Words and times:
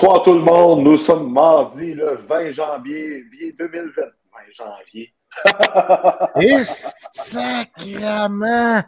Bonsoir 0.00 0.22
tout 0.22 0.34
le 0.34 0.42
monde. 0.42 0.84
Nous 0.84 0.96
sommes 0.96 1.32
mardi 1.32 1.92
le 1.92 2.18
20 2.18 2.52
janvier 2.52 3.24
2020. 3.58 4.00
20 4.00 4.08
janvier. 4.52 5.12
Et 6.40 6.64
sacrement! 6.64 8.80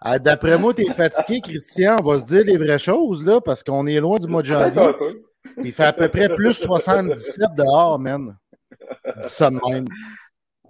Ah, 0.00 0.18
D'après 0.18 0.58
moi, 0.58 0.74
t'es 0.74 0.92
fatigué, 0.92 1.42
Christian. 1.42 1.98
On 2.00 2.08
va 2.08 2.18
se 2.18 2.24
dire 2.24 2.42
les 2.44 2.56
vraies 2.56 2.80
choses, 2.80 3.24
là, 3.24 3.40
parce 3.40 3.62
qu'on 3.62 3.86
est 3.86 4.00
loin 4.00 4.18
du 4.18 4.26
mois 4.26 4.42
de 4.42 4.48
janvier. 4.48 4.90
Il 5.58 5.72
fait 5.72 5.84
à 5.84 5.92
peu 5.92 6.08
près 6.08 6.28
plus 6.28 6.54
77 6.54 7.54
dehors, 7.56 8.00
man. 8.00 8.36
Dis 9.22 9.28
ça 9.28 9.48
de 9.48 9.60
même. 9.70 9.84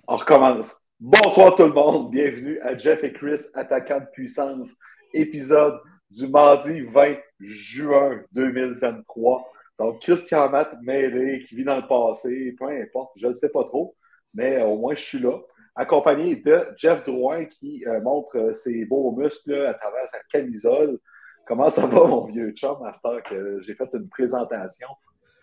On 0.06 0.16
recommence. 0.16 0.76
Bonsoir 1.00 1.54
tout 1.54 1.64
le 1.64 1.72
monde. 1.72 2.10
Bienvenue 2.10 2.60
à 2.60 2.76
Jeff 2.76 3.02
et 3.04 3.12
Chris, 3.14 3.40
attaquant 3.54 4.00
de 4.00 4.06
puissance, 4.12 4.74
épisode 5.14 5.80
du 6.10 6.28
mardi 6.28 6.82
20 6.82 7.14
juin 7.40 8.20
2023. 8.32 9.51
Donc, 9.82 9.98
Christian 9.98 10.48
Matt 10.48 10.76
mêlé, 10.82 11.44
qui 11.44 11.56
vit 11.56 11.64
dans 11.64 11.74
le 11.74 11.88
passé, 11.88 12.54
peu 12.56 12.66
importe, 12.68 13.10
je 13.16 13.26
ne 13.26 13.34
sais 13.34 13.48
pas 13.48 13.64
trop, 13.64 13.96
mais 14.32 14.62
au 14.62 14.76
moins 14.76 14.94
je 14.94 15.02
suis 15.02 15.18
là, 15.18 15.40
accompagné 15.74 16.36
de 16.36 16.68
Jeff 16.76 17.04
Drouin 17.04 17.46
qui 17.46 17.84
euh, 17.88 18.00
montre 18.00 18.36
euh, 18.36 18.54
ses 18.54 18.84
beaux 18.84 19.10
muscles 19.10 19.66
à 19.66 19.74
travers 19.74 20.08
sa 20.08 20.18
camisole. 20.30 21.00
Comment 21.48 21.68
ça 21.68 21.86
va, 21.86 22.04
mon 22.04 22.26
vieux 22.26 22.52
chum, 22.52 22.76
à 22.84 22.92
que 23.22 23.60
j'ai 23.62 23.74
fait 23.74 23.88
une 23.94 24.08
présentation 24.08 24.86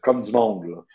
comme 0.02 0.24
du 0.24 0.32
monde? 0.32 0.86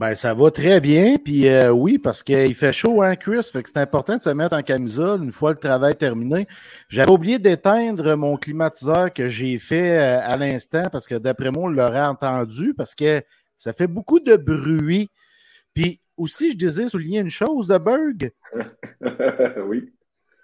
Ben, 0.00 0.16
ça 0.16 0.34
va 0.34 0.50
très 0.50 0.80
bien. 0.80 1.18
Puis 1.18 1.46
euh, 1.48 1.70
oui, 1.70 1.98
parce 1.98 2.22
qu'il 2.24 2.54
fait 2.54 2.72
chaud, 2.72 3.02
hein, 3.02 3.14
Chris? 3.14 3.48
Fait 3.52 3.62
que 3.62 3.68
c'est 3.68 3.78
important 3.78 4.16
de 4.16 4.22
se 4.22 4.30
mettre 4.30 4.56
en 4.56 4.62
camisole 4.62 5.22
une 5.22 5.30
fois 5.30 5.52
le 5.52 5.58
travail 5.58 5.94
terminé. 5.94 6.48
J'avais 6.88 7.12
oublié 7.12 7.38
d'éteindre 7.38 8.16
mon 8.16 8.36
climatiseur 8.36 9.12
que 9.12 9.28
j'ai 9.28 9.58
fait 9.58 9.98
euh, 9.98 10.20
à 10.20 10.36
l'instant 10.36 10.82
parce 10.90 11.06
que 11.06 11.14
d'après 11.14 11.52
moi, 11.52 11.64
on 11.64 11.68
l'aurait 11.68 12.06
entendu 12.06 12.74
parce 12.74 12.96
que 12.96 13.22
ça 13.56 13.72
fait 13.72 13.86
beaucoup 13.86 14.18
de 14.18 14.36
bruit. 14.36 15.10
Puis 15.74 16.00
aussi, 16.16 16.50
je 16.50 16.56
désire 16.56 16.90
souligner 16.90 17.20
une 17.20 17.30
chose 17.30 17.68
de 17.68 17.78
Berg. 17.78 18.32
oui. 19.68 19.92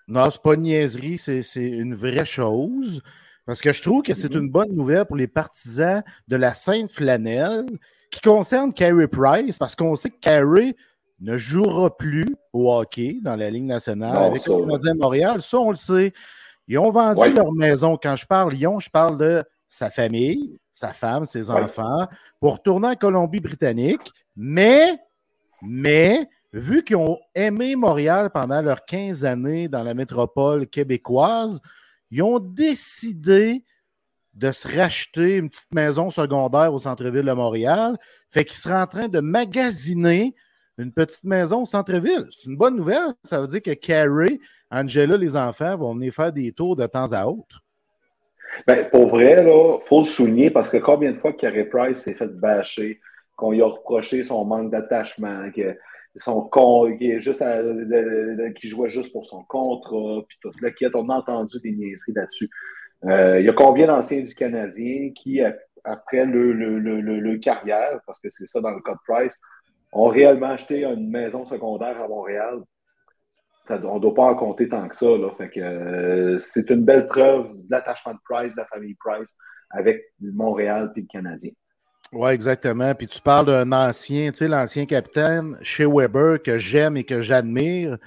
Non, 0.07 0.31
c'est 0.31 0.43
pas 0.43 0.55
une 0.55 0.63
niaiserie, 0.63 1.19
c'est 1.19 1.43
une 1.55 1.95
vraie 1.95 2.25
chose. 2.25 3.03
Parce 3.47 3.61
que 3.61 3.73
je 3.73 3.83
trouve 3.83 4.03
que 4.03 4.15
c'est 4.15 4.33
mm-hmm. 4.33 4.39
une 4.39 4.51
bonne 4.51 4.73
nouvelle 4.73 5.07
pour 5.07 5.17
les 5.17 5.27
partisans 5.27 6.05
de 6.29 6.37
la 6.37 6.55
Sainte 6.55 6.93
Flanelle 6.93 7.67
qui 8.11 8.21
concerne 8.21 8.73
Carey 8.73 9.09
Price, 9.09 9.59
parce 9.59 9.77
qu'on 9.77 9.97
sait 9.97 10.11
que 10.11 10.19
Carey 10.21 10.75
ne 11.21 11.37
jouera 11.37 11.97
plus 11.97 12.35
au 12.53 12.73
hockey 12.73 13.19
dans 13.23 13.37
la 13.37 13.51
Ligue 13.51 13.65
nationale 13.65 14.17
avec 14.17 14.47
le 14.47 14.61
Canadien 14.61 14.95
Montréal. 14.95 15.43
Ça, 15.43 15.59
on 15.59 15.71
le 15.71 15.77
sait. 15.77 16.13
Ils 16.67 16.79
ont 16.79 16.91
vendu 16.91 17.33
leur 17.33 17.53
maison. 17.53 17.99
Quand 18.03 18.17
je 18.17 18.27
parle 18.27 18.53
Lyon, 18.53 18.81
je 18.81 18.91
parle 18.91 19.19
de 19.19 19.45
sa 19.69 19.91
famille, 19.91 20.59
sa 20.73 20.93
femme, 20.93 21.27
ses 21.27 21.51
enfants, 21.51 22.07
pour 22.41 22.55
retourner 22.55 22.89
en 22.89 22.97
Colombie-Britannique. 22.97 24.13
Mais, 24.35 24.99
mais, 25.63 26.29
vu 26.53 26.83
qu'ils 26.83 26.97
ont 26.97 27.19
aimé 27.35 27.77
Montréal 27.77 28.31
pendant 28.33 28.63
leurs 28.63 28.85
15 28.85 29.25
années 29.25 29.69
dans 29.69 29.83
la 29.83 29.95
métropole 29.95 30.67
québécoise, 30.67 31.61
ils 32.11 32.23
ont 32.23 32.39
décidé 32.39 33.65
de 34.35 34.53
se 34.53 34.69
racheter 34.69 35.37
une 35.37 35.51
petite 35.51 35.73
maison 35.75 36.11
secondaire 36.11 36.73
au 36.73 36.79
centre-ville 36.79 37.25
de 37.25 37.33
Montréal. 37.33 37.97
Fait 38.31 38.45
qu'il 38.45 38.57
sera 38.57 38.83
en 38.83 38.87
train 38.87 39.09
de 39.09 39.21
magasiner 39.21 40.35
une 40.79 40.93
petite 40.93 41.25
maison 41.25 41.63
au 41.63 41.67
centre-ville. 41.67 42.27
C'est 42.31 42.49
une 42.49 42.57
bonne 42.57 42.77
nouvelle. 42.77 43.15
Ça 43.25 43.41
veut 43.41 43.47
dire 43.47 43.63
que 43.63 43.75
Carrie, 43.75 44.41
Angela, 44.71 45.17
les 45.17 45.37
enfants 45.37 45.77
vont 45.77 45.95
venir 45.95 46.13
faire 46.13 46.33
des 46.33 46.53
tours 46.53 46.77
de 46.77 46.87
temps 46.87 47.13
à 47.13 47.27
autre. 47.27 47.63
Ben, 48.67 48.89
pour 48.91 49.09
vrai, 49.09 49.37
il 49.41 49.89
faut 49.89 50.01
le 50.01 50.05
souligner 50.05 50.51
parce 50.51 50.71
que 50.71 50.77
combien 50.77 51.13
de 51.13 51.19
fois 51.19 51.33
Carrie 51.33 51.65
Price 51.65 51.99
s'est 51.99 52.15
fait 52.15 52.29
bâcher, 52.29 53.01
qu'on 53.37 53.53
lui 53.53 53.63
a 53.63 53.67
reproché 53.67 54.23
son 54.23 54.45
manque 54.45 54.71
d'attachement, 54.71 55.51
que 55.55 55.77
est 57.01 57.21
juste 57.21 57.45
qui 58.61 58.69
jouait 58.69 58.91
juste 58.91 59.13
pour 59.13 59.27
son 59.27 59.45
contrat, 59.45 60.23
puis 60.29 60.39
tout 60.43 60.51
kit. 60.77 60.87
On 60.95 61.09
a 61.09 61.17
entendu 61.17 61.59
des 61.61 61.73
niaiseries 61.73 62.13
là-dessus. 62.13 62.51
Euh, 63.07 63.41
il 63.41 63.47
y 63.47 63.49
a 63.49 63.53
combien 63.53 63.87
d'anciens 63.87 64.21
du 64.21 64.35
Canadien 64.35 65.11
qui, 65.15 65.41
après 65.85 66.25
le, 66.25 67.37
carrière, 67.39 68.01
parce 68.07 68.21
que 68.21 68.29
c'est 68.29 68.47
ça 68.47 68.61
dans 68.61 68.71
le 68.71 68.81
cas 68.81 68.93
de 68.93 68.99
Price, 69.07 69.35
ont 69.93 70.09
réellement 70.09 70.49
acheté 70.49 70.85
une 70.85 71.11
maison 71.11 71.45
secondaire 71.45 72.01
à 72.01 72.09
Montréal? 72.09 72.61
On 73.69 73.97
ne 73.97 74.01
doit 74.01 74.15
pas 74.15 74.25
en 74.25 74.35
compter 74.35 74.69
tant 74.69 74.89
que 74.89 74.97
ça. 74.97 75.07
Euh, 75.07 76.39
c'est 76.39 76.71
une 76.71 76.85
belle 76.85 77.07
preuve 77.07 77.53
de 77.55 77.71
l'attachement 77.71 78.13
de 78.13 78.19
Price, 78.25 78.53
de 78.53 78.57
la 78.57 78.67
famille 78.67 78.97
Price, 78.99 79.29
avec 79.71 80.03
Montréal 80.21 80.93
et 80.97 81.01
le 81.01 81.07
Canadien. 81.07 81.53
Oui, 82.13 82.31
exactement. 82.33 82.93
Puis 82.95 83.07
tu 83.07 83.21
parles 83.21 83.47
d'un 83.47 83.71
ancien, 83.71 84.33
tu 84.33 84.39
sais, 84.39 84.49
l'ancien 84.49 84.87
capitaine 84.87 85.57
chez 85.63 85.87
Weber 85.87 86.43
que 86.43 86.59
j'aime 86.59 86.97
et 86.97 87.05
que 87.05 87.23
j'admire. 87.23 87.99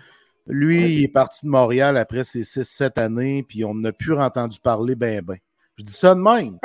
Lui, 0.47 0.97
il 0.97 1.03
est 1.05 1.13
parti 1.13 1.45
de 1.45 1.51
Montréal 1.51 1.97
après 1.97 2.23
ses 2.23 2.41
6-7 2.41 2.99
années, 2.99 3.43
puis 3.47 3.63
on 3.63 3.73
n'a 3.73 3.93
plus 3.93 4.13
entendu 4.13 4.59
parler 4.59 4.95
ben 4.95 5.21
ben. 5.21 5.37
Je 5.77 5.83
dis 5.83 5.93
ça 5.93 6.13
de 6.13 6.19
même. 6.19 6.57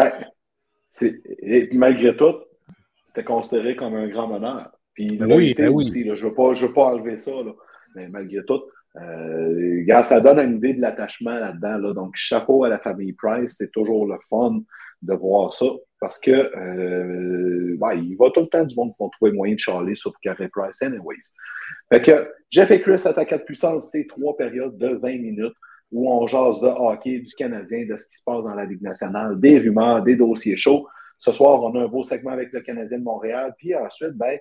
et 1.43 1.69
malgré 1.73 2.17
tout, 2.17 2.35
c'était 3.07 3.25
considéré 3.25 3.77
comme 3.77 3.95
un 3.95 4.09
grand 4.09 4.29
bonheur. 4.29 4.71
Puis 4.95 5.17
ben 5.17 5.33
oui, 5.33 5.55
ben 5.55 5.69
aussi, 5.71 6.05
je 6.05 6.11
ne 6.11 6.31
veux, 6.31 6.73
pas 6.73 6.85
enlever 6.87 7.17
ça, 7.17 7.31
mais 7.95 8.09
malgré 8.09 8.45
tout, 8.45 8.61
euh, 8.97 10.03
ça 10.03 10.21
donne 10.21 10.41
une 10.41 10.57
idée 10.57 10.75
de 10.75 10.81
l'attachement 10.81 11.39
là-dedans. 11.39 11.95
Donc, 11.95 12.13
chapeau 12.15 12.65
à 12.65 12.69
la 12.69 12.79
famille 12.79 13.13
Price, 13.13 13.55
c'est 13.59 13.71
toujours 13.71 14.07
le 14.07 14.17
fun 14.29 14.61
de 15.03 15.15
voir 15.15 15.53
ça 15.53 15.67
parce 16.01 16.19
que 16.19 16.31
euh, 16.31 17.77
il 17.97 18.17
va 18.17 18.31
tout 18.31 18.41
le 18.41 18.47
temps 18.47 18.65
du 18.65 18.75
monde 18.77 18.95
pour 18.97 19.11
trouver 19.11 19.33
moyen 19.33 19.55
de 19.55 19.61
charler 19.61 19.95
sur 19.95 20.13
Carey 20.21 20.49
Price, 20.49 20.81
anyways. 20.83 21.17
Fait 21.93 22.03
que 22.03 22.31
Jeff 22.51 22.71
et 22.71 22.81
Chris 22.81 23.03
attaquent 23.05 23.39
de 23.39 23.45
puissance, 23.45 23.91
c'est 23.91 24.07
trois 24.09 24.37
périodes 24.37 24.77
de 24.79 24.89
20 24.89 25.09
minutes 25.19 25.55
où 25.91 26.11
on 26.11 26.27
jase 26.27 26.61
de 26.61 26.67
hockey, 26.67 27.19
du 27.21 27.35
Canadien, 27.35 27.87
de 27.87 27.97
ce 27.97 28.07
qui 28.07 28.17
se 28.17 28.23
passe 28.23 28.45
dans 28.45 28.55
la 28.55 28.65
Ligue 28.65 28.83
nationale, 28.83 29.41
des 29.41 29.59
rumeurs, 29.59 30.03
des 30.03 30.17
dossiers 30.17 30.57
chauds. 30.57 30.87
Ce 31.19 31.33
soir, 31.33 31.63
on 31.63 31.75
a 31.75 31.85
un 31.85 31.89
beau 31.89 32.03
segment 32.03 32.33
avec 32.33 32.53
le 32.53 32.61
Canadien 32.61 32.99
de 32.99 33.05
Montréal. 33.05 33.55
Puis 33.59 33.75
ensuite, 33.75 34.13
ben, 34.13 34.39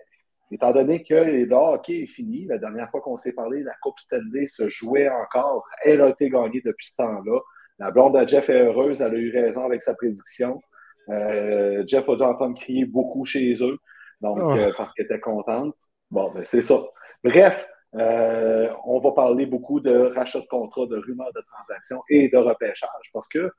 étant 0.52 0.72
donné 0.74 1.04
que 1.04 1.14
le 1.14 1.52
hockey 1.52 2.04
est 2.04 2.08
fini, 2.08 2.46
la 2.46 2.58
dernière 2.58 2.90
fois 2.92 3.02
qu'on 3.02 3.18
s'est 3.18 3.32
parlé, 3.32 3.64
la 3.64 3.74
Coupe 3.82 4.00
Stanley 4.00 4.48
se 4.48 4.68
jouait 4.70 5.10
encore. 5.10 5.66
Elle 5.84 6.02
a 6.02 6.10
été 6.10 6.30
gagnée 6.30 6.62
depuis 6.64 6.88
ce 6.88 6.96
temps-là. 6.98 7.40
La 7.80 7.92
blonde 7.92 8.20
de 8.20 8.28
Jeff 8.28 8.50
est 8.50 8.64
heureuse, 8.64 9.02
elle 9.02 9.14
a 9.14 9.18
eu 9.18 9.32
raison 9.32 9.64
avec 9.66 9.84
sa 9.84 9.94
prédiction. 9.94 10.62
Euh, 11.10 11.84
Jeff 11.88 12.08
a 12.10 12.16
dû 12.16 12.24
entendre 12.24 12.60
crier 12.60 12.86
beaucoup 12.86 13.26
chez 13.26 13.54
eux, 13.62 13.78
donc 14.22 14.38
oh. 14.42 14.52
euh, 14.52 14.72
parce 14.78 14.94
qu'elle 14.94 15.06
était 15.06 15.20
contente. 15.20 15.76
Bon, 16.12 16.32
ben 16.32 16.44
c'est 16.46 16.62
ça. 16.62 16.82
Bref, 17.24 17.66
euh, 17.96 18.70
on 18.86 19.00
va 19.00 19.12
parler 19.12 19.46
beaucoup 19.46 19.80
de 19.80 20.14
rachat 20.16 20.40
de 20.40 20.48
contrat, 20.48 20.86
de 20.88 20.98
rumeurs 20.98 21.32
de 21.34 21.42
transactions 21.52 22.02
et 22.10 22.30
de 22.30 22.38
repêchage 22.38 23.10
parce 23.14 23.28
que, 23.28 23.52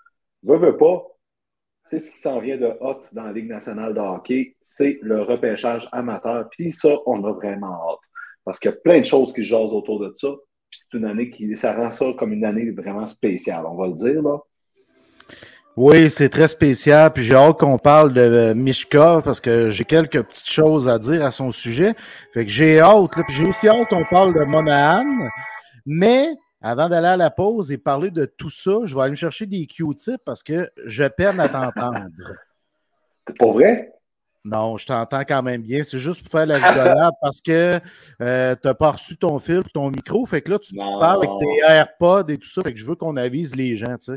veut, 0.43 0.59
veut 0.59 0.77
pas, 0.77 1.05
c'est 1.85 1.99
ce 1.99 2.11
qui 2.11 2.19
s'en 2.19 2.39
vient 2.41 2.59
de 2.59 2.71
hot 2.81 3.03
dans 3.13 3.25
la 3.25 3.33
Ligue 3.33 3.49
nationale 3.49 3.95
de 3.95 4.01
hockey, 4.01 4.57
c'est 4.67 4.99
le 5.01 5.23
repêchage 5.23 5.89
amateur. 5.93 6.49
Puis 6.51 6.73
ça, 6.73 6.91
on 7.07 7.25
a 7.25 7.33
vraiment 7.33 7.91
hâte 7.91 8.01
parce 8.45 8.61
qu'il 8.61 8.71
y 8.71 8.75
a 8.75 8.77
plein 8.77 9.01
de 9.01 9.05
choses 9.05 9.33
qui 9.33 9.43
jasent 9.43 9.73
autour 9.73 10.01
de 10.01 10.13
ça. 10.17 10.29
Puis 10.71 10.81
c'est 10.83 10.99
une 10.99 11.07
année 11.07 11.31
qui, 11.31 11.57
ça 11.57 11.73
rend 11.73 11.91
ça 11.91 12.07
comme 12.19 12.33
une 12.33 12.45
année 12.45 12.71
vraiment 12.71 13.07
spéciale, 13.07 13.65
on 13.67 13.75
va 13.75 13.87
le 13.87 13.95
dire, 13.95 14.23
là. 14.23 14.39
Oui, 15.81 16.11
c'est 16.11 16.29
très 16.29 16.49
spécial. 16.49 17.13
Puis 17.13 17.23
j'ai 17.23 17.37
hâte 17.37 17.57
qu'on 17.61 17.79
parle 17.79 18.13
de 18.13 18.53
Mishka 18.53 19.23
parce 19.25 19.41
que 19.41 19.71
j'ai 19.71 19.85
quelques 19.85 20.25
petites 20.25 20.51
choses 20.51 20.89
à 20.89 20.99
dire 20.99 21.25
à 21.25 21.31
son 21.31 21.53
sujet. 21.53 21.95
Fait 22.35 22.45
que 22.45 22.51
j'ai 22.51 22.81
hâte. 22.81 23.17
Là, 23.17 23.23
puis 23.23 23.37
j'ai 23.37 23.47
aussi 23.47 23.69
hâte 23.69 23.87
qu'on 23.89 24.05
parle 24.11 24.35
de 24.35 24.45
Monahan. 24.45 25.07
Mais 25.87 26.31
avant 26.61 26.89
d'aller 26.89 27.07
à 27.07 27.17
la 27.17 27.31
pause 27.31 27.71
et 27.71 27.79
parler 27.79 28.11
de 28.11 28.25
tout 28.25 28.51
ça, 28.51 28.81
je 28.87 28.95
vais 28.97 29.03
aller 29.03 29.11
me 29.13 29.17
chercher 29.17 29.47
des 29.47 29.67
Q-tips 29.67 30.19
parce 30.25 30.43
que 30.43 30.69
je 30.85 31.05
peine 31.05 31.39
à 31.39 31.49
t'entendre. 31.49 32.07
C'est 33.29 33.39
pas 33.39 33.53
vrai? 33.53 33.93
Non, 34.45 34.79
je 34.79 34.87
t'entends 34.87 35.21
quand 35.21 35.45
même 35.45 35.63
bien. 35.63 35.85
C'est 35.85 36.01
juste 36.01 36.23
pour 36.23 36.33
faire 36.33 36.47
la 36.47 36.57
rigolade 36.57 37.13
parce 37.23 37.41
que 37.41 37.79
euh, 38.21 38.57
tu 38.61 38.67
n'as 38.67 38.75
pas 38.75 38.91
reçu 38.91 39.17
ton 39.17 39.39
fil 39.39 39.63
ton 39.73 39.91
micro. 39.91 40.27
Fait 40.27 40.43
que 40.43 40.51
là, 40.51 40.59
tu 40.59 40.75
parles 40.75 41.25
avec 41.25 41.31
tes 41.39 41.73
AirPods 41.73 42.31
et 42.31 42.39
tout 42.39 42.49
ça. 42.49 42.63
Fait 42.63 42.73
que 42.73 42.81
je 42.81 42.85
veux 42.85 42.97
qu'on 42.97 43.17
avise 43.17 43.55
les 43.55 43.77
gens, 43.77 43.97
tu 43.97 44.17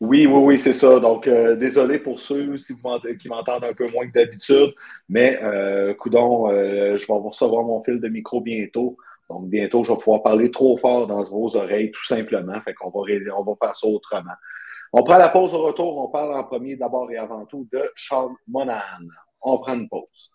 Oui, 0.00 0.26
oui, 0.26 0.42
oui, 0.42 0.58
c'est 0.58 0.74
ça. 0.74 1.00
Donc, 1.00 1.26
euh, 1.26 1.56
désolé 1.56 1.98
pour 1.98 2.20
ceux 2.20 2.56
qui 2.56 3.28
m'entendent 3.28 3.64
un 3.64 3.72
peu 3.72 3.88
moins 3.90 4.06
que 4.06 4.12
d'habitude, 4.12 4.74
mais 5.08 5.38
euh, 5.42 5.94
coudon, 5.94 6.50
euh, 6.50 6.98
je 6.98 7.06
vais 7.06 7.14
recevoir 7.14 7.64
mon 7.64 7.82
fil 7.82 7.98
de 7.98 8.08
micro 8.08 8.42
bientôt. 8.42 8.98
Donc, 9.30 9.48
bientôt, 9.48 9.84
je 9.84 9.92
vais 9.92 9.98
pouvoir 9.98 10.22
parler 10.22 10.50
trop 10.50 10.76
fort 10.76 11.06
dans 11.06 11.24
vos 11.24 11.56
oreilles, 11.56 11.90
tout 11.92 12.04
simplement. 12.04 12.60
Fait 12.60 12.74
qu'on 12.74 12.90
va, 12.90 13.00
on 13.36 13.42
va 13.42 13.52
faire 13.60 13.74
ça 13.74 13.86
autrement. 13.86 14.34
On 14.92 15.02
prend 15.02 15.16
la 15.16 15.30
pause 15.30 15.54
au 15.54 15.62
retour. 15.62 15.98
On 15.98 16.08
parle 16.08 16.34
en 16.34 16.44
premier, 16.44 16.76
d'abord 16.76 17.10
et 17.10 17.16
avant 17.16 17.46
tout, 17.46 17.66
de 17.72 17.90
Charles 17.96 18.34
Monahan. 18.46 18.80
On 19.40 19.58
prend 19.58 19.74
une 19.74 19.88
pause. 19.88 20.30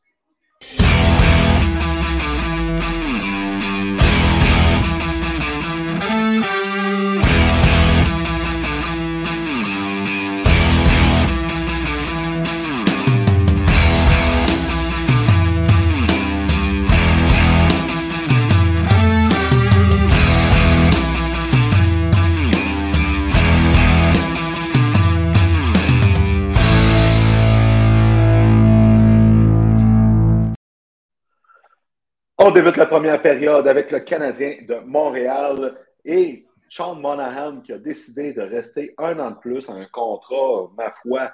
On 32.44 32.50
débute 32.50 32.78
la 32.78 32.88
première 32.88 33.22
période 33.22 33.68
avec 33.68 33.92
le 33.92 34.00
Canadien 34.00 34.56
de 34.68 34.78
Montréal 34.84 35.76
et 36.04 36.44
Sean 36.70 36.96
Monahan 36.96 37.62
qui 37.62 37.72
a 37.72 37.78
décidé 37.78 38.34
de 38.34 38.42
rester 38.42 38.96
un 38.98 39.20
an 39.20 39.30
de 39.30 39.36
plus 39.36 39.70
en 39.70 39.76
un 39.76 39.86
contrat, 39.86 40.72
ma 40.76 40.92
foi, 41.04 41.32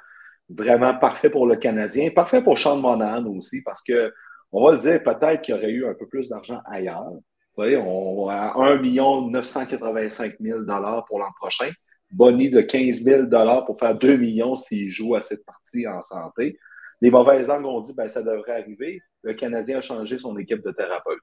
vraiment 0.50 0.94
parfait 0.96 1.30
pour 1.30 1.48
le 1.48 1.56
Canadien. 1.56 2.10
Parfait 2.10 2.42
pour 2.42 2.58
Sean 2.58 2.76
Monahan 2.76 3.26
aussi 3.28 3.62
parce 3.62 3.82
que, 3.82 4.14
on 4.52 4.66
va 4.66 4.74
le 4.74 4.80
dire, 4.80 5.02
peut-être 5.02 5.44
qu'il 5.44 5.56
y 5.56 5.58
aurait 5.58 5.72
eu 5.72 5.88
un 5.88 5.94
peu 5.94 6.08
plus 6.10 6.28
d'argent 6.28 6.60
ailleurs. 6.66 7.10
Vous 7.10 7.22
voyez, 7.56 7.78
on 7.78 8.28
a 8.28 8.52
1 8.58 8.82
985 9.30 10.34
000 10.42 10.60
pour 11.08 11.20
l'an 11.20 11.32
prochain. 11.40 11.70
Bonnie 12.12 12.50
de 12.50 12.60
15 12.60 13.02
000 13.02 13.28
pour 13.66 13.80
faire 13.80 13.96
2 13.96 14.18
millions 14.18 14.56
s'il 14.56 14.92
joue 14.92 15.16
à 15.16 15.22
cette 15.22 15.46
partie 15.46 15.88
en 15.88 16.04
santé. 16.04 16.60
Les 17.00 17.12
mauvaises 17.12 17.48
langues 17.48 17.66
ont 17.66 17.82
dit 17.82 17.94
ben 17.94 18.10
ça 18.10 18.22
devrait 18.22 18.62
arriver. 18.62 19.02
Le 19.28 19.34
Canadien 19.34 19.80
a 19.80 19.82
changé 19.82 20.18
son 20.18 20.38
équipe 20.38 20.64
de 20.64 20.72
thérapeutes. 20.72 21.20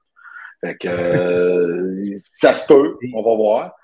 Fait 0.61 0.75
que 0.77 0.87
euh, 0.87 2.19
ça 2.25 2.53
se 2.53 2.65
peut, 2.67 2.97
on 3.13 3.23
va 3.23 3.35
voir. 3.35 3.75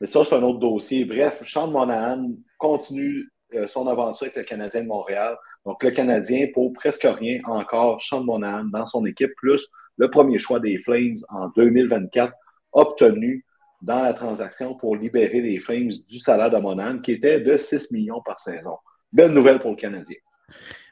Mais 0.00 0.08
ça, 0.08 0.24
c'est 0.24 0.34
un 0.34 0.42
autre 0.42 0.58
dossier. 0.58 1.04
Bref, 1.04 1.40
Sean 1.46 1.68
Monahan 1.68 2.30
continue 2.58 3.28
euh, 3.54 3.68
son 3.68 3.86
aventure 3.86 4.24
avec 4.24 4.36
le 4.36 4.42
Canadien 4.42 4.82
de 4.82 4.88
Montréal. 4.88 5.36
Donc, 5.64 5.82
le 5.84 5.90
Canadien, 5.92 6.48
pour 6.52 6.72
presque 6.72 7.06
rien 7.06 7.40
encore, 7.44 8.02
Sean 8.02 8.24
Monahan 8.24 8.64
dans 8.64 8.86
son 8.86 9.06
équipe, 9.06 9.32
plus 9.36 9.64
le 9.98 10.10
premier 10.10 10.40
choix 10.40 10.58
des 10.58 10.78
Flames 10.78 11.16
en 11.28 11.48
2024, 11.50 12.32
obtenu 12.72 13.44
dans 13.82 14.02
la 14.02 14.14
transaction 14.14 14.74
pour 14.74 14.96
libérer 14.96 15.40
les 15.40 15.60
Flames 15.60 15.92
du 16.08 16.18
salaire 16.18 16.50
de 16.50 16.58
Monahan, 16.58 16.98
qui 16.98 17.12
était 17.12 17.40
de 17.40 17.56
6 17.56 17.92
millions 17.92 18.22
par 18.24 18.40
saison. 18.40 18.78
Belle 19.12 19.32
nouvelle 19.32 19.60
pour 19.60 19.70
le 19.70 19.76
Canadien. 19.76 20.16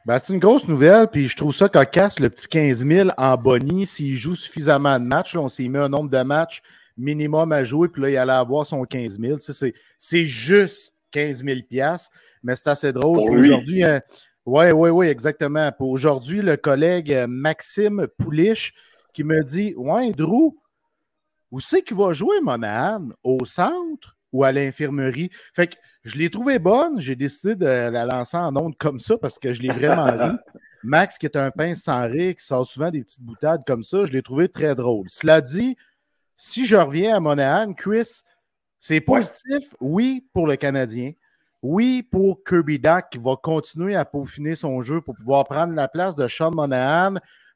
Ben, 0.07 0.19
c'est 0.19 0.33
une 0.33 0.39
grosse 0.39 0.67
nouvelle, 0.67 1.09
puis 1.09 1.29
je 1.29 1.37
trouve 1.37 1.55
ça 1.55 1.69
cocasse, 1.69 2.19
le 2.19 2.31
petit 2.31 2.49
15 2.49 2.87
000 2.87 3.09
en 3.17 3.37
Bonnie, 3.37 3.87
s'il 3.87 4.17
joue 4.17 4.35
suffisamment 4.35 4.99
de 4.99 5.05
matchs. 5.05 5.37
on 5.37 5.49
s'est 5.49 5.69
mis 5.69 5.79
un 5.79 5.89
nombre 5.89 6.11
de 6.11 6.23
matchs 6.23 6.63
minimum 6.97 7.53
à 7.53 7.65
jouer, 7.65 7.89
puis 7.89 8.03
là, 8.03 8.11
il 8.11 8.17
allait 8.17 8.33
avoir 8.33 8.67
son 8.67 8.85
15 8.85 9.21
000. 9.21 9.39
c'est 9.99 10.27
juste 10.27 10.95
15 11.11 11.45
000 11.45 11.61
mais 12.43 12.57
c'est 12.57 12.71
assez 12.71 12.93
drôle. 12.93 13.39
Aujourd'hui, 13.39 13.85
oui, 14.51 14.71
oui, 14.71 14.91
oui, 14.91 15.07
exactement. 15.09 15.71
Pour 15.73 15.91
aujourd'hui, 15.91 16.41
le 16.41 16.57
collègue 16.57 17.13
euh, 17.13 17.27
Maxime 17.27 18.07
Poulich 18.17 18.73
qui 19.13 19.23
me 19.23 19.45
dit 19.45 19.75
Ouais, 19.77 20.11
Drew, 20.13 20.57
où 21.51 21.61
c'est 21.61 21.83
qu'il 21.83 21.99
va 21.99 22.15
jouer 22.15 22.41
Monahan? 22.41 23.11
Au 23.23 23.45
centre? 23.45 24.17
Ou 24.33 24.45
à 24.45 24.53
l'infirmerie? 24.53 25.31
Fait 25.55 25.69
que 25.69 25.77
je 26.05 26.17
l'ai 26.17 26.31
trouvé 26.31 26.59
bonne. 26.59 27.01
J'ai 27.01 27.17
décidé 27.17 27.57
de 27.57 27.67
la 27.67 28.05
lancer 28.05 28.37
en 28.37 28.57
ondes 28.57 28.77
comme 28.77 29.01
ça 29.01 29.17
parce 29.19 29.39
que 29.39 29.53
je 29.53 29.63
l'ai 29.63 29.73
vraiment 29.73 30.05
ri. 30.05 30.37
Max, 30.85 31.19
qui 31.19 31.27
est 31.27 31.37
un 31.37 31.51
pince 31.51 31.83
sans 31.83 32.09
rire, 32.09 32.35
qui 32.37 32.45
sort 32.45 32.67
souvent 32.67 32.91
des 32.91 33.03
petites 33.03 33.23
boutades 33.23 33.63
comme 33.67 33.83
ça, 33.83 34.05
je 34.05 34.13
l'ai 34.13 34.23
trouvé 34.23 34.49
très 34.49 34.75
drôle. 34.75 35.07
Cela 35.09 35.41
dit, 35.41 35.77
si 36.37 36.67
je 36.67 36.77
reviens 36.77 37.17
à 37.17 37.21
Monahan, 37.21 37.75
Chris, 37.75 38.23
c'est 38.79 39.01
positif, 39.01 39.75
oui, 39.81 40.27
pour 40.33 40.47
le 40.47 40.57
Canadien. 40.57 41.13
Oui, 41.63 42.05
pour 42.05 42.45
Kirby 42.45 42.79
Duck 42.79 43.07
qui 43.11 43.19
va 43.19 43.35
continuer 43.35 43.97
à 43.97 44.05
peaufiner 44.05 44.55
son 44.55 44.81
jeu 44.81 45.01
pour 45.01 45.17
pouvoir 45.17 45.45
prendre 45.45 45.75
la 45.75 45.89
place 45.89 46.15
de 46.15 46.29
Sean 46.29 46.53
Monahan. 46.53 47.15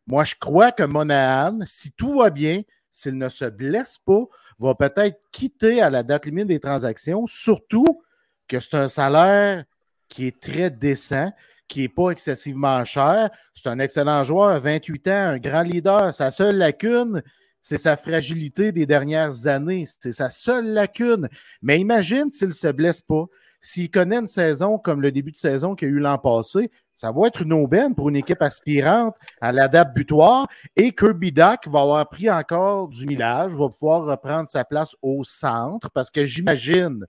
Moi, 0.08 0.24
je 0.24 0.34
crois 0.34 0.72
que 0.72 0.82
Monahan, 0.82 1.60
si 1.64 1.92
tout 1.92 2.18
va 2.18 2.30
bien, 2.30 2.62
s'il 2.90 3.16
ne 3.16 3.28
se 3.28 3.44
blesse 3.44 3.98
pas, 3.98 4.24
va 4.58 4.74
peut-être 4.74 5.20
quitter 5.30 5.80
à 5.80 5.90
la 5.90 6.02
date 6.02 6.26
limite 6.26 6.46
des 6.46 6.60
transactions, 6.60 7.26
surtout 7.26 8.02
que 8.48 8.60
c'est 8.60 8.74
un 8.74 8.88
salaire 8.88 9.64
qui 10.08 10.26
est 10.26 10.40
très 10.40 10.70
décent, 10.70 11.32
qui 11.68 11.80
n'est 11.80 11.88
pas 11.88 12.10
excessivement 12.10 12.84
cher. 12.84 13.30
C'est 13.54 13.68
un 13.68 13.78
excellent 13.78 14.24
joueur, 14.24 14.60
28 14.60 15.08
ans, 15.08 15.12
un 15.12 15.38
grand 15.38 15.62
leader. 15.62 16.12
Sa 16.12 16.30
seule 16.30 16.58
lacune, 16.58 17.22
c'est 17.62 17.78
sa 17.78 17.96
fragilité 17.96 18.72
des 18.72 18.84
dernières 18.84 19.46
années. 19.46 19.84
C'est 19.98 20.12
sa 20.12 20.28
seule 20.28 20.66
lacune. 20.66 21.28
Mais 21.62 21.80
imagine 21.80 22.28
s'il 22.28 22.48
ne 22.48 22.52
se 22.52 22.68
blesse 22.68 23.00
pas, 23.00 23.24
s'il 23.62 23.90
connaît 23.90 24.18
une 24.18 24.26
saison 24.26 24.78
comme 24.78 25.00
le 25.00 25.12
début 25.12 25.32
de 25.32 25.36
saison 25.36 25.74
qu'il 25.74 25.88
a 25.88 25.90
eu 25.92 25.98
l'an 25.98 26.18
passé, 26.18 26.70
ça 26.94 27.10
va 27.10 27.26
être 27.26 27.42
une 27.42 27.52
aubaine 27.52 27.94
pour 27.94 28.08
une 28.08 28.16
équipe 28.16 28.42
aspirante 28.42 29.16
à 29.40 29.52
la 29.52 29.68
date 29.68 29.94
butoir. 29.94 30.46
Et 30.76 30.92
Kirby 30.92 31.32
Duck 31.32 31.66
va 31.68 31.80
avoir 31.80 32.08
pris 32.08 32.30
encore 32.30 32.88
du 32.88 33.06
millage, 33.06 33.52
va 33.52 33.68
pouvoir 33.68 34.04
reprendre 34.04 34.46
sa 34.46 34.64
place 34.64 34.94
au 35.02 35.24
centre 35.24 35.90
parce 35.90 36.10
que 36.10 36.26
j'imagine 36.26 37.04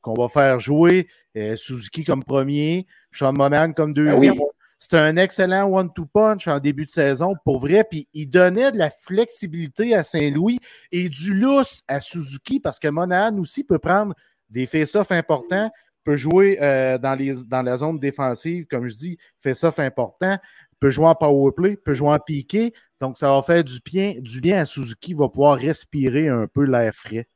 qu'on 0.00 0.14
va 0.14 0.28
faire 0.28 0.58
jouer 0.58 1.08
euh, 1.36 1.56
Suzuki 1.56 2.04
comme 2.04 2.24
premier, 2.24 2.86
Sean 3.10 3.32
Monahan 3.32 3.72
comme 3.72 3.92
ben 3.92 4.12
deuxième. 4.12 4.34
C'était 4.78 4.98
un 4.98 5.16
excellent 5.16 5.72
one-two 5.72 6.06
punch 6.06 6.46
en 6.48 6.60
début 6.60 6.84
de 6.84 6.90
saison, 6.90 7.34
pour 7.44 7.60
vrai. 7.60 7.82
Puis 7.82 8.08
il 8.12 8.28
donnait 8.28 8.72
de 8.72 8.78
la 8.78 8.90
flexibilité 8.90 9.94
à 9.94 10.02
Saint-Louis 10.02 10.60
et 10.92 11.08
du 11.08 11.34
lousse 11.34 11.82
à 11.88 12.00
Suzuki 12.00 12.60
parce 12.60 12.78
que 12.78 12.88
Monahan 12.88 13.36
aussi 13.38 13.64
peut 13.64 13.78
prendre 13.78 14.14
des 14.50 14.66
face-offs 14.66 15.10
importants, 15.10 15.70
peut 16.06 16.16
jouer 16.16 16.56
euh, 16.62 16.98
dans, 16.98 17.16
les, 17.16 17.34
dans 17.48 17.62
la 17.62 17.76
zone 17.76 17.98
défensive, 17.98 18.66
comme 18.66 18.86
je 18.86 18.94
dis, 18.94 19.18
face-off 19.42 19.80
important, 19.80 20.38
peut 20.78 20.90
jouer 20.90 21.06
en 21.06 21.16
power 21.16 21.50
play, 21.54 21.76
peut 21.76 21.94
jouer 21.94 22.10
en 22.10 22.18
piqué. 22.20 22.72
Donc 23.00 23.18
ça 23.18 23.30
va 23.30 23.42
faire 23.42 23.64
du 23.64 23.80
bien, 23.84 24.14
du 24.20 24.40
bien 24.40 24.60
à 24.60 24.64
Suzuki, 24.64 25.14
va 25.14 25.28
pouvoir 25.28 25.56
respirer 25.56 26.28
un 26.28 26.46
peu 26.46 26.64
l'air 26.64 26.94
frais. 26.94 27.26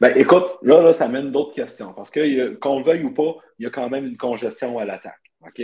Ben, 0.00 0.16
écoute, 0.16 0.44
là, 0.62 0.80
là, 0.80 0.94
ça 0.94 1.06
mène 1.06 1.30
d'autres 1.30 1.54
questions. 1.54 1.92
Parce 1.92 2.10
que, 2.10 2.54
qu'on 2.54 2.78
le 2.78 2.84
veuille 2.84 3.04
ou 3.04 3.12
pas, 3.12 3.36
il 3.58 3.64
y 3.64 3.66
a 3.66 3.70
quand 3.70 3.90
même 3.90 4.06
une 4.06 4.16
congestion 4.16 4.78
à 4.78 4.86
l'attaque. 4.86 5.20
OK? 5.46 5.60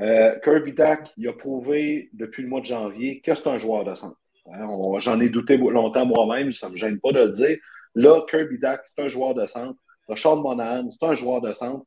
Euh, 0.00 0.38
Kirby 0.42 0.72
Dack, 0.72 1.10
il 1.18 1.28
a 1.28 1.34
prouvé 1.34 2.08
depuis 2.14 2.42
le 2.42 2.48
mois 2.48 2.60
de 2.60 2.66
janvier 2.66 3.20
que 3.20 3.34
c'est 3.34 3.48
un 3.48 3.58
joueur 3.58 3.84
de 3.84 3.94
centre. 3.94 4.16
Hein, 4.50 4.66
j'en 5.00 5.20
ai 5.20 5.28
douté 5.28 5.58
longtemps 5.58 6.06
moi-même, 6.06 6.54
ça 6.54 6.68
ne 6.68 6.72
me 6.72 6.76
gêne 6.78 6.98
pas 7.00 7.12
de 7.12 7.20
le 7.20 7.32
dire. 7.32 7.58
Là, 7.94 8.22
Kirby 8.30 8.58
Dack, 8.58 8.80
c'est 8.86 9.02
un 9.02 9.08
joueur 9.10 9.34
de 9.34 9.44
centre. 9.44 9.78
Sean 10.16 10.36
Monahan, 10.36 10.90
c'est 10.90 11.06
un 11.06 11.14
joueur 11.14 11.40
de 11.40 11.52
centre 11.52 11.84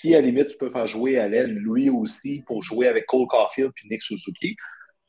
qui, 0.00 0.14
à 0.14 0.20
la 0.20 0.26
limite, 0.26 0.48
tu 0.48 0.56
peux 0.56 0.70
faire 0.70 0.86
jouer 0.86 1.18
à 1.18 1.28
l'aile 1.28 1.52
lui 1.52 1.90
aussi 1.90 2.42
pour 2.46 2.62
jouer 2.62 2.88
avec 2.88 3.06
Cole 3.06 3.26
Caulfield 3.26 3.72
puis 3.74 3.88
Nick 3.88 4.02
Suzuki. 4.02 4.56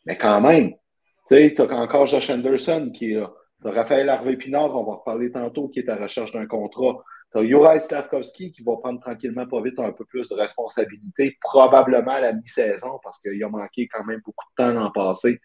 Mais 0.06 0.18
quand 0.18 0.42
même, 0.42 0.72
tu 0.72 1.36
sais, 1.36 1.54
tu 1.56 1.62
as 1.62 1.74
encore 1.76 2.08
Josh 2.08 2.30
Anderson 2.30 2.92
qui 2.94 3.12
est 3.12 3.20
là. 3.20 3.32
Raphaël 3.64 4.10
Harvey-Pinard, 4.10 4.76
on 4.76 4.84
va 4.84 4.94
reparler 4.96 5.32
tantôt, 5.32 5.68
qui 5.68 5.80
est 5.80 5.90
à 5.90 5.96
recherche 5.96 6.32
d'un 6.32 6.48
contrat. 6.48 7.04
Tu 7.32 7.38
as 7.38 7.46
Juraj 7.46 7.82
Slavkovski 7.82 8.52
qui 8.52 8.64
va 8.64 8.76
prendre 8.78 9.00
tranquillement 9.00 9.46
pas 9.46 9.62
vite 9.62 9.80
un 9.80 9.92
peu 9.92 10.04
plus 10.06 10.28
de 10.28 10.34
responsabilité, 10.34 11.38
probablement 11.42 12.12
à 12.12 12.22
la 12.22 12.34
mi-saison, 12.34 13.00
parce 13.04 13.20
qu'il 13.20 13.42
a 13.44 13.50
manqué 13.50 13.88
quand 13.88 14.04
même 14.04 14.22
beaucoup 14.26 14.46
de 14.50 14.64
temps 14.64 14.72
l'an 14.72 14.92
passé. 14.92 15.40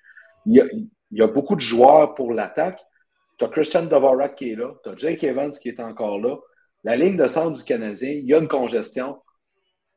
Il 0.46 0.54
y, 1.12 1.23
a, 1.23 1.26
beaucoup 1.26 1.56
de 1.56 1.61
joueurs 1.61 2.14
pour 2.14 2.32
l'attaque. 2.32 2.80
Tu 3.38 3.44
as 3.44 3.49
Christian 3.49 3.82
Dvorak 3.85 4.37
qui 4.37 4.52
est 4.52 4.56
là, 4.56 4.73
tu 4.82 4.88
as 4.88 4.96
Jake 4.96 5.23
Evans 5.23 5.52
qui 5.52 5.68
est 5.68 5.80
encore 5.80 6.18
là. 6.18 6.37
La 6.87 6.95
ligne 6.95 7.16
de 7.16 7.26
centre 7.26 7.59
du 7.59 7.64
Canadien, 7.64 8.11
il 8.11 8.26
y 8.26 8.33
a 8.33 8.38
une 8.38 8.47
congestion. 8.47 9.21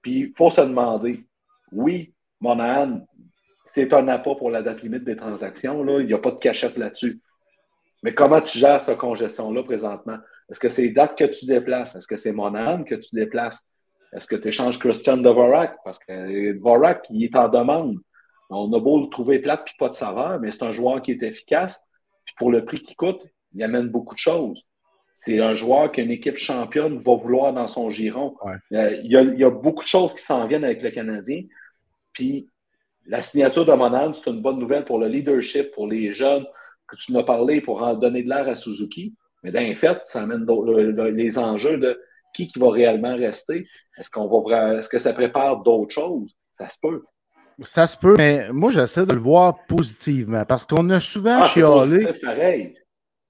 Puis 0.02 0.22
il 0.22 0.34
faut 0.36 0.50
se 0.50 0.62
demander, 0.62 1.24
oui, 1.72 2.16
Monahan, 2.42 3.06
c'est 3.64 3.94
un 3.94 4.08
appât 4.08 4.34
pour 4.34 4.50
la 4.50 4.64
date 4.64 4.82
limite 4.82 5.04
des 5.04 5.16
transactions, 5.16 5.84
là, 5.84 6.00
il 6.00 6.08
n'y 6.08 6.14
a 6.14 6.18
pas 6.18 6.32
de 6.32 6.40
cachette 6.40 6.80
là-dessus. 6.80 7.22
Mais 8.02 8.16
comment 8.16 8.42
tu 8.42 8.58
gères 8.58 8.82
cette 8.82 8.98
congestion-là 8.98 9.62
présentement? 9.62 10.18
Est-ce 10.50 10.60
que 10.60 10.70
c'est 10.70 10.90
date 10.90 11.16
que 11.16 11.26
tu 11.26 11.46
déplaces? 11.46 11.94
Est-ce 11.96 12.08
que 12.08 12.18
c'est 12.18 12.32
Monahan 12.32 12.84
que 12.84 12.96
tu 12.96 13.14
déplaces? 13.14 13.64
Est-ce 14.12 14.28
que 14.28 14.38
tu 14.38 14.48
échanges 14.48 14.80
Christian 14.80 15.18
Dvorak? 15.18 15.78
Parce 15.86 16.00
que 16.00 16.54
Dvorak, 16.54 17.06
il 17.12 17.24
est 17.24 17.36
en 17.36 17.50
demande. 17.50 17.98
On 18.50 18.74
a 18.74 18.80
beau 18.80 19.00
le 19.00 19.10
trouver 19.10 19.38
plate 19.38 19.64
puis 19.64 19.76
pas 19.78 19.90
de 19.90 19.96
saveur, 19.96 20.40
mais 20.40 20.52
c'est 20.52 20.64
un 20.64 20.72
joueur 20.72 21.04
qui 21.04 21.12
est 21.12 21.22
efficace. 21.22 21.80
Puis 22.26 22.34
pour 22.40 22.52
le 22.52 22.66
prix 22.66 22.80
qu'il 22.80 22.96
coûte, 22.96 23.22
il 23.54 23.62
amène 23.62 23.90
beaucoup 23.90 24.16
de 24.16 24.20
choses. 24.20 24.66
C'est 25.20 25.42
un 25.42 25.54
joueur 25.54 25.92
qu'une 25.92 26.12
équipe 26.12 26.38
championne 26.38 27.00
va 27.00 27.16
vouloir 27.16 27.52
dans 27.52 27.68
son 27.68 27.90
giron. 27.90 28.38
Euh, 28.72 29.02
il, 29.04 29.12
y 29.12 29.44
a, 29.44 29.50
beaucoup 29.50 29.84
de 29.84 29.88
choses 29.90 30.16
qui 30.16 30.24
s'en 30.24 30.48
viennent 30.48 30.64
avec 30.64 30.82
le 30.82 30.92
Canadien. 30.92 31.44
Puis 32.14 32.48
la 33.06 33.22
signature 33.22 33.66
de 33.66 33.74
Monahan, 33.74 34.14
c'est 34.14 34.30
une 34.30 34.42
bonne 34.42 34.60
nouvelle 34.60 34.86
pour 34.86 34.98
le 34.98 35.10
leadership, 35.10 35.72
pour 35.74 35.88
les 35.88 36.14
jeunes 36.14 36.46
que 36.88 36.96
tu 36.96 37.12
nous 37.12 37.20
as 37.20 37.26
parlé, 37.26 37.60
pour 37.60 37.84
en 37.84 37.96
donner 37.96 38.24
de 38.24 38.30
l'air 38.30 38.48
à 38.48 38.56
Suzuki. 38.56 39.14
Mais 39.44 39.52
d'un 39.52 39.76
fait, 39.76 40.00
ça 40.08 40.22
amène 40.22 40.48
les 41.14 41.38
enjeux 41.38 41.78
de 41.78 42.00
qui, 42.34 42.48
qui 42.48 42.58
va 42.58 42.72
réellement 42.72 43.18
rester. 43.18 43.68
Est-ce 43.98 44.10
qu'on 44.10 44.28
va 44.28 44.78
est-ce 44.78 44.88
que 44.88 45.00
ça 45.00 45.12
prépare 45.12 45.64
d'autres 45.64 45.94
choses? 45.94 46.34
Ça 46.58 46.70
se 46.70 46.78
peut. 46.82 47.04
Ça 47.60 47.88
se 47.88 47.98
peut, 47.98 48.16
mais 48.18 48.48
moi, 48.54 48.72
j'essaie 48.72 49.06
de 49.06 49.12
le 49.12 49.20
voir 49.20 49.66
positivement 49.68 50.46
parce 50.46 50.66
qu'on 50.66 50.90
a 50.92 51.02
souvent 51.02 51.40
ah, 51.42 51.48
chialé. 51.48 52.08
pareil. 52.22 52.74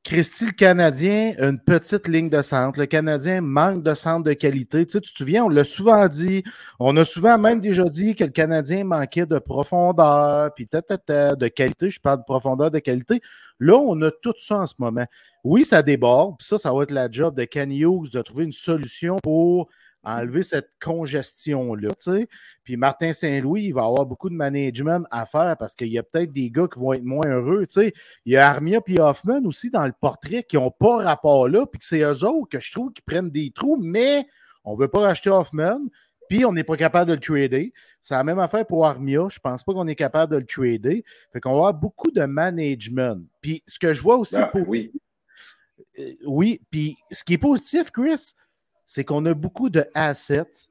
Christy, 0.09 0.47
le 0.47 0.51
Canadien, 0.53 1.35
une 1.37 1.59
petite 1.59 2.07
ligne 2.07 2.29
de 2.29 2.41
centre. 2.41 2.79
Le 2.79 2.87
Canadien 2.87 3.41
manque 3.41 3.83
de 3.83 3.93
centre 3.93 4.23
de 4.23 4.33
qualité. 4.33 4.83
Tu, 4.87 4.93
sais, 4.93 5.01
tu 5.01 5.13
te 5.13 5.17
souviens, 5.19 5.45
on 5.45 5.49
l'a 5.49 5.63
souvent 5.63 6.07
dit. 6.07 6.43
On 6.79 6.97
a 6.97 7.05
souvent 7.05 7.37
même 7.37 7.59
déjà 7.59 7.83
dit 7.83 8.15
que 8.15 8.23
le 8.23 8.31
Canadien 8.31 8.83
manquait 8.85 9.27
de 9.27 9.37
profondeur, 9.37 10.51
puis 10.55 10.67
de 10.67 11.47
qualité. 11.49 11.91
Je 11.91 11.99
parle 11.99 12.21
de 12.21 12.23
profondeur, 12.23 12.71
de 12.71 12.79
qualité. 12.79 13.21
Là, 13.59 13.75
on 13.75 14.01
a 14.01 14.09
tout 14.09 14.33
ça 14.35 14.61
en 14.61 14.65
ce 14.65 14.73
moment. 14.79 15.05
Oui, 15.43 15.63
ça 15.63 15.83
déborde, 15.83 16.41
ça, 16.41 16.57
ça 16.57 16.73
va 16.73 16.81
être 16.81 16.91
la 16.91 17.07
job 17.11 17.35
de 17.35 17.43
Ken 17.43 17.71
Hughes 17.71 18.09
de 18.11 18.21
trouver 18.23 18.45
une 18.45 18.51
solution 18.51 19.17
pour 19.21 19.69
enlever 20.03 20.43
cette 20.43 20.71
congestion-là. 20.81 21.89
Puis 22.63 22.77
Martin 22.77 23.13
Saint-Louis, 23.13 23.65
il 23.65 23.73
va 23.73 23.83
avoir 23.83 24.05
beaucoup 24.05 24.29
de 24.29 24.35
management 24.35 25.05
à 25.11 25.25
faire 25.25 25.55
parce 25.57 25.75
qu'il 25.75 25.89
y 25.89 25.97
a 25.97 26.03
peut-être 26.03 26.31
des 26.31 26.49
gars 26.49 26.67
qui 26.71 26.79
vont 26.79 26.93
être 26.93 27.03
moins 27.03 27.27
heureux. 27.27 27.65
Il 28.25 28.33
y 28.33 28.37
a 28.37 28.49
Armia 28.49 28.79
et 28.87 28.99
Hoffman 28.99 29.43
aussi 29.45 29.69
dans 29.69 29.85
le 29.85 29.93
portrait 29.99 30.43
qui 30.43 30.55
n'ont 30.55 30.71
pas 30.71 31.03
rapport 31.03 31.47
là, 31.47 31.65
puis 31.65 31.79
que 31.79 31.85
c'est 31.85 32.01
eux 32.01 32.23
autres 32.23 32.49
que 32.49 32.59
je 32.59 32.71
trouve 32.71 32.93
qui 32.93 33.01
prennent 33.01 33.29
des 33.29 33.51
trous, 33.51 33.77
mais 33.81 34.25
on 34.63 34.75
ne 34.75 34.79
veut 34.79 34.87
pas 34.87 35.01
racheter 35.01 35.29
Hoffman. 35.29 35.79
Puis 36.29 36.45
on 36.45 36.53
n'est 36.53 36.63
pas 36.63 36.77
capable 36.77 37.09
de 37.09 37.15
le 37.15 37.19
trader. 37.19 37.73
C'est 38.01 38.13
la 38.13 38.23
même 38.23 38.37
affaire 38.37 38.65
pour 38.65 38.85
Armia. 38.85 39.27
Je 39.29 39.39
ne 39.39 39.41
pense 39.41 39.63
pas 39.63 39.73
qu'on 39.73 39.87
est 39.87 39.95
capable 39.95 40.31
de 40.31 40.37
le 40.37 40.45
trader. 40.45 41.03
Fait 41.33 41.41
qu'on 41.41 41.49
va 41.49 41.55
avoir 41.55 41.73
beaucoup 41.73 42.11
de 42.11 42.23
management. 42.23 43.25
Puis 43.41 43.63
ce 43.65 43.79
que 43.79 43.93
je 43.93 44.01
vois 44.01 44.17
aussi 44.17 44.37
ah, 44.37 44.45
pour. 44.45 44.69
Oui. 44.69 44.91
Euh, 45.97 46.13
oui, 46.25 46.61
puis 46.69 46.95
ce 47.11 47.23
qui 47.23 47.33
est 47.33 47.39
positif, 47.39 47.89
Chris, 47.89 48.33
c'est 48.89 49.03
qu'on 49.03 49.23
a 49.27 49.35
beaucoup 49.35 49.69
de 49.69 49.85
assets 49.93 50.67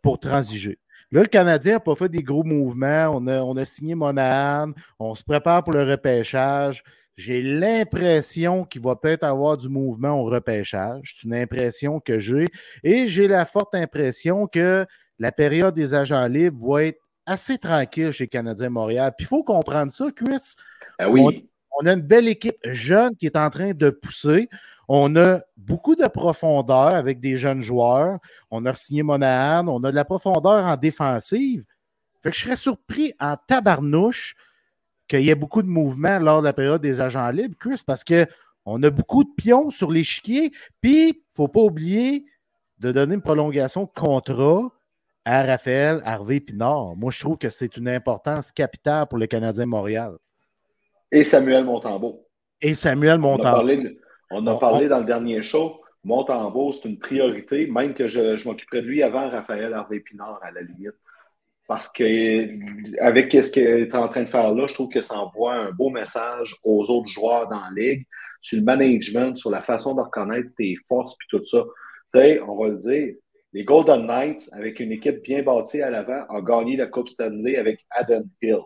pour 0.00 0.18
transiger. 0.18 0.78
Là, 1.12 1.20
le 1.20 1.26
Canadien 1.26 1.74
n'a 1.74 1.80
pas 1.80 1.94
fait 1.94 2.08
des 2.08 2.22
gros 2.22 2.44
mouvements. 2.44 3.12
On 3.14 3.26
a, 3.26 3.42
on 3.42 3.58
a 3.58 3.66
signé 3.66 3.94
Monahan. 3.94 4.72
On 4.98 5.14
se 5.14 5.22
prépare 5.22 5.62
pour 5.62 5.74
le 5.74 5.84
repêchage. 5.84 6.82
J'ai 7.18 7.42
l'impression 7.42 8.64
qu'il 8.64 8.80
va 8.80 8.96
peut-être 8.96 9.24
avoir 9.24 9.58
du 9.58 9.68
mouvement 9.68 10.18
au 10.18 10.24
repêchage. 10.24 11.12
C'est 11.14 11.26
une 11.26 11.34
impression 11.34 12.00
que 12.00 12.18
j'ai. 12.18 12.46
Et 12.84 13.06
j'ai 13.06 13.28
la 13.28 13.44
forte 13.44 13.74
impression 13.74 14.46
que 14.46 14.86
la 15.18 15.30
période 15.30 15.74
des 15.74 15.92
agents 15.92 16.26
libres 16.26 16.72
va 16.72 16.84
être 16.84 17.02
assez 17.26 17.58
tranquille 17.58 18.12
chez 18.12 18.28
Canadien 18.28 18.70
Montréal. 18.70 19.12
Puis 19.14 19.26
il 19.26 19.28
faut 19.28 19.44
comprendre 19.44 19.92
ça, 19.92 20.06
Chris. 20.16 20.54
Ah 20.98 21.10
oui. 21.10 21.50
On, 21.78 21.86
a 21.86 21.92
une 21.92 22.00
belle 22.00 22.28
équipe 22.28 22.58
jeune 22.64 23.16
qui 23.16 23.26
est 23.26 23.36
en 23.36 23.50
train 23.50 23.72
de 23.72 23.90
pousser. 23.90 24.48
On 24.88 25.14
a 25.16 25.40
beaucoup 25.56 25.94
de 25.94 26.06
profondeur 26.08 26.94
avec 26.94 27.20
des 27.20 27.36
jeunes 27.36 27.62
joueurs. 27.62 28.18
On 28.50 28.66
a 28.66 28.74
signé 28.74 29.02
Monahan. 29.02 29.68
On 29.68 29.82
a 29.84 29.90
de 29.90 29.96
la 29.96 30.04
profondeur 30.04 30.64
en 30.64 30.76
défensive. 30.76 31.64
Je 32.24 32.30
serais 32.32 32.56
surpris 32.56 33.14
en 33.20 33.36
tabarnouche 33.36 34.34
qu'il 35.08 35.22
y 35.22 35.30
ait 35.30 35.34
beaucoup 35.34 35.62
de 35.62 35.68
mouvements 35.68 36.18
lors 36.18 36.40
de 36.40 36.46
la 36.46 36.52
période 36.52 36.80
des 36.80 37.00
agents 37.00 37.30
libres, 37.30 37.56
Chris, 37.58 37.82
parce 37.86 38.04
qu'on 38.04 38.82
a 38.82 38.90
beaucoup 38.90 39.24
de 39.24 39.30
pions 39.36 39.70
sur 39.70 39.90
l'échiquier. 39.90 40.52
Puis, 40.80 41.08
il 41.08 41.14
ne 41.14 41.34
faut 41.34 41.48
pas 41.48 41.60
oublier 41.60 42.26
de 42.78 42.92
donner 42.92 43.14
une 43.14 43.22
prolongation 43.22 43.84
de 43.84 43.90
contrat 43.94 44.70
à 45.24 45.44
Raphaël, 45.44 46.00
Harvey 46.04 46.40
Pinard. 46.40 46.96
Moi, 46.96 47.10
je 47.10 47.20
trouve 47.20 47.38
que 47.38 47.50
c'est 47.50 47.76
une 47.76 47.88
importance 47.88 48.52
capitale 48.52 49.06
pour 49.06 49.18
le 49.18 49.26
Canadien 49.26 49.66
Montréal. 49.66 50.16
Et 51.12 51.24
Samuel 51.24 51.64
Montembeau. 51.64 52.26
Et 52.60 52.74
Samuel 52.74 53.18
Montembeau. 53.18 53.68
On 54.30 54.46
a 54.46 54.54
parlé 54.56 54.88
dans 54.88 55.00
le 55.00 55.04
dernier 55.04 55.42
show. 55.42 55.80
Montembeau, 56.04 56.72
c'est 56.72 56.88
une 56.88 56.98
priorité, 56.98 57.66
même 57.66 57.94
que 57.94 58.08
je, 58.08 58.42
m'occuperais 58.46 58.82
de 58.82 58.86
lui 58.86 59.02
avant 59.02 59.28
Raphaël 59.28 59.74
Harvey 59.74 60.00
Pinard, 60.00 60.40
à 60.42 60.50
la 60.50 60.62
limite. 60.62 60.94
Parce 61.66 61.88
que 61.90 63.00
avec 63.00 63.30
ce 63.32 63.50
qu'il 63.50 63.62
est 63.62 63.94
en 63.94 64.08
train 64.08 64.22
de 64.22 64.28
faire 64.28 64.52
là, 64.52 64.66
je 64.66 64.74
trouve 64.74 64.88
que 64.88 65.00
ça 65.00 65.14
envoie 65.14 65.54
un 65.54 65.70
beau 65.70 65.90
message 65.90 66.56
aux 66.64 66.90
autres 66.90 67.08
joueurs 67.10 67.48
dans 67.48 67.60
la 67.60 67.70
ligue 67.76 68.06
sur 68.40 68.58
le 68.58 68.64
management, 68.64 69.36
sur 69.36 69.50
la 69.50 69.62
façon 69.62 69.94
de 69.94 70.00
reconnaître 70.00 70.48
tes 70.56 70.74
forces 70.88 71.14
puis 71.16 71.28
tout 71.30 71.44
ça. 71.44 71.62
Tu 72.12 72.20
sais, 72.20 72.40
on 72.40 72.56
va 72.56 72.68
le 72.68 72.78
dire, 72.78 73.14
les 73.52 73.64
Golden 73.64 74.06
Knights, 74.06 74.48
avec 74.52 74.80
une 74.80 74.92
équipe 74.92 75.22
bien 75.22 75.42
bâtie 75.42 75.82
à 75.82 75.90
l'avant, 75.90 76.24
ont 76.30 76.42
gagné 76.42 76.76
la 76.76 76.86
Coupe 76.86 77.08
Stanley 77.08 77.56
avec 77.56 77.84
Adam 77.90 78.22
Hill. 78.42 78.62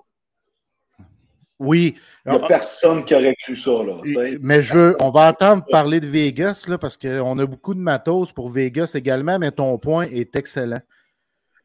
Oui. 1.65 1.95
Il 2.27 2.33
n'y 2.33 2.39
a 2.39 2.47
personne 2.47 3.05
qui 3.05 3.15
aurait 3.15 3.35
cru 3.35 3.57
ça. 3.57 3.73
Là, 3.83 4.01
mais 4.41 4.63
je 4.63 4.75
veux, 4.75 4.97
on 5.01 5.11
va 5.11 5.27
attendre 5.27 5.65
parler 5.71 6.01
de 6.01 6.07
Vegas 6.07 6.67
là, 6.69 6.79
parce 6.79 6.97
qu'on 6.97 7.39
a 7.39 7.47
beaucoup 7.47 7.75
de 7.75 7.81
matos 7.81 8.33
pour 8.33 8.49
Vegas 8.49 8.93
également, 8.95 9.39
mais 9.39 9.51
ton 9.51 9.77
point 9.79 10.05
est 10.05 10.37
excellent. 10.37 10.81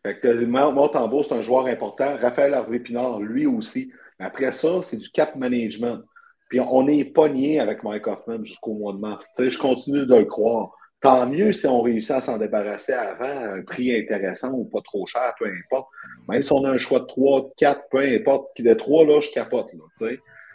Que 0.04 0.46
Montembeau, 0.46 1.24
c'est 1.24 1.34
un 1.34 1.42
joueur 1.42 1.68
important. 1.68 2.16
Raphaël 2.22 2.54
Harvey-Pinard, 2.54 3.20
lui 3.20 3.46
aussi. 3.46 3.92
Après 4.18 4.52
ça, 4.54 4.82
c'est 4.82 4.98
du 4.98 5.10
cap 5.10 5.36
management. 5.36 6.02
Puis 6.50 6.60
on 6.60 6.88
est 6.88 7.06
pogné 7.06 7.60
avec 7.60 7.84
Mike 7.84 8.08
Hoffman 8.08 8.44
jusqu'au 8.44 8.74
mois 8.74 8.94
de 8.94 8.98
mars. 8.98 9.30
je 9.38 9.58
continue 9.58 10.06
de 10.06 10.16
le 10.16 10.26
croire. 10.26 10.72
Tant 11.02 11.26
mieux 11.28 11.54
si 11.54 11.66
on 11.66 11.82
réussit 11.82 12.12
à 12.12 12.22
s'en 12.22 12.38
débarrasser 12.38 12.92
avant 12.92 13.26
à 13.26 13.54
un 13.54 13.62
prix 13.62 13.96
intéressant 13.96 14.52
ou 14.52 14.66
pas 14.66 14.82
trop 14.82 15.06
cher, 15.06 15.34
peu 15.40 15.46
importe. 15.46 15.88
Même 16.28 16.44
si 16.44 16.52
on 16.52 16.66
a 16.66 16.72
un 16.72 16.78
choix 16.78 17.00
de 17.00 17.06
3, 17.06 17.52
4, 17.56 17.84
peu 17.90 18.00
importe. 18.00 18.50
Qui 18.56 18.64
de 18.64 18.74
3, 18.74 19.06
là, 19.06 19.22
je 19.22 19.32
capote. 19.32 19.72
Là, 19.74 20.10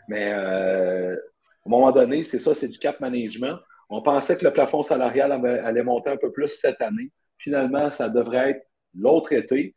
Mais 0.09 0.33
euh, 0.35 1.15
à 1.15 1.17
un 1.67 1.71
moment 1.71 1.93
donné, 1.93 2.25
c'est 2.25 2.39
ça, 2.39 2.55
c'est 2.55 2.69
du 2.69 2.79
cap 2.79 3.01
management. 3.01 3.59
On 3.89 4.03
pensait 4.03 4.37
que 4.37 4.45
le 4.45 4.53
plafond 4.53 4.83
salarial 4.83 5.33
allait 5.33 5.83
monter 5.83 6.11
un 6.11 6.19
peu 6.19 6.31
plus 6.31 6.49
cette 6.49 6.81
année. 6.83 7.11
Finalement, 7.39 7.91
ça 7.91 8.11
devrait 8.11 8.51
être 8.51 8.67
l'autre 8.95 9.33
été. 9.33 9.75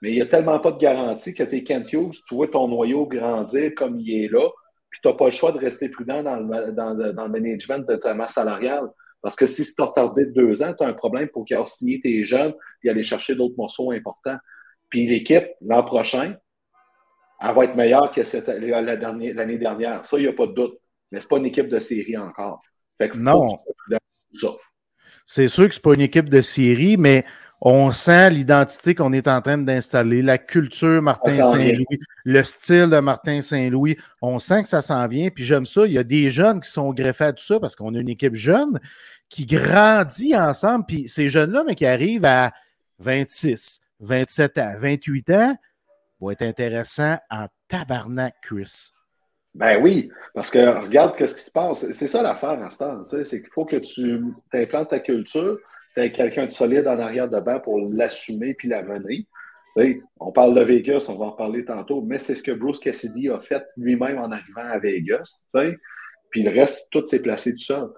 Mais 0.00 0.10
il 0.10 0.16
n'y 0.16 0.22
a 0.22 0.26
tellement 0.26 0.60
pas 0.60 0.70
de 0.70 0.78
garantie 0.78 1.34
que 1.34 1.42
tu 1.42 1.56
es 1.56 1.62
Kent 1.64 1.92
Hughes, 1.92 2.16
tu 2.28 2.34
vois 2.34 2.48
ton 2.48 2.68
noyau 2.68 3.06
grandir 3.06 3.72
comme 3.76 3.98
il 3.98 4.24
est 4.24 4.28
là, 4.28 4.48
puis 4.90 5.00
tu 5.02 5.08
n'as 5.08 5.14
pas 5.14 5.26
le 5.26 5.32
choix 5.32 5.50
de 5.50 5.58
rester 5.58 5.88
prudent 5.88 6.22
dans 6.22 6.36
le, 6.36 6.72
dans 6.72 7.24
le 7.24 7.28
management 7.28 7.88
de 7.88 7.96
ta 7.96 8.12
masse 8.12 8.34
salariale. 8.34 8.86
Parce 9.24 9.36
que 9.36 9.46
si 9.46 9.64
tu 9.64 9.72
as 9.78 9.86
retardé 9.86 10.26
de 10.26 10.32
deux 10.32 10.62
ans, 10.62 10.74
tu 10.76 10.84
as 10.84 10.86
un 10.86 10.92
problème 10.92 11.28
pour 11.28 11.46
qu'il 11.46 11.56
signer 11.66 11.98
tes 11.98 12.26
jeunes 12.26 12.52
et 12.82 12.90
aller 12.90 13.04
chercher 13.04 13.34
d'autres 13.34 13.54
morceaux 13.56 13.90
importants. 13.90 14.36
Puis 14.90 15.06
l'équipe, 15.06 15.46
l'an 15.62 15.82
prochain, 15.82 16.36
elle 17.40 17.54
va 17.54 17.64
être 17.64 17.74
meilleure 17.74 18.12
que 18.12 18.20
l'année 19.32 19.56
dernière. 19.56 20.04
Ça, 20.04 20.18
il 20.18 20.24
n'y 20.24 20.28
a 20.28 20.34
pas 20.34 20.46
de 20.46 20.52
doute. 20.52 20.78
Mais 21.10 21.20
ce 21.20 21.24
n'est 21.24 21.28
pas 21.28 21.38
une 21.38 21.46
équipe 21.46 21.68
de 21.68 21.80
série 21.80 22.18
encore. 22.18 22.60
non. 23.14 23.48
C'est 25.24 25.48
sûr 25.48 25.68
que 25.68 25.74
ce 25.74 25.78
n'est 25.78 25.82
pas 25.82 25.94
une 25.94 26.02
équipe 26.02 26.28
de 26.28 26.42
série, 26.42 26.98
mais 26.98 27.24
on 27.66 27.92
sent 27.92 28.28
l'identité 28.28 28.94
qu'on 28.94 29.14
est 29.14 29.26
en 29.26 29.40
train 29.40 29.56
d'installer, 29.56 30.20
la 30.20 30.36
culture 30.36 31.00
Martin 31.00 31.32
Saint-Louis, 31.32 31.98
le 32.24 32.42
style 32.42 32.90
de 32.90 33.00
Martin 33.00 33.40
Saint-Louis. 33.40 33.96
On 34.20 34.38
sent 34.38 34.64
que 34.64 34.68
ça 34.68 34.82
s'en 34.82 35.08
vient. 35.08 35.30
Puis 35.30 35.44
j'aime 35.44 35.64
ça. 35.64 35.86
Il 35.86 35.92
y 35.94 35.98
a 35.98 36.04
des 36.04 36.28
jeunes 36.28 36.60
qui 36.60 36.70
sont 36.70 36.92
greffés 36.92 37.24
à 37.24 37.32
tout 37.32 37.42
ça 37.42 37.58
parce 37.58 37.74
qu'on 37.74 37.94
a 37.94 37.98
une 37.98 38.10
équipe 38.10 38.34
jeune 38.34 38.78
qui 39.28 39.46
grandit 39.46 40.36
ensemble. 40.36 40.84
Puis 40.86 41.08
ces 41.08 41.28
jeunes-là, 41.28 41.64
mais 41.66 41.74
qui 41.74 41.86
arrivent 41.86 42.24
à 42.24 42.52
26, 42.98 43.80
27 44.00 44.58
ans, 44.58 44.74
28 44.78 45.30
ans, 45.30 45.56
vont 46.20 46.30
être 46.30 46.42
intéressants 46.42 47.18
en 47.30 47.46
tabarnak, 47.68 48.34
Chris. 48.42 48.90
Ben 49.54 49.80
oui, 49.80 50.10
parce 50.34 50.50
que 50.50 50.58
regarde 50.82 51.14
ce 51.18 51.34
qui 51.34 51.42
se 51.42 51.50
passe. 51.50 51.86
C'est 51.92 52.08
ça 52.08 52.22
l'affaire 52.22 52.62
à 52.62 52.70
ce 52.70 52.78
temps. 52.78 53.04
C'est 53.24 53.40
qu'il 53.40 53.50
faut 53.52 53.64
que 53.64 53.76
tu 53.76 54.24
implantes 54.52 54.90
ta 54.90 54.98
culture, 54.98 55.58
tu 55.94 56.00
as 56.00 56.08
quelqu'un 56.08 56.46
de 56.46 56.52
solide 56.52 56.88
en 56.88 56.98
arrière 56.98 57.28
de 57.28 57.38
banc 57.38 57.60
pour 57.60 57.78
l'assumer 57.92 58.54
puis 58.54 58.68
la 58.68 58.82
on 60.20 60.30
parle 60.30 60.54
de 60.54 60.62
Vegas, 60.62 61.06
on 61.08 61.16
va 61.16 61.26
en 61.26 61.32
parler 61.32 61.64
tantôt, 61.64 62.00
mais 62.00 62.18
c'est 62.18 62.36
ce 62.36 62.42
que 62.42 62.52
Bruce 62.52 62.78
Cassidy 62.78 63.28
a 63.28 63.40
fait 63.40 63.64
lui-même 63.76 64.18
en 64.18 64.30
arrivant 64.30 64.70
à 64.70 64.78
Vegas. 64.78 65.40
Puis 66.30 66.42
le 66.42 66.50
reste, 66.50 66.88
tout 66.90 67.04
s'est 67.06 67.18
placé 67.18 67.52
tout 67.52 67.62
seul. 67.62 67.88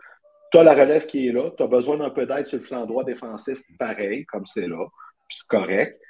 Tu 0.56 0.60
as 0.60 0.64
la 0.64 0.72
relève 0.72 1.04
qui 1.04 1.28
est 1.28 1.32
là, 1.32 1.50
tu 1.54 1.62
as 1.62 1.66
besoin 1.66 1.98
d'un 1.98 2.08
peu 2.08 2.24
d'aide 2.24 2.46
sur 2.46 2.56
le 2.56 2.64
flanc 2.64 2.86
droit 2.86 3.04
défensif, 3.04 3.58
pareil, 3.78 4.24
comme 4.24 4.46
c'est 4.46 4.66
là. 4.66 4.86
puis 5.28 5.36
c'est 5.36 5.48
correct. 5.48 6.00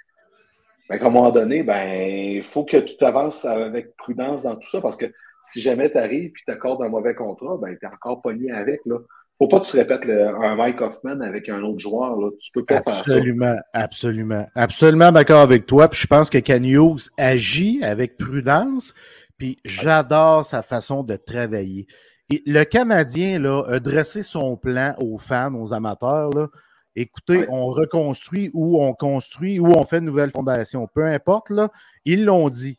Mais 0.88 1.00
à 1.00 1.04
un 1.04 1.10
moment 1.10 1.32
donné, 1.32 1.64
ben, 1.64 1.88
il 1.88 2.44
faut 2.52 2.64
que 2.64 2.76
tu 2.76 2.96
t'avances 2.96 3.44
avec 3.44 3.96
prudence 3.96 4.44
dans 4.44 4.54
tout 4.54 4.70
ça 4.70 4.80
parce 4.80 4.96
que 4.96 5.06
si 5.42 5.60
jamais 5.60 5.90
tu 5.90 5.98
arrives 5.98 6.30
et 6.30 6.32
tu 6.46 6.52
accordes 6.52 6.80
un 6.84 6.88
mauvais 6.88 7.16
contrat, 7.16 7.56
ben, 7.60 7.76
tu 7.76 7.84
es 7.84 7.88
encore 7.88 8.22
pogné 8.22 8.52
avec. 8.52 8.82
Là. 8.86 8.98
Faut 9.36 9.48
pas 9.48 9.58
que 9.58 9.66
tu 9.66 9.76
répètes 9.78 10.04
un 10.04 10.54
Mike 10.54 10.80
Hoffman 10.80 11.20
avec 11.22 11.48
un 11.48 11.64
autre 11.64 11.80
joueur. 11.80 12.14
Là. 12.14 12.30
Tu 12.38 12.52
peux 12.52 12.64
pas 12.64 12.76
absolument, 12.86 13.46
faire 13.46 13.56
ça. 13.56 13.80
Absolument, 13.80 14.46
absolument 14.54 15.10
d'accord 15.10 15.40
avec 15.40 15.66
toi. 15.66 15.88
Puis 15.88 16.02
je 16.02 16.06
pense 16.06 16.30
que 16.30 16.38
Hughes 16.38 17.10
agit 17.18 17.82
avec 17.82 18.16
prudence. 18.16 18.94
Puis 19.38 19.58
j'adore 19.64 20.46
sa 20.46 20.62
façon 20.62 21.02
de 21.02 21.16
travailler. 21.16 21.88
Et 22.30 22.42
le 22.46 22.64
Canadien 22.64 23.38
là, 23.38 23.62
a 23.68 23.78
dressé 23.78 24.22
son 24.22 24.56
plan 24.56 24.94
aux 24.98 25.18
fans, 25.18 25.54
aux 25.54 25.72
amateurs. 25.72 26.30
Là. 26.30 26.48
Écoutez, 26.96 27.46
on 27.48 27.66
reconstruit 27.68 28.50
ou 28.52 28.82
on 28.82 28.94
construit 28.94 29.60
ou 29.60 29.66
on 29.66 29.84
fait 29.84 29.98
une 29.98 30.06
nouvelle 30.06 30.30
fondation. 30.30 30.88
Peu 30.92 31.04
importe, 31.04 31.50
là, 31.50 31.70
ils 32.04 32.24
l'ont 32.24 32.48
dit 32.48 32.76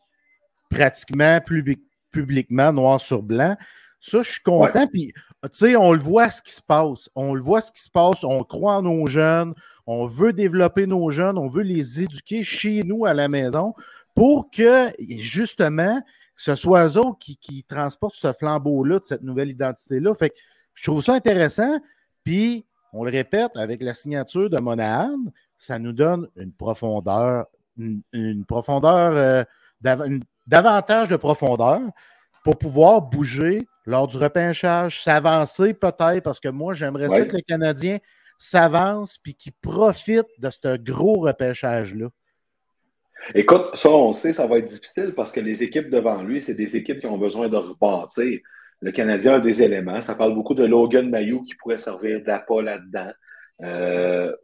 pratiquement 0.68 1.40
publiquement, 2.10 2.72
noir 2.72 3.00
sur 3.00 3.22
blanc. 3.22 3.56
Ça, 4.00 4.22
je 4.22 4.30
suis 4.30 4.42
content. 4.42 4.86
Puis, 4.86 5.12
tu 5.44 5.48
sais, 5.52 5.76
on 5.76 5.92
le 5.92 5.98
voit 5.98 6.30
ce 6.30 6.42
qui 6.42 6.52
se 6.52 6.62
passe. 6.62 7.08
On 7.14 7.34
le 7.34 7.40
voit 7.40 7.62
ce 7.62 7.72
qui 7.72 7.82
se 7.82 7.90
passe. 7.90 8.24
On 8.24 8.42
croit 8.44 8.76
en 8.76 8.82
nos 8.82 9.06
jeunes. 9.06 9.54
On 9.86 10.06
veut 10.06 10.32
développer 10.32 10.86
nos 10.86 11.10
jeunes. 11.10 11.38
On 11.38 11.48
veut 11.48 11.62
les 11.62 12.02
éduquer 12.02 12.42
chez 12.42 12.82
nous 12.82 13.06
à 13.06 13.14
la 13.14 13.28
maison 13.28 13.74
pour 14.14 14.50
que, 14.50 14.92
justement, 14.98 16.02
ce 16.38 16.54
soit 16.54 16.86
eux 16.86 16.96
autres 16.98 17.18
qui, 17.18 17.36
qui 17.36 17.64
transportent 17.64 18.14
ce 18.14 18.32
flambeau-là 18.32 19.00
de 19.00 19.04
cette 19.04 19.22
nouvelle 19.22 19.50
identité-là. 19.50 20.14
Fait 20.14 20.30
que 20.30 20.36
je 20.74 20.88
trouve 20.88 21.02
ça 21.02 21.14
intéressant. 21.14 21.80
Puis, 22.22 22.64
on 22.92 23.04
le 23.04 23.10
répète, 23.10 23.50
avec 23.56 23.82
la 23.82 23.94
signature 23.94 24.48
de 24.48 24.58
Monahan, 24.58 25.18
ça 25.58 25.78
nous 25.78 25.92
donne 25.92 26.28
une 26.36 26.52
profondeur, 26.52 27.46
une, 27.76 28.44
profondeur, 28.46 29.44
euh, 29.82 30.18
davantage 30.46 31.08
de 31.08 31.16
profondeur 31.16 31.80
pour 32.44 32.56
pouvoir 32.56 33.02
bouger 33.02 33.66
lors 33.84 34.06
du 34.06 34.16
repêchage, 34.16 35.02
s'avancer 35.02 35.74
peut-être, 35.74 36.20
parce 36.20 36.40
que 36.40 36.48
moi, 36.48 36.72
j'aimerais 36.74 37.08
ça 37.08 37.24
que 37.24 37.36
le 37.36 37.42
Canadien 37.42 37.98
s'avance 38.38 39.18
puis 39.18 39.34
qu'il 39.34 39.52
profite 39.52 40.26
de 40.38 40.50
ce 40.50 40.76
gros 40.76 41.20
repêchage-là. 41.20 42.08
Écoute, 43.34 43.70
ça, 43.74 43.90
on 43.90 44.12
sait, 44.12 44.32
ça 44.32 44.46
va 44.46 44.58
être 44.58 44.66
difficile 44.66 45.12
parce 45.14 45.32
que 45.32 45.40
les 45.40 45.62
équipes 45.62 45.90
devant 45.90 46.22
lui, 46.22 46.40
c'est 46.40 46.54
des 46.54 46.76
équipes 46.76 47.00
qui 47.00 47.06
ont 47.06 47.18
besoin 47.18 47.48
de 47.48 47.56
rebâtir. 47.56 48.40
Le 48.80 48.92
Canadien 48.92 49.34
a 49.34 49.40
des 49.40 49.62
éléments. 49.62 50.00
Ça 50.00 50.14
parle 50.14 50.34
beaucoup 50.34 50.54
de 50.54 50.64
Logan 50.64 51.08
Mayou 51.08 51.42
qui 51.42 51.54
pourrait 51.54 51.78
servir 51.78 52.22
d'appât 52.22 52.62
là-dedans. 52.62 53.10
Euh, 53.62 54.34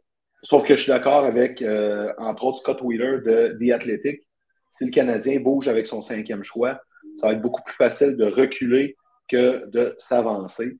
sauf 0.43 0.67
que 0.67 0.75
je 0.75 0.83
suis 0.83 0.91
d'accord 0.91 1.25
avec, 1.25 1.61
euh, 1.61 2.11
entre 2.17 2.45
autres, 2.45 2.59
Scott 2.59 2.81
Wheeler 2.81 3.19
de 3.25 3.57
The 3.59 3.71
Athletic. 3.71 4.21
Si 4.71 4.85
le 4.85 4.91
Canadien 4.91 5.39
bouge 5.39 5.67
avec 5.67 5.85
son 5.87 6.01
cinquième 6.01 6.43
choix, 6.43 6.79
ça 7.19 7.27
va 7.27 7.33
être 7.33 7.41
beaucoup 7.41 7.63
plus 7.63 7.75
facile 7.75 8.17
de 8.17 8.25
reculer 8.25 8.97
que 9.29 9.67
de 9.69 9.95
s'avancer. 9.99 10.77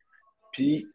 Puis, 0.51 0.85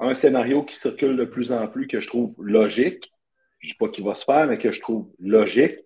un 0.00 0.14
scénario 0.14 0.64
qui 0.64 0.74
circule 0.74 1.16
de 1.16 1.24
plus 1.24 1.52
en 1.52 1.68
plus 1.68 1.86
que 1.86 2.00
je 2.00 2.08
trouve 2.08 2.34
logique, 2.38 3.12
je 3.60 3.68
ne 3.68 3.72
dis 3.72 3.76
pas 3.78 3.88
qu'il 3.88 4.04
va 4.04 4.14
se 4.14 4.24
faire, 4.24 4.46
mais 4.46 4.58
que 4.58 4.72
je 4.72 4.80
trouve 4.80 5.08
logique, 5.18 5.76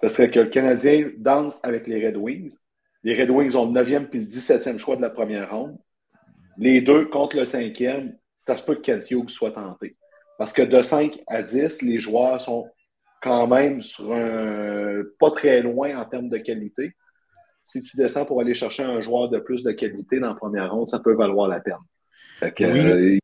ce 0.00 0.08
serait 0.08 0.30
que 0.30 0.40
le 0.40 0.48
Canadien 0.48 1.10
danse 1.16 1.58
avec 1.62 1.86
les 1.86 2.06
Red 2.06 2.16
Wings 2.16 2.56
les 3.02 3.20
Red 3.20 3.30
Wings 3.30 3.56
ont 3.56 3.70
le 3.70 3.80
9e 3.80 4.06
puis 4.06 4.20
le 4.20 4.26
17e 4.26 4.78
choix 4.78 4.96
de 4.96 5.02
la 5.02 5.10
première 5.10 5.50
ronde. 5.50 5.78
Les 6.58 6.80
deux 6.80 7.06
contre 7.06 7.36
le 7.36 7.44
5e, 7.44 8.14
ça 8.42 8.56
se 8.56 8.62
peut 8.62 8.74
que 8.74 8.82
Kent 8.82 9.10
Hughes 9.10 9.30
soit 9.30 9.52
tenté. 9.52 9.96
Parce 10.38 10.52
que 10.52 10.62
de 10.62 10.82
5 10.82 11.18
à 11.26 11.42
10, 11.42 11.82
les 11.82 12.00
joueurs 12.00 12.40
sont 12.40 12.68
quand 13.22 13.46
même 13.46 13.82
sur 13.82 14.12
un 14.12 15.02
pas 15.18 15.30
très 15.30 15.60
loin 15.60 15.98
en 15.98 16.04
termes 16.04 16.28
de 16.28 16.38
qualité. 16.38 16.94
Si 17.62 17.82
tu 17.82 17.96
descends 17.96 18.24
pour 18.24 18.40
aller 18.40 18.54
chercher 18.54 18.82
un 18.82 19.00
joueur 19.00 19.28
de 19.28 19.38
plus 19.38 19.62
de 19.62 19.72
qualité 19.72 20.18
dans 20.18 20.28
la 20.28 20.34
première 20.34 20.72
ronde, 20.72 20.88
ça 20.88 20.98
peut 20.98 21.14
valoir 21.14 21.48
la 21.48 21.60
peine. 21.60 21.74
Euh, 22.42 23.18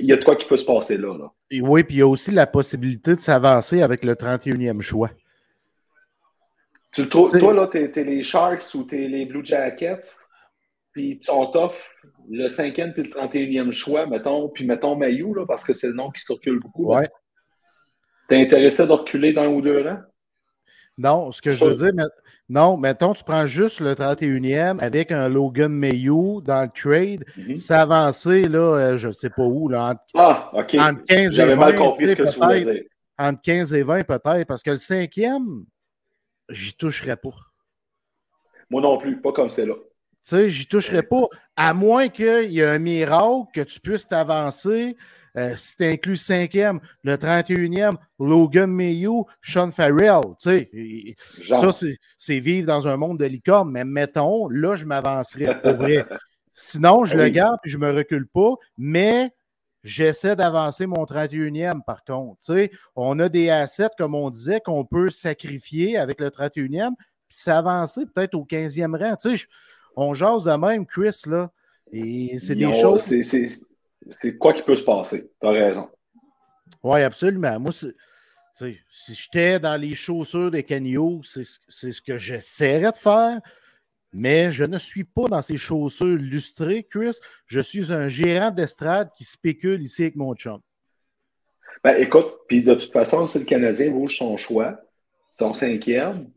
il 0.00 0.06
y 0.06 0.12
a 0.12 0.16
de 0.16 0.24
quoi 0.24 0.34
qui 0.34 0.46
peut 0.46 0.56
se 0.56 0.64
passer 0.64 0.96
là. 0.96 1.16
là. 1.16 1.30
Et 1.50 1.60
oui, 1.60 1.84
puis 1.84 1.96
il 1.96 1.98
y 1.98 2.02
a 2.02 2.08
aussi 2.08 2.32
la 2.32 2.46
possibilité 2.46 3.14
de 3.14 3.20
s'avancer 3.20 3.82
avec 3.82 4.04
le 4.04 4.14
31e 4.14 4.80
choix. 4.80 5.10
Tu 6.92 7.08
trouves, 7.08 7.30
toi, 7.38 7.54
là, 7.54 7.68
t'es, 7.68 7.92
es 7.94 8.04
les 8.04 8.24
Sharks 8.24 8.74
ou 8.74 8.82
t'es 8.82 9.08
les 9.08 9.24
Blue 9.24 9.44
Jackets, 9.44 10.26
puis 10.92 11.20
on 11.28 11.46
t'offre 11.46 11.76
le 12.28 12.48
cinquième 12.48 12.92
puis 12.92 13.04
le 13.04 13.10
31e 13.10 13.70
choix, 13.70 14.06
mettons, 14.06 14.48
puis 14.48 14.66
mettons 14.66 14.96
Mayou, 14.96 15.34
là, 15.34 15.44
parce 15.46 15.64
que 15.64 15.72
c'est 15.72 15.86
le 15.86 15.94
nom 15.94 16.10
qui 16.10 16.22
circule 16.22 16.58
beaucoup. 16.58 16.92
Ouais. 16.92 17.08
T'es 18.28 18.40
intéressé 18.40 18.86
de 18.86 18.92
reculer 18.92 19.32
dans 19.32 19.42
un 19.42 19.48
ou 19.48 19.60
deux 19.60 19.82
rangs? 19.82 20.00
Non, 20.98 21.32
ce 21.32 21.40
que 21.40 21.52
je 21.52 21.64
veux 21.64 21.74
dire, 21.74 21.92
mais, 21.94 22.04
non, 22.48 22.76
mettons, 22.76 23.14
tu 23.14 23.24
prends 23.24 23.46
juste 23.46 23.80
le 23.80 23.94
31e 23.94 24.80
avec 24.80 25.12
un 25.12 25.28
Logan 25.28 25.72
Mayou 25.72 26.40
dans 26.40 26.62
le 26.62 26.68
trade, 26.68 27.24
mm 27.36 27.54
s'avancer, 27.54 28.48
là, 28.48 28.58
euh, 28.58 28.96
je 28.96 29.08
ne 29.08 29.12
sais 29.12 29.30
pas 29.30 29.44
où, 29.44 29.68
là, 29.68 29.90
entre, 29.90 30.00
ah, 30.14 30.50
OK. 30.52 30.74
entre 30.74 31.02
15 31.04 31.34
J'avais 31.34 31.56
mal 31.56 31.76
compris 31.76 32.08
ce 32.08 32.16
que 32.16 32.30
tu 32.30 32.38
voulais 32.38 32.64
dire. 32.64 32.82
Entre 33.18 33.40
15 33.40 33.74
et 33.74 33.82
20, 33.82 34.04
peut-être, 34.04 34.46
parce 34.46 34.62
que 34.62 34.70
le 34.70 34.76
cinquième, 34.76 35.64
j'y 36.50 36.74
toucherais 36.74 37.16
pas. 37.16 37.30
Moi 38.68 38.80
non 38.82 38.98
plus, 38.98 39.20
pas 39.20 39.32
comme 39.32 39.50
c'est 39.50 39.66
là. 39.66 39.74
Tu 39.74 40.36
sais, 40.36 40.50
j'y 40.50 40.66
toucherais 40.66 41.02
pas, 41.02 41.26
à 41.56 41.72
moins 41.72 42.08
qu'il 42.08 42.50
y 42.50 42.60
ait 42.60 42.66
un 42.66 42.78
miracle 42.78 43.48
que 43.54 43.62
tu 43.62 43.80
puisses 43.80 44.06
t'avancer. 44.06 44.96
Euh, 45.36 45.54
si 45.56 45.76
tu 45.76 45.84
inclus 45.84 46.16
cinquième, 46.16 46.80
le 47.04 47.16
31e, 47.16 47.96
Logan 48.18 48.70
Mayhew, 48.70 49.26
Sean 49.40 49.70
Farrell, 49.70 50.20
tu 50.40 50.50
sais, 50.50 50.70
ça, 51.46 51.70
c'est 52.18 52.40
vivre 52.40 52.66
dans 52.66 52.88
un 52.88 52.96
monde 52.96 53.18
de 53.18 53.26
licorne, 53.26 53.70
mais 53.70 53.84
mettons, 53.84 54.48
là, 54.48 54.74
je 54.74 54.84
m'avancerais 54.84 55.60
pour 55.62 55.76
vrai. 55.76 56.04
Sinon, 56.54 57.04
je 57.04 57.16
le 57.16 57.28
garde 57.28 57.58
et 57.64 57.68
je 57.68 57.78
ne 57.78 57.86
me 57.86 57.92
recule 57.92 58.26
pas, 58.26 58.54
mais 58.76 59.30
J'essaie 59.82 60.36
d'avancer 60.36 60.86
mon 60.86 61.04
31e, 61.04 61.82
par 61.84 62.04
contre. 62.04 62.38
on 62.96 63.18
a 63.18 63.28
des 63.28 63.48
assets, 63.48 63.88
comme 63.96 64.14
on 64.14 64.28
disait, 64.28 64.60
qu'on 64.60 64.84
peut 64.84 65.10
sacrifier 65.10 65.96
avec 65.96 66.20
le 66.20 66.28
31e, 66.28 66.94
puis 66.96 67.38
s'avancer 67.38 68.02
peut-être 68.06 68.34
au 68.34 68.44
15e 68.44 68.96
rang. 68.96 69.16
on 69.96 70.12
jase 70.12 70.44
de 70.44 70.52
même, 70.52 70.86
Chris, 70.86 71.22
là. 71.26 71.50
Et 71.92 72.38
c'est 72.38 72.54
des 72.54 72.72
choses. 72.72 73.04
C'est 74.10 74.36
quoi 74.36 74.52
qui 74.52 74.62
peut 74.62 74.76
se 74.76 74.84
passer? 74.84 75.30
Tu 75.40 75.46
as 75.46 75.50
raison. 75.50 75.88
Oui, 76.82 77.02
absolument. 77.02 77.58
Moi, 77.58 77.72
si 77.72 79.14
j'étais 79.14 79.58
dans 79.58 79.80
les 79.80 79.94
chaussures 79.94 80.50
des 80.50 80.62
Canio, 80.62 81.20
c'est 81.24 81.44
ce 81.44 82.00
que 82.00 82.18
j'essaierais 82.18 82.92
de 82.92 82.96
faire. 82.96 83.40
Mais 84.12 84.50
je 84.50 84.64
ne 84.64 84.78
suis 84.78 85.04
pas 85.04 85.26
dans 85.28 85.42
ces 85.42 85.56
chaussures 85.56 86.16
lustrées, 86.16 86.84
Chris. 86.84 87.18
Je 87.46 87.60
suis 87.60 87.92
un 87.92 88.08
gérant 88.08 88.50
d'estrade 88.50 89.10
qui 89.14 89.24
spécule 89.24 89.82
ici 89.82 90.02
avec 90.02 90.16
mon 90.16 90.34
chum. 90.34 90.60
Ben, 91.84 91.96
écoute, 91.96 92.26
puis 92.48 92.62
de 92.62 92.74
toute 92.74 92.92
façon, 92.92 93.26
si 93.26 93.38
le 93.38 93.44
Canadien 93.44 93.90
bouge 93.90 94.16
son 94.18 94.36
choix, 94.36 94.78
son 95.30 95.54
cinquième, 95.54 96.30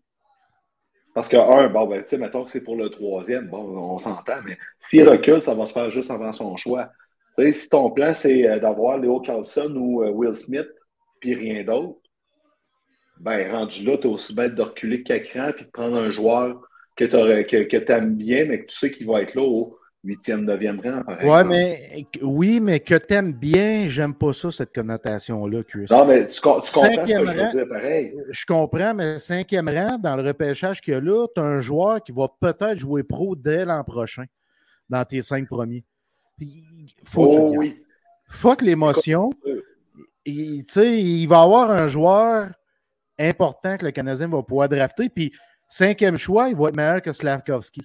parce 1.14 1.28
que, 1.28 1.38
un, 1.38 1.70
bon, 1.70 1.86
ben, 1.88 2.02
tu 2.04 2.10
sais, 2.10 2.18
mettons 2.18 2.44
que 2.44 2.52
c'est 2.52 2.62
pour 2.62 2.76
le 2.76 2.90
troisième, 2.90 3.48
bon, 3.48 3.78
on 3.78 4.00
s'entend, 4.00 4.42
mais 4.46 4.58
s'il 4.80 5.08
recule, 5.08 5.42
ça 5.42 5.54
va 5.54 5.66
se 5.66 5.74
faire 5.74 5.92
juste 5.92 6.10
avant 6.10 6.32
son 6.32 6.56
choix. 6.58 6.90
Tu 7.38 7.46
sais, 7.46 7.54
si 7.54 7.70
ton 7.70 7.92
plan, 7.92 8.14
c'est 8.14 8.48
euh, 8.48 8.60
d'avoir 8.60 8.98
Léo 8.98 9.20
Carlson 9.20 9.74
ou 9.76 10.04
euh, 10.04 10.10
Will 10.10 10.34
Smith, 10.34 10.70
puis 11.20 11.36
rien 11.36 11.64
d'autre, 11.64 12.00
ben, 13.20 13.52
rendu 13.56 13.84
là, 13.84 13.98
tu 13.98 14.08
es 14.08 14.12
aussi 14.12 14.34
bête 14.34 14.56
de 14.56 14.62
reculer 14.62 15.04
que 15.04 15.18
cran 15.18 15.52
puis 15.56 15.66
de 15.66 15.72
prendre 15.72 15.98
un 15.98 16.10
joueur 16.10 16.62
que 16.96 17.06
tu 17.06 17.68
que, 17.68 17.92
aimes 17.92 18.16
bien, 18.16 18.46
mais 18.46 18.62
que 18.62 18.68
tu 18.68 18.78
sais 18.78 18.92
qu'il 18.92 19.08
va 19.08 19.22
être 19.22 19.36
là 19.36 19.42
au 19.42 19.78
8e, 20.06 20.44
9e 20.44 20.82
rang. 20.82 21.28
Ouais, 21.28 21.44
mais, 21.46 22.06
oui, 22.22 22.60
mais 22.60 22.82
que 22.82 22.96
tu 22.96 23.14
aimes 23.14 23.34
bien, 23.34 23.88
j'aime 23.88 24.14
pas 24.14 24.34
ça, 24.34 24.52
cette 24.52 24.74
connotation-là, 24.74 25.64
Chris. 25.64 25.86
Non, 25.90 26.06
mais 26.06 26.28
tu, 26.28 26.36
tu 26.36 26.42
comprends 26.42 26.62
ce 26.62 26.78
que 26.78 27.08
je 27.08 27.20
veux 27.20 27.52
dire, 27.52 27.68
pareil. 27.70 28.14
Je 28.30 28.46
comprends, 28.46 28.94
mais 28.94 29.20
cinquième 29.20 29.70
rang, 29.70 29.98
dans 29.98 30.16
le 30.18 30.24
repêchage 30.24 30.82
qu'il 30.82 30.94
y 30.94 30.98
a 30.98 31.00
là, 31.00 31.26
tu 31.34 31.42
as 31.42 31.46
un 31.46 31.62
joueur 31.62 32.04
qui 32.04 32.12
va 32.12 32.28
peut-être 32.28 32.78
jouer 32.78 33.04
pro 33.04 33.36
dès 33.36 33.64
l'an 33.66 33.84
prochain, 33.84 34.26
dans 34.90 35.06
tes 35.06 35.22
cinq 35.22 35.48
premiers. 35.48 35.86
faut 37.06 37.28
oh, 37.30 37.54
oui. 37.56 37.82
Fuck 38.28 38.62
l'émotion. 38.62 39.30
Il, 40.26 40.66
il 40.76 41.28
va 41.28 41.38
y 41.38 41.44
avoir 41.44 41.72
un 41.72 41.88
joueur 41.88 42.50
important 43.20 43.78
que 43.78 43.86
le 43.86 43.92
Canadien 43.92 44.28
va 44.28 44.42
pouvoir 44.44 44.68
drafter, 44.68 45.08
puis 45.08 45.32
Cinquième 45.74 46.18
choix, 46.18 46.50
il 46.50 46.56
va 46.56 46.68
être 46.70 46.76
meilleur 46.76 47.02
que 47.02 47.12
Slavkovski. 47.12 47.82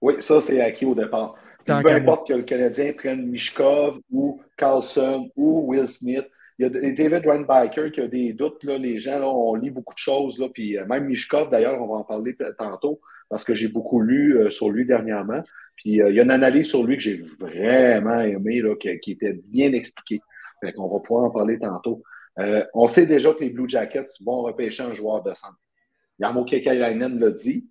Oui, 0.00 0.14
ça, 0.20 0.40
c'est 0.40 0.58
acquis 0.62 0.86
au 0.86 0.94
départ. 0.94 1.34
peu 1.66 1.90
importe 1.90 2.28
que 2.28 2.32
le 2.32 2.42
Canadien 2.42 2.94
prenne 2.94 3.26
Mishkov 3.26 3.98
ou 4.10 4.40
Carlson 4.56 5.30
ou 5.36 5.68
Will 5.68 5.86
Smith. 5.86 6.24
Il 6.58 6.62
y 6.62 6.64
a 6.64 6.70
David 6.70 7.26
Reinbiker 7.26 7.92
qui 7.92 8.00
a 8.00 8.08
des 8.08 8.32
doutes. 8.32 8.64
Là, 8.64 8.78
les 8.78 8.98
gens, 8.98 9.18
là, 9.18 9.28
on 9.28 9.56
lit 9.56 9.68
beaucoup 9.68 9.92
de 9.92 9.98
choses. 9.98 10.38
Là, 10.38 10.48
puis 10.48 10.78
euh, 10.78 10.86
même 10.86 11.04
Mishkov, 11.04 11.50
d'ailleurs, 11.50 11.82
on 11.82 11.86
va 11.86 11.96
en 11.96 12.04
parler 12.04 12.34
tantôt 12.56 12.98
parce 13.28 13.44
que 13.44 13.52
j'ai 13.52 13.68
beaucoup 13.68 14.00
lu 14.00 14.38
euh, 14.38 14.48
sur 14.48 14.70
lui 14.70 14.86
dernièrement. 14.86 15.42
Puis 15.76 16.00
euh, 16.00 16.08
il 16.08 16.16
y 16.16 16.20
a 16.20 16.22
une 16.22 16.30
analyse 16.30 16.68
sur 16.68 16.82
lui 16.82 16.96
que 16.96 17.02
j'ai 17.02 17.22
vraiment 17.38 18.20
aimé, 18.20 18.62
là, 18.62 18.74
qui, 18.76 18.98
qui, 19.00 19.12
était 19.12 19.38
bien 19.48 19.74
expliquée. 19.74 20.22
on 20.78 20.88
va 20.88 21.00
pouvoir 21.00 21.24
en 21.26 21.30
parler 21.30 21.58
tantôt. 21.58 22.02
Euh, 22.38 22.64
on 22.72 22.86
sait 22.86 23.04
déjà 23.04 23.34
que 23.34 23.40
les 23.40 23.50
Blue 23.50 23.68
Jackets 23.68 24.14
vont 24.24 24.42
repêcher 24.42 24.82
un 24.82 24.94
joueur 24.94 25.22
de 25.22 25.34
centre. 25.34 25.58
Yarmo 26.18 26.44
Kekalainen 26.44 27.18
l'a 27.18 27.30
dit. 27.30 27.68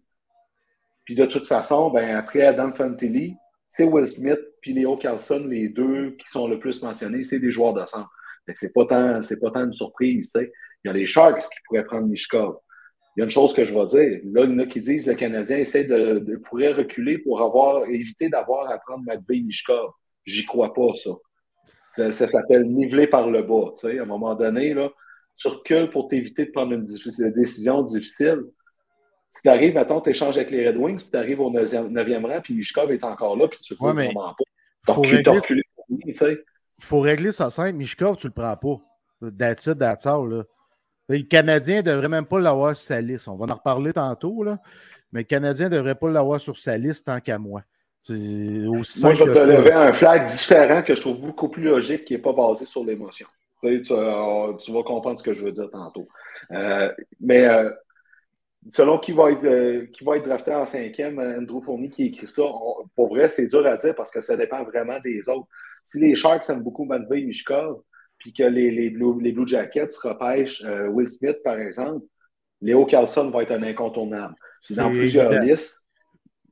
Puis 1.05 1.15
de 1.15 1.25
toute 1.25 1.47
façon, 1.47 1.89
ben, 1.89 2.15
après 2.15 2.41
Adam 2.41 2.73
Fantilli, 2.73 3.35
c'est 3.71 3.83
Will 3.83 4.07
Smith 4.07 4.39
puis 4.61 4.73
Léo 4.73 4.97
Carlson, 4.97 5.45
les 5.47 5.69
deux 5.69 6.11
qui 6.19 6.27
sont 6.27 6.47
le 6.47 6.59
plus 6.59 6.81
mentionnés, 6.81 7.23
c'est 7.23 7.39
des 7.39 7.51
joueurs 7.51 7.73
de 7.73 7.85
centre. 7.85 8.09
C'est 8.53 8.73
pas 8.73 8.85
tant, 8.85 9.21
c'est 9.21 9.39
pas 9.39 9.51
tant 9.51 9.65
une 9.65 9.73
surprise. 9.73 10.31
Il 10.35 10.49
y 10.85 10.89
a 10.89 10.93
les 10.93 11.05
Sharks 11.05 11.41
qui 11.41 11.59
pourraient 11.65 11.83
prendre 11.83 12.07
Mishkov. 12.07 12.57
Il 13.15 13.19
y 13.19 13.21
a 13.21 13.25
une 13.25 13.31
chose 13.31 13.53
que 13.53 13.63
je 13.63 13.73
vais 13.73 13.87
dire. 13.87 14.21
Là, 14.25 14.43
il 14.45 14.51
y 14.51 14.53
en 14.53 14.59
a 14.59 14.65
qui 14.65 14.79
disent 14.79 15.05
que 15.05 15.11
le 15.11 15.15
Canadien 15.15 15.57
essaie 15.57 15.83
de, 15.83 16.37
pourrait 16.49 16.73
reculer 16.73 17.17
pour 17.17 17.41
avoir 17.41 17.85
éviter 17.85 18.29
d'avoir 18.29 18.69
à 18.69 18.77
prendre 18.77 19.03
McVeigh 19.05 19.43
Mishkov. 19.43 19.91
J'y 20.25 20.45
crois 20.45 20.73
pas, 20.73 20.93
ça. 20.95 22.11
Ça, 22.11 22.27
s'appelle 22.27 22.65
niveler 22.65 23.07
par 23.07 23.29
le 23.29 23.41
bas. 23.41 23.73
À 23.83 23.87
un 23.87 24.05
moment 24.05 24.35
donné, 24.35 24.73
là, 24.73 24.91
tu 25.37 25.47
recules 25.47 25.89
pour 25.89 26.07
t'éviter 26.07 26.45
de 26.45 26.51
prendre 26.51 26.73
une 26.73 26.85
décision 27.33 27.83
difficile. 27.83 28.43
Si 29.33 29.43
tu 29.43 29.49
arrives, 29.49 29.77
attends, 29.77 30.01
tu 30.01 30.09
échanges 30.09 30.35
avec 30.37 30.49
les 30.49 30.67
Red 30.67 30.77
Wings, 30.77 30.97
puis 30.97 31.11
tu 31.11 31.17
arrives 31.17 31.39
au 31.39 31.51
9e, 31.51 32.25
rang, 32.25 32.41
puis 32.41 32.55
Mishkov 32.55 32.91
est 32.91 33.03
encore 33.03 33.37
là, 33.37 33.47
puis 33.47 33.59
tu 33.59 33.73
ne 33.73 33.79
ouais, 33.79 33.93
vraiment 33.93 34.33
pas. 34.33 34.93
Faut 34.93 35.01
régler, 35.01 35.39
faut 36.79 36.99
régler 37.01 37.31
ça 37.31 37.49
simple. 37.49 37.77
Mishkov, 37.77 38.17
tu 38.17 38.27
le 38.27 38.33
prends 38.33 38.55
pas. 38.55 39.29
That's 39.37 39.67
it, 39.67 39.77
that's 39.77 40.05
all, 40.05 40.27
là. 40.29 40.43
Le 41.09 41.21
Canadien 41.21 41.77
ne 41.77 41.81
devrait 41.83 42.09
même 42.09 42.25
pas 42.25 42.39
l'avoir 42.39 42.75
sur 42.75 42.85
sa 42.85 42.99
liste. 42.99 43.27
On 43.27 43.35
va 43.35 43.45
en 43.45 43.55
reparler 43.55 43.93
tantôt, 43.93 44.43
là. 44.43 44.59
mais 45.11 45.21
le 45.21 45.25
Canadien 45.25 45.69
ne 45.69 45.77
devrait 45.77 45.95
pas 45.95 46.09
l'avoir 46.09 46.41
sur 46.41 46.57
sa 46.57 46.77
liste 46.77 47.05
tant 47.05 47.19
qu'à 47.21 47.37
moi. 47.37 47.61
Moi, 48.09 48.83
je 48.83 49.23
vais 49.23 49.33
te 49.33 49.39
lever 49.39 49.71
un 49.71 49.93
flag 49.93 50.29
différent 50.29 50.81
que 50.81 50.95
je 50.95 51.01
trouve 51.01 51.19
beaucoup 51.19 51.49
plus 51.49 51.63
logique 51.63 52.05
qui 52.05 52.13
n'est 52.13 52.21
pas 52.21 52.33
basé 52.33 52.65
sur 52.65 52.83
l'émotion. 52.83 53.27
Tu, 53.63 53.83
euh, 53.91 54.53
tu, 54.53 54.71
vas 54.71 54.83
comprendre 54.83 55.19
ce 55.19 55.23
que 55.23 55.33
je 55.33 55.43
veux 55.43 55.51
dire 55.51 55.69
tantôt. 55.71 56.07
Euh, 56.51 56.93
mais 57.19 57.47
euh, 57.47 57.71
selon 58.71 58.99
qui 58.99 59.11
va, 59.11 59.31
être, 59.31 59.85
qui 59.91 60.03
va 60.03 60.17
être 60.17 60.25
drafté 60.25 60.53
en 60.53 60.65
cinquième, 60.65 61.19
Andrew 61.19 61.61
Fournier 61.61 61.89
qui 61.89 62.05
écrit 62.05 62.27
ça, 62.27 62.43
pour 62.95 63.09
vrai, 63.09 63.29
c'est 63.29 63.47
dur 63.47 63.65
à 63.65 63.77
dire 63.77 63.95
parce 63.95 64.11
que 64.11 64.21
ça 64.21 64.37
dépend 64.37 64.63
vraiment 64.63 64.99
des 65.03 65.27
autres. 65.27 65.47
Si 65.83 65.99
les 65.99 66.15
Sharks 66.15 66.49
aiment 66.49 66.63
beaucoup 66.63 66.85
Matvey 66.85 67.21
Mishkov, 67.21 67.81
puis 68.19 68.33
que 68.33 68.43
les, 68.43 68.71
les, 68.71 68.89
Blue, 68.89 69.21
les 69.21 69.31
Blue 69.31 69.47
Jackets 69.47 69.95
repêchent 70.01 70.63
Will 70.89 71.07
Smith, 71.07 71.37
par 71.43 71.59
exemple, 71.59 72.05
Léo 72.61 72.85
Carlson 72.85 73.29
va 73.29 73.43
être 73.43 73.51
un 73.51 73.63
incontournable. 73.63 74.35
Dans 74.71 74.89
plusieurs 74.89 75.31
listes, 75.39 75.83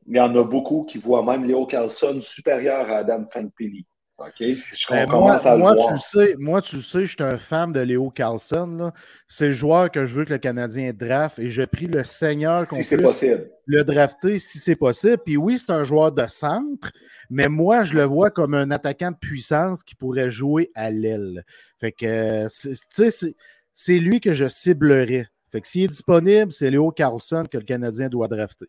il 0.08 0.16
y 0.16 0.20
en 0.20 0.36
a 0.36 0.44
beaucoup 0.44 0.86
qui 0.86 1.00
voient 1.00 1.24
même 1.24 1.46
Léo 1.46 1.66
Carlson 1.66 2.20
supérieur 2.22 2.90
à 2.90 2.98
Adam 2.98 3.26
Fantilli. 3.32 3.86
OK? 4.18 4.44
Ben, 4.90 5.10
moi, 5.10 5.38
moi 5.58 5.76
tu 5.76 5.92
le 5.92 5.98
sais, 5.98 6.36
moi, 6.38 6.62
tu 6.62 6.82
sais, 6.82 7.06
je 7.06 7.16
suis 7.16 7.24
un 7.24 7.38
fan 7.38 7.74
de 7.74 7.82
Léo 7.82 8.10
Carlson. 8.10 8.92
C'est 9.28 9.48
le 9.48 9.54
joueur 9.54 9.92
que 9.92 10.06
je 10.06 10.16
veux 10.16 10.24
que 10.24 10.32
le 10.32 10.40
Canadien 10.40 10.94
draft 10.94 11.38
et 11.38 11.50
j'ai 11.50 11.68
pris 11.68 11.88
le 11.88 12.04
Seigneur 12.06 12.66
qu'on 12.68 12.82
si 12.82 12.96
puisse 12.96 13.26
le 13.66 13.84
drafter 13.84 14.40
si 14.40 14.60
c'est 14.60 14.78
possible. 14.78 15.18
Puis 15.26 15.36
oui, 15.36 15.58
c'est 15.58 15.72
un 15.72 15.84
joueur 15.84 16.14
de 16.14 16.26
centre, 16.28 16.92
mais 17.30 17.50
moi, 17.50 17.84
je 17.84 17.94
le 17.94 18.04
vois 18.04 18.30
comme 18.30 18.54
un 18.54 18.72
attaquant 18.72 19.12
de 19.12 19.18
puissance 19.18 19.84
qui 19.84 19.96
pourrait 19.96 20.32
jouer 20.32 20.72
à 20.76 20.92
l'aile. 20.92 21.44
Fait 21.82 21.92
que, 21.92 22.48
c'est 22.50 24.00
lui 24.00 24.22
que 24.22 24.34
je 24.34 24.48
ciblerais. 24.48 25.28
Fait 25.52 25.60
que 25.60 25.68
s'il 25.68 25.84
est 25.84 25.88
disponible, 25.88 26.54
c'est 26.54 26.70
Léo 26.70 26.92
Carlson 26.92 27.44
que 27.52 27.58
le 27.58 27.66
Canadien 27.66 28.08
doit 28.08 28.30
drafter. 28.30 28.68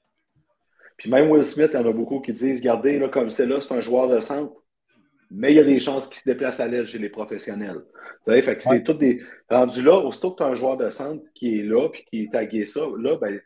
Puis 0.97 1.09
même 1.09 1.31
Will 1.31 1.45
Smith, 1.45 1.71
il 1.73 1.81
y 1.81 1.83
en 1.83 1.89
a 1.89 1.93
beaucoup 1.93 2.21
qui 2.21 2.33
disent 2.33 2.59
Regardez, 2.59 2.99
là, 2.99 3.09
comme 3.09 3.31
c'est 3.31 3.47
là, 3.47 3.61
c'est 3.61 3.73
un 3.73 3.81
joueur 3.81 4.09
de 4.09 4.19
centre. 4.21 4.53
Mais 5.31 5.53
il 5.53 5.57
y 5.57 5.61
a 5.61 5.65
des 5.65 5.81
chances 5.81 6.07
qu'il 6.07 6.17
se 6.17 6.29
déplace 6.29 6.61
à 6.61 6.67
l'aile 6.67 6.89
chez 6.89 6.99
les 6.99 7.09
professionnels. 7.09 7.79
Vous 7.79 8.33
savez, 8.33 8.43
fait 8.43 8.57
que 8.57 8.63
c'est 8.63 8.83
tout 8.83 8.95
des. 8.95 9.23
Rendu 9.51 9.83
là, 9.83 9.99
aussitôt 9.99 10.33
que 10.33 10.39
tu 10.39 10.43
as 10.43 10.47
un 10.47 10.55
joueur 10.55 10.77
de 10.77 10.91
centre 10.91 11.23
qui 11.35 11.59
est 11.59 11.63
là 11.63 11.89
puis 11.89 12.05
qui 12.05 12.23
est 12.23 12.33
tagué 12.33 12.67
ça, 12.67 12.81
là, 12.99 13.17
ben, 13.17 13.41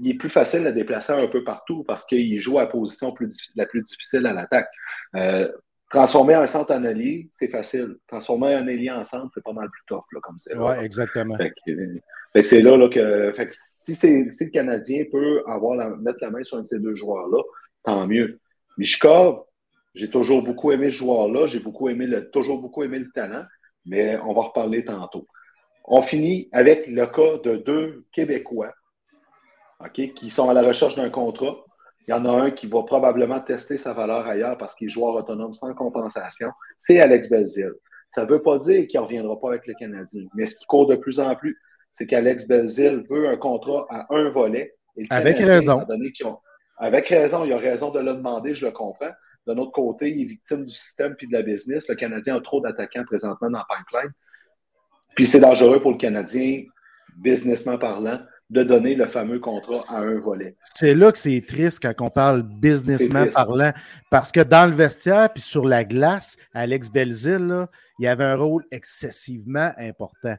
il 0.00 0.10
est 0.10 0.14
plus 0.14 0.30
facile 0.30 0.66
à 0.66 0.72
déplacer 0.72 1.12
un 1.12 1.28
peu 1.28 1.44
partout 1.44 1.84
parce 1.84 2.04
qu'il 2.04 2.40
joue 2.40 2.58
à 2.58 2.62
la 2.62 2.66
position 2.68 3.12
plus 3.12 3.36
la 3.54 3.66
plus 3.66 3.82
difficile 3.82 4.26
à 4.26 4.32
l'attaque. 4.32 4.68
Euh, 5.14 5.48
transformer 5.90 6.34
un 6.34 6.46
centre 6.46 6.74
en 6.74 6.84
allié, 6.84 7.30
c'est 7.34 7.48
facile. 7.48 7.96
Transformer 8.08 8.54
un 8.54 8.66
allié 8.66 8.90
en 8.90 9.04
centre, 9.04 9.30
c'est 9.34 9.44
pas 9.44 9.52
mal 9.52 9.70
plus 9.70 9.82
tough, 9.86 10.04
là, 10.12 10.20
comme 10.22 10.36
c'est. 10.38 10.56
Oui, 10.56 10.74
exactement. 10.82 11.36
Fait 11.36 11.52
que, 12.42 12.42
c'est 12.42 12.62
là, 12.62 12.76
là, 12.76 12.88
que, 12.88 13.32
fait 13.36 13.46
que 13.46 13.52
si, 13.54 13.94
si, 13.94 14.08
le 14.08 14.50
Canadien 14.50 15.04
peut 15.10 15.42
avoir 15.46 15.96
mettre 15.98 16.18
la 16.20 16.30
main 16.30 16.42
sur 16.42 16.58
un 16.58 16.62
de 16.62 16.66
ces 16.66 16.80
deux 16.80 16.96
joueurs-là, 16.96 17.42
tant 17.84 18.06
mieux. 18.08 18.40
Mishkov, 18.76 19.44
j'ai 19.94 20.10
toujours 20.10 20.42
beaucoup 20.42 20.72
aimé 20.72 20.90
ce 20.90 20.96
joueur-là, 20.96 21.46
j'ai 21.46 21.60
beaucoup 21.60 21.88
aimé 21.88 22.06
le, 22.06 22.30
toujours 22.30 22.58
beaucoup 22.58 22.82
aimé 22.82 22.98
le 22.98 23.10
talent, 23.12 23.44
mais 23.86 24.16
on 24.18 24.32
va 24.32 24.42
reparler 24.42 24.84
tantôt. 24.84 25.26
On 25.84 26.02
finit 26.02 26.48
avec 26.52 26.86
le 26.86 27.06
cas 27.06 27.38
de 27.44 27.56
deux 27.56 28.04
Québécois 28.12 28.72
qui 29.92 30.30
sont 30.30 30.48
à 30.48 30.54
la 30.54 30.62
recherche 30.62 30.94
d'un 30.94 31.10
contrat. 31.10 31.56
Il 32.06 32.10
y 32.10 32.14
en 32.14 32.24
a 32.24 32.30
un 32.30 32.50
qui 32.50 32.66
va 32.66 32.82
probablement 32.82 33.40
tester 33.40 33.78
sa 33.78 33.92
valeur 33.92 34.26
ailleurs 34.26 34.58
parce 34.58 34.74
qu'il 34.74 34.88
est 34.88 34.90
joueur 34.90 35.14
autonome 35.14 35.54
sans 35.54 35.72
compensation. 35.74 36.50
C'est 36.78 37.00
Alex 37.00 37.28
Belzil. 37.28 37.72
Ça 38.10 38.24
ne 38.24 38.30
veut 38.30 38.42
pas 38.42 38.58
dire 38.58 38.86
qu'il 38.86 39.00
ne 39.00 39.04
reviendra 39.04 39.38
pas 39.40 39.48
avec 39.48 39.66
le 39.66 39.74
Canadien, 39.74 40.24
mais 40.34 40.46
ce 40.46 40.56
qui 40.56 40.66
court 40.66 40.86
de 40.86 40.96
plus 40.96 41.18
en 41.18 41.34
plus, 41.34 41.58
c'est 41.94 42.06
qu'Alex 42.06 42.46
Belzil 42.46 43.04
veut 43.10 43.28
un 43.28 43.36
contrat 43.36 43.86
à 43.90 44.06
un 44.14 44.30
volet. 44.30 44.74
avec 45.10 45.38
raison. 45.38 45.84
avec 46.76 47.08
raison, 47.08 47.44
il 47.44 47.52
a 47.52 47.58
raison 47.58 47.90
de 47.90 48.00
le 48.00 48.14
demander, 48.14 48.54
je 48.54 48.66
le 48.66 48.72
comprends. 48.72 49.10
D'un 49.46 49.58
autre 49.58 49.72
côté, 49.72 50.10
il 50.10 50.22
est 50.22 50.24
victime 50.24 50.64
du 50.64 50.72
système 50.72 51.14
puis 51.14 51.26
de 51.26 51.32
la 51.32 51.42
business. 51.42 51.86
Le 51.88 51.94
Canadien 51.94 52.36
a 52.36 52.40
trop 52.40 52.60
d'attaquants 52.60 53.04
présentement 53.04 53.50
dans 53.50 53.58
le 53.58 53.76
pipeline. 53.76 54.12
Puis 55.14 55.26
c'est 55.26 55.40
dangereux 55.40 55.80
pour 55.80 55.92
le 55.92 55.98
Canadien, 55.98 56.64
businessment 57.16 57.78
parlant, 57.78 58.20
de 58.50 58.62
donner 58.62 58.94
le 58.94 59.06
fameux 59.08 59.38
contrat 59.38 59.96
à 59.96 60.00
un 60.00 60.18
volet. 60.18 60.56
C'est 60.62 60.94
là 60.94 61.12
que 61.12 61.18
c'est 61.18 61.44
triste 61.46 61.80
quand 61.82 62.06
on 62.06 62.10
parle 62.10 62.42
businessment 62.42 63.26
parlant, 63.30 63.72
parce 64.10 64.32
que 64.32 64.40
dans 64.40 64.68
le 64.68 64.74
vestiaire 64.74 65.32
puis 65.32 65.42
sur 65.42 65.64
la 65.64 65.84
glace, 65.84 66.36
Alex 66.52 66.90
Belzil, 66.90 67.66
il 67.98 68.06
avait 68.06 68.24
un 68.24 68.36
rôle 68.36 68.64
excessivement 68.70 69.72
important. 69.78 70.36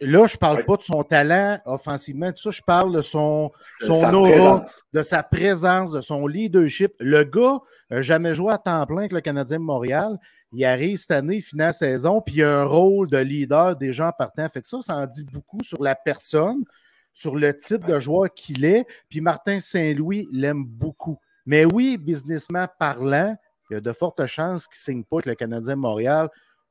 Là, 0.00 0.26
je 0.26 0.34
ne 0.34 0.38
parle 0.38 0.64
pas 0.64 0.76
de 0.76 0.82
son 0.82 1.02
talent 1.02 1.58
offensivement, 1.64 2.30
tout 2.32 2.42
ça, 2.42 2.50
je 2.50 2.62
parle 2.62 2.94
de 2.94 3.02
son, 3.02 3.50
son 3.80 4.14
aura, 4.14 4.66
de 4.92 5.02
sa 5.02 5.22
présence, 5.22 5.92
de 5.92 6.00
son 6.00 6.26
leadership. 6.26 6.92
Le 7.00 7.24
gars 7.24 7.58
n'a 7.90 8.02
jamais 8.02 8.34
joué 8.34 8.52
à 8.52 8.58
temps 8.58 8.84
plein 8.86 8.98
avec 8.98 9.12
le 9.12 9.20
Canadien 9.20 9.58
de 9.58 9.64
Montréal. 9.64 10.18
Il 10.52 10.64
arrive 10.64 10.98
cette 10.98 11.12
année, 11.12 11.40
finale 11.40 11.74
saison, 11.74 12.20
puis 12.20 12.36
il 12.36 12.42
a 12.42 12.60
un 12.60 12.64
rôle 12.64 13.08
de 13.08 13.18
leader 13.18 13.76
des 13.76 13.92
gens 13.92 14.10
partants. 14.16 14.48
Fait 14.48 14.62
que 14.62 14.68
ça, 14.68 14.80
ça 14.80 14.96
en 14.96 15.06
dit 15.06 15.24
beaucoup 15.24 15.62
sur 15.62 15.82
la 15.82 15.94
personne, 15.94 16.64
sur 17.14 17.36
le 17.36 17.56
type 17.56 17.86
de 17.86 18.00
joueur 18.00 18.32
qu'il 18.34 18.64
est. 18.64 18.84
Puis 19.08 19.20
Martin 19.20 19.60
Saint-Louis 19.60 20.28
l'aime 20.32 20.64
beaucoup. 20.64 21.18
Mais 21.46 21.64
oui, 21.64 21.96
businessment 21.98 22.66
parlant, 22.78 23.36
il 23.70 23.74
y 23.74 23.76
a 23.76 23.80
de 23.80 23.92
fortes 23.92 24.26
chances 24.26 24.66
qu'il 24.66 24.78
ne 24.78 24.94
signe 24.94 25.04
pas 25.04 25.16
avec 25.16 25.26
le 25.26 25.34
Canadien 25.34 25.76
de 25.76 25.80
Montréal 25.80 26.28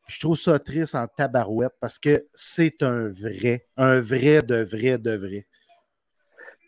je 0.10 0.20
trouve 0.20 0.36
ça 0.36 0.58
triste 0.60 0.96
en 0.96 1.06
tabarouette 1.08 1.74
parce 1.80 2.00
que 2.00 2.26
c'est 2.34 2.82
un 2.82 3.10
vrai, 3.10 3.68
un 3.78 4.02
vrai 4.02 4.42
de 4.42 4.64
vrai 4.64 4.98
de 4.98 5.16
vrai. 5.16 5.46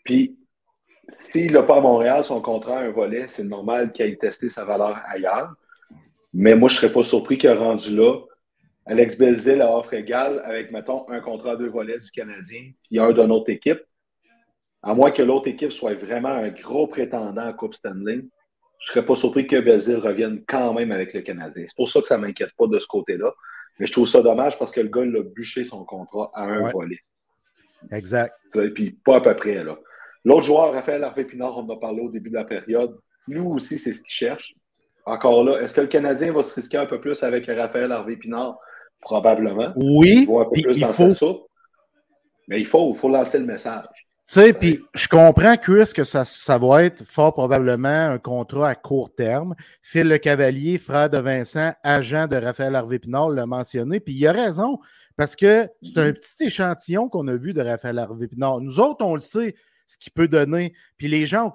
Puis, 0.05 0.37
s'il 1.09 1.51
n'a 1.51 1.63
pas 1.63 1.77
à 1.77 1.81
Montréal 1.81 2.23
son 2.23 2.41
contrat 2.41 2.79
un 2.79 2.91
volet, 2.91 3.25
c'est 3.29 3.43
normal 3.43 3.91
qu'il 3.91 4.05
ait 4.05 4.15
testé 4.15 4.49
sa 4.49 4.63
valeur 4.63 5.01
ailleurs. 5.07 5.53
Mais 6.33 6.55
moi, 6.55 6.69
je 6.69 6.75
ne 6.75 6.81
serais 6.81 6.93
pas 6.93 7.03
surpris 7.03 7.37
qu'il 7.37 7.49
ait 7.49 7.53
rendu 7.53 7.93
là. 7.95 8.19
Alex 8.85 9.17
Belzil 9.17 9.61
a 9.61 9.75
offre 9.75 9.93
égale 9.93 10.41
avec, 10.45 10.71
mettons, 10.71 11.07
un 11.09 11.19
contrat 11.19 11.53
à 11.53 11.55
deux 11.55 11.69
volets 11.69 11.99
du 11.99 12.09
Canadien, 12.11 12.71
puis 12.83 12.99
un 12.99 13.11
d'une 13.11 13.31
autre 13.31 13.49
équipe. 13.49 13.81
À 14.83 14.93
moins 14.93 15.11
que 15.11 15.21
l'autre 15.21 15.47
équipe 15.47 15.71
soit 15.71 15.93
vraiment 15.93 16.29
un 16.29 16.49
gros 16.49 16.87
prétendant 16.87 17.45
à 17.45 17.53
Coupe 17.53 17.75
Stanley, 17.75 18.21
je 18.81 18.89
ne 18.89 18.93
serais 18.93 19.05
pas 19.05 19.15
surpris 19.15 19.45
que 19.45 19.59
Belzil 19.59 19.97
revienne 19.97 20.43
quand 20.47 20.73
même 20.73 20.91
avec 20.91 21.13
le 21.13 21.21
Canadien. 21.21 21.65
C'est 21.67 21.75
pour 21.75 21.87
ça 21.87 22.01
que 22.01 22.07
ça 22.07 22.17
ne 22.17 22.25
m'inquiète 22.25 22.51
pas 22.57 22.65
de 22.67 22.79
ce 22.79 22.87
côté-là. 22.87 23.31
Mais 23.79 23.85
je 23.85 23.91
trouve 23.91 24.07
ça 24.07 24.21
dommage 24.21 24.57
parce 24.57 24.71
que 24.71 24.81
le 24.81 24.89
gars, 24.89 25.05
il 25.05 25.15
a 25.15 25.23
bûché 25.23 25.65
son 25.65 25.85
contrat 25.85 26.31
à 26.33 26.45
un 26.45 26.71
volet. 26.71 26.99
Exact. 27.91 28.35
Et 28.55 28.69
puis 28.69 28.91
pas 28.91 29.17
à 29.17 29.21
peu 29.21 29.35
près. 29.35 29.63
là. 29.63 29.77
L'autre 30.25 30.43
joueur, 30.43 30.73
Raphaël 30.73 31.03
Harvey-Pinard, 31.03 31.57
on 31.57 31.61
en 31.61 31.75
a 31.75 31.79
parlé 31.79 32.01
au 32.01 32.09
début 32.09 32.29
de 32.29 32.35
la 32.35 32.43
période. 32.43 32.97
Lui 33.27 33.39
aussi, 33.39 33.77
c'est 33.77 33.93
ce 33.93 34.01
qu'il 34.01 34.11
cherche. 34.11 34.53
Encore 35.05 35.43
là, 35.43 35.61
est-ce 35.61 35.75
que 35.75 35.81
le 35.81 35.87
Canadien 35.87 36.31
va 36.33 36.43
se 36.43 36.53
risquer 36.53 36.77
un 36.77 36.85
peu 36.85 36.99
plus 36.99 37.21
avec 37.23 37.45
Raphaël 37.47 37.91
Harvey-Pinard? 37.91 38.57
Probablement. 38.99 39.73
Oui. 39.75 40.27
Il, 40.27 40.35
un 40.35 40.45
peu 40.45 40.61
plus 40.61 40.77
il 40.77 40.85
faut. 40.85 41.47
Mais 42.47 42.59
il 42.59 42.67
faut, 42.67 42.93
il 42.95 42.99
faut 42.99 43.09
lancer 43.09 43.39
le 43.39 43.45
message. 43.45 43.85
Tu 44.31 44.39
sais, 44.39 44.53
puis 44.53 44.79
je 44.93 45.09
comprends, 45.09 45.57
Chris, 45.57 45.91
que 45.93 46.05
ça, 46.05 46.23
ça 46.23 46.57
va 46.57 46.85
être 46.85 47.03
fort 47.03 47.33
probablement 47.33 48.11
un 48.11 48.17
contrat 48.17 48.69
à 48.69 48.75
court 48.75 49.13
terme. 49.13 49.55
Phil 49.81 50.07
Le 50.07 50.19
Cavalier, 50.19 50.77
frère 50.77 51.09
de 51.09 51.17
Vincent, 51.17 51.73
agent 51.83 52.27
de 52.27 52.37
Raphaël 52.37 52.75
Harvey-Pinard, 52.75 53.31
l'a 53.31 53.45
mentionné. 53.45 53.99
Puis 53.99 54.13
il 54.13 54.25
a 54.25 54.31
raison, 54.31 54.79
parce 55.17 55.35
que 55.35 55.67
c'est 55.83 55.97
un 55.97 56.13
petit 56.13 56.45
échantillon 56.45 57.09
qu'on 57.09 57.27
a 57.27 57.35
vu 57.35 57.51
de 57.51 57.59
Raphaël 57.59 57.99
Harvey-Pinard. 57.99 58.61
Nous 58.61 58.79
autres, 58.79 59.03
on 59.03 59.15
le 59.15 59.19
sait, 59.19 59.53
ce 59.85 59.97
qu'il 59.97 60.13
peut 60.13 60.29
donner. 60.29 60.75
Puis 60.95 61.09
les 61.09 61.25
gens 61.25 61.47
ont 61.47 61.53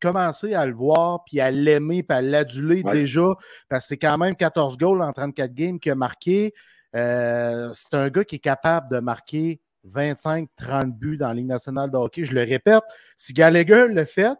commencé, 0.00 0.54
à 0.54 0.64
le 0.64 0.74
voir, 0.74 1.24
puis 1.24 1.40
à 1.40 1.50
l'aimer, 1.50 2.04
puis 2.04 2.16
à 2.16 2.22
l'aduler 2.22 2.84
déjà, 2.84 3.34
parce 3.68 3.82
que 3.82 3.88
c'est 3.88 3.96
quand 3.96 4.16
même 4.16 4.36
14 4.36 4.78
goals 4.78 5.02
en 5.02 5.12
34 5.12 5.52
games 5.52 5.80
qu'il 5.80 5.90
a 5.90 5.96
marqué. 5.96 6.54
Euh, 6.94 7.70
c'est 7.74 7.94
un 7.94 8.08
gars 8.10 8.22
qui 8.22 8.36
est 8.36 8.38
capable 8.38 8.92
de 8.92 9.00
marquer 9.00 9.60
25-30 9.94 10.92
buts 10.92 11.16
dans 11.16 11.28
la 11.28 11.34
Ligue 11.34 11.46
nationale 11.46 11.90
de 11.90 11.96
hockey. 11.96 12.24
Je 12.24 12.34
le 12.34 12.42
répète, 12.42 12.82
si 13.16 13.32
Gallagher 13.32 13.86
le 13.88 14.04
fait, 14.04 14.34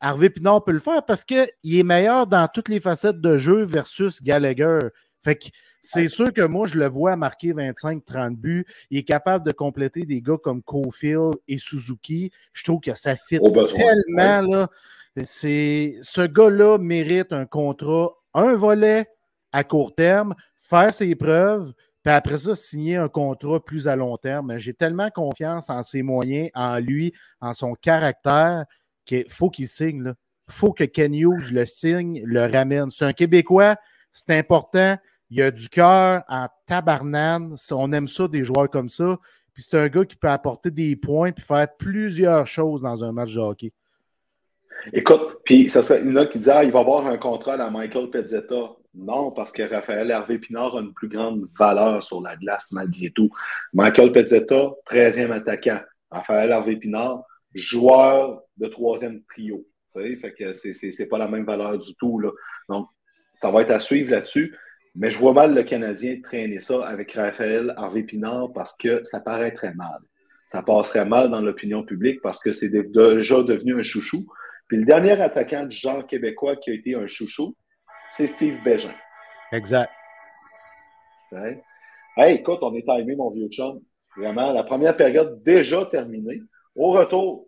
Harvey 0.00 0.30
Pinard 0.30 0.64
peut 0.64 0.72
le 0.72 0.80
faire 0.80 1.04
parce 1.04 1.24
qu'il 1.24 1.48
est 1.64 1.82
meilleur 1.82 2.26
dans 2.26 2.46
toutes 2.48 2.68
les 2.68 2.80
facettes 2.80 3.20
de 3.20 3.38
jeu 3.38 3.64
versus 3.64 4.22
Gallagher. 4.22 4.80
Fait 5.22 5.36
que 5.36 5.46
c'est 5.82 6.08
sûr 6.08 6.32
que 6.32 6.42
moi, 6.42 6.66
je 6.66 6.78
le 6.78 6.86
vois 6.88 7.16
marquer 7.16 7.52
25-30 7.52 8.36
buts. 8.36 8.66
Il 8.90 8.98
est 8.98 9.04
capable 9.04 9.46
de 9.46 9.52
compléter 9.52 10.04
des 10.04 10.20
gars 10.20 10.36
comme 10.42 10.62
Cofield 10.62 11.34
et 11.46 11.58
Suzuki. 11.58 12.30
Je 12.52 12.64
trouve 12.64 12.80
que 12.80 12.94
ça 12.94 13.16
fit 13.16 13.38
tellement. 13.38 14.42
Là. 14.42 14.68
Ce 15.22 16.26
gars-là 16.26 16.78
mérite 16.78 17.32
un 17.32 17.46
contrat, 17.46 18.10
un 18.34 18.54
volet 18.54 19.06
à 19.52 19.64
court 19.64 19.94
terme, 19.94 20.34
faire 20.58 20.92
ses 20.92 21.14
preuves, 21.14 21.72
puis 22.06 22.14
après 22.14 22.38
ça, 22.38 22.54
signer 22.54 22.94
un 22.94 23.08
contrat 23.08 23.58
plus 23.58 23.88
à 23.88 23.96
long 23.96 24.16
terme. 24.16 24.58
J'ai 24.58 24.74
tellement 24.74 25.10
confiance 25.10 25.70
en 25.70 25.82
ses 25.82 26.04
moyens, 26.04 26.50
en 26.54 26.78
lui, 26.78 27.12
en 27.40 27.52
son 27.52 27.74
caractère, 27.74 28.64
qu'il 29.04 29.28
faut 29.28 29.50
qu'il 29.50 29.66
signe. 29.66 30.14
Il 30.46 30.52
faut 30.52 30.72
que 30.72 30.84
Ken 30.84 31.12
Hughes 31.12 31.50
le 31.50 31.66
signe, 31.66 32.22
le 32.24 32.46
ramène. 32.46 32.90
C'est 32.90 33.06
un 33.06 33.12
Québécois, 33.12 33.74
c'est 34.12 34.30
important. 34.38 34.96
Il 35.30 35.42
a 35.42 35.50
du 35.50 35.68
cœur 35.68 36.22
en 36.28 36.46
tabarnane. 36.66 37.56
On 37.72 37.90
aime 37.90 38.06
ça, 38.06 38.28
des 38.28 38.44
joueurs 38.44 38.70
comme 38.70 38.88
ça. 38.88 39.18
Puis 39.52 39.64
c'est 39.64 39.76
un 39.76 39.88
gars 39.88 40.04
qui 40.04 40.14
peut 40.14 40.28
apporter 40.28 40.70
des 40.70 40.94
points 40.94 41.32
puis 41.32 41.44
faire 41.44 41.66
plusieurs 41.76 42.46
choses 42.46 42.82
dans 42.82 43.02
un 43.02 43.10
match 43.10 43.34
de 43.34 43.40
hockey. 43.40 43.72
Écoute, 44.92 45.40
puis 45.44 45.68
ça 45.68 45.82
serait 45.82 46.02
une 46.02 46.12
note 46.12 46.30
qui 46.30 46.38
dit 46.38 46.50
ah, 46.50 46.62
il 46.62 46.70
va 46.70 46.78
avoir 46.78 47.04
un 47.04 47.18
contrat 47.18 47.54
à 47.54 47.68
Michael 47.68 48.10
Pezzetta. 48.10 48.76
Non, 48.96 49.30
parce 49.30 49.52
que 49.52 49.62
Raphaël 49.62 50.10
Hervé 50.10 50.38
Pinard 50.38 50.76
a 50.76 50.80
une 50.80 50.94
plus 50.94 51.08
grande 51.08 51.46
valeur 51.58 52.02
sur 52.02 52.22
la 52.22 52.34
glace 52.36 52.72
malgré 52.72 53.10
tout. 53.10 53.30
Michael 53.74 54.10
Pezzetta, 54.10 54.70
13e 54.90 55.32
attaquant. 55.32 55.80
Raphaël 56.10 56.50
Hervé 56.50 56.76
Pinard, 56.76 57.22
joueur 57.54 58.42
de 58.56 58.66
troisième 58.68 59.22
trio. 59.24 59.66
Fait 59.92 60.32
que 60.32 60.52
c'est 60.52 61.06
pas 61.06 61.18
la 61.18 61.28
même 61.28 61.44
valeur 61.44 61.78
du 61.78 61.94
tout. 61.96 62.22
Donc, 62.68 62.88
ça 63.36 63.50
va 63.50 63.62
être 63.62 63.70
à 63.70 63.80
suivre 63.80 64.10
là-dessus. 64.10 64.54
Mais 64.94 65.10
je 65.10 65.18
vois 65.18 65.34
mal 65.34 65.54
le 65.54 65.62
Canadien 65.62 66.18
traîner 66.22 66.60
ça 66.60 66.86
avec 66.86 67.12
Raphaël 67.12 67.74
Harvey 67.76 68.02
Pinard 68.02 68.52
parce 68.54 68.74
que 68.76 69.04
ça 69.04 69.20
paraît 69.20 69.52
très 69.52 69.74
mal. 69.74 69.98
Ça 70.48 70.62
passerait 70.62 71.04
mal 71.04 71.30
dans 71.30 71.40
l'opinion 71.40 71.82
publique 71.82 72.20
parce 72.22 72.42
que 72.42 72.52
c'est 72.52 72.70
déjà 72.70 73.42
devenu 73.42 73.78
un 73.78 73.82
chouchou. 73.82 74.26
Puis 74.68 74.78
le 74.78 74.84
dernier 74.84 75.20
attaquant 75.20 75.66
du 75.66 75.76
genre 75.76 76.06
québécois 76.06 76.56
qui 76.56 76.70
a 76.70 76.74
été 76.74 76.94
un 76.94 77.06
chouchou, 77.06 77.54
c'est 78.16 78.26
Steve 78.26 78.62
Bégin. 78.62 78.94
Exact. 79.52 79.92
Hey, 82.16 82.36
écoute, 82.36 82.60
on 82.62 82.74
est 82.74 82.82
timé, 82.82 83.14
mon 83.14 83.30
vieux 83.30 83.48
chum. 83.48 83.80
Vraiment, 84.16 84.52
la 84.52 84.64
première 84.64 84.96
période 84.96 85.42
déjà 85.42 85.84
terminée. 85.86 86.40
Au 86.74 86.92
retour, 86.92 87.46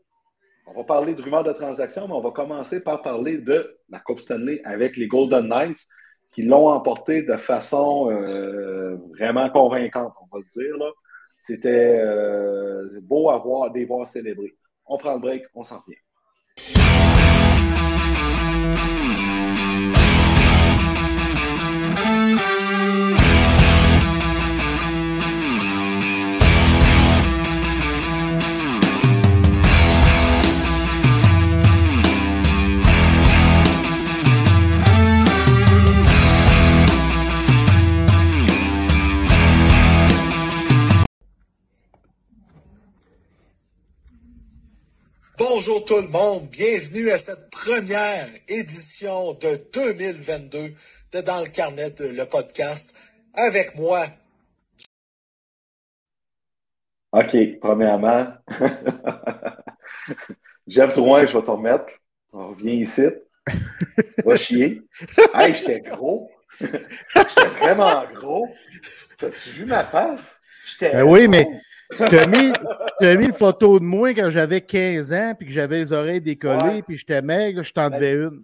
on 0.66 0.74
va 0.74 0.84
parler 0.84 1.14
de 1.14 1.22
rumeurs 1.22 1.44
de 1.44 1.52
transactions, 1.52 2.06
mais 2.06 2.12
on 2.12 2.20
va 2.20 2.32
commencer 2.32 2.80
par 2.80 3.00
parler 3.00 3.38
de 3.38 3.78
la 3.88 3.98
Coupe 4.00 4.20
Stanley 4.20 4.60
avec 4.64 4.98
les 4.98 5.06
Golden 5.06 5.48
Knights 5.48 5.80
qui 6.34 6.42
l'ont 6.42 6.68
emporté 6.68 7.22
de 7.22 7.36
façon 7.38 8.10
euh, 8.10 8.96
vraiment 9.18 9.48
convaincante, 9.48 10.12
on 10.20 10.36
va 10.36 10.44
le 10.44 10.62
dire. 10.62 10.92
C'était 11.40 11.98
euh, 11.98 13.00
beau 13.00 13.30
à 13.30 13.38
voir, 13.38 13.70
des 13.70 13.86
voir 13.86 14.06
célébrer. 14.06 14.54
On 14.84 14.98
prend 14.98 15.14
le 15.14 15.20
break, 15.20 15.44
on 15.54 15.64
s'en 15.64 15.82
vient. 15.88 15.96
Bonjour 45.58 45.84
tout 45.84 46.00
le 46.00 46.06
monde, 46.06 46.46
bienvenue 46.52 47.10
à 47.10 47.18
cette 47.18 47.50
première 47.50 48.28
édition 48.46 49.32
de 49.32 49.60
2022 49.74 50.72
de 51.12 51.20
Dans 51.20 51.40
le 51.40 51.52
Carnet, 51.52 51.92
le 51.98 52.24
podcast, 52.26 52.94
avec 53.34 53.74
moi. 53.74 54.06
OK, 57.10 57.36
premièrement, 57.60 58.28
Jeff 60.68 60.94
Drouin, 60.94 61.26
je 61.26 61.36
vais 61.36 61.44
te 61.44 61.50
remettre. 61.50 61.86
On 62.32 62.50
revient 62.50 62.82
ici. 62.82 63.06
Va 64.24 64.36
chier. 64.36 64.80
Hey, 65.34 65.56
j'étais 65.56 65.80
gros. 65.80 66.30
j'étais 66.60 67.48
vraiment 67.60 68.04
gros. 68.14 68.46
T'as-tu 69.18 69.50
vu 69.50 69.64
ma 69.64 69.82
face? 69.82 70.40
Ben 70.80 71.02
oui, 71.02 71.26
mais 71.26 71.48
tu 71.90 72.18
as 72.18 73.16
mis, 73.16 73.26
une 73.26 73.32
photo 73.32 73.78
de 73.78 73.84
moi 73.84 74.14
quand 74.14 74.30
j'avais 74.30 74.60
15 74.60 75.12
ans, 75.12 75.34
puis 75.36 75.46
que 75.46 75.52
j'avais 75.52 75.78
les 75.78 75.92
oreilles 75.92 76.20
décollées, 76.20 76.82
puis 76.82 76.96
j'étais 76.96 77.22
maigre, 77.22 77.62
je 77.62 77.72
t'en 77.72 77.88
devais 77.88 78.14
une. 78.14 78.42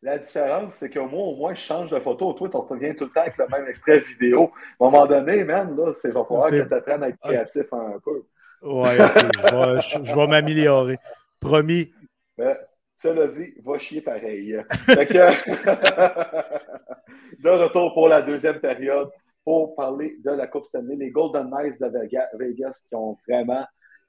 La 0.00 0.18
différence, 0.18 0.74
c'est 0.74 0.90
que 0.90 1.00
moi, 1.00 1.24
au 1.24 1.34
moins, 1.34 1.54
je 1.54 1.60
change 1.60 1.90
de 1.90 1.98
photo. 1.98 2.32
Toi, 2.32 2.48
tu 2.48 2.56
reviens 2.56 2.94
tout 2.94 3.04
le 3.04 3.10
temps 3.10 3.22
avec 3.22 3.36
le 3.36 3.46
même 3.50 3.68
extrait 3.68 3.98
vidéo. 3.98 4.52
À 4.78 4.86
un 4.86 4.90
moment 4.90 5.06
donné, 5.06 5.42
man, 5.42 5.76
là, 5.76 5.92
c'est 5.92 6.12
va 6.12 6.24
falloir 6.24 6.50
que 6.50 6.62
tu 6.62 6.74
apprennes 6.74 7.02
à 7.02 7.08
être 7.08 7.18
créatif 7.18 7.64
un 7.72 7.98
peu. 8.04 8.24
Ouais, 8.62 8.96
je, 8.96 10.14
vais, 10.14 10.26
m'améliorer. 10.28 10.98
Promis. 11.40 11.92
Ben, 12.36 12.56
cela 12.96 13.26
dit, 13.26 13.54
va 13.64 13.78
chier 13.78 14.00
pareil. 14.00 14.56
Fait 14.86 15.06
que, 15.06 15.14
de 17.42 17.48
retour 17.48 17.92
pour 17.94 18.08
la 18.08 18.22
deuxième 18.22 18.60
période 18.60 19.10
pour 19.48 19.74
parler 19.74 20.12
de 20.22 20.30
la 20.30 20.46
Coupe 20.46 20.66
Stanley. 20.66 20.96
Les 20.96 21.10
Golden 21.10 21.48
Knights 21.48 21.80
de 21.80 22.38
Vegas 22.38 22.82
qui 22.86 22.94
ont 22.94 23.16
vraiment 23.26 23.64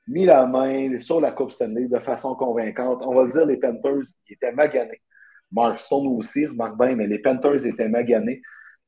mis 0.05 0.25
la 0.25 0.45
main 0.45 0.99
sur 0.99 1.21
la 1.21 1.31
Coupe 1.31 1.51
Stanley 1.51 1.87
de 1.87 1.97
façon 1.99 2.35
convaincante. 2.35 3.01
On 3.05 3.15
va 3.15 3.23
le 3.23 3.31
dire, 3.31 3.45
les 3.45 3.55
Panthers 3.55 4.03
étaient 4.29 4.51
maganés. 4.51 5.01
Mark 5.49 5.79
Stone 5.79 6.07
aussi, 6.07 6.45
remarque 6.45 6.77
bien, 6.77 6.93
mais 6.93 7.07
les 7.07 7.19
Panthers 7.19 7.65
étaient 7.65 7.87
maganés. 7.87 8.41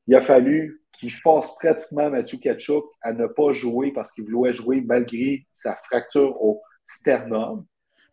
Il 0.06 0.14
a 0.14 0.20
fallu 0.20 0.82
qu'il 0.98 1.10
force 1.10 1.54
pratiquement 1.54 2.10
Mathieu 2.10 2.36
Ketchuk 2.36 2.84
à 3.00 3.14
ne 3.14 3.28
pas 3.28 3.54
jouer 3.54 3.90
parce 3.90 4.12
qu'il 4.12 4.30
voulait 4.30 4.52
jouer 4.52 4.82
malgré 4.82 5.46
sa 5.54 5.74
fracture 5.86 6.36
au 6.42 6.60
sternum. 6.84 7.64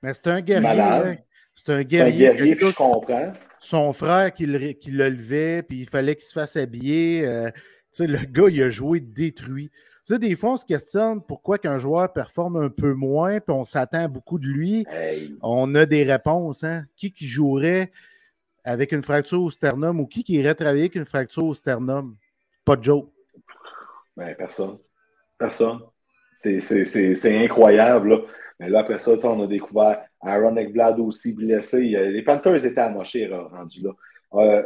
Mais 0.01 0.13
c'est 0.13 0.27
un 0.27 0.39
guerrier. 0.39 0.79
Hein. 0.79 1.17
C'est 1.53 1.73
un 1.73 1.83
guerrier. 1.83 2.29
Un 2.29 2.33
guerrier, 2.35 2.57
je 2.57 2.73
comprends. 2.73 3.33
Son 3.59 3.91
frère 3.91 4.33
qui 4.33 4.45
le, 4.45 4.71
qui 4.71 4.91
le 4.91 5.09
levait, 5.09 5.61
puis 5.61 5.79
il 5.79 5.89
fallait 5.89 6.15
qu'il 6.15 6.23
se 6.23 6.31
fasse 6.31 6.55
habiller. 6.55 7.27
Euh, 7.27 7.51
sais, 7.91 8.07
le 8.07 8.17
gars, 8.17 8.49
il 8.49 8.61
a 8.63 8.69
joué 8.69 8.99
détruit. 8.99 9.69
Tu 10.05 10.13
sais, 10.13 10.19
des 10.19 10.35
fois, 10.35 10.53
on 10.53 10.57
se 10.57 10.65
questionne 10.65 11.21
pourquoi 11.21 11.57
qu'un 11.57 11.77
joueur 11.77 12.11
performe 12.11 12.57
un 12.57 12.69
peu 12.69 12.93
moins, 12.93 13.39
puis 13.39 13.53
on 13.53 13.65
s'attend 13.65 14.09
beaucoup 14.09 14.39
de 14.39 14.47
lui. 14.47 14.85
On 15.41 15.75
a 15.75 15.85
des 15.85 16.03
réponses. 16.03 16.63
Hein? 16.63 16.85
Qui 16.95 17.11
qui 17.11 17.27
jouerait 17.27 17.91
avec 18.63 18.91
une 18.91 19.03
fracture 19.03 19.41
au 19.41 19.49
sternum 19.49 19.99
ou 19.99 20.07
qui 20.07 20.23
qui 20.23 20.33
irait 20.33 20.55
travailler 20.55 20.83
avec 20.83 20.95
une 20.95 21.05
fracture 21.05 21.45
au 21.45 21.53
sternum? 21.53 22.15
Pas 22.65 22.75
de 22.75 22.83
joke. 22.83 23.09
Ben, 24.17 24.35
personne. 24.35 24.77
Personne. 25.37 25.79
C'est 26.39 27.43
incroyable. 27.43 28.09
Là. 28.09 28.17
Mais 28.59 28.69
là, 28.69 28.79
après 28.79 28.99
ça, 28.99 29.11
on 29.23 29.43
a 29.43 29.47
découvert 29.47 30.01
Aaron 30.21 30.55
Ekblad 30.57 30.99
aussi 30.99 31.31
blessé. 31.33 31.79
Les 31.79 32.21
Panthers 32.23 32.65
étaient 32.65 32.81
amochés 32.81 33.27
rendus 33.27 33.81
là. 33.81 33.91
Euh, 34.33 34.63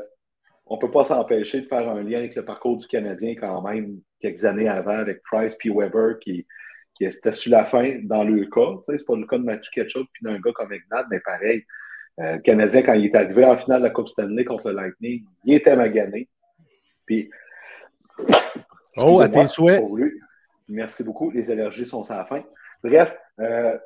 on 0.65 0.75
ne 0.75 0.81
peut 0.81 0.91
pas 0.91 1.03
s'empêcher 1.03 1.61
de 1.61 1.67
faire 1.67 1.89
un 1.89 2.01
lien 2.03 2.19
avec 2.19 2.35
le 2.35 2.45
parcours 2.45 2.77
du 2.77 2.87
Canadien 2.87 3.35
quand 3.35 3.61
même 3.61 3.99
quelques 4.19 4.45
années 4.45 4.69
avant 4.69 4.97
avec 4.97 5.21
Price 5.23 5.55
puis 5.55 5.69
Weber 5.69 6.19
qui, 6.19 6.47
qui 6.95 7.05
était 7.05 7.33
sur 7.33 7.51
la 7.51 7.65
fin 7.65 7.99
dans 8.03 8.23
le 8.23 8.45
cas. 8.45 8.79
Ce 8.85 8.91
n'est 8.91 8.97
pas 9.05 9.15
le 9.15 9.25
cas 9.25 9.37
de 9.37 9.43
Matthew 9.43 9.69
Ketchup 9.71 10.07
puis 10.13 10.23
d'un 10.23 10.39
gars 10.39 10.51
comme 10.53 10.73
Ignat, 10.73 11.05
mais 11.11 11.19
pareil. 11.19 11.65
Euh, 12.19 12.35
le 12.35 12.41
Canadien, 12.41 12.83
quand 12.83 12.93
il 12.93 13.05
est 13.05 13.15
arrivé 13.15 13.43
en 13.43 13.57
finale 13.57 13.81
de 13.81 13.87
la 13.87 13.89
Coupe 13.89 14.07
Stanley 14.07 14.45
contre 14.45 14.69
le 14.69 14.75
Lightning, 14.75 15.23
il 15.45 15.55
était 15.55 15.75
magané. 15.75 16.29
Puis, 17.05 17.29
oh, 18.97 19.19
à 19.19 19.27
tes 19.27 19.47
souhaits. 19.47 19.83
Merci 20.69 21.03
beaucoup. 21.03 21.31
Les 21.31 21.49
allergies 21.51 21.85
sont 21.85 22.03
sans 22.03 22.23
fin. 22.25 22.43
Bref, 22.83 23.13
euh, 23.39 23.77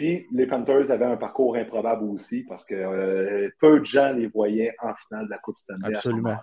puis 0.00 0.26
les 0.32 0.46
Panthers 0.46 0.90
avaient 0.90 1.04
un 1.04 1.18
parcours 1.18 1.56
improbable 1.56 2.04
aussi 2.04 2.42
parce 2.48 2.64
que 2.64 2.74
euh, 2.74 3.50
peu 3.60 3.80
de 3.80 3.84
gens 3.84 4.14
les 4.14 4.28
voyaient 4.28 4.74
en 4.82 4.94
finale 4.94 5.26
de 5.26 5.30
la 5.30 5.36
Coupe 5.36 5.58
Stanley. 5.58 5.94
Absolument. 5.94 6.38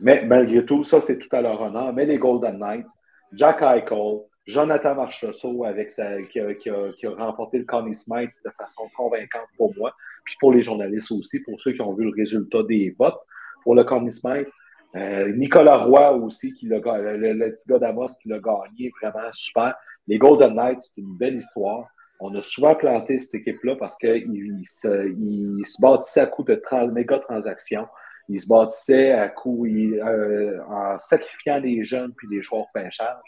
Mais 0.00 0.24
malgré 0.26 0.66
tout, 0.66 0.82
ça, 0.82 1.00
c'est 1.00 1.16
tout 1.16 1.28
à 1.30 1.42
leur 1.42 1.62
honneur. 1.62 1.92
Mais 1.92 2.06
les 2.06 2.18
Golden 2.18 2.58
Knights, 2.58 2.88
Jack 3.32 3.62
Eichel, 3.62 4.18
Jonathan 4.48 4.96
Marchessault 4.96 5.64
avec 5.64 5.90
sa, 5.90 6.20
qui, 6.22 6.40
a, 6.40 7.14
remporté 7.16 7.58
le 7.58 7.64
Connie 7.66 7.94
Smith 7.94 8.32
de 8.44 8.50
façon 8.58 8.82
convaincante 8.96 9.46
pour 9.56 9.72
moi, 9.76 9.94
puis 10.24 10.34
pour 10.40 10.52
les 10.52 10.64
journalistes 10.64 11.12
aussi, 11.12 11.38
pour 11.44 11.60
ceux 11.60 11.70
qui 11.70 11.82
ont 11.82 11.94
vu 11.94 12.06
le 12.06 12.12
résultat 12.16 12.64
des 12.64 12.96
votes 12.98 13.20
pour 13.62 13.76
le 13.76 13.84
Connie 13.84 14.12
Smith. 14.12 14.48
Euh, 14.96 15.32
Nicolas 15.36 15.76
Roy 15.76 16.16
aussi, 16.16 16.52
qui 16.52 16.66
l'a, 16.66 16.78
le, 16.78 17.32
le, 17.32 17.52
petit 17.52 17.68
gars 17.68 17.78
d'Amos 17.78 18.08
qui 18.20 18.28
l'a 18.28 18.40
gagné, 18.40 18.90
vraiment 19.00 19.30
super. 19.30 19.76
Les 20.08 20.18
Golden 20.18 20.54
Knights, 20.54 20.80
c'est 20.80 21.00
une 21.00 21.16
belle 21.16 21.36
histoire. 21.36 21.86
On 22.20 22.34
a 22.34 22.42
souvent 22.42 22.74
planté 22.74 23.18
cette 23.18 23.34
équipe-là 23.34 23.76
parce 23.76 23.96
qu'ils 23.96 24.64
se, 24.66 25.08
il 25.08 25.66
se 25.66 25.80
bâtissaient 25.80 26.20
à 26.20 26.26
coup 26.26 26.44
de 26.44 26.60
méga 26.92 27.18
transactions. 27.18 27.86
Ils 28.28 28.40
se 28.40 28.46
bâtissaient 28.46 29.12
à 29.12 29.28
coup 29.28 29.66
euh, 29.66 30.58
en 30.68 30.98
sacrifiant 30.98 31.60
des 31.60 31.84
jeunes 31.84 32.12
puis 32.16 32.28
des 32.28 32.42
joueurs 32.42 32.66
pêcheurs. 32.72 33.20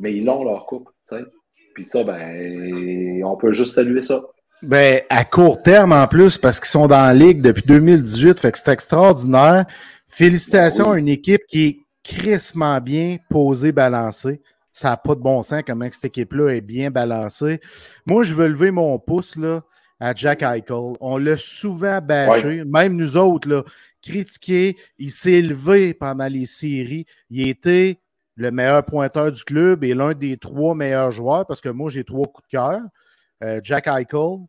Mais 0.00 0.14
ils 0.14 0.24
l'ont 0.24 0.44
leur 0.44 0.66
coupe. 0.66 0.88
Puis 1.74 1.84
ça, 1.86 2.02
ben, 2.04 3.22
on 3.24 3.36
peut 3.36 3.52
juste 3.52 3.74
saluer 3.74 4.02
ça. 4.02 4.20
Ben, 4.62 5.02
à 5.08 5.24
court 5.24 5.62
terme 5.62 5.92
en 5.92 6.06
plus, 6.08 6.36
parce 6.36 6.58
qu'ils 6.58 6.68
sont 6.68 6.88
dans 6.88 7.06
la 7.06 7.14
ligue 7.14 7.40
depuis 7.40 7.62
2018, 7.62 8.40
fait 8.40 8.52
que 8.52 8.58
c'est 8.58 8.72
extraordinaire. 8.72 9.66
Félicitations 10.08 10.90
à 10.90 10.98
une 10.98 11.08
équipe 11.08 11.42
qui 11.46 11.66
est 11.66 11.78
crissement 12.02 12.80
bien 12.80 13.18
posée, 13.30 13.70
balancée. 13.70 14.40
Ça 14.78 14.90
n'a 14.90 14.96
pas 14.96 15.16
de 15.16 15.20
bon 15.20 15.42
sens 15.42 15.64
comment 15.66 15.88
cette 15.90 16.04
équipe-là 16.04 16.50
est 16.50 16.60
bien 16.60 16.92
balancée. 16.92 17.60
Moi, 18.06 18.22
je 18.22 18.32
veux 18.32 18.46
lever 18.46 18.70
mon 18.70 18.96
pouce 19.00 19.34
là, 19.34 19.64
à 19.98 20.14
Jack 20.14 20.42
Eichel. 20.42 20.92
On 21.00 21.18
l'a 21.18 21.36
souvent 21.36 22.00
bâché, 22.00 22.62
même 22.64 22.94
nous 22.94 23.16
autres, 23.16 23.48
là, 23.48 23.64
critiqué. 24.00 24.76
Il 24.96 25.10
s'est 25.10 25.32
élevé 25.32 25.94
pendant 25.94 26.28
les 26.28 26.46
séries. 26.46 27.06
Il 27.28 27.48
était 27.48 27.98
le 28.36 28.52
meilleur 28.52 28.84
pointeur 28.84 29.32
du 29.32 29.42
club 29.42 29.82
et 29.82 29.94
l'un 29.94 30.14
des 30.14 30.36
trois 30.36 30.76
meilleurs 30.76 31.10
joueurs, 31.10 31.44
parce 31.44 31.60
que 31.60 31.70
moi, 31.70 31.90
j'ai 31.90 32.04
trois 32.04 32.28
coups 32.28 32.46
de 32.46 32.52
cœur. 32.52 32.80
Euh, 33.42 33.60
Jack 33.64 33.88
Eichel, 33.88 34.46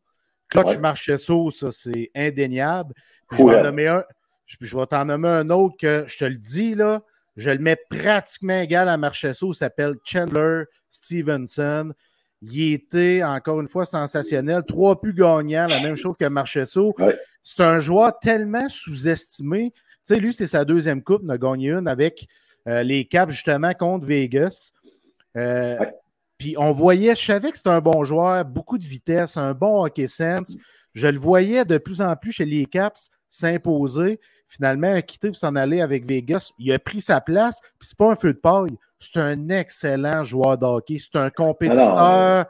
Clutch 0.47 0.77
Marchesso, 0.77 1.49
ça, 1.49 1.71
c'est 1.71 2.11
indéniable. 2.13 2.93
je, 3.31 4.77
vais 4.77 4.85
t'en 4.85 5.05
nommer 5.05 5.29
un 5.29 5.49
autre 5.49 5.75
que 5.75 6.05
je 6.05 6.19
te 6.19 6.25
le 6.25 6.35
dis, 6.35 6.75
là, 6.75 7.01
je 7.39 7.49
le 7.49 7.59
mets 7.59 7.77
pratiquement 7.89 8.59
égal 8.59 8.89
à 8.89 8.97
Marchesso, 8.97 9.53
il 9.53 9.55
s'appelle 9.55 9.95
Chandler 10.03 10.63
Stevenson. 10.91 11.93
Il 12.41 12.73
était, 12.73 13.23
encore 13.23 13.61
une 13.61 13.69
fois, 13.69 13.85
sensationnel. 13.85 14.63
Trois 14.67 14.99
plus 14.99 15.13
gagnants, 15.13 15.67
la 15.67 15.81
même 15.81 15.95
chose 15.95 16.17
que 16.17 16.25
Marchesso. 16.25 16.93
C'est 17.41 17.61
un 17.61 17.79
joueur 17.79 18.19
tellement 18.19 18.67
sous-estimé. 18.67 19.71
Tu 19.71 19.79
sais, 20.03 20.15
lui, 20.17 20.33
c'est 20.33 20.47
sa 20.47 20.65
deuxième 20.65 21.01
coupe. 21.01 21.21
Il 21.23 21.31
a 21.31 21.37
gagné 21.37 21.71
une 21.71 21.87
avec 21.87 22.27
euh, 22.67 22.83
les 22.83 23.05
Caps, 23.05 23.31
justement, 23.31 23.73
contre 23.73 24.05
Vegas. 24.05 24.71
Euh, 25.37 25.77
puis 26.37 26.55
on 26.57 26.73
voyait, 26.73 27.15
je 27.15 27.23
savais 27.23 27.51
que 27.51 27.57
c'était 27.57 27.69
un 27.69 27.81
bon 27.81 28.03
joueur, 28.03 28.43
beaucoup 28.43 28.77
de 28.77 28.85
vitesse, 28.85 29.37
un 29.37 29.53
bon 29.53 29.85
hockey 29.85 30.07
sense. 30.07 30.57
Je 30.93 31.07
le 31.07 31.19
voyais 31.19 31.63
de 31.63 31.77
plus 31.77 32.01
en 32.01 32.15
plus 32.17 32.33
chez 32.33 32.45
les 32.45 32.65
Caps 32.65 33.09
s'imposer. 33.29 34.19
Finalement, 34.49 34.91
a 34.91 35.01
quitté 35.03 35.27
pour 35.27 35.37
s'en 35.37 35.55
aller 35.55 35.79
avec 35.79 36.05
Vegas. 36.05 36.51
Il 36.57 36.73
a 36.73 36.79
pris 36.79 37.01
sa 37.01 37.21
place, 37.21 37.61
puis 37.61 37.87
c'est 37.87 37.97
pas 37.97 38.11
un 38.11 38.15
feu 38.15 38.33
de 38.33 38.39
paille. 38.39 38.77
C'est 38.99 39.19
un 39.19 39.47
excellent 39.49 40.23
joueur 40.23 40.57
de 40.57 40.65
hockey. 40.65 40.97
C'est 40.99 41.17
un 41.17 41.29
compétiteur 41.29 42.47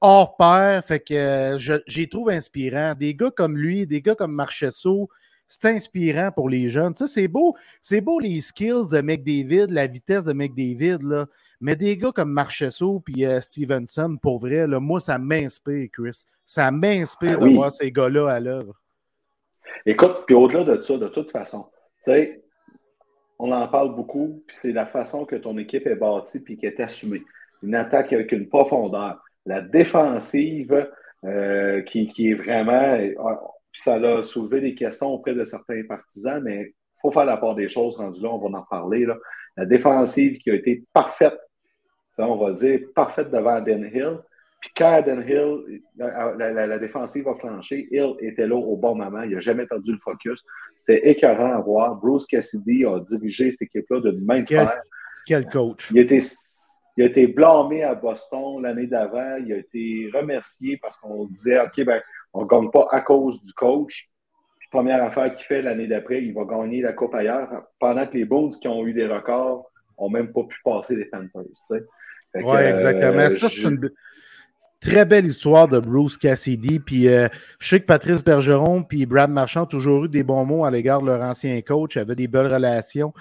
hors 0.00 0.36
pair. 0.36 0.82
Fait 0.84 1.00
que 1.00 1.12
euh, 1.12 1.80
j'ai 1.86 2.08
trouvé 2.08 2.36
inspirant. 2.36 2.94
Des 2.94 3.14
gars 3.14 3.30
comme 3.30 3.58
lui, 3.58 3.86
des 3.86 4.00
gars 4.00 4.14
comme 4.14 4.32
Marchesso, 4.32 5.10
c'est 5.48 5.66
inspirant 5.66 6.30
pour 6.30 6.48
les 6.48 6.68
jeunes. 6.68 6.94
Ça, 6.94 7.08
c'est 7.08 7.28
beau. 7.28 7.56
C'est 7.82 8.00
beau 8.00 8.20
les 8.20 8.40
skills 8.40 8.90
de 8.92 9.00
McDavid, 9.00 9.66
la 9.68 9.88
vitesse 9.88 10.24
de 10.24 10.32
McDavid, 10.32 10.98
là. 11.02 11.26
Mais 11.60 11.76
des 11.76 11.98
gars 11.98 12.12
comme 12.12 12.30
Marchesso 12.30 13.02
et 13.14 13.26
euh, 13.26 13.40
Stevenson, 13.42 14.16
pour 14.16 14.38
vrai, 14.38 14.66
là, 14.66 14.80
moi, 14.80 14.98
ça 14.98 15.18
m'inspire, 15.18 15.88
Chris. 15.92 16.22
Ça 16.46 16.70
m'inspire 16.70 17.38
ah 17.38 17.44
de 17.44 17.50
voir 17.50 17.72
ces 17.72 17.92
gars-là 17.92 18.30
à 18.30 18.40
l'œuvre. 18.40 18.80
Écoute, 19.86 20.24
puis 20.26 20.34
au-delà 20.34 20.64
de 20.64 20.82
ça, 20.82 20.96
de 20.96 21.08
toute 21.08 21.30
façon, 21.30 21.66
tu 22.04 22.12
sais, 22.12 22.42
on 23.38 23.52
en 23.52 23.66
parle 23.68 23.94
beaucoup, 23.94 24.42
puis 24.46 24.56
c'est 24.56 24.72
la 24.72 24.86
façon 24.86 25.24
que 25.24 25.36
ton 25.36 25.56
équipe 25.56 25.86
est 25.86 25.96
bâtie 25.96 26.40
puis 26.40 26.56
qui 26.56 26.66
est 26.66 26.78
assumée. 26.80 27.22
Une 27.62 27.74
attaque 27.74 28.12
avec 28.12 28.32
une 28.32 28.48
profondeur. 28.48 29.22
La 29.46 29.62
défensive 29.62 30.88
euh, 31.24 31.80
qui, 31.82 32.08
qui, 32.08 32.30
est 32.30 32.34
vraiment. 32.34 32.98
Puis 33.72 33.82
ça 33.82 33.94
a 33.94 34.22
soulevé 34.22 34.60
des 34.60 34.74
questions 34.74 35.08
auprès 35.08 35.34
de 35.34 35.44
certains 35.44 35.82
partisans, 35.84 36.42
mais 36.42 36.60
il 36.60 37.00
faut 37.00 37.12
faire 37.12 37.24
la 37.24 37.38
part 37.38 37.54
des 37.54 37.68
choses 37.68 37.96
rendu 37.96 38.20
là, 38.20 38.28
on 38.30 38.38
va 38.38 38.58
en 38.58 38.62
parler. 38.62 39.06
Là. 39.06 39.16
La 39.56 39.64
défensive 39.64 40.38
qui 40.38 40.50
a 40.50 40.54
été 40.54 40.84
parfaite, 40.92 41.38
on 42.18 42.36
va 42.36 42.52
dire 42.52 42.80
parfaite 42.94 43.30
devant 43.30 43.60
Den 43.60 43.90
Hill. 43.92 44.18
Puis 44.60 44.70
quand 44.76 45.02
Den 45.02 45.24
Hill, 45.26 45.80
la, 45.96 46.78
défensive 46.78 47.26
a 47.28 47.34
flanché, 47.34 47.88
Hill 47.90 48.14
était 48.20 48.46
là 48.46 48.56
au 48.56 48.76
bon 48.76 48.94
moment, 48.94 49.22
il 49.22 49.32
n'a 49.32 49.40
jamais 49.40 49.66
perdu 49.66 49.92
le 49.92 49.98
focus. 49.98 50.44
C'était 50.76 51.08
écœurant 51.08 51.52
à 51.52 51.60
voir. 51.60 51.96
Bruce 51.96 52.26
Cassidy 52.26 52.84
a 52.84 53.00
dirigé 53.00 53.50
cette 53.52 53.62
équipe-là 53.62 54.00
d'une 54.00 54.24
main 54.24 54.42
de 54.42 54.48
fer. 54.48 54.82
Quel 55.26 55.46
coach. 55.46 55.90
Il 55.92 55.98
a 55.98 56.02
été, 56.02 56.20
il 56.96 57.04
a 57.04 57.06
été 57.06 57.26
blâmé 57.26 57.84
à 57.84 57.94
Boston 57.94 58.60
l'année 58.62 58.86
d'avant. 58.86 59.36
Il 59.36 59.52
a 59.52 59.56
été 59.56 60.10
remercié 60.12 60.76
parce 60.76 60.98
qu'on 60.98 61.24
disait 61.26 61.58
OK, 61.58 61.82
ben, 61.84 62.02
on 62.34 62.42
ne 62.42 62.48
gagne 62.48 62.70
pas 62.70 62.86
à 62.90 63.00
cause 63.00 63.42
du 63.42 63.54
coach. 63.54 64.10
première 64.70 65.02
affaire 65.02 65.34
qu'il 65.34 65.46
fait 65.46 65.62
l'année 65.62 65.86
d'après, 65.86 66.22
il 66.22 66.34
va 66.34 66.44
gagner 66.44 66.82
la 66.82 66.92
Coupe 66.92 67.14
ailleurs, 67.14 67.48
pendant 67.78 68.06
que 68.06 68.16
les 68.16 68.26
Bulls 68.26 68.52
qui 68.60 68.68
ont 68.68 68.86
eu 68.86 68.92
des 68.92 69.06
records 69.06 69.70
n'ont 69.98 70.10
même 70.10 70.32
pas 70.32 70.42
pu 70.44 70.56
passer 70.62 70.96
les 70.96 71.06
Panthers. 71.06 71.44
Oui, 71.70 72.58
exactement. 72.58 73.20
Euh, 73.20 73.30
ça, 73.30 73.48
c'est 73.48 73.62
une 73.62 73.90
très 74.80 75.04
belle 75.04 75.26
histoire 75.26 75.68
de 75.68 75.78
Bruce 75.78 76.16
Cassidy. 76.16 76.80
Puis 76.80 77.08
euh, 77.08 77.28
je 77.58 77.68
sais 77.68 77.80
que 77.80 77.86
Patrice 77.86 78.24
Bergeron 78.24 78.82
puis 78.82 79.06
Brad 79.06 79.30
Marchand 79.30 79.62
ont 79.62 79.66
toujours 79.66 80.06
eu 80.06 80.08
des 80.08 80.24
bons 80.24 80.44
mots 80.44 80.64
à 80.64 80.70
l'égard 80.70 81.02
de 81.02 81.06
leur 81.06 81.20
ancien 81.22 81.60
coach, 81.60 81.96
avaient 81.96 82.16
des 82.16 82.28
belles 82.28 82.52
relations. 82.52 83.12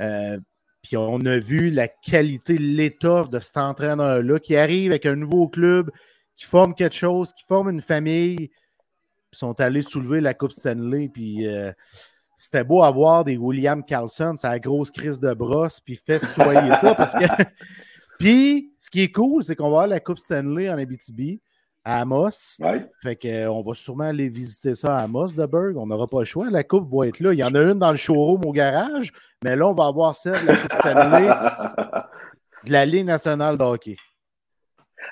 Euh, 0.00 0.38
puis 0.82 0.96
on 0.96 1.20
a 1.26 1.38
vu 1.38 1.70
la 1.70 1.88
qualité, 1.88 2.56
l'étoffe 2.56 3.28
de 3.28 3.38
cet 3.38 3.58
entraîneur-là 3.58 4.38
qui 4.38 4.56
arrive 4.56 4.92
avec 4.92 5.04
un 5.04 5.16
nouveau 5.16 5.48
club, 5.48 5.90
qui 6.36 6.46
forment 6.46 6.74
quelque 6.74 6.96
chose, 6.96 7.32
qui 7.34 7.44
forment 7.46 7.70
une 7.70 7.82
famille, 7.82 8.48
puis 9.30 9.38
sont 9.38 9.60
allés 9.60 9.82
soulever 9.82 10.20
la 10.20 10.32
Coupe 10.32 10.52
Stanley. 10.52 11.10
Puis 11.12 11.46
euh, 11.46 11.70
c'était 12.38 12.64
beau 12.64 12.82
à 12.82 12.90
voir 12.90 13.24
des 13.24 13.36
William 13.36 13.84
Carlson, 13.84 14.36
sa 14.36 14.58
grosse 14.58 14.90
crise 14.90 15.20
de 15.20 15.34
brosse, 15.34 15.80
puis 15.80 15.96
fait 15.96 16.20
citoyer 16.20 16.74
ça 16.80 16.94
parce 16.94 17.12
que. 17.12 17.26
Puis 18.20 18.74
ce 18.78 18.90
qui 18.90 19.02
est 19.02 19.10
cool, 19.10 19.42
c'est 19.42 19.56
qu'on 19.56 19.70
va 19.70 19.78
avoir 19.78 19.86
la 19.86 19.98
Coupe 19.98 20.18
Stanley 20.18 20.68
en 20.70 20.76
Abitibi 20.76 21.40
à 21.84 22.02
Amos. 22.02 22.58
Fait 23.02 23.16
qu'on 23.16 23.28
euh, 23.28 23.62
va 23.66 23.74
sûrement 23.74 24.04
aller 24.04 24.28
visiter 24.28 24.74
ça 24.74 24.98
à 24.98 25.04
Amos 25.04 25.28
de 25.28 25.46
Berg. 25.46 25.78
On 25.78 25.86
n'aura 25.86 26.06
pas 26.06 26.18
le 26.18 26.26
choix. 26.26 26.50
La 26.50 26.62
coupe 26.62 26.86
va 26.92 27.08
être 27.08 27.20
là. 27.20 27.32
Il 27.32 27.38
y 27.38 27.44
en 27.44 27.54
a 27.54 27.62
une 27.62 27.78
dans 27.78 27.90
le 27.90 27.96
showroom 27.96 28.44
au 28.44 28.52
garage, 28.52 29.10
mais 29.42 29.56
là, 29.56 29.66
on 29.68 29.72
va 29.72 29.86
avoir 29.86 30.14
celle 30.14 30.42
de 30.42 30.48
la 30.48 30.56
Coupe 30.58 30.72
Stanley 30.74 31.28
de 32.66 32.72
la 32.72 32.84
Ligue 32.84 33.06
nationale 33.06 33.56
de 33.56 33.64
hockey. 33.64 33.96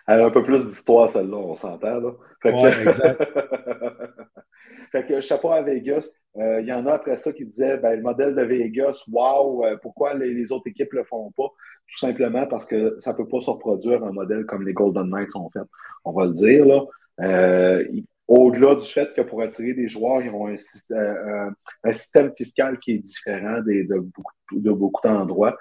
Elle 0.07 0.21
a 0.21 0.27
un 0.27 0.31
peu 0.31 0.45
plus 0.45 0.67
d'histoire, 0.67 1.09
celle-là, 1.09 1.37
on 1.37 1.55
s'entend. 1.55 2.01
Là. 2.01 2.13
Fait, 2.43 2.53
que... 2.53 2.89
exact. 2.89 3.25
fait 4.93 5.07
que 5.07 5.21
chapeau 5.21 5.53
à 5.53 5.63
Vegas. 5.63 6.11
Euh, 6.37 6.61
il 6.61 6.69
y 6.69 6.73
en 6.73 6.87
a 6.87 6.93
après 6.95 7.17
ça 7.17 7.33
qui 7.33 7.45
disaient 7.45 7.79
ben, 7.79 7.97
le 7.97 8.03
modèle 8.03 8.35
de 8.35 8.43
Vegas, 8.43 9.03
wow, 9.11 9.65
euh, 9.65 9.77
pourquoi 9.83 10.15
les, 10.15 10.53
autres 10.53 10.69
équipes 10.69 10.93
ne 10.93 10.99
le 10.99 11.05
font 11.05 11.33
pas? 11.33 11.49
Tout 11.91 11.99
simplement 11.99 12.47
parce 12.47 12.67
que 12.67 12.97
ça 13.01 13.13
ne 13.13 13.17
peut 13.17 13.27
pas 13.27 13.41
se 13.41 13.51
reproduire 13.51 14.05
un 14.05 14.13
modèle 14.13 14.45
comme 14.45 14.67
les 14.67 14.75
Golden 14.75 15.09
Knights 15.09 15.35
ont 15.35 15.51
fait. 15.51 15.61
On 16.05 16.13
va 16.13 16.27
le 16.27 16.35
dire. 16.35 16.65
là. 16.67 16.85
Euh, 17.21 17.85
au-delà 18.27 18.75
du 18.75 18.87
fait 18.87 19.13
que 19.15 19.23
pour 19.23 19.41
attirer 19.41 19.73
des 19.73 19.89
joueurs, 19.89 20.23
ils 20.23 20.31
ont 20.31 20.49
un, 20.49 21.93
système 21.93 22.33
fiscal 22.37 22.79
qui 22.79 22.93
est 22.93 22.99
différent 22.99 23.61
de, 23.63 23.99
beaucoup, 23.99 24.35
de 24.53 24.71
beaucoup 24.71 25.01
d'endroits. 25.03 25.57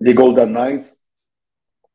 les 0.00 0.14
Golden 0.14 0.52
Knights, 0.52 1.00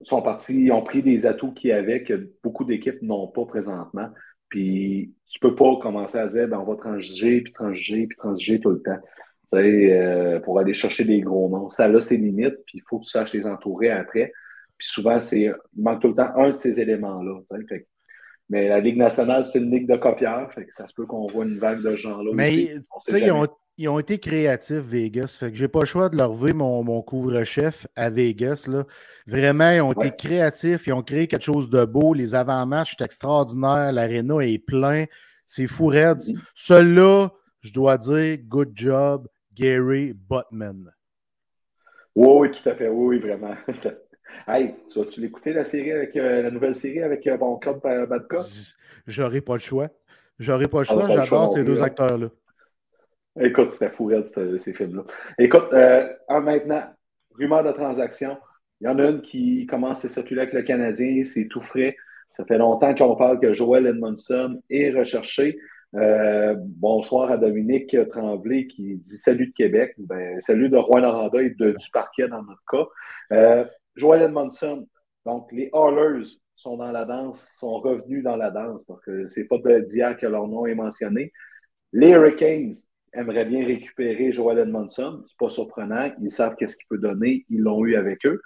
sont 0.03 0.21
partis, 0.21 0.53
ils 0.53 0.71
ont 0.71 0.83
pris 0.83 1.01
des 1.01 1.25
atouts 1.25 1.53
qu'il 1.53 1.69
y 1.69 1.73
avait 1.73 2.03
que 2.03 2.31
beaucoup 2.43 2.63
d'équipes 2.63 3.01
n'ont 3.01 3.27
pas 3.27 3.45
présentement. 3.45 4.09
Puis 4.49 5.13
tu 5.27 5.39
peux 5.39 5.55
pas 5.55 5.77
commencer 5.81 6.17
à 6.17 6.27
dire 6.27 6.47
ben, 6.47 6.59
on 6.59 6.71
va 6.71 6.75
transiger, 6.75 7.41
puis 7.41 7.53
transiger, 7.53 8.07
puis 8.07 8.17
transiger 8.17 8.59
tout 8.59 8.69
le 8.69 8.81
temps. 8.81 8.99
Euh, 9.53 10.39
pour 10.39 10.59
aller 10.59 10.73
chercher 10.73 11.03
des 11.03 11.21
gros 11.21 11.49
noms. 11.49 11.69
Ça 11.69 11.85
a 11.85 12.01
ses 12.01 12.17
limites, 12.17 12.57
puis 12.65 12.79
il 12.79 12.83
faut 12.87 12.99
que 12.99 13.05
tu 13.05 13.11
saches 13.11 13.33
les 13.33 13.45
entourer 13.45 13.91
après. 13.91 14.31
Puis 14.77 14.87
souvent, 14.87 15.21
c'est 15.21 15.41
il 15.41 15.55
manque 15.77 16.01
tout 16.01 16.09
le 16.09 16.15
temps 16.15 16.31
un 16.35 16.51
de 16.51 16.57
ces 16.57 16.79
éléments-là. 16.79 17.39
mais 18.49 18.67
la 18.67 18.79
Ligue 18.79 18.97
nationale, 18.97 19.45
c'est 19.45 19.59
une 19.59 19.71
ligue 19.71 19.87
de 19.87 19.95
copieurs. 19.95 20.51
Fait 20.53 20.65
que 20.65 20.71
ça 20.73 20.87
se 20.87 20.93
peut 20.93 21.05
qu'on 21.05 21.27
voit 21.27 21.45
une 21.45 21.59
vague 21.59 21.81
de 21.81 21.95
gens-là. 21.95 22.31
Mais 22.33 22.53
ils 23.09 23.31
ont, 23.31 23.47
ils 23.77 23.87
ont 23.87 23.99
été 23.99 24.19
créatifs, 24.19 24.77
Vegas. 24.79 25.37
Fait 25.39 25.51
que 25.51 25.57
j'ai 25.57 25.67
pas 25.67 25.81
le 25.81 25.85
choix 25.85 26.09
de 26.09 26.17
leur 26.17 26.33
lever 26.33 26.53
mon, 26.53 26.83
mon 26.83 27.01
couvre-chef 27.01 27.87
à 27.95 28.09
Vegas. 28.09 28.65
Là. 28.67 28.85
Vraiment, 29.27 29.71
ils 29.71 29.81
ont 29.81 29.93
été 29.93 30.11
créatifs. 30.11 30.87
Ils 30.87 30.93
ont 30.93 31.03
créé 31.03 31.27
quelque 31.27 31.43
chose 31.43 31.69
de 31.69 31.85
beau. 31.85 32.13
Les 32.13 32.35
avant-matchs 32.35 32.97
sont 32.97 33.05
extraordinaires. 33.05 33.93
L'aréna 33.93 34.39
est 34.41 34.59
plein. 34.59 35.05
C'est 35.45 35.67
fou 35.67 35.87
raide. 35.87 36.17
Mm. 36.17 36.39
Celui-là, 36.55 37.29
je 37.61 37.71
dois 37.71 37.97
dire, 37.97 38.37
good 38.47 38.71
job, 38.75 39.27
Gary 39.55 40.13
Buttman. 40.13 40.91
Oui, 42.15 42.27
oui, 42.39 42.51
tout 42.51 42.69
à 42.69 42.75
fait. 42.75 42.87
Oui, 42.87 43.19
vraiment. 43.19 43.55
hey, 44.47 44.75
tu 44.91 44.99
vas-tu 44.99 45.21
l'écouter, 45.21 45.53
la 45.53 45.63
série 45.63 45.91
avec 45.91 46.15
euh, 46.15 46.43
la 46.43 46.51
nouvelle 46.51 46.75
série 46.75 47.01
avec 47.01 47.25
euh, 47.27 47.37
Bon 47.37 47.57
Club 47.57 47.79
euh, 47.85 48.05
Badka? 48.05 48.37
J'aurais 49.07 49.41
pas 49.41 49.53
le 49.53 49.59
choix. 49.59 49.89
J'aurais 50.39 50.67
pas 50.67 50.79
le 50.79 50.83
choix. 50.83 51.07
J'adore 51.09 51.53
ces 51.53 51.63
deux 51.63 51.81
acteurs-là. 51.81 52.29
Écoute, 53.39 53.73
c'était 53.73 53.89
fou, 53.89 54.11
ces 54.59 54.73
films-là. 54.73 55.03
Écoute, 55.37 55.67
euh, 55.73 56.07
maintenant, 56.29 56.83
rumeur 57.37 57.63
de 57.63 57.71
transaction. 57.71 58.37
Il 58.79 58.87
y 58.87 58.89
en 58.89 58.97
a 58.99 59.09
une 59.09 59.21
qui 59.21 59.65
commence 59.65 60.03
à 60.05 60.09
circuler 60.09 60.41
avec 60.41 60.53
le 60.53 60.61
Canadien, 60.61 61.23
c'est 61.25 61.47
tout 61.47 61.61
frais. 61.61 61.97
Ça 62.31 62.45
fait 62.45 62.57
longtemps 62.57 62.93
qu'on 62.93 63.15
parle 63.15 63.39
que 63.39 63.53
Joel 63.53 63.87
Edmondson 63.87 64.61
est 64.69 64.91
recherché. 64.91 65.57
Euh, 65.95 66.55
bonsoir 66.59 67.31
à 67.31 67.37
Dominique 67.37 67.95
Tremblay 68.09 68.67
qui 68.67 68.97
dit 68.97 69.17
salut 69.17 69.47
de 69.47 69.53
Québec. 69.53 69.93
Ben, 69.97 70.41
salut 70.41 70.67
de 70.67 70.75
Rouen 70.75 71.01
Noranda 71.01 71.41
et 71.41 71.51
de, 71.51 71.71
du 71.71 71.89
parquet 71.91 72.27
dans 72.27 72.43
notre 72.43 72.63
cas. 72.69 72.85
Euh, 73.31 73.65
Joel 73.95 74.23
Edmondson, 74.23 74.87
donc 75.25 75.49
les 75.53 75.69
Hallers 75.71 76.27
sont 76.57 76.75
dans 76.75 76.91
la 76.91 77.05
danse, 77.05 77.47
sont 77.57 77.79
revenus 77.79 78.23
dans 78.23 78.35
la 78.35 78.51
danse 78.51 78.83
parce 78.83 79.01
que 79.05 79.27
c'est 79.27 79.45
pas 79.45 79.57
d'hier 79.79 80.17
que 80.17 80.25
leur 80.25 80.47
nom 80.49 80.65
est 80.65 80.75
mentionné. 80.75 81.31
Les 81.93 82.09
Hurricanes 82.09 82.73
aimeraient 83.13 83.45
bien 83.45 83.65
récupérer 83.65 84.33
Joel 84.33 84.59
Edmondson. 84.59 85.23
C'est 85.27 85.37
pas 85.37 85.49
surprenant. 85.49 86.11
Ils 86.21 86.31
savent 86.31 86.55
qu'est-ce 86.57 86.75
qu'il 86.75 86.87
peut 86.89 86.97
donner. 86.97 87.45
Ils 87.49 87.61
l'ont 87.61 87.85
eu 87.85 87.95
avec 87.95 88.25
eux. 88.25 88.41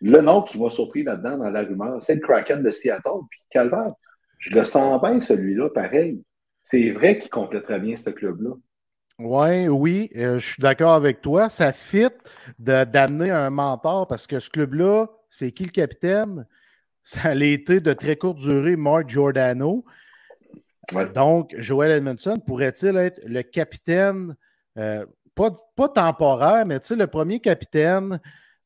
Le 0.00 0.20
nom 0.20 0.42
qui 0.42 0.56
m'a 0.56 0.70
surpris 0.70 1.02
là-dedans, 1.02 1.38
dans 1.38 1.50
la 1.50 1.62
rumeur, 1.62 2.00
c'est 2.02 2.14
le 2.14 2.20
Kraken 2.20 2.62
de 2.62 2.70
Seattle. 2.70 3.22
Puis 3.28 3.40
Calvaire, 3.50 3.92
je 4.38 4.50
le 4.50 4.64
sens 4.64 5.00
bien, 5.02 5.20
celui-là, 5.20 5.68
pareil. 5.70 6.22
C'est 6.72 6.90
vrai 6.90 7.18
qu'il 7.18 7.28
compléterait 7.28 7.80
bien 7.80 7.98
ce 7.98 8.08
club-là. 8.08 8.52
Ouais, 9.18 9.68
oui, 9.68 10.10
euh, 10.16 10.38
je 10.38 10.46
suis 10.52 10.60
d'accord 10.62 10.94
avec 10.94 11.20
toi. 11.20 11.50
Ça 11.50 11.70
fit 11.70 12.08
d'amener 12.58 13.30
un 13.30 13.50
mentor 13.50 14.06
parce 14.06 14.26
que 14.26 14.40
ce 14.40 14.48
club-là, 14.48 15.08
c'est 15.28 15.52
qui 15.52 15.64
le 15.64 15.70
capitaine? 15.70 16.46
Ça 17.02 17.28
a 17.28 17.34
été 17.34 17.80
de 17.80 17.92
très 17.92 18.16
courte 18.16 18.38
durée, 18.38 18.76
Mark 18.76 19.06
Giordano. 19.06 19.84
Donc, 21.14 21.54
Joel 21.58 21.90
Edmondson 21.90 22.38
pourrait-il 22.38 22.96
être 22.96 23.20
le 23.26 23.42
capitaine, 23.42 24.34
euh, 24.78 25.04
pas, 25.34 25.50
pas, 25.76 25.90
temporaire, 25.90 26.64
mais 26.64 26.78
le 26.90 27.06
premier 27.06 27.40
capitaine 27.40 28.18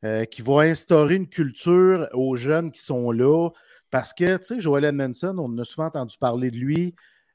euh, 0.05 0.25
qui 0.27 0.43
va 0.43 0.61
instaurer 0.61 1.17
une 1.17 1.29
culture 1.29 2.09
aux 2.13 2.37
jeunes 2.37 2.71
qui 2.71 2.83
sont 2.83 3.11
là? 3.11 3.51
Parce 3.91 4.15
que, 4.15 4.37
tu 4.37 4.45
sais, 4.45 4.61
Joel 4.61 4.85
Edmondson, 4.85 5.35
on 5.39 5.59
a 5.59 5.65
souvent 5.65 5.87
entendu 5.87 6.17
parler 6.19 6.53
de 6.53 6.59
lui 6.59 6.95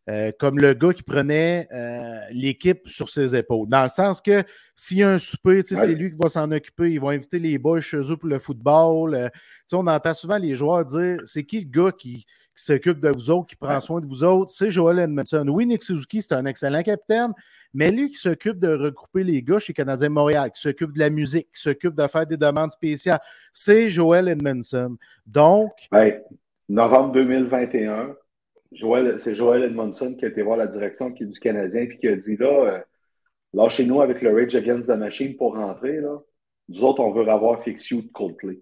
euh, 0.09 0.31
comme 0.39 0.57
le 0.57 0.73
gars 0.73 0.93
qui 0.93 1.03
prenait 1.03 1.67
euh, 1.71 2.19
l'équipe 2.31 2.87
sur 2.87 3.09
ses 3.09 3.35
épaules. 3.35 3.69
Dans 3.69 3.83
le 3.83 3.89
sens 3.89 4.21
que 4.21 4.43
s'il 4.75 4.97
y 4.97 5.03
a 5.03 5.11
un 5.11 5.19
souper, 5.19 5.61
c'est 5.63 5.87
lui 5.93 6.09
qui 6.11 6.17
va 6.19 6.29
s'en 6.29 6.51
occuper. 6.51 6.91
Il 6.91 6.99
va 6.99 7.09
inviter 7.09 7.39
les 7.39 7.57
boys 7.57 7.81
chez 7.81 7.97
eux 7.97 8.17
pour 8.17 8.29
le 8.29 8.39
football. 8.39 9.29
on 9.71 9.87
entend 9.87 10.13
souvent 10.13 10.37
les 10.37 10.55
joueurs 10.55 10.85
dire 10.85 11.19
c'est 11.25 11.43
qui 11.43 11.61
le 11.61 11.69
gars 11.69 11.91
qui, 11.91 12.25
s'occupe 12.55 12.99
de 12.99 13.09
vous 13.09 13.29
autres, 13.29 13.47
qui 13.47 13.55
prend 13.55 13.79
soin 13.79 13.99
de 13.99 14.05
vous 14.05 14.23
autres? 14.23 14.51
C'est 14.51 14.69
Joel 14.69 14.99
Edmondson. 14.99 15.45
Oui, 15.47 15.65
Nick 15.65 15.83
Suzuki, 15.83 16.21
c'est 16.21 16.33
un 16.33 16.45
excellent 16.45 16.83
capitaine, 16.83 17.33
mais 17.73 17.91
lui 17.91 18.09
qui 18.11 18.17
s'occupe 18.17 18.59
de 18.59 18.69
regrouper 18.69 19.23
les 19.23 19.41
gars 19.41 19.59
chez 19.59 19.73
Canadien 19.73 20.09
Montréal, 20.09 20.51
qui 20.51 20.61
s'occupe 20.61 20.93
de 20.93 20.99
la 20.99 21.09
musique, 21.09 21.47
qui 21.53 21.61
s'occupe 21.61 21.95
de 21.95 22.07
faire 22.07 22.25
des 22.25 22.37
demandes 22.37 22.71
spéciales, 22.71 23.19
c'est 23.53 23.89
Joel 23.89 24.27
Edmondson. 24.27 24.97
Donc. 25.25 25.71
novembre 26.69 27.13
2021, 27.13 28.15
c'est 28.71 29.35
Joel 29.35 29.63
Edmondson 29.63 30.15
qui 30.17 30.25
a 30.25 30.29
été 30.29 30.41
voir 30.41 30.57
la 30.57 30.67
direction 30.67 31.11
qui 31.11 31.23
est 31.23 31.27
du 31.27 31.39
Canadien 31.39 31.81
et 31.81 31.97
qui 31.97 32.07
a 32.07 32.15
dit 32.15 32.37
là, 32.37 32.47
euh, 32.47 32.79
lâchez-nous 33.53 34.01
avec 34.01 34.21
le 34.21 34.33
Rage 34.33 34.55
Against 34.55 34.87
the 34.87 34.95
Machine 34.95 35.35
pour 35.35 35.55
rentrer. 35.55 35.99
Là. 35.99 36.19
Nous 36.69 36.83
autres, 36.83 37.01
on 37.01 37.11
veut 37.11 37.27
avoir 37.29 37.63
Fix 37.63 37.89
You 37.89 38.01
de 38.01 38.07
Coldplay. 38.07 38.59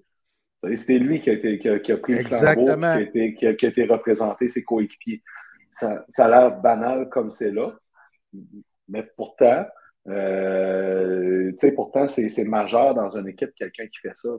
C'est 0.75 0.97
lui 0.97 1.21
qui 1.21 1.29
a, 1.29 1.33
été, 1.33 1.57
qui, 1.57 1.69
a, 1.69 1.97
pris 1.97 2.15
le 2.15 2.25
flambeau, 2.25 2.65
qui 3.37 3.45
a, 3.45 3.51
été, 3.51 3.85
représenté, 3.85 4.49
ses 4.49 4.63
coéquipiers. 4.63 5.21
Ça, 5.73 6.05
ça 6.11 6.25
a 6.25 6.29
l'air 6.29 6.59
banal 6.59 7.07
comme 7.07 7.29
c'est 7.29 7.51
là, 7.51 7.79
mais 8.89 9.03
pourtant, 9.15 9.65
euh, 10.09 11.53
pourtant 11.75 12.09
c'est 12.09 12.43
majeur 12.43 12.93
dans 12.93 13.15
une 13.15 13.29
équipe, 13.29 13.53
quelqu'un 13.55 13.87
qui 13.87 13.99
fait 14.01 14.17
ça. 14.17 14.29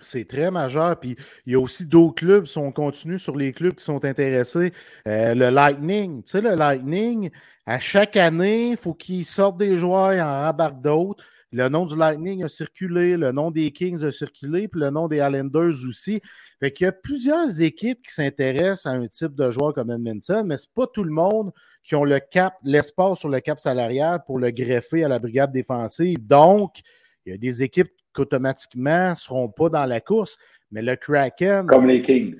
C'est 0.00 0.26
très 0.26 0.50
majeur. 0.50 0.98
Puis 0.98 1.16
il 1.46 1.52
y 1.52 1.56
a 1.56 1.60
aussi 1.60 1.86
d'autres 1.86 2.14
clubs, 2.14 2.46
si 2.46 2.58
on 2.58 2.72
continue 2.72 3.18
sur 3.18 3.36
les 3.36 3.52
clubs 3.52 3.74
qui 3.74 3.84
sont 3.84 4.04
intéressés. 4.04 4.72
Euh, 5.08 5.34
le 5.34 5.50
Lightning, 5.50 6.22
tu 6.22 6.32
sais, 6.32 6.40
le 6.40 6.54
Lightning, 6.54 7.30
à 7.66 7.78
chaque 7.78 8.16
année, 8.16 8.70
il 8.72 8.76
faut 8.76 8.94
qu'ils 8.94 9.24
sortent 9.24 9.56
des 9.56 9.78
joueurs 9.78 10.12
et 10.12 10.20
en 10.20 10.48
embarquent 10.48 10.82
d'autres. 10.82 11.24
Le 11.52 11.68
nom 11.68 11.86
du 11.86 11.96
Lightning 11.96 12.42
a 12.42 12.48
circulé, 12.48 13.16
le 13.16 13.30
nom 13.30 13.52
des 13.52 13.70
Kings 13.70 14.02
a 14.04 14.10
circulé, 14.10 14.66
puis 14.66 14.80
le 14.80 14.90
nom 14.90 15.06
des 15.06 15.18
Islanders 15.18 15.86
aussi. 15.88 16.20
Fait 16.58 16.72
qu'il 16.72 16.84
y 16.84 16.88
a 16.88 16.92
plusieurs 16.92 17.60
équipes 17.60 18.02
qui 18.02 18.12
s'intéressent 18.12 18.86
à 18.86 18.90
un 18.90 19.06
type 19.06 19.36
de 19.36 19.50
joueur 19.52 19.72
comme 19.72 19.90
Edmondson, 19.90 20.42
mais 20.44 20.56
ce 20.56 20.66
n'est 20.66 20.72
pas 20.74 20.88
tout 20.88 21.04
le 21.04 21.12
monde 21.12 21.52
qui 21.84 21.94
ont 21.94 22.02
le 22.02 22.18
cap, 22.18 22.56
l'espace 22.64 23.20
sur 23.20 23.28
le 23.28 23.38
cap 23.38 23.60
salarial 23.60 24.24
pour 24.26 24.40
le 24.40 24.50
greffer 24.50 25.04
à 25.04 25.08
la 25.08 25.20
brigade 25.20 25.52
défensive. 25.52 26.18
Donc, 26.26 26.80
il 27.24 27.32
y 27.32 27.34
a 27.34 27.38
des 27.38 27.62
équipes 27.62 27.92
qui 28.14 28.20
automatiquement 28.20 29.10
ne 29.10 29.14
seront 29.14 29.48
pas 29.48 29.68
dans 29.68 29.86
la 29.86 30.00
course, 30.00 30.38
mais 30.70 30.82
le 30.82 30.96
Kraken. 30.96 31.66
Comme 31.66 31.86
les 31.86 32.02
Kings. 32.02 32.38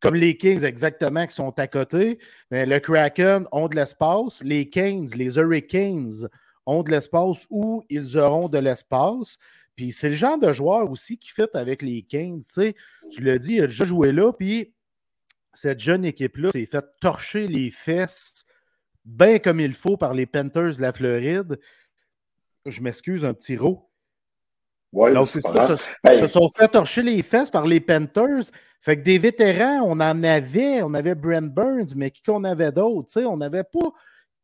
Comme 0.00 0.14
les 0.16 0.36
Kings, 0.36 0.64
exactement, 0.64 1.26
qui 1.26 1.34
sont 1.34 1.58
à 1.58 1.66
côté. 1.66 2.18
Mais 2.50 2.66
le 2.66 2.78
Kraken 2.80 3.46
ont 3.52 3.68
de 3.68 3.76
l'espace. 3.76 4.42
Les 4.42 4.68
Kings, 4.68 5.14
les 5.14 5.36
Hurricanes 5.36 6.28
ont 6.66 6.82
de 6.82 6.90
l'espace 6.90 7.46
ou 7.50 7.84
ils 7.88 8.16
auront 8.16 8.48
de 8.48 8.58
l'espace. 8.58 9.38
Puis 9.76 9.92
c'est 9.92 10.10
le 10.10 10.16
genre 10.16 10.38
de 10.38 10.52
joueur 10.52 10.90
aussi 10.90 11.18
qui 11.18 11.30
fait 11.30 11.54
avec 11.54 11.82
les 11.82 12.02
Kings. 12.02 12.42
Tu, 12.42 12.52
sais, 12.52 12.74
tu 13.10 13.22
l'as 13.22 13.38
dit, 13.38 13.54
il 13.54 13.62
a 13.62 13.66
déjà 13.66 13.84
joué 13.84 14.12
là, 14.12 14.32
puis 14.32 14.72
cette 15.52 15.80
jeune 15.80 16.04
équipe-là 16.04 16.50
s'est 16.52 16.66
fait 16.66 16.84
torcher 17.00 17.46
les 17.46 17.70
fesses 17.70 18.44
bien 19.04 19.38
comme 19.38 19.60
il 19.60 19.74
faut 19.74 19.96
par 19.96 20.14
les 20.14 20.26
Panthers 20.26 20.76
de 20.76 20.82
la 20.82 20.92
Floride. 20.92 21.58
Je 22.66 22.80
m'excuse, 22.80 23.24
un 23.24 23.34
petit 23.34 23.56
rot. 23.56 23.90
Donc, 24.94 25.28
c'est 25.28 25.40
ça. 25.40 25.76
Se, 25.76 26.18
se, 26.18 26.26
sont 26.28 26.48
fait 26.48 26.68
torcher 26.68 27.02
les 27.02 27.22
fesses 27.22 27.50
par 27.50 27.66
les 27.66 27.80
Panthers. 27.80 28.50
Fait 28.80 28.96
que 28.96 29.02
des 29.02 29.18
vétérans, 29.18 29.82
on 29.84 30.00
en 30.00 30.22
avait. 30.22 30.82
On 30.82 30.94
avait 30.94 31.14
Brent 31.14 31.52
Burns, 31.52 31.94
mais 31.96 32.10
qui 32.10 32.22
qu'on 32.22 32.44
avait 32.44 32.72
d'autres? 32.72 33.20
On 33.22 33.36
n'avait 33.36 33.64
pas 33.64 33.90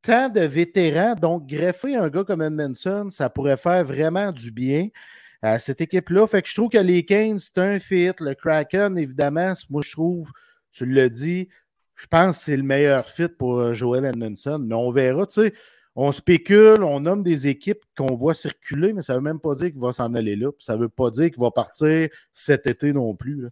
tant 0.02 0.28
de 0.28 0.40
vétérans. 0.40 1.14
Donc, 1.14 1.46
greffer 1.46 1.96
un 1.96 2.08
gars 2.08 2.24
comme 2.24 2.42
Edmondson, 2.42 3.08
ça 3.10 3.30
pourrait 3.30 3.56
faire 3.56 3.84
vraiment 3.84 4.32
du 4.32 4.50
bien 4.50 4.88
à 5.42 5.58
cette 5.58 5.80
équipe-là. 5.80 6.26
Fait 6.26 6.42
que 6.42 6.48
je 6.48 6.54
trouve 6.54 6.70
que 6.70 6.78
les 6.78 7.04
Keynes, 7.04 7.38
c'est 7.38 7.58
un 7.58 7.78
fit. 7.78 8.12
Le 8.18 8.34
Kraken, 8.34 8.98
évidemment, 8.98 9.52
moi, 9.68 9.82
je 9.84 9.92
trouve, 9.92 10.30
tu 10.72 10.86
l'as 10.86 11.08
dit, 11.08 11.48
je 11.94 12.06
pense 12.06 12.38
que 12.38 12.44
c'est 12.44 12.56
le 12.56 12.62
meilleur 12.62 13.06
fit 13.08 13.28
pour 13.28 13.58
euh, 13.58 13.74
Joel 13.74 14.04
Edmondson. 14.04 14.58
Mais 14.58 14.74
on 14.74 14.90
verra, 14.90 15.26
tu 15.26 15.42
sais. 15.42 15.54
On 15.96 16.12
spécule, 16.12 16.82
on 16.82 17.00
nomme 17.00 17.22
des 17.22 17.48
équipes 17.48 17.82
qu'on 17.96 18.14
voit 18.14 18.34
circuler, 18.34 18.92
mais 18.92 19.02
ça 19.02 19.14
ne 19.14 19.18
veut 19.18 19.24
même 19.24 19.40
pas 19.40 19.54
dire 19.54 19.70
qu'il 19.70 19.80
va 19.80 19.92
s'en 19.92 20.14
aller 20.14 20.36
là. 20.36 20.50
ça 20.58 20.76
ne 20.76 20.82
veut 20.82 20.88
pas 20.88 21.10
dire 21.10 21.30
qu'il 21.30 21.40
va 21.40 21.50
partir 21.50 22.08
cet 22.32 22.66
été 22.66 22.92
non 22.92 23.14
plus. 23.14 23.48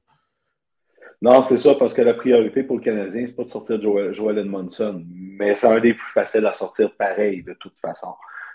Non, 1.21 1.43
c'est 1.43 1.57
ça, 1.57 1.75
parce 1.75 1.95
que 1.95 2.03
la 2.03 2.15
priorité 2.15 2.63
pour 2.63 2.77
le 2.77 2.83
Canadien, 2.83 3.27
c'est 3.27 3.35
pas 3.35 3.43
de 3.43 3.51
sortir 3.51 3.81
Joel, 3.81 4.39
Edmondson, 4.39 5.05
mais 5.11 5.55
c'est 5.57 5.67
un 5.67 5.81
des 5.81 5.95
plus 5.95 6.13
faciles 6.13 6.47
à 6.47 6.55
sortir 6.55 6.95
pareil, 6.95 7.43
de 7.43 7.55
toute 7.55 7.77
façon. 7.81 8.15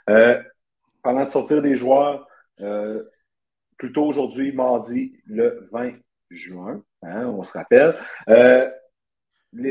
Euh, 0.10 0.42
pendant 1.02 1.26
de 1.26 1.32
sortir 1.32 1.62
des 1.62 1.76
joueurs, 1.76 2.26
euh, 2.62 3.04
plutôt 3.78 4.06
aujourd'hui, 4.06 4.54
mardi, 4.54 5.20
le 5.28 5.68
20 5.74 5.92
juin, 6.30 6.82
hein, 7.02 7.26
on 7.26 7.44
se 7.44 7.52
rappelle, 7.52 7.98
euh, 8.30 8.70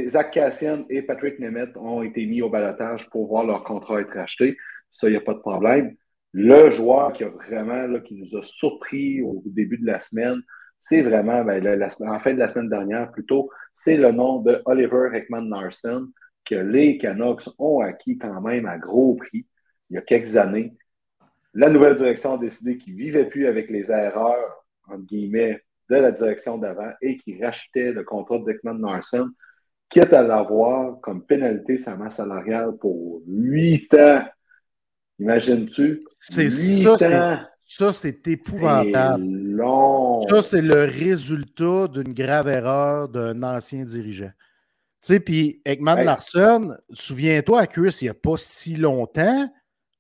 Zach 0.07 0.31
Cassian 0.33 0.85
et 0.89 1.03
Patrick 1.03 1.39
Nemeth 1.39 1.77
ont 1.77 2.03
été 2.03 2.25
mis 2.27 2.43
au 2.43 2.49
balotage 2.49 3.09
pour 3.11 3.27
voir 3.27 3.45
leur 3.45 3.65
contrat 3.65 4.01
être 4.01 4.17
acheté. 4.17 4.57
Ça, 4.91 5.09
il 5.09 5.13
n'y 5.13 5.17
a 5.17 5.21
pas 5.21 5.35
de 5.35 5.41
problème. 5.41 5.97
Le 6.33 6.71
joueur 6.71 7.13
qui 7.13 7.25
a 7.25 7.29
vraiment, 7.29 8.01
qui 8.01 8.15
nous 8.15 8.37
a 8.37 8.43
surpris 8.43 9.21
au 9.23 9.43
début 9.45 9.79
de 9.79 9.87
la 9.87 10.01
semaine, 10.01 10.41
c'est 10.81 11.03
vraiment, 11.03 11.45
ben, 11.45 11.65
en 12.01 12.21
fin 12.21 12.33
de 12.33 12.39
la 12.39 12.49
semaine 12.49 12.69
dernière 12.69 13.13
plutôt, 13.13 13.51
c'est 13.75 13.97
le 13.97 14.13
nom 14.13 14.41
de 14.41 14.61
Oliver 14.65 15.11
Heckman 15.13 15.43
Narson 15.43 16.09
que 16.45 16.55
les 16.55 16.99
Canucks 16.99 17.49
ont 17.59 17.81
acquis 17.81 18.19
quand 18.19 18.41
même 18.41 18.67
à 18.67 18.79
gros 18.79 19.15
prix 19.15 19.47
il 19.91 19.95
y 19.95 19.99
a 19.99 20.03
quelques 20.03 20.37
années. 20.37 20.75
La 21.55 21.69
nouvelle 21.69 21.95
direction 21.95 22.35
a 22.35 22.39
décidé 22.39 22.79
qu'ils 22.79 22.95
ne 22.95 22.99
vivaient 22.99 23.29
plus 23.29 23.47
avec 23.47 23.69
les 23.69 23.91
erreurs, 23.91 24.65
entre 24.89 25.05
guillemets, 25.05 25.63
de 25.91 25.97
la 25.97 26.11
direction 26.11 26.57
d'avant 26.57 26.91
et 27.03 27.19
qu'ils 27.19 27.45
rachetaient 27.45 27.93
le 27.93 28.03
contrat 28.03 28.39
de 28.39 28.51
Heckman 28.51 28.79
Narson, 28.79 29.31
quitte 29.93 30.13
à 30.15 30.23
l'avoir 30.23 30.99
comme 31.01 31.23
pénalité 31.23 31.77
sa 31.77 31.95
masse 31.95 32.17
salariale 32.17 32.73
pour 32.81 33.21
huit 33.27 33.93
ans. 33.95 34.23
Imagines-tu? 35.19 36.05
C'est 36.19 36.49
ça. 36.49 37.49
Ça, 37.65 37.93
c'est 37.93 38.27
épouvantable. 38.27 39.59
Ça, 40.29 40.43
c'est 40.43 40.63
le 40.63 40.85
résultat 40.85 41.89
d'une 41.89 42.13
grave 42.13 42.49
erreur 42.49 43.09
d'un 43.09 43.43
ancien 43.43 43.85
dirigeant. 43.85 44.33
Tu 45.01 45.15
sais, 45.15 45.21
puis 45.21 45.61
Ekman 45.65 46.05
Larson, 46.05 46.77
souviens-toi, 46.93 47.61
à 47.61 47.67
Chris, 47.67 47.97
il 48.01 48.05
n'y 48.05 48.11
a 48.11 48.15
pas 48.15 48.37
si 48.37 48.77
longtemps, 48.77 49.51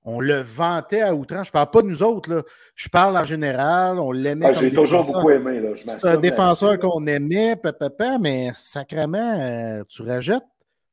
on 0.04 0.20
le 0.20 0.40
vantait 0.40 1.02
à 1.02 1.14
outrance. 1.14 1.46
Je 1.46 1.50
ne 1.50 1.52
parle 1.52 1.70
pas 1.70 1.82
de 1.82 1.86
nous 1.86 2.02
autres, 2.02 2.34
là. 2.34 2.42
je 2.74 2.88
parle 2.88 3.16
en 3.16 3.24
général. 3.24 3.98
On 3.98 4.10
l'aimait. 4.12 4.46
Ah, 4.46 4.52
J'ai 4.52 4.72
toujours 4.72 5.04
beaucoup 5.04 5.30
aimé. 5.30 5.74
C'est 5.76 6.04
un 6.04 6.16
défenseur 6.16 6.78
qu'on 6.78 7.06
aimait, 7.06 7.56
papa, 7.56 8.18
mais 8.20 8.50
sacrément, 8.54 9.38
euh, 9.38 9.84
tu 9.88 10.02
rajettes 10.02 10.42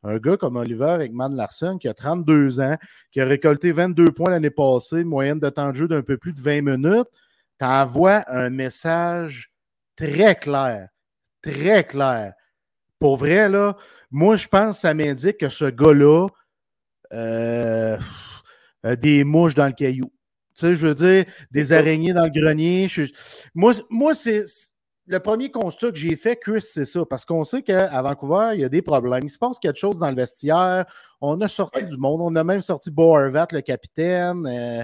un 0.03 0.17
gars 0.17 0.37
comme 0.37 0.55
Oliver 0.55 0.97
Ekman 1.01 1.35
Larson 1.35 1.77
qui 1.77 1.87
a 1.87 1.93
32 1.93 2.61
ans, 2.61 2.77
qui 3.11 3.19
a 3.19 3.25
récolté 3.25 3.71
22 3.71 4.11
points 4.11 4.29
l'année 4.29 4.49
passée, 4.49 5.03
moyenne 5.03 5.39
de 5.39 5.49
temps 5.49 5.69
de 5.69 5.75
jeu 5.75 5.87
d'un 5.87 6.01
peu 6.01 6.17
plus 6.17 6.33
de 6.33 6.41
20 6.41 6.61
minutes, 6.61 7.09
t'envoies 7.57 8.23
un 8.27 8.49
message 8.49 9.51
très 9.95 10.35
clair, 10.35 10.87
très 11.41 11.83
clair. 11.83 12.33
Pour 12.97 13.17
vrai, 13.17 13.49
là, 13.49 13.75
moi, 14.11 14.37
je 14.37 14.47
pense 14.47 14.75
que 14.75 14.81
ça 14.81 14.93
m'indique 14.93 15.37
que 15.37 15.49
ce 15.49 15.65
gars-là 15.65 16.27
euh, 17.13 17.97
a 18.83 18.95
des 18.95 19.23
mouches 19.23 19.55
dans 19.55 19.67
le 19.67 19.73
caillou. 19.73 20.11
Tu 20.55 20.65
sais, 20.65 20.75
je 20.75 20.87
veux 20.87 20.95
dire, 20.95 21.25
des 21.51 21.71
araignées 21.71 22.13
dans 22.13 22.25
le 22.25 22.31
grenier. 22.31 22.87
Moi, 23.55 23.73
moi 23.89 24.13
c'est 24.13 24.45
le 25.09 25.19
premier 25.19 25.49
constat 25.49 25.91
que 25.91 25.97
j'ai 25.97 26.15
fait, 26.15 26.35
Chris, 26.35 26.61
c'est 26.61 26.85
ça. 26.85 27.03
Parce 27.03 27.25
qu'on 27.25 27.43
sait 27.43 27.63
qu'à 27.63 28.01
Vancouver, 28.01 28.51
il 28.53 28.61
y 28.61 28.63
a 28.63 28.69
des 28.69 28.83
problèmes. 28.83 29.23
Il 29.23 29.29
se 29.29 29.39
passe 29.39 29.57
quelque 29.57 29.79
chose 29.79 29.97
dans 29.97 30.09
le 30.09 30.15
vestiaire. 30.15 30.85
On 31.19 31.41
a 31.41 31.47
sorti 31.47 31.85
du 31.85 31.97
monde. 31.97 32.21
On 32.21 32.35
a 32.35 32.43
même 32.43 32.61
sorti 32.61 32.91
Bo 32.91 33.17
le 33.17 33.61
capitaine. 33.61 34.45
Euh, 34.45 34.83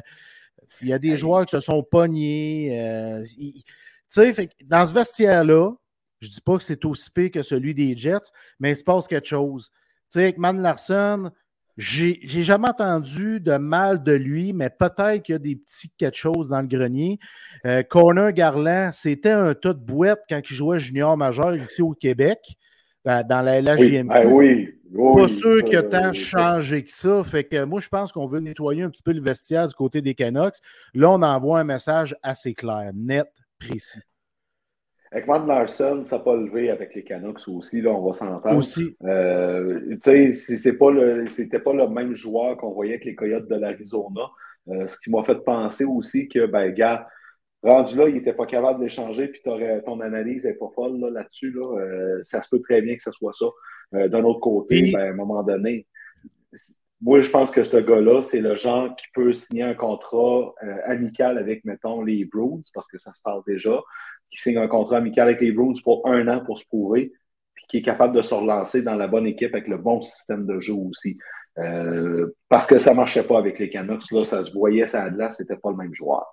il 0.81 0.87
y 0.87 0.93
a 0.93 0.99
des 0.99 1.15
joueurs 1.15 1.45
qui 1.45 1.51
se 1.51 1.59
sont 1.59 1.83
pognés. 1.83 2.79
Euh, 2.79 3.23
tu 3.23 3.53
sais, 4.09 4.49
dans 4.63 4.87
ce 4.87 4.93
vestiaire-là, 4.93 5.73
je 6.21 6.27
ne 6.27 6.31
dis 6.31 6.41
pas 6.41 6.57
que 6.57 6.63
c'est 6.63 6.83
aussi 6.85 7.11
pire 7.11 7.29
que 7.29 7.43
celui 7.43 7.75
des 7.75 7.95
Jets, 7.95 8.31
mais 8.59 8.71
il 8.71 8.75
se 8.75 8.83
passe 8.83 9.07
quelque 9.07 9.27
chose. 9.27 9.69
Tu 9.69 9.77
sais, 10.09 10.23
avec 10.23 10.37
Man 10.39 10.59
Larson, 10.59 11.31
j'ai 11.77 12.43
jamais 12.43 12.69
entendu 12.69 13.39
de 13.39 13.57
mal 13.57 14.03
de 14.03 14.13
lui, 14.13 14.53
mais 14.53 14.69
peut-être 14.69 15.23
qu'il 15.23 15.33
y 15.33 15.35
a 15.35 15.39
des 15.39 15.55
petits 15.55 15.89
quelque 15.97 16.15
chose 16.17 16.47
dans 16.47 16.61
le 16.61 16.67
grenier. 16.67 17.19
Euh, 17.65 17.83
Corner 17.83 18.31
Garland, 18.31 18.91
c'était 18.93 19.31
un 19.31 19.53
tas 19.53 19.73
de 19.73 19.79
boîtes 19.79 20.23
quand 20.29 20.39
il 20.49 20.55
jouait 20.55 20.79
junior 20.79 21.17
majeur 21.17 21.55
ici 21.55 21.81
au 21.81 21.91
Québec, 21.91 22.39
dans 23.03 23.45
la 23.45 23.61
LHJMQ. 23.61 24.07
Ben 24.07 24.27
oui, 24.27 24.69
oui, 24.93 25.21
Pas 25.21 25.27
sûr 25.27 25.63
qu'il 25.63 25.75
a 25.77 25.83
tant 25.83 26.13
changé 26.13 26.83
que 26.83 26.91
ça. 26.91 27.23
Fait 27.23 27.43
que 27.43 27.63
moi, 27.65 27.81
je 27.81 27.89
pense 27.89 28.11
qu'on 28.11 28.25
veut 28.25 28.39
nettoyer 28.39 28.83
un 28.83 28.89
petit 28.89 29.03
peu 29.03 29.11
le 29.11 29.21
vestiaire 29.21 29.67
du 29.67 29.75
côté 29.75 30.01
des 30.01 30.15
Canucks. 30.15 30.55
Là, 30.93 31.11
on 31.11 31.21
envoie 31.21 31.59
un 31.59 31.63
message 31.65 32.15
assez 32.23 32.53
clair, 32.53 32.91
net, 32.93 33.27
précis. 33.59 33.99
Ekman 35.11 35.45
Larson, 35.47 36.03
ça 36.03 36.17
n'a 36.17 36.23
pas 36.23 36.35
levé 36.35 36.69
avec 36.69 36.93
les 36.95 37.03
Canucks 37.03 37.47
aussi, 37.47 37.81
là, 37.81 37.91
on 37.91 38.05
va 38.05 38.13
s'entendre. 38.13 38.57
Aussi. 38.57 38.95
Euh, 39.03 39.95
tu 40.03 40.35
sais, 40.35 40.35
c'était 40.35 40.73
pas, 40.73 40.87
pas 40.87 41.73
le 41.73 41.87
même 41.87 42.15
joueur 42.15 42.57
qu'on 42.57 42.71
voyait 42.71 42.93
avec 42.93 43.05
les 43.05 43.15
Coyotes 43.15 43.47
de 43.47 43.55
l'Arizona. 43.55 44.29
Euh, 44.69 44.87
ce 44.87 44.97
qui 44.97 45.11
m'a 45.11 45.23
fait 45.23 45.43
penser 45.43 45.85
aussi 45.85 46.27
que, 46.27 46.47
ben, 46.47 46.71
gars, 46.71 47.07
rendu 47.61 47.95
là, 47.95 48.09
il 48.09 48.15
n'était 48.15 48.33
pas 48.33 48.45
capable 48.45 48.79
d'échanger, 48.79 49.27
puis 49.27 49.41
ton 49.43 50.01
analyse 50.01 50.43
n'est 50.45 50.53
pas 50.53 50.69
folle 50.73 50.99
là-dessus. 50.99 51.51
Là, 51.51 51.79
euh, 51.79 52.21
ça 52.23 52.41
se 52.41 52.49
peut 52.49 52.61
très 52.61 52.81
bien 52.81 52.95
que 52.95 53.03
ce 53.03 53.11
soit 53.11 53.33
ça. 53.33 53.45
D'un 53.91 54.23
autre 54.23 54.39
côté, 54.39 54.91
ben, 54.91 54.99
à 54.99 55.09
un 55.09 55.13
moment 55.13 55.43
donné, 55.43 55.85
moi, 57.01 57.21
je 57.21 57.29
pense 57.29 57.51
que 57.51 57.63
ce 57.63 57.77
gars-là, 57.77 58.23
c'est 58.23 58.39
le 58.39 58.55
genre 58.55 58.95
qui 58.95 59.05
peut 59.13 59.33
signer 59.33 59.63
un 59.63 59.75
contrat 59.75 60.53
amical 60.85 61.37
avec, 61.37 61.63
mettons, 61.63 62.01
les 62.01 62.25
Bruins, 62.25 62.63
parce 62.73 62.87
que 62.87 62.97
ça 62.97 63.13
se 63.13 63.21
parle 63.21 63.43
déjà 63.45 63.79
qui 64.31 64.41
signe 64.41 64.57
un 64.57 64.67
contrat 64.67 64.97
amical 64.97 65.27
avec 65.27 65.41
les 65.41 65.51
Bruins 65.51 65.73
pour 65.83 66.07
un 66.07 66.27
an 66.27 66.43
pour 66.45 66.57
se 66.57 66.65
prouver, 66.65 67.11
puis 67.53 67.65
qui 67.69 67.77
est 67.77 67.81
capable 67.81 68.15
de 68.15 68.21
se 68.21 68.33
relancer 68.33 68.81
dans 68.81 68.95
la 68.95 69.07
bonne 69.07 69.27
équipe 69.27 69.53
avec 69.53 69.67
le 69.67 69.77
bon 69.77 70.01
système 70.01 70.45
de 70.45 70.59
jeu 70.59 70.73
aussi. 70.73 71.17
Euh, 71.57 72.35
parce 72.49 72.67
que 72.67 72.77
ça 72.77 72.91
ne 72.91 72.97
marchait 72.97 73.23
pas 73.23 73.37
avec 73.37 73.59
les 73.59 73.69
Canucks, 73.69 74.11
là, 74.11 74.25
ça 74.25 74.43
se 74.43 74.51
voyait, 74.51 74.85
ça 74.85 75.09
là, 75.09 75.31
c'était 75.31 75.55
pas 75.55 75.71
le 75.71 75.77
même 75.77 75.93
joueur. 75.93 76.25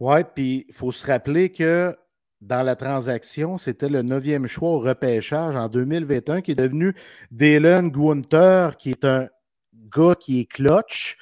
Oui, 0.00 0.20
puis 0.34 0.66
il 0.68 0.74
faut 0.74 0.92
se 0.92 1.06
rappeler 1.06 1.50
que 1.50 1.94
dans 2.40 2.62
la 2.62 2.76
transaction, 2.76 3.58
c'était 3.58 3.88
le 3.88 4.02
neuvième 4.02 4.46
choix 4.46 4.70
au 4.70 4.78
repêchage 4.78 5.56
en 5.56 5.68
2021 5.68 6.40
qui 6.40 6.52
est 6.52 6.58
devenu 6.58 6.94
Dylan 7.30 7.90
Gunther, 7.90 8.76
qui 8.76 8.90
est 8.90 9.04
un 9.04 9.28
gars 9.74 10.14
qui 10.14 10.40
est 10.40 10.44
clutch, 10.44 11.16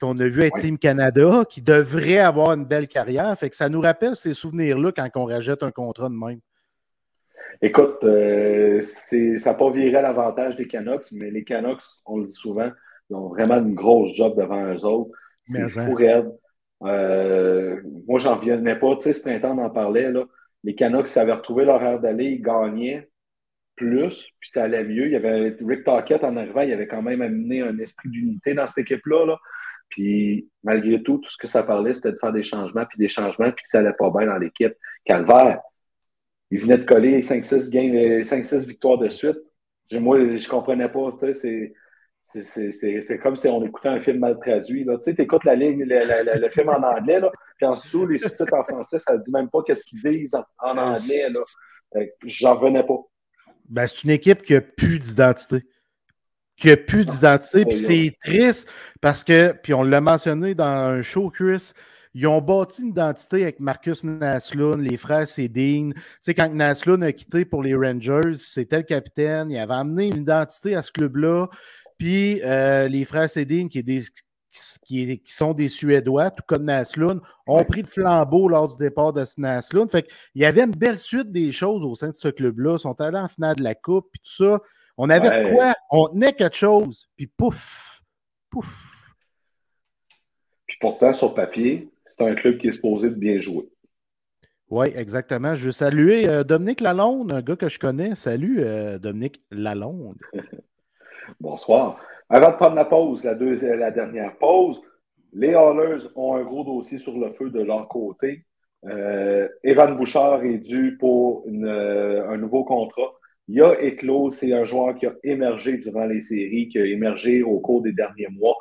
qu'on 0.00 0.16
a 0.18 0.28
vu 0.28 0.42
avec 0.42 0.58
Team 0.58 0.78
Canada, 0.78 1.44
qui 1.48 1.62
devrait 1.62 2.18
avoir 2.18 2.52
une 2.52 2.64
belle 2.64 2.88
carrière. 2.88 3.36
Fait 3.38 3.50
que 3.50 3.56
ça 3.56 3.68
nous 3.68 3.80
rappelle 3.80 4.16
ces 4.16 4.32
souvenirs-là 4.32 4.92
quand 4.92 5.08
on 5.16 5.24
rajette 5.24 5.62
un 5.62 5.70
contrat 5.70 6.08
de 6.08 6.14
même. 6.14 6.40
Écoute, 7.62 8.04
euh, 8.04 8.82
ça 8.82 9.50
n'a 9.50 9.54
pas 9.54 9.70
viré 9.70 10.02
l'avantage 10.02 10.56
des 10.56 10.66
Canucks, 10.66 11.06
mais 11.12 11.30
les 11.30 11.44
Canucks, 11.44 11.82
on 12.04 12.18
le 12.18 12.26
dit 12.26 12.34
souvent, 12.34 12.70
ils 13.08 13.16
ont 13.16 13.28
vraiment 13.28 13.56
une 13.56 13.74
grosse 13.74 14.14
job 14.14 14.36
devant 14.36 14.72
eux 14.72 14.84
autres. 14.84 15.10
C'est 15.48 15.86
pour 15.86 16.00
hein. 16.00 16.32
euh, 16.82 17.80
moi, 18.06 18.18
j'en 18.18 18.36
revenais 18.36 18.76
pas. 18.76 18.96
Tu 18.96 19.02
sais, 19.02 19.12
ce 19.14 19.20
printemps, 19.20 19.56
on 19.56 19.64
en 19.64 19.70
parlait. 19.70 20.10
Là. 20.10 20.24
Les 20.64 20.74
Canucks, 20.74 21.16
avait 21.16 21.32
retrouvé 21.32 21.64
leur 21.64 21.82
air 21.82 22.00
d'aller, 22.00 22.24
ils 22.24 22.42
gagnaient 22.42 23.08
plus, 23.76 24.30
puis 24.40 24.50
ça 24.50 24.64
allait 24.64 24.84
mieux. 24.84 25.06
Il 25.06 25.12
y 25.12 25.16
avait 25.16 25.56
Rick 25.60 25.84
Tockett 25.84 26.24
en 26.24 26.36
arrivant, 26.36 26.62
il 26.62 26.72
avait 26.72 26.88
quand 26.88 27.02
même 27.02 27.22
amené 27.22 27.60
un 27.62 27.78
esprit 27.78 28.08
d'unité 28.08 28.54
dans 28.54 28.66
cette 28.66 28.78
équipe-là. 28.78 29.26
Là. 29.26 29.38
Puis 29.88 30.48
malgré 30.62 31.02
tout, 31.02 31.18
tout 31.18 31.30
ce 31.30 31.36
que 31.36 31.46
ça 31.46 31.62
parlait, 31.62 31.94
c'était 31.94 32.12
de 32.12 32.18
faire 32.18 32.32
des 32.32 32.42
changements, 32.42 32.84
puis 32.86 32.98
des 32.98 33.08
changements, 33.08 33.52
puis 33.52 33.62
que 33.62 33.68
ça 33.68 33.82
n'allait 33.82 33.96
pas 33.96 34.10
bien 34.10 34.26
dans 34.26 34.38
l'équipe. 34.38 34.74
Calvaire, 35.04 35.60
il 36.50 36.60
venait 36.60 36.78
de 36.78 36.84
coller 36.84 37.22
5-6 37.22 37.68
games, 37.70 38.22
5-6 38.22 38.66
victoires 38.66 38.98
de 38.98 39.10
suite. 39.10 39.38
Moi, 39.92 40.36
je 40.36 40.48
comprenais 40.48 40.88
pas. 40.88 41.16
C'est 41.32 43.18
comme 43.22 43.36
si 43.36 43.48
on 43.48 43.64
écoutait 43.64 43.88
un 43.88 44.00
film 44.00 44.18
mal 44.18 44.38
traduit. 44.38 44.84
Tu 44.84 44.92
sais, 45.02 45.14
écoutes 45.18 45.44
la 45.44 45.54
le, 45.54 46.48
film 46.50 46.68
en 46.68 46.82
anglais, 46.82 47.20
puis 47.56 47.66
en 47.66 47.74
dessous, 47.74 48.06
les 48.06 48.18
sous-titres 48.18 48.54
en 48.54 48.64
français, 48.64 48.98
ça 48.98 49.16
ne 49.16 49.22
dit 49.22 49.30
même 49.30 49.48
pas 49.48 49.62
qu'est-ce 49.62 49.84
qu'ils 49.84 50.02
disent 50.02 50.34
en, 50.34 50.76
anglais. 50.76 52.06
J'en 52.24 52.56
revenais 52.56 52.84
pas. 52.84 52.98
Ben, 53.68 53.86
c'est 53.86 54.04
une 54.04 54.10
équipe 54.10 54.42
qui 54.42 54.52
n'a 54.52 54.60
plus 54.60 54.98
d'identité 54.98 55.64
qui 56.56 56.68
n'a 56.68 56.76
plus 56.76 57.04
d'identité. 57.04 57.64
Puis 57.64 57.76
c'est 57.76 58.16
triste 58.24 58.68
parce 59.00 59.24
que, 59.24 59.52
puis 59.62 59.74
on 59.74 59.82
l'a 59.82 60.00
mentionné 60.00 60.54
dans 60.54 60.64
un 60.64 61.02
show, 61.02 61.30
Chris, 61.30 61.72
ils 62.14 62.26
ont 62.26 62.40
bâti 62.40 62.80
une 62.80 62.88
identité 62.88 63.42
avec 63.42 63.60
Marcus 63.60 64.02
Naslund, 64.02 64.80
les 64.80 64.96
frères 64.96 65.28
Cédine. 65.28 65.92
Tu 65.92 66.02
sais, 66.22 66.34
quand 66.34 66.48
Naslund 66.48 67.04
a 67.04 67.12
quitté 67.12 67.44
pour 67.44 67.62
les 67.62 67.74
Rangers, 67.74 68.38
c'était 68.38 68.78
le 68.78 68.84
capitaine. 68.84 69.50
Il 69.50 69.58
avait 69.58 69.74
amené 69.74 70.06
une 70.06 70.22
identité 70.22 70.74
à 70.74 70.80
ce 70.80 70.90
club-là. 70.92 71.48
Puis 71.98 72.40
euh, 72.42 72.88
les 72.88 73.04
frères 73.04 73.28
Cédine, 73.28 73.68
qui, 73.68 73.84
qui, 74.86 75.22
sont 75.26 75.52
des 75.52 75.68
Suédois, 75.68 76.30
tout 76.30 76.42
comme 76.46 76.64
Naslund, 76.64 77.20
ont 77.46 77.64
pris 77.64 77.82
le 77.82 77.86
flambeau 77.86 78.48
lors 78.48 78.68
du 78.68 78.78
départ 78.78 79.12
de 79.12 79.22
Naslund. 79.36 79.90
Fait 79.90 80.04
qu'il 80.04 80.40
y 80.40 80.46
avait 80.46 80.62
une 80.62 80.70
belle 80.70 80.98
suite 80.98 81.30
des 81.30 81.52
choses 81.52 81.84
au 81.84 81.94
sein 81.94 82.08
de 82.08 82.14
ce 82.14 82.28
club-là. 82.28 82.76
Ils 82.76 82.80
sont 82.80 82.98
allés 82.98 83.18
en 83.18 83.28
finale 83.28 83.56
de 83.56 83.62
la 83.62 83.74
Coupe, 83.74 84.08
puis 84.10 84.22
tout 84.24 84.44
ça. 84.44 84.60
On 84.98 85.10
avait 85.10 85.50
quoi? 85.50 85.74
On 85.90 86.08
tenait 86.08 86.32
quelque 86.32 86.56
chose, 86.56 87.08
puis 87.16 87.26
pouf, 87.26 88.02
pouf. 88.50 89.14
Puis 90.66 90.78
pourtant, 90.80 91.12
sur 91.12 91.34
papier, 91.34 91.90
c'est 92.06 92.22
un 92.22 92.34
club 92.34 92.56
qui 92.58 92.68
est 92.68 92.72
supposé 92.72 93.10
de 93.10 93.14
bien 93.14 93.38
jouer. 93.40 93.68
Oui, 94.70 94.88
exactement. 94.96 95.54
Je 95.54 95.66
veux 95.66 95.72
saluer 95.72 96.28
euh, 96.28 96.42
Dominique 96.42 96.80
Lalonde, 96.80 97.32
un 97.32 97.42
gars 97.42 97.56
que 97.56 97.68
je 97.68 97.78
connais. 97.78 98.14
Salut, 98.14 98.62
euh, 98.62 98.98
Dominique 98.98 99.42
Lalonde. 99.50 100.18
Bonsoir. 101.40 102.00
Avant 102.28 102.50
de 102.50 102.56
prendre 102.56 102.74
la 102.74 102.84
pause, 102.84 103.22
la, 103.22 103.34
deuxième, 103.34 103.78
la 103.78 103.92
dernière 103.92 104.36
pause, 104.38 104.80
les 105.32 105.54
Hallers 105.54 106.08
ont 106.16 106.34
un 106.34 106.42
gros 106.42 106.64
dossier 106.64 106.98
sur 106.98 107.16
le 107.16 107.32
feu 107.34 107.50
de 107.50 107.62
leur 107.62 107.86
côté. 107.86 108.44
Euh, 108.86 109.48
Evan 109.62 109.96
Bouchard 109.96 110.42
est 110.42 110.58
dû 110.58 110.96
pour 110.98 111.44
un 111.46 112.36
nouveau 112.36 112.64
contrat 112.64 113.12
il 113.48 113.56
y 113.56 113.60
a 113.60 113.80
éclos, 113.80 114.32
c'est 114.32 114.52
un 114.52 114.64
joueur 114.64 114.96
qui 114.96 115.06
a 115.06 115.14
émergé 115.22 115.76
durant 115.78 116.06
les 116.06 116.20
séries, 116.20 116.68
qui 116.68 116.78
a 116.78 116.84
émergé 116.84 117.42
au 117.42 117.60
cours 117.60 117.82
des 117.82 117.92
derniers 117.92 118.28
mois. 118.28 118.56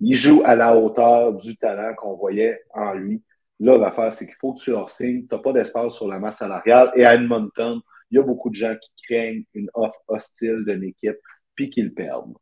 Il 0.00 0.16
joue 0.16 0.42
à 0.44 0.56
la 0.56 0.76
hauteur 0.76 1.34
du 1.34 1.56
talent 1.56 1.94
qu'on 1.94 2.14
voyait 2.16 2.60
en 2.74 2.94
lui. 2.94 3.22
Là, 3.60 3.78
l'affaire, 3.78 4.12
c'est 4.12 4.26
qu'il 4.26 4.34
faut 4.40 4.54
que 4.54 4.60
tu 4.60 4.72
leur 4.72 4.90
signes. 4.90 5.26
Tu 5.28 5.34
n'as 5.34 5.40
pas 5.40 5.52
d'espace 5.52 5.94
sur 5.94 6.08
la 6.08 6.18
masse 6.18 6.38
salariale. 6.38 6.90
Et 6.96 7.04
à 7.04 7.14
Edmonton, 7.14 7.80
il 8.10 8.16
y 8.16 8.18
a 8.18 8.22
beaucoup 8.22 8.50
de 8.50 8.56
gens 8.56 8.74
qui 8.74 8.90
craignent 9.04 9.44
une 9.54 9.70
offre 9.74 10.02
hostile 10.08 10.64
d'une 10.66 10.82
équipe 10.82 11.18
puis 11.54 11.70
qu'ils 11.70 11.94
perdent. 11.94 12.34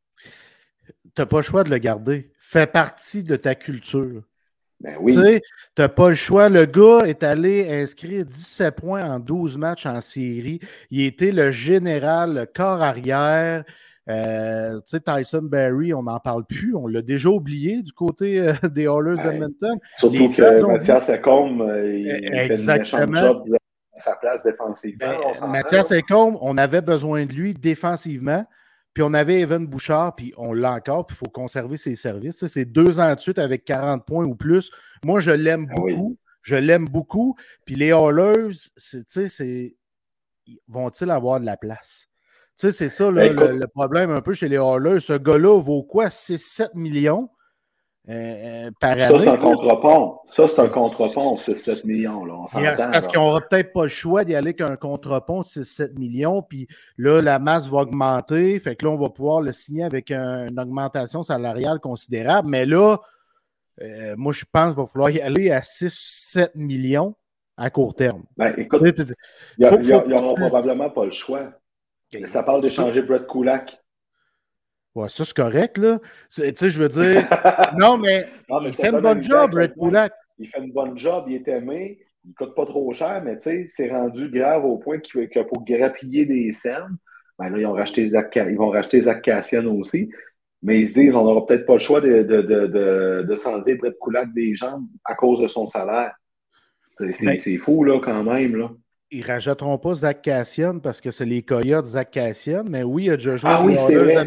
Tu 0.87 0.93
n'as 1.19 1.27
pas 1.27 1.39
le 1.39 1.43
choix 1.43 1.63
de 1.63 1.71
le 1.71 1.77
garder. 1.77 2.33
Fait 2.39 2.71
partie 2.71 3.23
de 3.23 3.37
ta 3.37 3.55
culture. 3.55 4.23
Ben 4.83 4.97
oui. 5.01 5.15
Tu 5.15 5.41
n'as 5.79 5.89
pas 5.89 6.09
le 6.09 6.15
choix. 6.15 6.49
Le 6.49 6.67
gars 6.67 7.07
est 7.07 7.23
allé 7.23 7.83
inscrire 7.83 8.25
17 8.25 8.75
points 8.75 9.05
en 9.05 9.21
12 9.21 9.57
matchs 9.57 9.87
en 9.87 10.01
série. 10.01 10.59
Il 10.91 11.03
était 11.03 11.31
le 11.31 11.53
général, 11.53 12.35
le 12.35 12.47
corps 12.47 12.83
arrière. 12.83 13.65
Euh, 14.09 14.75
tu 14.79 14.83
sais, 14.87 15.01
Tyson 15.01 15.43
Berry, 15.43 15.95
on 15.95 16.03
n'en 16.03 16.19
parle 16.19 16.45
plus. 16.45 16.75
On 16.75 16.89
l'a 16.89 17.03
déjà 17.03 17.29
oublié 17.29 17.83
du 17.83 17.93
côté 17.93 18.41
euh, 18.41 18.53
des 18.75 18.83
Oilers 18.83 19.23
d'Edmonton. 19.23 19.79
Surtout 19.95 20.31
que 20.31 20.67
Mathias 20.67 21.09
Ecombe, 21.09 21.63
euh, 21.63 21.99
il 21.99 22.35
Exactement. 22.35 23.15
fait 23.15 23.27
job 23.27 23.57
à 23.95 24.01
sa 24.01 24.17
place 24.17 24.43
défensivement. 24.43 25.07
Ben, 25.41 25.47
Mathias 25.47 25.93
Ecombe, 25.93 26.37
on 26.41 26.59
avait 26.59 26.81
besoin 26.81 27.25
de 27.25 27.33
lui 27.33 27.55
défensivement. 27.55 28.45
Puis 28.95 29.03
on 29.03 29.15
avait 29.15 29.41
Evan 29.41 29.67
Bouchard, 29.67 30.15
puis 30.17 30.35
on 30.37 30.53
l'a 30.53 30.75
encore, 30.75 31.07
puis 31.07 31.17
il 31.17 31.19
faut 31.19 31.31
conserver 31.31 31.77
ses 31.77 31.97
services. 31.97 32.47
C'est 32.47 32.67
deux 32.67 33.01
ans 33.01 33.15
de 33.15 33.21
suite 33.21 33.39
avec 33.39 33.65
40 33.65 34.05
points 34.05 34.27
ou 34.27 34.35
plus. 34.35 34.71
Moi, 35.05 35.21
je 35.21 35.31
l'aime 35.31 35.67
ah 35.71 35.75
beaucoup. 35.75 36.19
Je 36.43 36.57
l'aime 36.57 36.87
beaucoup. 36.87 37.37
Puis 37.65 37.75
les 37.75 37.93
Hallers, 37.93 38.51
c'est, 38.77 39.77
vont-ils 40.69 41.11
avoir 41.11 41.41
de 41.41 41.47
la 41.47 41.57
place? 41.57 42.09
Tu 42.59 42.67
sais, 42.67 42.73
c'est 42.73 42.89
ça 42.91 43.11
là, 43.11 43.33
Ben, 43.33 43.53
le, 43.53 43.59
le 43.59 43.67
problème 43.67 44.11
un 44.11 44.21
peu 44.21 44.35
chez 44.35 44.49
les 44.49 44.59
Hallers. 44.59 45.01
Ce 45.01 45.15
gars-là 45.15 45.59
vaut 45.61 45.83
quoi? 45.83 46.09
6-7 46.09 46.71
millions 46.75 47.31
euh, 48.09 48.13
euh, 48.67 48.71
par 48.81 48.97
Ça, 48.97 49.17
c'est 49.19 49.29
un 49.29 49.33
année? 49.35 49.41
contrepont. 49.43 50.19
Ça, 50.31 50.49
c'est 50.49 50.59
un 50.59 50.67
contrepont, 50.69 51.35
6-7 51.37 51.87
millions. 51.87 52.25
Là. 52.25 52.35
On 52.35 52.47
parce 52.93 53.07
qu'ils 53.07 53.19
n'aura 53.21 53.41
peut-être 53.43 53.73
pas 53.73 53.83
le 53.85 53.89
choix 53.89 54.25
d'y 54.25 54.35
aller 54.35 54.49
avec 54.49 54.61
un 54.61 54.77
contrepont 54.77 55.41
de 55.41 55.45
6-7 55.45 55.97
millions, 55.99 56.43
puis 56.43 56.67
là, 56.99 57.21
la 57.23 57.39
masse 57.39 57.69
va 57.69 57.79
augmenter, 57.83 58.59
fait 58.59 58.75
que 58.77 58.85
là, 58.87 58.91
on 58.93 58.97
va 58.99 59.09
pouvoir 59.11 59.41
le 59.41 59.53
signer 59.53 59.85
avec 59.85 60.11
un- 60.11 60.49
une 60.49 60.59
augmentation 60.59 61.23
salariale 61.23 61.79
considérable, 61.81 62.49
mais 62.49 62.67
là, 62.67 62.97
euh, 63.81 64.15
moi, 64.17 64.33
je 64.33 64.45
pense 64.51 64.75
qu'il 64.75 64.83
va 64.83 64.87
falloir 64.87 65.11
y 65.11 65.21
aller 65.21 65.51
à 65.53 65.63
6-7 65.63 66.55
millions 66.57 67.15
à 67.57 67.71
court 67.71 67.95
terme. 67.95 68.25
Ben, 68.37 68.53
écoute, 68.57 68.81
Tu 68.81 68.87
sais, 68.89 68.95
tu- 68.95 69.05
tu- 69.07 69.15
il 69.59 69.67
faut- 69.67 69.79
faut- 69.79 70.09
n'aura 70.09 70.35
probablement 70.35 70.91
pas 70.91 71.05
le 71.05 71.13
choix. 71.13 71.53
Ça 72.27 72.43
parle 72.43 72.61
d'échanger 72.63 73.01
Brett 73.03 73.27
Kulak. 73.27 73.79
Ouais, 74.95 75.09
ça, 75.09 75.25
c'est 75.25 75.35
correct, 75.37 75.79
là. 75.79 75.99
Tu 76.31 76.43
sais, 76.55 76.69
je 76.71 76.79
veux 76.79 76.89
dire, 76.89 77.27
non, 77.79 77.97
mais 77.97 78.27
mais 78.63 78.69
il 78.69 78.75
fait 78.75 78.91
bonne 79.03 79.19
une 79.19 79.23
job, 79.23 79.55
Red 79.55 79.75
Kulak. 79.75 80.13
Il 80.39 80.49
fait 80.49 80.59
une 80.61 80.73
bonne 80.73 80.99
job, 80.99 81.25
il 81.29 81.35
est 81.37 81.49
aimé, 81.49 81.99
il 82.25 82.31
ne 82.31 82.35
coûte 82.35 82.55
pas 82.55 82.67
trop 82.67 82.93
cher, 82.93 83.23
mais 83.25 83.37
tu 83.37 83.43
sais, 83.43 83.67
c'est 83.69 83.91
rendu 83.91 84.29
grave 84.29 84.65
au 84.65 84.77
point 84.79 84.99
qu'il- 84.99 85.29
que 85.29 85.41
pour 85.41 85.65
grappiller 85.65 86.27
des 86.27 86.53
scènes, 86.53 86.97
ben 87.39 87.49
là, 87.49 87.59
ils, 87.59 87.67
ont 87.67 87.73
racheté 87.73 88.05
Zach, 88.07 88.33
ils 88.37 88.57
vont 88.57 88.71
racheter 88.71 89.01
Zach 89.03 89.23
Cassian 89.23 89.65
aussi. 89.67 90.11
Mais 90.65 90.79
ils 90.81 90.87
se 90.89 90.95
disent, 90.95 91.15
on 91.17 91.25
n'aura 91.25 91.45
peut-être 91.47 91.67
pas 91.67 91.75
le 91.75 91.81
choix 91.81 92.01
de, 92.01 92.23
de, 92.23 92.43
de, 92.43 92.67
de, 92.67 93.25
de 93.29 93.35
s'enlever 93.35 93.75
Brett 93.75 93.97
Kulak 94.01 94.33
des 94.33 94.55
jambes 94.55 94.87
à 95.05 95.15
cause 95.15 95.41
de 95.41 95.49
son 95.49 95.67
salaire. 95.69 96.15
C'est 97.15 97.25
Ben- 97.27 97.41
c'est 97.41 97.57
fou, 97.57 97.83
là, 97.83 97.99
quand 98.01 98.23
même. 98.23 98.55
Là. 98.57 98.71
Ils 99.13 99.21
ne 99.21 99.27
rajouteront 99.27 99.77
pas 99.77 99.95
Zach 99.95 100.23
Cassian 100.23 100.79
parce 100.79 101.01
que 101.01 101.11
c'est 101.11 101.27
les 101.27 101.43
Coyotes 101.43 101.85
Zach 101.85 102.11
Cassian, 102.11 102.65
mais 102.67 102.83
oui, 102.83 103.05
il 103.05 103.11
a 103.11 103.17
déjà 103.17 103.37
joué 103.37 103.51
Ah 103.53 103.63
oui, 103.63 103.77
vrai. 103.77 104.27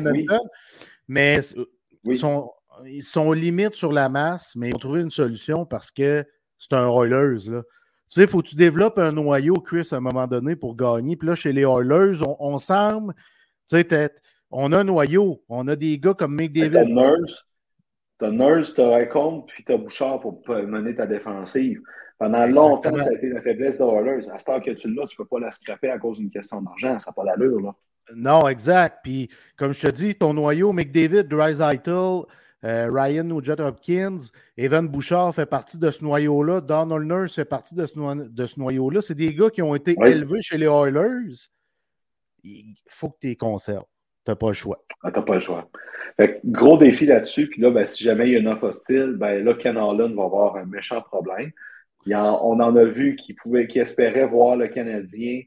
Mais 1.07 1.39
Oui. 1.55 2.13
ils, 2.13 2.17
sont, 2.17 2.51
ils 2.85 3.03
sont 3.03 3.31
limites 3.31 3.73
sur 3.73 3.91
la 3.91 4.09
masse, 4.09 4.55
mais 4.55 4.69
ils 4.69 4.75
ont 4.75 4.79
trouvé 4.79 5.01
une 5.01 5.09
solution 5.09 5.65
parce 5.65 5.89
que 5.89 6.23
c'est 6.59 6.73
un 6.73 6.87
Oilers. 6.87 7.49
Là. 7.49 7.63
Tu 8.07 8.21
sais, 8.21 8.27
faut 8.27 8.43
que 8.43 8.47
tu 8.47 8.55
développes 8.55 8.99
un 8.99 9.11
noyau, 9.11 9.55
Chris, 9.55 9.89
à 9.91 9.95
un 9.95 10.01
moment 10.01 10.27
donné 10.27 10.55
pour 10.55 10.75
gagner. 10.75 11.15
Puis 11.15 11.27
là, 11.27 11.35
chez 11.35 11.51
les 11.51 11.63
Oilers, 11.63 12.21
on, 12.21 12.35
on 12.39 12.57
semble, 12.59 13.15
tu 13.67 13.81
sais, 13.81 14.11
on 14.51 14.71
a 14.71 14.79
un 14.79 14.83
noyau. 14.83 15.43
On 15.49 15.67
a 15.67 15.75
des 15.75 15.97
gars 15.97 16.13
comme 16.13 16.35
Mick 16.35 16.53
T'as. 16.53 16.85
Nurse, 16.85 17.47
t'as 18.19 18.29
Nurse, 18.29 18.75
t'as 18.75 19.01
Icon, 19.01 19.41
puis 19.47 19.63
t'as 19.65 19.77
Bouchard 19.77 20.19
pour 20.19 20.43
mener 20.47 20.95
ta 20.95 21.07
défensive. 21.07 21.81
Pendant 22.17 22.45
longtemps, 22.45 22.77
Exactement. 22.89 23.03
ça 23.03 23.09
a 23.09 23.13
été 23.13 23.29
la 23.29 23.41
faiblesse 23.41 23.77
des 23.77 23.83
Oilers. 23.83 24.29
À 24.31 24.39
ce 24.39 24.45
temps 24.45 24.61
que 24.61 24.71
tu 24.71 24.93
l'as, 24.93 25.05
tu 25.05 25.17
peux 25.17 25.25
pas 25.25 25.39
la 25.39 25.51
scraper 25.51 25.89
à 25.89 25.97
cause 25.99 26.17
d'une 26.17 26.29
question 26.29 26.61
d'argent. 26.61 26.97
Ça 26.99 27.05
n'a 27.07 27.13
pas 27.13 27.25
d'allure, 27.25 27.59
là. 27.59 27.75
Non, 28.15 28.47
exact. 28.47 28.99
Puis, 29.03 29.29
comme 29.57 29.73
je 29.73 29.81
te 29.87 29.91
dis, 29.91 30.15
ton 30.15 30.33
noyau, 30.33 30.71
McDavid, 30.71 31.23
Dreisaitl, 31.23 32.21
euh, 32.63 32.89
Ryan 32.91 33.23
Nugent 33.25 33.59
Hopkins, 33.59 34.17
Evan 34.57 34.87
Bouchard 34.87 35.33
fait 35.35 35.45
partie 35.45 35.77
de 35.77 35.89
ce 35.89 36.03
noyau-là. 36.03 36.61
Donald 36.61 37.05
Nurse 37.05 37.35
fait 37.35 37.45
partie 37.45 37.75
de 37.75 37.85
ce, 37.85 37.97
no- 37.99 38.15
de 38.15 38.45
ce 38.45 38.59
noyau-là. 38.59 39.01
C'est 39.01 39.15
des 39.15 39.33
gars 39.33 39.49
qui 39.49 39.61
ont 39.61 39.75
été 39.75 39.95
Oui. 39.97 40.09
élevés 40.09 40.41
chez 40.41 40.57
les 40.57 40.67
Oilers. 40.67 41.33
Il 42.43 42.75
faut 42.89 43.09
que 43.09 43.17
tu 43.21 43.27
les 43.27 43.35
conserves. 43.35 43.85
Tu 44.23 44.31
n'as 44.31 44.35
pas 44.35 44.47
le 44.47 44.53
choix. 44.53 44.83
Ah, 45.03 45.11
t'as 45.11 45.21
pas 45.21 45.35
le 45.35 45.39
choix. 45.39 45.69
Fait 46.17 46.35
que, 46.35 46.39
gros 46.45 46.77
défi 46.77 47.05
là-dessus. 47.05 47.47
Puis 47.49 47.61
là, 47.61 47.71
ben, 47.71 47.85
si 47.85 48.03
jamais 48.03 48.27
il 48.27 48.33
y 48.33 48.35
a 48.35 48.39
une 48.39 48.47
offre 48.47 48.63
hostile, 48.65 49.15
ben, 49.17 49.43
là, 49.43 49.53
Ken 49.55 49.77
Holland 49.77 50.15
va 50.15 50.23
avoir 50.23 50.55
un 50.55 50.65
méchant 50.65 51.01
problème. 51.01 51.51
On 52.07 52.59
en 52.59 52.75
a 52.75 52.83
vu 52.85 53.15
qui, 53.15 53.33
pouvait, 53.33 53.67
qui 53.67 53.79
espérait 53.79 54.27
voir 54.27 54.55
le 54.55 54.67
Canadien 54.67 55.41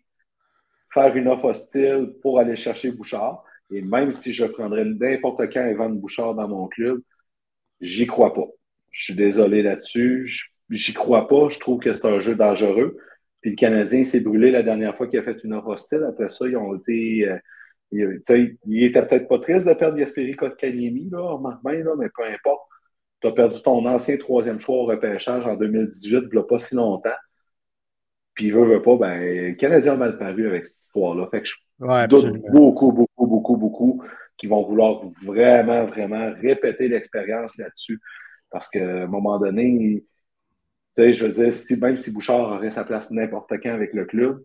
faire 0.92 1.14
une 1.16 1.28
offre 1.28 1.46
hostile 1.46 2.14
pour 2.22 2.38
aller 2.38 2.56
chercher 2.56 2.90
Bouchard. 2.90 3.44
Et 3.70 3.82
même 3.82 4.14
si 4.14 4.32
je 4.32 4.44
prendrais 4.46 4.84
n'importe 4.84 5.52
quand 5.52 5.64
Evan 5.64 5.98
Bouchard 5.98 6.34
dans 6.34 6.48
mon 6.48 6.68
club, 6.68 7.00
j'y 7.80 8.06
crois 8.06 8.34
pas. 8.34 8.46
Je 8.90 9.04
suis 9.04 9.14
désolé 9.14 9.62
là-dessus. 9.62 10.32
J'y 10.70 10.94
crois 10.94 11.28
pas. 11.28 11.48
Je 11.50 11.58
trouve 11.58 11.80
que 11.80 11.92
c'est 11.94 12.06
un 12.06 12.20
jeu 12.20 12.34
dangereux. 12.34 12.98
Puis 13.42 13.50
le 13.52 13.56
Canadien 13.56 14.04
s'est 14.04 14.20
brûlé 14.20 14.50
la 14.50 14.62
dernière 14.62 14.96
fois 14.96 15.06
qu'il 15.08 15.18
a 15.18 15.22
fait 15.22 15.42
une 15.44 15.54
offre 15.54 15.68
hostile. 15.68 16.04
Après 16.08 16.28
ça, 16.28 16.46
ils 16.48 16.56
ont 16.56 16.76
été. 16.76 17.28
euh, 17.28 17.38
ils- 17.92 18.22
tu 18.26 18.34
sais, 18.34 18.58
il 18.66 18.84
était 18.84 19.06
peut-être 19.06 19.28
pas 19.28 19.38
triste 19.40 19.66
de 19.66 19.74
perdre 19.74 19.98
Yasperi 19.98 20.36
Kotkaniemi, 20.36 21.10
là, 21.10 21.20
remarque 21.22 21.62
bien, 21.64 21.84
là, 21.84 21.92
mais 21.98 22.08
peu 22.14 22.24
importe. 22.24 22.67
Tu 23.20 23.26
as 23.28 23.32
perdu 23.32 23.60
ton 23.62 23.84
ancien 23.86 24.16
troisième 24.16 24.60
choix 24.60 24.76
au 24.76 24.86
repêchage 24.86 25.44
en 25.46 25.56
2018, 25.56 26.10
il 26.10 26.28
n'y 26.32 26.38
a 26.38 26.42
pas 26.42 26.58
si 26.58 26.74
longtemps. 26.74 27.10
Puis, 28.34 28.50
veut, 28.52 28.64
veut 28.64 28.82
pas, 28.82 28.96
ben, 28.96 29.20
le 29.20 29.54
Canadien 29.54 29.94
a 29.94 29.96
mal 29.96 30.18
paru 30.18 30.46
avec 30.46 30.66
cette 30.66 30.80
histoire-là. 30.80 31.26
Fait 31.30 31.42
que 31.42 31.48
je 31.48 31.56
Ouais, 31.80 32.08
doute 32.08 32.36
beaucoup, 32.50 32.90
beaucoup, 32.92 33.26
beaucoup, 33.26 33.56
beaucoup 33.56 34.02
qu'ils 34.36 34.50
vont 34.50 34.62
vouloir 34.64 35.02
vraiment, 35.22 35.84
vraiment 35.86 36.32
répéter 36.40 36.88
l'expérience 36.88 37.56
là-dessus. 37.56 38.00
Parce 38.50 38.68
qu'à 38.68 39.02
un 39.02 39.06
moment 39.06 39.38
donné, 39.38 40.04
tu 40.96 41.02
sais, 41.02 41.14
je 41.14 41.26
veux 41.26 41.32
dire, 41.32 41.52
si, 41.52 41.76
même 41.76 41.96
si 41.96 42.10
Bouchard 42.10 42.52
aurait 42.52 42.70
sa 42.70 42.84
place 42.84 43.10
n'importe 43.10 43.52
quand 43.62 43.72
avec 43.72 43.92
le 43.94 44.06
club, 44.06 44.42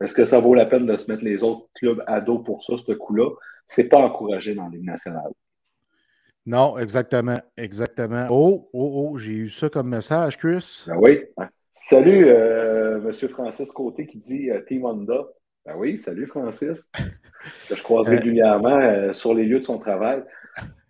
est-ce 0.00 0.14
que 0.14 0.24
ça 0.24 0.38
vaut 0.38 0.54
la 0.54 0.66
peine 0.66 0.86
de 0.86 0.96
se 0.96 1.10
mettre 1.10 1.24
les 1.24 1.42
autres 1.42 1.68
clubs 1.74 2.02
à 2.06 2.20
dos 2.20 2.38
pour 2.38 2.62
ça, 2.62 2.76
ce 2.76 2.92
coup-là? 2.92 3.30
C'est 3.66 3.84
pas 3.84 3.98
encouragé 3.98 4.54
dans 4.54 4.64
la 4.64 4.70
Ligue 4.70 4.84
nationale. 4.84 5.32
Non, 6.46 6.76
exactement. 6.78 7.40
Exactement. 7.56 8.26
Oh, 8.30 8.68
oh, 8.72 9.08
oh, 9.12 9.18
j'ai 9.18 9.32
eu 9.32 9.48
ça 9.48 9.68
comme 9.68 9.88
message, 9.88 10.36
Chris. 10.38 10.84
Ben 10.86 10.96
oui. 10.98 11.22
Salut, 11.72 12.26
euh, 12.28 13.00
M. 13.02 13.28
Francis 13.30 13.72
Côté 13.72 14.06
qui 14.06 14.18
dit 14.18 14.50
euh, 14.50 14.60
Team 14.66 14.84
Honda. 14.84 15.24
Ben 15.66 15.74
oui, 15.76 15.98
salut 15.98 16.26
Francis. 16.26 16.82
Que 17.68 17.74
je 17.76 17.82
croise 17.82 18.08
Euh. 18.08 18.12
régulièrement 18.12 18.78
euh, 18.80 19.12
sur 19.12 19.34
les 19.34 19.44
lieux 19.44 19.58
de 19.60 19.64
son 19.64 19.78
travail. 19.78 20.22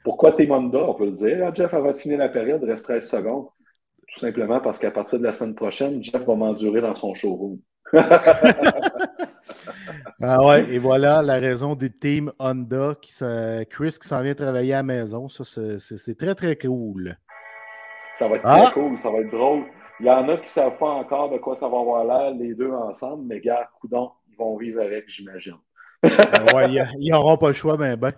Pourquoi 0.05 0.33
Team 0.33 0.53
Honda? 0.53 0.79
On 0.79 0.95
peut 0.95 1.07
le 1.07 1.13
dire. 1.13 1.45
Ah, 1.49 1.53
Jeff, 1.53 1.75
avant 1.75 1.91
de 1.93 1.99
finir 1.99 2.19
la 2.19 2.29
période, 2.29 2.61
il 2.63 2.71
reste 2.71 2.85
13 2.85 3.09
secondes. 3.09 3.47
Tout 4.13 4.21
simplement 4.21 4.61
parce 4.61 4.79
qu'à 4.79 4.93
partir 4.93 5.19
de 5.19 5.25
la 5.25 5.33
semaine 5.33 5.57
prochaine, 5.57 6.03
Jeff 6.05 6.23
va 6.25 6.35
m'endurer 6.37 6.81
dans 6.81 6.95
son 6.95 7.13
showroom. 7.15 7.59
Ah 10.23 10.45
ouais, 10.47 10.65
et 10.75 10.79
voilà 10.79 11.23
la 11.23 11.35
raison 11.35 11.75
du 11.75 11.91
team 11.97 12.33
Honda, 12.39 12.95
qui 13.01 13.13
Chris 13.71 13.97
qui 14.01 14.09
s'en 14.09 14.23
vient 14.23 14.35
travailler 14.35 14.75
à 14.75 14.79
la 14.79 14.83
maison. 14.83 15.29
Ça, 15.29 15.45
c'est- 15.45 16.19
très, 16.19 16.35
très 16.35 16.57
cool. 16.57 17.17
Ça 18.19 18.29
va 18.29 18.37
être 18.37 18.43
Ah! 18.45 18.63
très 18.63 18.73
cool, 18.75 18.97
ça 18.99 19.11
va 19.11 19.19
être 19.19 19.31
drôle. 19.31 19.65
Il 20.01 20.07
y 20.07 20.11
en 20.11 20.29
a 20.29 20.37
qui 20.37 20.45
ne 20.45 20.49
savent 20.49 20.77
pas 20.79 20.89
encore 20.91 21.31
de 21.31 21.39
quoi 21.39 21.57
ça 21.57 21.69
va 21.69 21.79
avoir 21.79 22.05
l'air, 22.05 22.35
les 22.35 22.55
deux 22.55 22.71
ensemble, 22.71 23.25
mais 23.27 23.41
gars, 23.41 23.69
coudon, 23.81 24.11
ils 24.29 24.37
vont 24.37 24.57
vivre 24.57 24.83
avec, 24.83 25.05
j'imagine. 25.09 25.57
Ah 26.03 26.55
ouais, 26.55 26.71
ils- 26.99 27.11
n'auront 27.11 27.37
pas 27.37 27.49
le 27.49 27.53
choix, 27.55 27.77
mais 27.77 27.97
ben. 27.97 28.13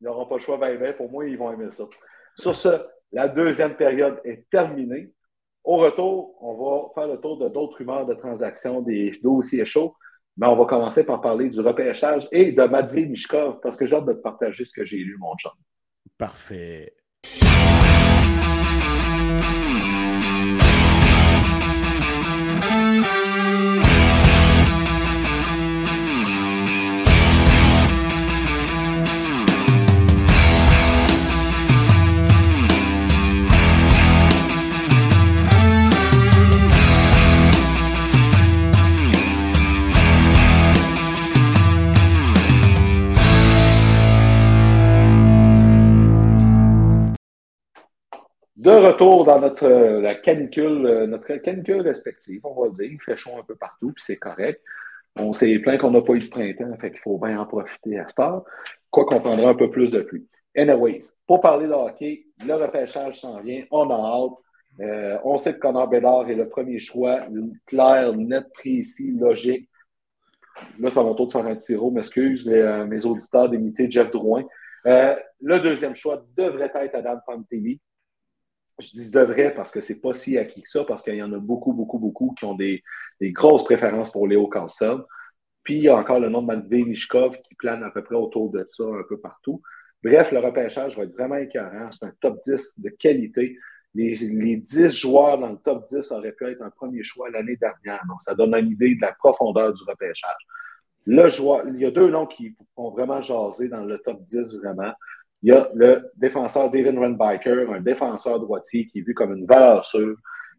Ils 0.00 0.04
n'auront 0.04 0.26
pas 0.26 0.36
le 0.36 0.40
choix, 0.42 0.56
ben, 0.58 0.78
ben, 0.78 0.92
pour 0.94 1.10
moi, 1.10 1.26
ils 1.26 1.38
vont 1.38 1.52
aimer 1.52 1.70
ça. 1.70 1.84
Sur 2.36 2.56
ce, 2.56 2.68
la 3.12 3.28
deuxième 3.28 3.74
période 3.76 4.20
est 4.24 4.48
terminée. 4.50 5.12
Au 5.64 5.76
retour, 5.76 6.34
on 6.40 6.54
va 6.54 6.88
faire 6.94 7.12
le 7.12 7.20
tour 7.20 7.38
de 7.38 7.48
d'autres 7.48 7.78
rumeurs 7.78 8.04
de 8.06 8.14
transactions, 8.14 8.80
des 8.82 9.12
dossiers 9.22 9.64
chauds, 9.64 9.94
mais 10.36 10.46
on 10.46 10.56
va 10.56 10.64
commencer 10.64 11.04
par 11.04 11.20
parler 11.20 11.50
du 11.50 11.60
repêchage 11.60 12.28
et 12.32 12.52
de 12.52 12.62
Matvey 12.64 13.06
Mishkov, 13.06 13.60
parce 13.62 13.76
que 13.76 13.86
j'ai 13.86 13.94
hâte 13.94 14.06
de 14.06 14.12
te 14.12 14.22
partager 14.22 14.64
ce 14.64 14.72
que 14.72 14.84
j'ai 14.84 14.98
lu, 14.98 15.16
mon 15.18 15.34
chum. 15.36 15.52
Parfait. 16.18 16.94
Dans 49.02 49.40
notre 49.40 49.64
euh, 49.64 50.14
canicule, 50.22 50.86
euh, 50.86 51.06
notre 51.06 51.34
canicule 51.36 51.80
respective, 51.80 52.40
on 52.44 52.62
va 52.62 52.68
dire. 52.70 52.90
Il 52.90 53.12
un 53.38 53.42
peu 53.42 53.54
partout, 53.54 53.92
puis 53.92 54.04
c'est 54.04 54.16
correct. 54.16 54.62
On 55.16 55.32
s'est 55.32 55.58
plaint 55.58 55.80
qu'on 55.80 55.90
n'a 55.90 56.00
pas 56.00 56.14
eu 56.14 56.20
de 56.20 56.28
printemps, 56.28 56.76
fait 56.80 56.90
qu'il 56.90 57.00
faut 57.00 57.18
bien 57.18 57.38
en 57.38 57.46
profiter 57.46 57.98
à 57.98 58.08
cette 58.08 58.20
heure. 58.20 58.44
Quoi 58.90 59.04
qu'on 59.04 59.20
prendra 59.20 59.50
un 59.50 59.54
peu 59.54 59.70
plus 59.70 59.90
de 59.90 60.00
pluie. 60.00 60.26
Anyways, 60.56 61.00
pour 61.26 61.40
parler 61.40 61.66
de 61.66 61.72
hockey, 61.72 62.26
le 62.44 62.54
repêchage 62.54 63.20
s'en 63.20 63.40
vient, 63.40 63.64
on 63.70 63.90
a 63.90 63.94
hâte. 63.94 64.32
Euh, 64.80 65.18
on 65.24 65.36
sait 65.36 65.54
que 65.54 65.58
Connor 65.58 65.88
Bédard 65.88 66.30
est 66.30 66.34
le 66.34 66.48
premier 66.48 66.78
choix, 66.78 67.20
clair, 67.66 68.14
net, 68.14 68.46
précis, 68.54 69.12
logique. 69.12 69.68
Là, 70.78 70.90
ça 70.90 71.02
va 71.02 71.14
tour 71.14 71.26
de 71.26 71.32
faire 71.32 71.46
un 71.46 71.56
tiro, 71.56 71.90
m'excuse, 71.90 72.46
mes 72.46 73.04
auditeurs 73.04 73.48
d'imiter 73.48 73.90
Jeff 73.90 74.10
Drouin. 74.10 74.44
Le 74.84 75.58
deuxième 75.60 75.94
choix 75.94 76.22
devrait 76.36 76.70
être 76.74 76.94
Adam 76.94 77.18
Fantilli. 77.26 77.80
Je 78.82 78.90
dis 78.90 79.10
devrait 79.10 79.54
parce 79.54 79.70
que 79.70 79.80
c'est 79.80 80.00
pas 80.00 80.14
si 80.14 80.36
acquis 80.36 80.62
que 80.62 80.68
ça, 80.68 80.84
parce 80.84 81.02
qu'il 81.02 81.14
y 81.14 81.22
en 81.22 81.32
a 81.32 81.38
beaucoup, 81.38 81.72
beaucoup, 81.72 81.98
beaucoup 81.98 82.34
qui 82.38 82.44
ont 82.44 82.54
des, 82.54 82.82
grosses 83.20 83.64
préférences 83.64 84.10
pour 84.10 84.26
Léo 84.26 84.48
Carlson. 84.48 85.04
Puis 85.62 85.76
il 85.76 85.82
y 85.84 85.88
a 85.88 85.96
encore 85.96 86.18
le 86.18 86.28
nom 86.28 86.42
de 86.42 86.48
Matvey 86.48 86.82
Mishkov 86.82 87.36
qui 87.42 87.54
plane 87.54 87.84
à 87.84 87.90
peu 87.90 88.02
près 88.02 88.16
autour 88.16 88.50
de 88.50 88.64
ça 88.68 88.84
un 88.84 89.04
peu 89.08 89.18
partout. 89.18 89.62
Bref, 90.02 90.32
le 90.32 90.40
repêchage 90.40 90.96
va 90.96 91.04
être 91.04 91.12
vraiment 91.12 91.36
écœurant. 91.36 91.90
C'est 91.92 92.04
un 92.04 92.12
top 92.20 92.40
10 92.44 92.74
de 92.78 92.88
qualité. 92.88 93.56
Les, 93.94 94.16
les 94.16 94.56
10 94.56 94.88
joueurs 94.88 95.38
dans 95.38 95.50
le 95.50 95.58
top 95.58 95.86
10 95.88 96.10
auraient 96.10 96.32
pu 96.32 96.46
être 96.46 96.62
un 96.62 96.70
premier 96.70 97.04
choix 97.04 97.30
l'année 97.30 97.56
dernière. 97.56 98.02
Donc, 98.08 98.20
ça 98.22 98.34
donne 98.34 98.54
une 98.56 98.72
idée 98.72 98.96
de 98.96 99.00
la 99.00 99.12
profondeur 99.12 99.72
du 99.72 99.82
repêchage. 99.84 100.46
Le 101.06 101.28
joueur, 101.28 101.62
il 101.68 101.80
y 101.80 101.84
a 101.84 101.90
deux 101.90 102.10
noms 102.10 102.26
qui 102.26 102.56
font 102.74 102.90
vraiment 102.90 103.22
jaser 103.22 103.68
dans 103.68 103.84
le 103.84 103.98
top 103.98 104.20
10 104.26 104.56
vraiment. 104.56 104.92
Il 105.42 105.52
y 105.52 105.52
a 105.52 105.68
le 105.74 106.10
défenseur 106.16 106.70
David 106.70 106.96
Renbiker, 106.96 107.72
un 107.72 107.80
défenseur 107.80 108.38
droitier 108.38 108.86
qui 108.86 109.00
est 109.00 109.02
vu 109.02 109.12
comme 109.14 109.36
une 109.36 109.46
valeur 109.46 109.84
sûre. 109.84 110.16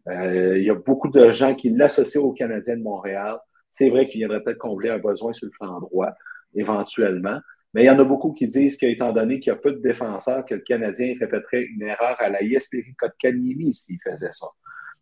Euh, 0.08 0.58
il 0.58 0.64
y 0.64 0.70
a 0.70 0.74
beaucoup 0.74 1.08
de 1.08 1.32
gens 1.32 1.54
qui 1.54 1.70
l'associent 1.70 2.22
au 2.22 2.32
Canadien 2.32 2.76
de 2.76 2.82
Montréal. 2.82 3.38
C'est 3.72 3.88
vrai 3.88 4.08
qu'il 4.08 4.18
viendrait 4.18 4.42
peut-être 4.42 4.58
combler 4.58 4.90
un 4.90 4.98
besoin 4.98 5.32
sur 5.32 5.46
le 5.46 5.52
flanc 5.52 5.80
droit, 5.80 6.10
éventuellement. 6.54 7.38
Mais 7.72 7.84
il 7.84 7.86
y 7.86 7.90
en 7.90 7.98
a 7.98 8.04
beaucoup 8.04 8.32
qui 8.32 8.46
disent 8.46 8.76
qu'étant 8.76 9.12
donné 9.12 9.40
qu'il 9.40 9.50
y 9.52 9.56
a 9.56 9.56
peu 9.56 9.72
de 9.72 9.80
défenseurs, 9.80 10.44
que 10.44 10.54
le 10.54 10.60
Canadien 10.60 11.14
répéterait 11.18 11.62
une 11.62 11.82
erreur 11.82 12.16
à 12.18 12.28
la 12.28 12.42
Yesperi 12.42 12.94
Kotkaniemi 12.94 13.74
s'il 13.74 13.98
faisait 14.00 14.30
ça. 14.32 14.46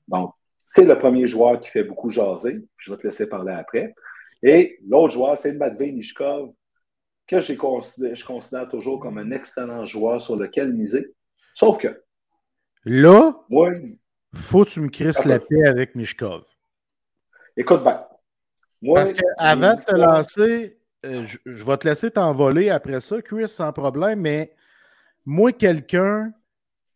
Donc, 0.08 0.32
c'est 0.64 0.84
le 0.84 0.98
premier 0.98 1.26
joueur 1.26 1.60
qui 1.60 1.68
fait 1.68 1.84
beaucoup 1.84 2.10
jaser. 2.10 2.60
Je 2.78 2.92
vais 2.92 2.98
te 2.98 3.06
laisser 3.06 3.28
parler 3.28 3.52
après. 3.52 3.94
Et 4.42 4.78
l'autre 4.88 5.12
joueur, 5.12 5.36
c'est 5.36 5.52
Matvey 5.52 5.92
Nishkov, 5.92 6.52
que 7.26 7.40
je 7.40 8.24
considère 8.24 8.68
toujours 8.68 9.00
comme 9.00 9.18
un 9.18 9.30
excellent 9.30 9.86
joueur 9.86 10.22
sur 10.22 10.36
lequel 10.36 10.72
miser. 10.72 11.14
Sauf 11.54 11.78
que. 11.78 12.02
Là, 12.84 13.34
faut 14.34 14.64
que 14.64 14.70
tu 14.70 14.80
me 14.80 14.88
crisses 14.88 15.24
la 15.24 15.38
paix 15.38 15.66
avec 15.66 15.94
Mishkov. 15.94 16.44
Écoute 17.56 17.82
bien. 17.82 18.04
Parce 18.94 19.12
qu'avant 19.12 19.74
de 19.74 19.84
te 19.84 19.94
lancer, 19.94 20.78
euh, 21.06 21.24
je, 21.46 21.64
vais 21.64 21.76
te 21.76 21.86
laisser 21.86 22.10
t'envoler 22.10 22.70
après 22.70 23.00
ça, 23.00 23.22
Chris, 23.22 23.48
sans 23.48 23.72
problème, 23.72 24.20
mais 24.20 24.52
moi, 25.24 25.52
quelqu'un 25.52 26.32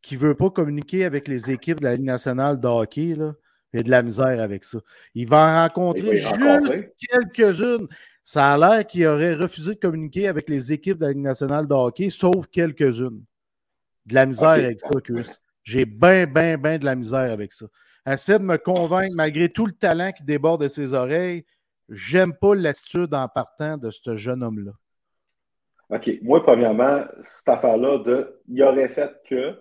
qui 0.02 0.14
ne 0.14 0.20
veut 0.20 0.34
pas 0.34 0.50
communiquer 0.50 1.04
avec 1.04 1.28
les 1.28 1.50
équipes 1.50 1.80
de 1.80 1.84
la 1.84 1.96
Ligue 1.96 2.06
nationale 2.06 2.58
de 2.58 2.66
hockey, 2.66 3.14
là, 3.14 3.34
il 3.72 3.80
a 3.80 3.82
de 3.82 3.90
la 3.90 4.02
misère 4.02 4.40
avec 4.40 4.64
ça. 4.64 4.78
Il 5.14 5.28
va 5.28 5.46
en 5.46 5.62
rencontrer 5.62 6.16
juste 6.16 6.94
quelques-unes. 7.10 7.88
Ça 8.26 8.54
a 8.54 8.58
l'air 8.58 8.84
qu'il 8.84 9.06
aurait 9.06 9.36
refusé 9.36 9.74
de 9.74 9.78
communiquer 9.78 10.26
avec 10.26 10.48
les 10.48 10.72
équipes 10.72 10.98
de 10.98 11.04
la 11.04 11.12
Ligue 11.12 11.22
nationale 11.22 11.68
de 11.68 11.74
hockey, 11.74 12.10
sauf 12.10 12.48
quelques-unes. 12.48 13.22
De 14.04 14.14
la 14.14 14.26
misère 14.26 14.48
avec 14.48 14.80
ça, 14.80 15.00
Chris. 15.00 15.36
J'ai 15.62 15.84
bien, 15.84 16.26
bien, 16.26 16.58
bien 16.58 16.76
de 16.76 16.84
la 16.84 16.96
misère 16.96 17.30
avec 17.30 17.52
ça. 17.52 17.66
Essaie 18.04 18.40
de 18.40 18.44
me 18.44 18.56
convaincre, 18.58 19.14
malgré 19.16 19.48
tout 19.48 19.64
le 19.64 19.72
talent 19.72 20.10
qui 20.10 20.24
déborde 20.24 20.62
de 20.62 20.66
ses 20.66 20.92
oreilles, 20.92 21.44
j'aime 21.88 22.34
pas 22.34 22.56
l'attitude 22.56 23.14
en 23.14 23.28
partant 23.28 23.78
de 23.78 23.92
ce 23.92 24.16
jeune 24.16 24.42
homme-là. 24.42 24.72
OK. 25.90 26.10
Moi, 26.22 26.42
premièrement, 26.42 27.04
cette 27.22 27.48
affaire-là 27.48 27.98
de 27.98 28.40
il 28.48 28.60
aurait 28.64 28.88
fait 28.88 29.12
que, 29.30 29.54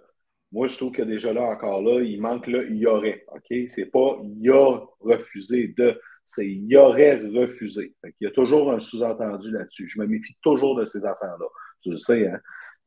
moi, 0.51 0.65
je 0.65 0.75
trouve 0.77 0.91
que 0.91 1.03
déjà 1.03 1.33
là, 1.33 1.43
encore 1.43 1.83
là, 1.83 2.01
il 2.01 2.19
manque 2.19 2.47
le 2.47 2.67
il 2.71 2.77
y 2.77 2.87
aurait. 2.87 3.25
OK? 3.27 3.55
C'est 3.75 3.91
pas 3.91 4.17
il 4.23 4.49
a 4.49 4.79
refusé 5.01 5.67
de, 5.77 6.01
c'est 6.27 6.47
il 6.47 6.77
aurait 6.77 7.17
refusé. 7.17 7.93
il 8.03 8.25
y 8.25 8.27
a 8.27 8.31
toujours 8.31 8.71
un 8.71 8.79
sous-entendu 8.79 9.51
là-dessus. 9.51 9.87
Je 9.87 9.99
me 9.99 10.07
méfie 10.07 10.35
toujours 10.41 10.75
de 10.75 10.85
ces 10.85 10.99
affaires-là. 10.99 11.45
Tu 11.81 11.91
le 11.91 11.97
sais, 11.97 12.27
hein? 12.27 12.39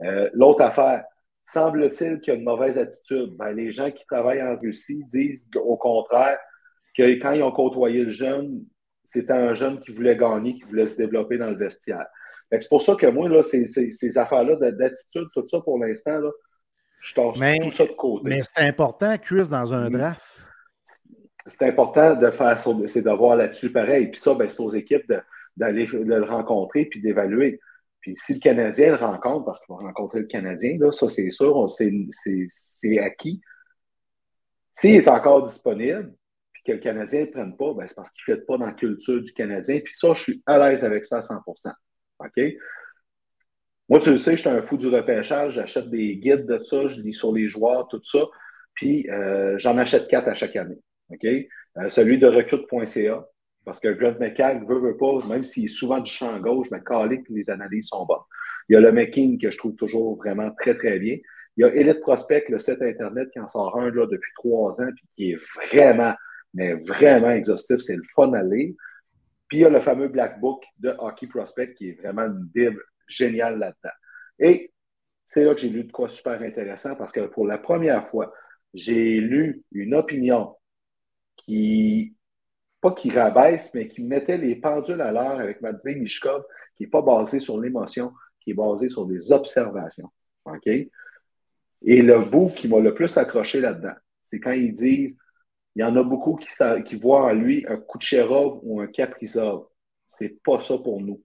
Euh, 0.03 0.31
l'autre 0.33 0.63
affaire, 0.63 1.05
semble-t-il 1.47 2.21
qu'il 2.21 2.35
y 2.35 2.37
a 2.37 2.39
une 2.39 2.45
mauvaise 2.45 2.79
attitude. 2.79 3.37
Ben, 3.37 3.53
les 3.53 3.73
gens 3.73 3.91
qui 3.91 4.05
travaillent 4.07 4.43
en 4.43 4.57
Russie 4.57 5.03
disent 5.11 5.45
au 5.57 5.77
contraire 5.77 6.39
que 6.97 7.03
quand 7.21 7.33
ils 7.33 7.43
ont 7.43 7.53
côtoyé 7.53 8.05
le 8.05 8.11
jeune, 8.11 8.65
c'était 9.05 9.33
un 9.33 9.55
jeune 9.55 9.81
qui 9.81 9.93
voulait 9.93 10.17
gagner, 10.17 10.55
qui 10.55 10.63
voulait 10.65 10.89
se 10.89 10.97
développer 10.97 11.39
dans 11.39 11.51
le 11.51 11.57
vestiaire. 11.57 12.07
C'est 12.51 12.69
pour 12.69 12.83
ça 12.83 12.95
que 12.95 13.07
moi, 13.07 13.29
là, 13.29 13.43
ces, 13.43 13.67
ces, 13.67 14.19
affaires-là 14.19 14.57
d'attitude, 14.71 15.29
tout 15.35 15.47
ça 15.47 15.61
pour 15.61 15.79
l'instant, 15.79 16.21
je 17.03 17.15
torse 17.15 17.39
tout 17.39 17.71
ça 17.71 17.85
de 17.85 17.93
côté. 17.93 18.23
Mais 18.25 18.41
c'est 18.43 18.65
important, 18.65 19.17
Chris, 19.19 19.49
dans 19.51 19.73
un 19.73 19.91
draft. 19.91 20.38
C'est 21.49 21.67
important 21.67 22.15
de 22.15 22.31
faire 22.31 22.61
c'est 22.87 23.03
d'avoir 23.03 23.37
là-dessus 23.37 23.73
pareil. 23.73 24.09
Puis 24.09 24.21
ça, 24.21 24.35
ben, 24.35 24.49
c'est 24.49 24.61
aux 24.61 24.71
équipes 24.71 25.13
d'aller 25.57 25.87
le 25.87 26.23
rencontrer 26.25 26.87
puis 26.87 27.01
d'évaluer. 27.01 27.61
Puis 28.01 28.15
si 28.19 28.35
le 28.35 28.41
Canadien 28.41 28.91
le 28.91 28.97
rencontre, 28.97 29.45
parce 29.45 29.61
qu'il 29.61 29.75
va 29.75 29.83
rencontrer 29.83 30.21
le 30.21 30.27
Canadien, 30.27 30.77
là, 30.79 30.93
ça 30.93 31.09
c'est 31.09 31.31
sûr, 31.31 31.69
c'est 31.71 32.99
acquis. 33.01 33.41
S'il 34.75 34.95
est 34.95 35.09
encore 35.09 35.43
disponible, 35.43 36.13
que 36.69 36.73
le 36.73 36.79
Canadien 36.79 37.21
ne 37.23 37.27
prenne 37.27 37.57
pas, 37.57 37.73
ben, 37.73 37.89
c'est 37.89 37.95
parce 37.95 38.11
qu'il 38.11 38.33
ne 38.33 38.37
fait 38.39 38.47
pas 38.47 38.59
dans 38.59 38.67
la 38.67 38.73
culture 38.73 39.23
du 39.23 39.33
Canadien. 39.33 39.81
Puis 39.83 39.95
ça, 39.95 40.13
je 40.15 40.23
suis 40.23 40.43
à 40.47 40.59
l'aise 40.59 40.85
avec 40.85 41.07
ça 41.07 41.19
à 41.19 41.21
100% 41.21 41.73
OK? 42.21 42.41
Moi, 43.89 44.01
tu 44.01 44.11
le 44.11 44.19
sais, 44.19 44.33
je 44.33 44.41
suis 44.41 44.49
un 44.49 44.63
fou 44.63 44.77
du 44.77 44.89
repêchage. 44.89 45.55
J'achète 45.55 45.89
des 45.89 46.17
guides 46.17 46.47
de 46.47 46.59
ça, 46.59 46.89
je 46.89 47.01
lis 47.01 47.15
sur 47.15 47.33
les 47.33 47.49
joueurs, 47.49 47.89
tout 47.89 48.03
ça. 48.05 48.21
Puis 48.75 49.09
euh, 49.11 49.57
j'en 49.59 49.79
achète 49.79 50.09
quatre 50.09 50.29
à 50.29 50.35
chaque 50.35 50.57
année. 50.57 50.79
OK? 51.11 51.25
Euh, 51.25 51.89
celui 51.91 52.19
de 52.19 52.27
recrute.ca, 52.27 53.27
parce 53.65 53.81
que 53.81 53.89
Grant 53.89 54.19
McCall 54.19 54.65
veut, 54.67 54.79
veut 54.79 54.97
pas, 54.97 55.25
même 55.27 55.45
s'il 55.45 55.67
est 55.67 55.69
souvent 55.69 56.01
du 56.01 56.11
champ 56.11 56.39
gauche, 56.41 56.69
mais 56.71 56.83
calé 56.83 57.23
que 57.23 57.33
les 57.33 57.51
analyses 57.51 57.89
sont 57.89 58.05
bonnes. 58.07 58.19
Il 58.69 58.75
y 58.75 58.77
a 58.77 58.81
le 58.81 58.93
McKinney 58.93 59.39
que 59.39 59.51
je 59.51 59.59
trouve 59.59 59.75
toujours 59.77 60.17
vraiment 60.17 60.51
très, 60.59 60.77
très 60.77 60.99
bien. 60.99 61.17
Il 61.57 61.63
y 61.63 61.65
a 61.65 61.75
Elite 61.75 62.01
Prospect, 62.01 62.45
le 62.49 62.59
site 62.59 62.83
Internet 62.83 63.31
qui 63.33 63.41
en 63.41 63.49
sort 63.49 63.79
un 63.79 63.91
là, 63.91 64.07
depuis 64.07 64.33
trois 64.37 64.81
ans, 64.81 64.89
puis 64.95 65.07
qui 65.17 65.31
est 65.33 65.39
vraiment 65.73 66.15
mais 66.55 66.75
vraiment 66.75 67.31
exhaustif. 67.31 67.79
C'est 67.79 67.97
le 67.97 68.03
fun 68.15 68.33
à 68.33 68.43
lire. 68.43 68.75
Puis 69.49 69.59
il 69.59 69.61
y 69.61 69.65
a 69.65 69.71
le 69.71 69.81
fameux 69.81 70.09
Black 70.09 70.41
Book 70.41 70.63
de 70.79 70.95
Hockey 70.99 71.27
Prospect 71.27 71.75
qui 71.75 71.91
est 71.91 72.01
vraiment 72.01 72.23
une 72.23 72.49
bible 72.55 72.83
géniale 73.07 73.59
là-dedans. 73.59 73.95
Et 74.39 74.73
c'est 75.27 75.45
là 75.45 75.55
que 75.55 75.61
j'ai 75.61 75.69
lu 75.69 75.85
de 75.85 75.93
quoi 75.93 76.09
super 76.09 76.41
intéressant 76.43 76.95
parce 76.97 77.13
que 77.13 77.27
pour 77.27 77.47
la 77.47 77.59
première 77.59 78.09
fois, 78.09 78.33
j'ai 78.75 79.21
lu 79.21 79.63
une 79.73 79.95
opinion 79.95 80.55
qui, 81.49 82.15
pas 82.83 82.93
qui 82.93 83.11
rabaisse, 83.11 83.73
mais 83.73 83.89
qui 83.89 84.03
mettait 84.03 84.37
les 84.37 84.57
pendules 84.57 85.01
à 85.01 85.11
l'heure 85.11 85.41
avec 85.41 85.63
Matvey 85.63 85.95
Mishkov, 85.95 86.45
qui 86.77 86.85
n'est 86.85 86.91
pas 86.91 87.01
basée 87.01 87.41
sur 87.41 87.59
l'émotion, 87.59 88.13
qui 88.41 88.51
est 88.51 88.55
basée 88.55 88.91
sur 88.91 89.07
des 89.07 89.33
observations. 89.33 90.11
OK? 90.45 90.67
Et 90.67 92.03
le 92.03 92.25
bout 92.25 92.51
qui 92.51 92.69
m'a 92.69 92.81
le 92.81 92.93
plus 92.93 93.17
accroché 93.17 93.61
là-dedans, 93.61 93.95
c'est 94.31 94.41
quand 94.41 94.53
il 94.53 94.75
dit 94.75 95.17
il 95.75 95.81
y 95.81 95.85
en 95.85 95.97
a 95.97 96.03
beaucoup 96.03 96.37
qui, 96.37 96.49
qui 96.87 96.97
voient 96.97 97.27
en 97.27 97.33
lui 97.33 97.65
un 97.69 97.77
Kucherov 97.77 98.59
ou 98.63 98.81
un 98.81 98.89
Kaprizov. 98.89 99.67
C'est 100.11 100.43
pas 100.43 100.61
ça 100.61 100.77
pour 100.77 101.01
nous. 101.01 101.23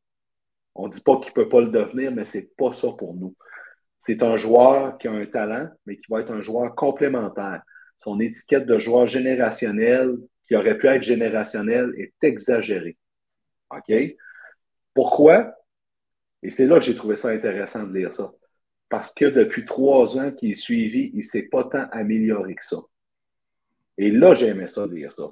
On 0.75 0.87
ne 0.87 0.93
dit 0.93 1.01
pas 1.01 1.17
qu'il 1.17 1.29
ne 1.29 1.33
peut 1.33 1.49
pas 1.49 1.61
le 1.61 1.71
devenir, 1.71 2.11
mais 2.11 2.25
c'est 2.25 2.55
pas 2.55 2.71
ça 2.73 2.89
pour 2.91 3.15
nous. 3.15 3.35
C'est 3.99 4.21
un 4.21 4.37
joueur 4.37 4.97
qui 4.99 5.07
a 5.07 5.11
un 5.11 5.25
talent, 5.25 5.69
mais 5.85 5.97
qui 5.97 6.03
va 6.09 6.21
être 6.21 6.31
un 6.31 6.41
joueur 6.41 6.75
complémentaire. 6.75 7.63
Son 8.03 8.19
étiquette 8.19 8.65
de 8.65 8.79
joueur 8.79 9.07
générationnel, 9.07 10.17
qui 10.47 10.55
aurait 10.55 10.77
pu 10.77 10.87
être 10.87 11.03
générationnel, 11.03 11.93
est 11.97 12.13
exagérée. 12.21 12.97
OK? 13.69 13.93
Pourquoi? 14.93 15.55
Et 16.41 16.51
c'est 16.51 16.65
là 16.65 16.79
que 16.79 16.85
j'ai 16.85 16.95
trouvé 16.95 17.15
ça 17.15 17.29
intéressant 17.29 17.83
de 17.83 17.97
lire 17.97 18.13
ça. 18.13 18.31
Parce 18.89 19.11
que 19.13 19.25
depuis 19.25 19.65
trois 19.65 20.17
ans 20.17 20.31
qu'il 20.31 20.51
est 20.51 20.55
suivi, 20.55 21.11
il 21.13 21.19
ne 21.19 21.23
s'est 21.23 21.43
pas 21.43 21.63
tant 21.63 21.85
amélioré 21.91 22.55
que 22.55 22.65
ça. 22.65 22.77
Et 23.97 24.11
là, 24.11 24.35
j'aimais 24.35 24.67
ça, 24.67 24.85
lire 24.85 25.13
ça. 25.13 25.29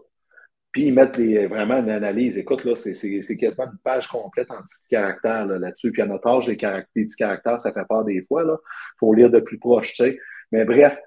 Puis 0.72 0.88
ils 0.88 0.93
mettent 0.93 1.17
vraiment 1.49 1.80
une 1.80 1.89
analyse. 1.89 2.38
Écoute, 2.38 2.63
là, 2.63 2.76
c'est 2.76 2.93
quasiment 3.38 3.65
une 3.65 3.78
page 3.84 4.07
complète 4.07 4.49
en 4.49 4.61
petits 4.61 4.80
caractères 4.89 5.45
là-dessus. 5.45 5.91
Puis 5.91 6.01
à 6.01 6.05
notre 6.05 6.28
âge, 6.28 6.47
les, 6.47 6.55
petits 6.55 7.15
caractères, 7.17 7.59
ça 7.59 7.74
fait 7.74 7.86
peur 7.88 8.05
des 8.05 8.24
fois. 8.24 8.43
Il 8.43 8.57
faut 8.97 9.13
lire 9.13 9.30
de 9.30 9.41
plus 9.41 9.59
proche, 9.59 9.91
tu 9.91 10.05
sais. 10.05 10.17
Mais 10.53 10.63
bref, 10.63 10.97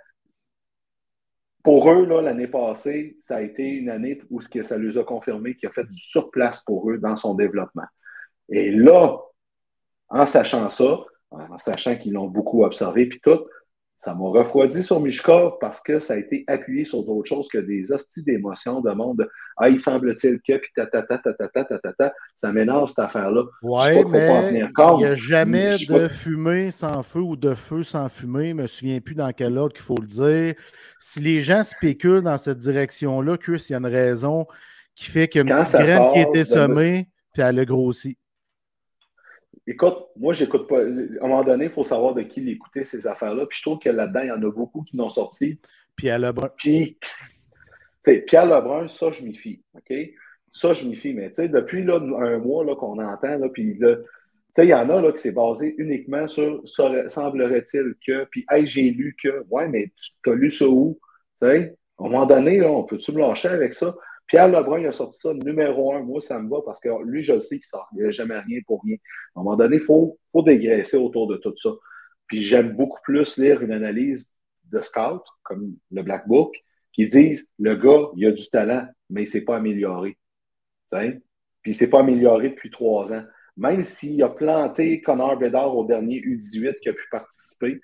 pour 1.65 1.91
eux, 1.91 2.05
l'année 2.21 2.47
passée, 2.47 3.17
ça 3.21 3.37
a 3.37 3.41
été 3.41 3.62
une 3.62 3.89
année 3.89 4.21
où 4.31 4.43
ce 4.43 4.62
ça 4.62 4.77
les 4.77 4.99
a 4.99 5.03
confirmé 5.03 5.57
qu'il 5.57 5.67
a 5.69 5.73
fait 5.73 5.85
du 5.85 5.99
surplace 5.99 6.61
pour 6.61 6.91
eux 6.91 6.99
dans 6.99 7.17
son 7.17 7.35
développement. 7.35 7.87
Et 8.51 8.71
là, 8.71 9.19
en 10.11 10.27
sachant 10.27 10.69
ça, 10.69 10.99
en 11.31 11.59
sachant 11.59 11.97
qu'ils 11.97 12.12
l'ont 12.12 12.29
beaucoup 12.29 12.65
observé, 12.65 13.07
puis 13.07 13.19
tout, 13.23 13.41
ça 14.05 14.15
m'a 14.15 14.29
refroidi 14.29 14.83
sur 14.83 15.01
Mishkov 15.01 15.55
parce 15.61 15.81
que 15.81 15.99
ça 15.99 16.13
a 16.13 16.17
été 16.19 16.45
appuyé 16.47 16.85
sur 16.85 17.03
d'autres 17.05 17.27
choses 17.27 17.49
que 17.49 17.57
des 17.57 17.91
hosties 17.91 18.23
d'émotions 18.23 18.83
de 18.83 18.91
monde. 18.91 19.27
Ah, 19.57 19.71
il 19.71 19.81
semble-t-il 19.81 20.41
que, 20.47 20.59
puis 20.59 20.71
ta 20.77 20.87
ta 20.87 21.03
ta 21.03 21.17
ta 21.17 21.33
ta 21.33 21.49
ta 21.49 21.79
ta 21.79 21.93
ta 21.95 22.13
ça 22.37 22.53
m'énerve 22.53 22.89
cette 22.89 22.99
affaire-là. 22.99 23.45
Oui, 23.63 24.05
mais 24.11 24.53
il 24.53 24.97
n'y 24.99 25.05
a 25.07 25.15
jamais 25.15 25.79
de 25.89 26.09
fumée 26.09 26.71
sans 26.71 27.03
feu 27.03 27.21
ou 27.21 27.35
de 27.35 27.55
feu 27.55 27.83
sans 27.83 28.11
fumée. 28.11 28.49
Je 28.49 28.55
ne 28.55 28.63
me 28.63 28.67
souviens 28.67 29.01
plus 29.01 29.15
dans 29.15 29.33
quel 29.33 29.57
ordre 29.57 29.73
qu'il 29.73 29.85
faut 29.85 29.97
le 29.99 30.07
dire. 30.07 30.55
Si 31.01 31.21
les 31.21 31.41
gens 31.41 31.65
spéculent 31.65 32.23
dans 32.23 32.37
cette 32.37 32.59
direction-là, 32.59 33.39
Chris, 33.39 33.65
il 33.71 33.73
y 33.73 33.75
a 33.75 33.79
une 33.79 33.87
raison 33.87 34.47
qui 34.95 35.07
fait 35.07 35.29
que 35.29 35.39
une 35.39 35.49
petite 35.49 35.81
graine 35.81 36.13
qui 36.13 36.21
était 36.21 36.45
semée, 36.45 37.09
puis 37.33 37.43
elle 37.43 37.59
a 37.59 37.65
grossi. 37.65 38.19
Écoute, 39.67 39.97
moi, 40.17 40.35
j'écoute 40.35 40.69
pas. 40.69 40.79
À 40.79 40.83
un 40.83 41.29
moment 41.29 41.45
donné, 41.45 41.67
il 41.67 41.71
faut 41.71 41.85
savoir 41.85 42.15
de 42.15 42.23
qui 42.23 42.41
l'écouter, 42.41 42.85
ces 42.85 43.07
affaires-là. 43.07 43.47
Puis 43.47 43.59
je 43.59 43.62
trouve 43.62 43.79
que 43.79 43.89
là-dedans, 43.89 44.21
il 44.21 44.29
y 44.29 44.33
en 44.33 44.43
a 44.43 44.51
beaucoup 44.51 44.83
qui 44.83 44.97
n'ont 44.97 45.09
sorti. 45.09 45.59
Pierre 45.97 46.19
Lebrun. 46.19 46.51
Puis, 46.59 46.99
Pierre 48.27 48.47
Lebrun, 48.47 48.89
ça, 48.89 49.11
je 49.12 49.23
m'y 49.23 49.35
fie. 49.35 49.62
OK? 49.75 49.95
ça, 50.55 50.73
je 50.73 50.85
m'y 50.85 50.95
fie. 50.95 51.12
Mais 51.12 51.29
tu 51.29 51.37
sais, 51.37 51.49
depuis 51.49 51.85
là, 51.85 51.97
un 51.97 52.39
mois 52.39 52.65
là, 52.65 52.77
qu'on 52.77 53.03
entend, 53.03 53.39
là, 53.39 53.49
puis 53.53 53.75
là, 53.79 53.97
tu 53.97 54.03
sais, 54.55 54.67
il 54.67 54.71
y 54.71 54.75
en 54.75 54.89
a 54.89 55.01
là, 55.01 55.12
qui 55.12 55.19
s'est 55.19 55.33
basé 55.33 55.75
uniquement 55.79 56.29
sur 56.29 56.62
semblerait-il 56.65 57.95
que, 58.07 58.25
puis 58.31 58.47
hey, 58.51 58.67
j'ai 58.67 58.91
lu 58.91 59.17
que, 59.21 59.45
ouais, 59.51 59.69
mais 59.69 59.93
tu 60.23 60.31
as 60.31 60.35
lu 60.35 60.51
ça 60.51 60.67
où? 60.67 60.99
Tu 61.43 61.49
sais, 61.49 61.77
à 61.99 62.05
un 62.05 62.09
moment 62.09 62.25
donné, 62.25 62.59
là, 62.59 62.71
on 62.71 62.85
peut-tu 62.85 63.12
me 63.12 63.19
lâcher 63.19 63.49
avec 63.49 63.75
ça? 63.75 63.95
Pierre 64.27 64.49
Lebrun, 64.49 64.81
il 64.81 64.87
a 64.87 64.93
sorti 64.93 65.18
ça 65.18 65.35
numéro 65.35 65.95
un. 65.95 66.01
Moi, 66.01 66.20
ça 66.20 66.39
me 66.39 66.49
va 66.49 66.59
parce 66.64 66.81
que 66.81 66.89
lui, 67.05 67.22
je 67.25 67.35
le 67.35 67.41
sais 67.41 67.57
qu'il 67.57 67.64
sort. 67.64 67.89
Il 67.95 68.03
n'a 68.03 68.11
jamais 68.11 68.39
rien 68.39 68.61
pour 68.66 68.83
rien. 68.83 68.97
À 69.35 69.41
un 69.41 69.43
moment 69.43 69.57
donné, 69.57 69.77
il 69.77 69.83
faut, 69.83 70.18
faut 70.33 70.43
dégraisser 70.43 70.97
autour 70.97 71.27
de 71.27 71.37
tout 71.37 71.55
ça. 71.57 71.70
Puis 72.27 72.43
j'aime 72.43 72.75
beaucoup 72.75 73.01
plus 73.03 73.37
lire 73.37 73.61
une 73.61 73.72
analyse 73.72 74.31
de 74.72 74.81
scout, 74.81 75.22
comme 75.43 75.77
le 75.91 76.03
Black 76.03 76.27
Book, 76.27 76.57
qui 76.93 77.07
disent 77.07 77.47
le 77.59 77.75
gars, 77.77 78.09
il 78.16 78.27
a 78.27 78.31
du 78.31 78.49
talent, 78.49 78.87
mais 79.11 79.22
il 79.22 79.25
ne 79.25 79.31
s'est 79.31 79.43
pas 79.43 79.57
amélioré. 79.57 80.16
Puis 80.91 81.20
il 81.66 81.70
ne 81.70 81.75
s'est 81.75 81.89
pas 81.89 82.01
amélioré 82.01 82.51
depuis 82.51 82.70
trois 82.70 83.12
ans. 83.12 83.25
Même 83.57 83.83
s'il 83.83 84.22
a 84.22 84.29
planté 84.29 85.01
Connor 85.01 85.37
Bedard 85.39 85.77
au 85.77 85.85
dernier 85.85 86.20
U18 86.20 86.81
qui 86.81 86.89
a 86.89 86.93
pu 86.93 87.05
participer, 87.11 87.81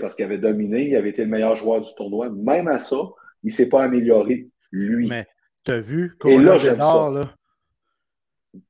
parce 0.00 0.14
qu'il 0.14 0.24
avait 0.24 0.38
dominé, 0.38 0.88
il 0.88 0.96
avait 0.96 1.10
été 1.10 1.22
le 1.22 1.28
meilleur 1.28 1.56
joueur 1.56 1.80
du 1.80 1.92
tournoi, 1.94 2.30
même 2.30 2.68
à 2.68 2.78
ça, 2.78 2.96
il 3.42 3.48
ne 3.48 3.52
s'est 3.52 3.68
pas 3.68 3.82
amélioré, 3.82 4.48
lui. 4.70 5.08
Mais 5.08 5.26
tu 5.64 5.72
as 5.72 5.80
vu 5.80 6.16
Connor 6.18 6.58
Bedard, 6.58 7.10
là? 7.10 7.34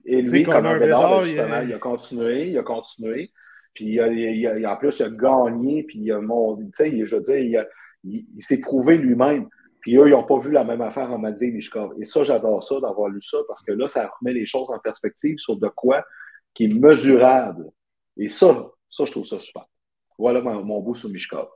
Et 0.04 0.22
lui, 0.22 0.44
Connor 0.44 0.78
Bedard, 0.78 1.24
justement, 1.24 1.60
il... 1.60 1.72
a 1.72 1.78
continué, 1.78 2.50
il 2.50 2.58
a 2.58 2.62
continué. 2.62 3.32
Puis 3.74 3.94
il 3.94 4.66
en 4.66 4.76
plus, 4.76 4.98
il 4.98 5.02
a 5.02 5.10
gagné, 5.10 5.82
puis 5.84 5.98
il 5.98 6.12
a 6.12 6.20
tu 6.20 6.70
sais, 6.74 7.06
je 7.06 7.16
veux 7.16 7.22
dire, 7.22 7.64
il, 8.04 8.26
il 8.34 8.42
s'est 8.42 8.58
prouvé 8.58 8.98
lui-même. 8.98 9.48
Puis 9.80 9.96
eux, 9.96 10.06
ils 10.06 10.12
n'ont 10.12 10.24
pas 10.24 10.38
vu 10.38 10.52
la 10.52 10.62
même 10.62 10.80
affaire 10.80 11.12
en 11.12 11.18
Matvey 11.18 11.50
Mishkov. 11.50 11.94
Et 12.00 12.04
ça, 12.04 12.22
j'adore 12.22 12.62
ça, 12.62 12.78
d'avoir 12.80 13.08
lu 13.08 13.20
ça, 13.22 13.38
parce 13.48 13.62
que 13.62 13.72
là, 13.72 13.88
ça 13.88 14.10
remet 14.20 14.32
les 14.32 14.46
choses 14.46 14.70
en 14.70 14.78
perspective 14.78 15.38
sur 15.38 15.56
de 15.56 15.68
quoi 15.68 16.04
qui 16.54 16.64
est 16.64 16.68
mesurable. 16.68 17.70
Et 18.16 18.28
ça, 18.28 18.70
ça, 18.88 19.04
je 19.04 19.10
trouve 19.10 19.24
ça 19.24 19.40
super. 19.40 19.64
Voilà 20.18 20.40
mon, 20.40 20.62
mon 20.62 20.80
bout 20.80 20.94
sur 20.94 21.08
Mishkov. 21.08 21.48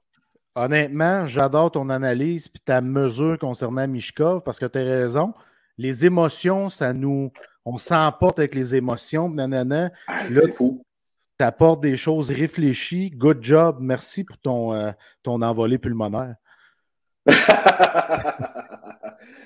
Honnêtement, 0.57 1.27
j'adore 1.27 1.71
ton 1.71 1.91
analyse 1.91 2.49
puis 2.49 2.63
ta 2.65 2.81
mesure 2.81 3.39
concernant 3.39 3.87
Mishkov 3.87 4.41
parce 4.43 4.59
que 4.59 4.65
tu 4.65 4.79
as 4.79 4.83
raison. 4.83 5.35
Les 5.77 6.07
émotions, 6.07 6.71
ça 6.71 6.95
nous. 6.95 7.31
On 7.67 7.77
s'emporte 7.77 8.39
avec 8.39 8.55
les 8.55 8.75
émotions, 8.75 9.29
nanana. 9.29 9.91
Ah, 10.07 10.27
là, 10.31 10.41
tu 10.49 11.45
apportes 11.45 11.81
des 11.81 11.99
choses 11.99 12.31
réfléchies. 12.31 13.11
Good 13.11 13.43
job. 13.43 13.77
Merci 13.81 14.25
pour 14.25 14.39
ton, 14.39 14.73
euh, 14.73 14.93
ton 15.23 15.43
envolée 15.43 15.77
pulmonaire. 15.77 16.37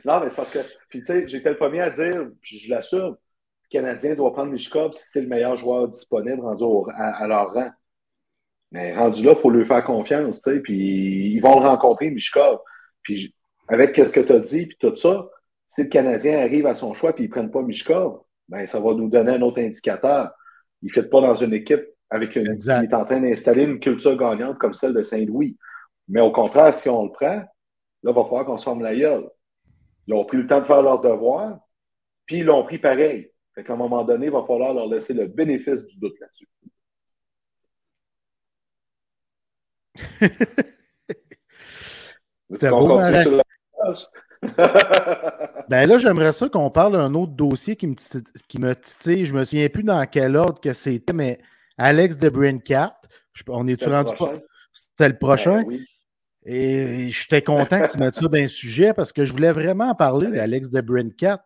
non, 0.04 0.20
mais 0.20 0.30
c'est 0.30 0.36
parce 0.36 0.52
que, 0.52 0.60
puis 0.88 1.00
tu 1.00 1.06
sais, 1.06 1.26
j'étais 1.26 1.50
le 1.50 1.56
premier 1.56 1.80
à 1.80 1.90
dire, 1.90 2.28
puis 2.40 2.58
je 2.58 2.70
l'assume, 2.70 3.16
le 3.16 3.68
Canadien 3.68 4.14
doit 4.14 4.32
prendre 4.32 4.52
Mishkov 4.52 4.92
si 4.92 5.10
c'est 5.10 5.22
le 5.22 5.28
meilleur 5.28 5.56
joueur 5.56 5.88
disponible 5.88 6.40
rendu 6.42 6.64
à, 6.94 7.26
leur 7.26 7.52
rang. 7.52 7.70
Mais 8.72 8.94
rendu 8.94 9.22
là, 9.22 9.32
il 9.36 9.40
faut 9.40 9.50
lui 9.50 9.66
faire 9.66 9.84
confiance, 9.84 10.40
tu 10.40 10.52
sais, 10.52 10.60
puis 10.60 11.34
ils 11.34 11.40
vont 11.40 11.60
le 11.60 11.66
rencontrer, 11.66 12.10
Mishkov. 12.10 12.60
Puis 13.02 13.34
avec 13.68 13.96
ce 13.96 14.12
que 14.12 14.20
tu 14.20 14.32
as 14.32 14.38
dit, 14.38 14.66
puis 14.66 14.76
tout 14.78 14.94
ça, 14.96 15.28
si 15.68 15.82
le 15.82 15.88
Canadien 15.88 16.38
arrive 16.38 16.66
à 16.66 16.74
son 16.74 16.94
choix 16.94 17.12
puis 17.12 17.24
ils 17.24 17.28
ne 17.28 17.32
prennent 17.32 17.50
pas 17.50 17.62
Mishkov, 17.62 18.20
ben, 18.48 18.66
ça 18.66 18.80
va 18.80 18.94
nous 18.94 19.08
donner 19.08 19.32
un 19.32 19.42
autre 19.42 19.60
indicateur. 19.60 20.30
Il 20.82 20.88
ne 20.88 20.92
fait 20.92 21.08
pas 21.08 21.20
dans 21.20 21.34
une 21.34 21.52
équipe 21.52 21.84
avec 22.10 22.34
une, 22.34 22.58
qui 22.58 22.68
est 22.68 22.94
en 22.94 23.04
train 23.04 23.20
d'installer 23.20 23.64
une 23.64 23.78
culture 23.78 24.16
gagnante 24.16 24.58
comme 24.58 24.74
celle 24.74 24.94
de 24.94 25.02
Saint-Louis. 25.02 25.56
Mais 26.08 26.20
au 26.20 26.32
contraire, 26.32 26.74
si 26.74 26.88
on 26.88 27.04
le 27.04 27.12
prend, 27.12 27.44
Là, 28.02 28.12
il 28.12 28.14
va 28.14 28.24
falloir 28.24 28.46
qu'on 28.46 28.56
se 28.56 28.64
forme 28.64 28.82
la 28.82 28.94
gueule. 28.94 29.28
Ils 30.06 30.14
ont 30.14 30.24
pris 30.24 30.38
le 30.38 30.46
temps 30.46 30.60
de 30.60 30.66
faire 30.66 30.82
leur 30.82 31.00
devoir, 31.00 31.58
puis 32.26 32.38
ils 32.38 32.44
l'ont 32.44 32.64
pris 32.64 32.78
pareil. 32.78 33.30
Fait 33.54 33.64
qu'à 33.64 33.74
un 33.74 33.76
moment 33.76 34.04
donné, 34.04 34.26
il 34.26 34.32
va 34.32 34.44
falloir 34.46 34.72
leur 34.72 34.86
laisser 34.86 35.12
le 35.12 35.26
bénéfice 35.26 35.84
du 35.84 35.96
doute 35.98 36.18
là-dessus. 36.20 36.48
C'est 42.60 42.70
beau, 42.70 43.00
sur 43.22 43.42
ben 45.68 45.86
là, 45.86 45.98
j'aimerais 45.98 46.32
ça 46.32 46.48
qu'on 46.48 46.70
parle 46.70 46.94
d'un 46.94 47.14
autre 47.14 47.32
dossier 47.32 47.76
qui 47.76 47.86
me, 47.86 47.94
qui 48.48 48.58
me 48.58 48.74
titille. 48.74 49.26
Je 49.26 49.34
me 49.34 49.44
souviens 49.44 49.68
plus 49.68 49.84
dans 49.84 50.04
quel 50.06 50.36
ordre 50.36 50.60
que 50.60 50.72
c'était, 50.72 51.12
mais 51.12 51.38
Alex 51.76 52.16
de 52.16 52.28
Brincat. 52.28 52.96
On 53.48 53.66
est-tu 53.66 53.88
rendu 53.88 54.14
pas? 54.14 54.32
C'était 54.72 55.10
le 55.10 55.18
prochain? 55.18 55.62
Ben 55.62 55.68
oui. 55.68 55.86
Et 56.46 57.10
j'étais 57.10 57.42
content 57.42 57.80
que 57.80 57.92
tu 57.92 57.98
mettes 57.98 58.14
ça 58.14 58.26
dans 58.26 58.38
un 58.38 58.48
sujet 58.48 58.94
parce 58.94 59.12
que 59.12 59.24
je 59.24 59.32
voulais 59.32 59.52
vraiment 59.52 59.94
parler 59.94 60.30
d'Alex 60.30 60.70
de 60.70 60.80
Brincat. 60.80 61.44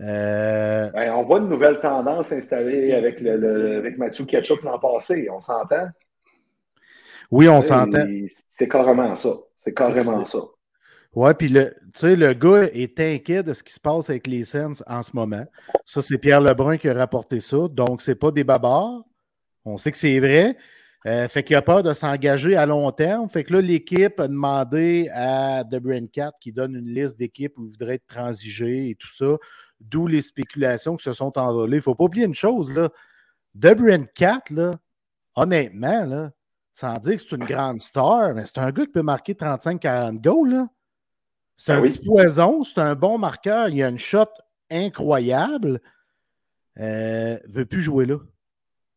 Euh... 0.00 0.90
Ben, 0.92 1.12
on 1.14 1.24
voit 1.24 1.40
une 1.40 1.48
nouvelle 1.48 1.80
tendance 1.80 2.30
installée 2.30 2.92
avec, 2.92 3.20
le, 3.20 3.78
avec 3.78 3.98
Mathieu 3.98 4.24
Ketchup 4.24 4.62
l'an 4.62 4.78
passé. 4.78 5.28
On 5.32 5.40
s'entend? 5.40 5.88
Oui, 7.30 7.48
on 7.48 7.60
s'entend. 7.60 8.06
C'est 8.48 8.68
carrément 8.68 9.14
ça. 9.14 9.30
C'est 9.56 9.74
carrément 9.74 10.24
ça. 10.24 10.38
Oui, 11.14 11.30
puis 11.38 11.48
le, 11.48 11.74
tu 11.94 12.00
sais, 12.00 12.16
le 12.16 12.32
gars 12.34 12.64
est 12.72 13.00
inquiet 13.00 13.42
de 13.42 13.52
ce 13.52 13.62
qui 13.62 13.72
se 13.72 13.80
passe 13.80 14.10
avec 14.10 14.26
les 14.26 14.44
Sens 14.44 14.84
en 14.86 15.02
ce 15.02 15.10
moment. 15.14 15.44
Ça, 15.84 16.02
c'est 16.02 16.18
Pierre 16.18 16.40
Lebrun 16.40 16.76
qui 16.76 16.88
a 16.88 16.94
rapporté 16.94 17.40
ça. 17.40 17.66
Donc, 17.68 18.02
c'est 18.02 18.14
pas 18.14 18.30
des 18.30 18.44
babards. 18.44 19.04
On 19.64 19.78
sait 19.78 19.90
que 19.90 19.98
c'est 19.98 20.20
vrai. 20.20 20.56
Euh, 21.06 21.28
fait 21.28 21.42
qu'il 21.42 21.56
a 21.56 21.62
peur 21.62 21.82
de 21.82 21.94
s'engager 21.94 22.56
à 22.56 22.66
long 22.66 22.90
terme. 22.92 23.28
Fait 23.28 23.44
que 23.44 23.54
là, 23.54 23.60
l'équipe 23.60 24.20
a 24.20 24.28
demandé 24.28 25.08
à 25.12 25.64
The 25.64 25.76
Brain 25.76 26.06
Cat 26.06 26.32
qui 26.40 26.52
donne 26.52 26.74
une 26.74 26.92
liste 26.92 27.18
d'équipes 27.18 27.56
où 27.56 27.64
il 27.66 27.70
voudrait 27.70 27.94
être 27.94 28.06
transigé 28.06 28.90
et 28.90 28.94
tout 28.94 29.12
ça, 29.12 29.36
d'où 29.80 30.06
les 30.06 30.22
spéculations 30.22 30.96
qui 30.96 31.04
se 31.04 31.12
sont 31.12 31.38
envolées. 31.38 31.76
Il 31.76 31.80
ne 31.80 31.82
faut 31.82 31.94
pas 31.94 32.04
oublier 32.04 32.26
une 32.26 32.34
chose, 32.34 32.72
là. 32.72 32.90
The 33.58 33.74
Brain 33.74 34.04
Cat, 34.14 34.42
là, 34.50 34.72
honnêtement, 35.34 36.04
là, 36.04 36.30
sans 36.78 36.94
dire 36.94 37.16
que 37.16 37.22
c'est 37.22 37.34
une 37.34 37.44
grande 37.44 37.80
star, 37.80 38.34
mais 38.34 38.44
c'est 38.46 38.58
un 38.58 38.70
gars 38.70 38.84
qui 38.84 38.92
peut 38.92 39.02
marquer 39.02 39.34
35-40 39.34 40.20
goals. 40.20 40.64
C'est 41.56 41.72
ben 41.72 41.80
un 41.80 41.82
petit 41.82 41.98
poison, 41.98 42.62
c'est 42.62 42.78
un 42.78 42.94
bon 42.94 43.18
marqueur, 43.18 43.68
il 43.68 43.82
a 43.82 43.88
une 43.88 43.98
shot 43.98 44.28
incroyable. 44.70 45.80
Euh, 46.78 47.36
veut 47.48 47.66
plus 47.66 47.82
jouer 47.82 48.06
là. 48.06 48.18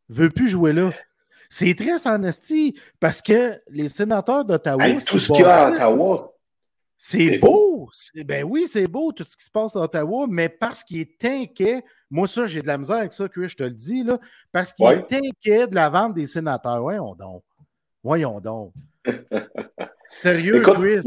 Veut 0.10 0.30
plus 0.30 0.48
jouer 0.48 0.74
là. 0.74 0.92
C'est 1.50 1.74
très 1.74 2.08
en 2.08 2.22
parce 3.00 3.22
que 3.24 3.60
les 3.70 3.90
sénateurs 3.90 4.46
d'Ottawa. 4.46 4.94
tout 5.08 5.18
ce 5.18 5.26
qu'il 5.26 5.42
y 5.42 5.44
a 5.44 5.66
à 5.66 5.72
Ottawa. 5.72 6.36
C'est 7.00 7.40
beau. 7.40 7.90
Ben 8.28 8.44
oui, 8.44 8.68
c'est 8.68 8.86
beau 8.86 9.12
tout 9.12 9.24
ce 9.24 9.36
qui 9.36 9.44
se 9.44 9.50
passe 9.50 9.76
à 9.76 9.80
Ottawa, 9.80 10.28
mais 10.30 10.50
parce 10.50 10.84
qu'il 10.84 11.00
est 11.00 11.26
inquiet, 11.26 11.84
moi 12.12 12.28
ça, 12.28 12.46
j'ai 12.46 12.62
de 12.62 12.68
la 12.68 12.78
misère 12.78 12.98
avec 12.98 13.12
ça, 13.12 13.28
Chris, 13.28 13.50
je 13.50 13.56
te 13.56 13.64
le 13.64 13.72
dis, 13.72 14.04
là, 14.04 14.20
parce 14.52 14.72
qu'il 14.72 14.86
est 14.86 15.12
inquiet 15.14 15.66
de 15.66 15.74
la 15.74 15.90
vente 15.90 16.14
des 16.14 16.28
sénateurs. 16.28 16.80
Voyons 16.80 17.16
donc. 17.16 17.42
Voyons 18.04 18.40
donc. 18.40 18.74
Sérieux, 20.10 20.62
Chris? 20.62 21.02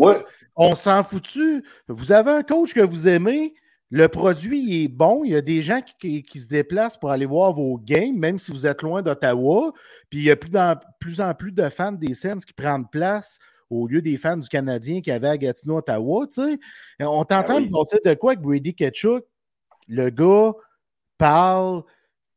On 0.56 0.74
s'en 0.74 1.02
fout-tu? 1.02 1.64
Vous 1.88 2.12
avez 2.12 2.30
un 2.30 2.42
coach 2.42 2.74
que 2.74 2.80
vous 2.80 3.08
aimez, 3.08 3.54
le 3.90 4.08
produit 4.08 4.82
est 4.82 4.88
bon. 4.88 5.22
Il 5.24 5.32
y 5.32 5.36
a 5.36 5.40
des 5.40 5.62
gens 5.62 5.80
qui, 5.98 6.24
se 6.34 6.48
déplacent 6.48 6.96
pour 6.96 7.10
aller 7.10 7.26
voir 7.26 7.52
vos 7.52 7.78
games, 7.78 8.16
même 8.16 8.38
si 8.38 8.50
vous 8.50 8.66
êtes 8.66 8.82
loin 8.82 9.02
d'Ottawa. 9.02 9.72
Puis 10.10 10.20
il 10.20 10.24
y 10.24 10.30
a 10.30 10.36
plus, 10.36 10.50
plus 11.00 11.20
en 11.20 11.34
plus 11.34 11.52
de 11.52 11.68
fans 11.68 11.92
des 11.92 12.14
Sens 12.14 12.44
qui 12.44 12.52
prennent 12.52 12.88
place 12.90 13.38
au 13.70 13.86
lieu 13.86 14.02
des 14.02 14.16
fans 14.16 14.36
du 14.36 14.48
Canadien 14.48 15.00
qui 15.00 15.10
avaient 15.10 15.28
à 15.28 15.38
Gatineau, 15.38 15.78
Ottawa. 15.78 16.26
On 17.00 17.24
t'entend 17.24 17.60
ben 17.60 17.68
dire 17.68 17.98
de 18.04 18.14
quoi 18.14 18.36
que 18.36 18.40
Brady 18.40 18.74
Ketchuk, 18.74 19.24
le 19.88 20.10
gars, 20.10 20.52
parle 21.18 21.82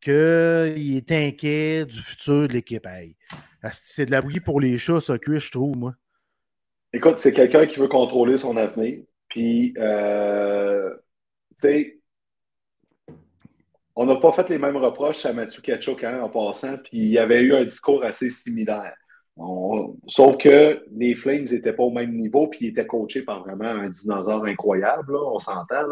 qu'il 0.02 0.96
est 0.96 1.12
inquiet 1.12 1.86
du 1.86 2.02
futur 2.02 2.48
de 2.48 2.54
l'équipe. 2.54 2.88
C'est 3.72 4.06
de 4.06 4.12
la 4.12 4.22
bouillie 4.22 4.40
pour 4.40 4.62
les 4.62 4.78
chats, 4.78 5.02
ça, 5.02 5.18
que 5.18 5.40
je 5.40 5.52
trouve, 5.52 5.78
moi. 5.78 5.96
Écoute, 6.94 7.20
c'est 7.20 7.34
quelqu'un 7.34 7.66
qui 7.66 7.80
veut 7.80 7.88
contrôler 7.88 8.38
son 8.38 8.56
avenir. 8.58 9.02
Puis, 9.30 9.74
euh, 9.78 10.94
sais, 11.58 12.00
on 13.96 14.06
n'a 14.06 14.16
pas 14.18 14.32
fait 14.34 14.48
les 14.50 14.58
mêmes 14.58 14.78
reproches 14.78 15.26
à 15.26 15.34
Mathieu 15.34 15.62
Kachuk 15.62 16.04
hein, 16.04 16.22
en 16.22 16.30
passant, 16.30 16.78
puis 16.78 16.98
il 16.98 17.10
y 17.10 17.18
avait 17.18 17.42
eu 17.42 17.56
un 17.56 17.66
discours 17.66 18.04
assez 18.04 18.30
similaire. 18.30 18.94
Sauf 20.08 20.38
que 20.38 20.84
les 20.96 21.16
Flames 21.16 21.46
n'étaient 21.46 21.74
pas 21.74 21.84
au 21.84 21.92
même 21.92 22.16
niveau, 22.16 22.48
puis 22.48 22.60
ils 22.62 22.70
étaient 22.70 22.88
coachés 22.88 23.22
par 23.22 23.44
vraiment 23.44 23.66
un 23.66 23.90
dinosaure 23.90 24.46
incroyable, 24.46 25.16
on 25.16 25.40
s'entend. 25.40 25.84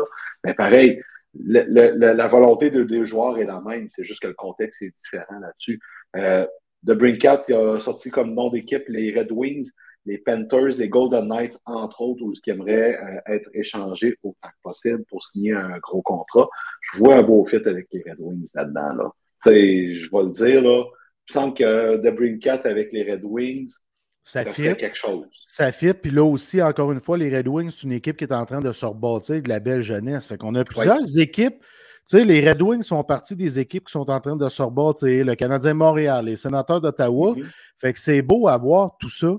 Mais 0.44 0.54
pareil, 0.54 1.02
la 1.44 2.28
volonté 2.28 2.70
de 2.70 2.84
deux 2.84 3.06
joueurs 3.06 3.38
est 3.38 3.46
la 3.46 3.62
même, 3.62 3.90
c'est 3.96 4.04
juste 4.04 4.22
que 4.22 4.28
le 4.28 4.34
contexte 4.34 4.82
est 4.82 4.94
différent 4.98 5.40
là-dessus. 5.40 5.80
Euh, 6.16 6.48
The 6.86 6.92
Brinkat 6.92 7.46
a 7.50 7.80
sorti 7.80 8.10
comme 8.10 8.34
nom 8.34 8.50
d'équipe 8.50 8.84
les 8.88 9.18
Red 9.18 9.32
Wings 9.32 9.70
les 10.06 10.18
Panthers, 10.20 10.78
les 10.78 10.88
Golden 10.88 11.28
Knights, 11.28 11.58
entre 11.66 12.02
autres, 12.02 12.24
ou 12.24 12.34
ce 12.36 12.42
qui 12.42 12.52
aimerait 12.52 12.98
euh, 12.98 13.34
être 13.34 13.50
échangé 13.54 14.18
autant 14.24 14.48
que 14.48 14.62
possible 14.64 15.04
pour 15.10 15.26
signer 15.26 15.54
un 15.54 15.78
gros 15.80 16.02
contrat. 16.02 16.48
Je 16.82 17.00
vois 17.00 17.18
un 17.18 17.24
beau 17.24 17.46
fit 17.46 17.62
avec 17.66 17.88
les 17.92 18.04
Red 18.08 18.18
Wings 18.20 18.50
là-dedans. 18.54 18.94
Là. 18.94 19.12
je 19.46 19.50
vais 19.50 20.24
le 20.24 20.32
dire, 20.32 20.62
là, 20.62 20.84
il 20.84 21.30
me 21.30 21.34
semble 21.34 21.54
que 21.56 21.98
The 21.98 22.16
Brinkat 22.16 22.62
avec 22.66 22.92
les 22.92 23.12
Red 23.12 23.24
Wings, 23.24 23.74
Ça, 24.24 24.44
ça 24.44 24.52
fit. 24.52 24.76
quelque 24.76 24.98
chose. 24.98 25.26
Ça 25.48 25.72
fit. 25.72 25.94
Puis 25.94 26.12
là 26.12 26.24
aussi, 26.24 26.62
encore 26.62 26.92
une 26.92 27.02
fois, 27.02 27.18
les 27.18 27.36
Red 27.36 27.48
Wings, 27.48 27.72
c'est 27.72 27.84
une 27.84 27.94
équipe 27.94 28.18
qui 28.18 28.26
est 28.26 28.34
en 28.34 28.46
train 28.46 28.62
de 28.62 28.72
se 28.72 28.86
rebâtir 28.86 29.42
de 29.42 29.50
la 29.50 29.60
belle 29.60 29.82
jeunesse. 29.82 30.28
Fait 30.28 30.38
qu'on 30.38 30.54
a 30.56 30.64
plusieurs 30.64 31.18
équipes. 31.18 31.64
Tu 32.08 32.18
sais, 32.20 32.26
les 32.26 32.48
Red 32.48 32.62
Wings 32.62 32.84
sont 32.84 33.04
partie 33.04 33.36
des 33.36 33.58
équipes 33.58 33.86
qui 33.86 33.92
sont 33.92 34.10
en 34.12 34.20
train 34.20 34.36
de 34.36 34.48
se 34.48 34.62
rebâtir. 34.62 35.26
Le 35.26 35.36
Canadien 35.36 35.74
Montréal, 35.74 36.26
les 36.26 36.36
sénateurs 36.36 36.80
d'Ottawa. 36.80 37.34
Mhm. 37.36 37.50
Fait 37.78 37.94
que 37.94 38.00
c'est 38.00 38.22
beau 38.22 38.48
à 38.48 38.58
voir 38.58 38.96
tout 39.00 39.10
ça. 39.10 39.36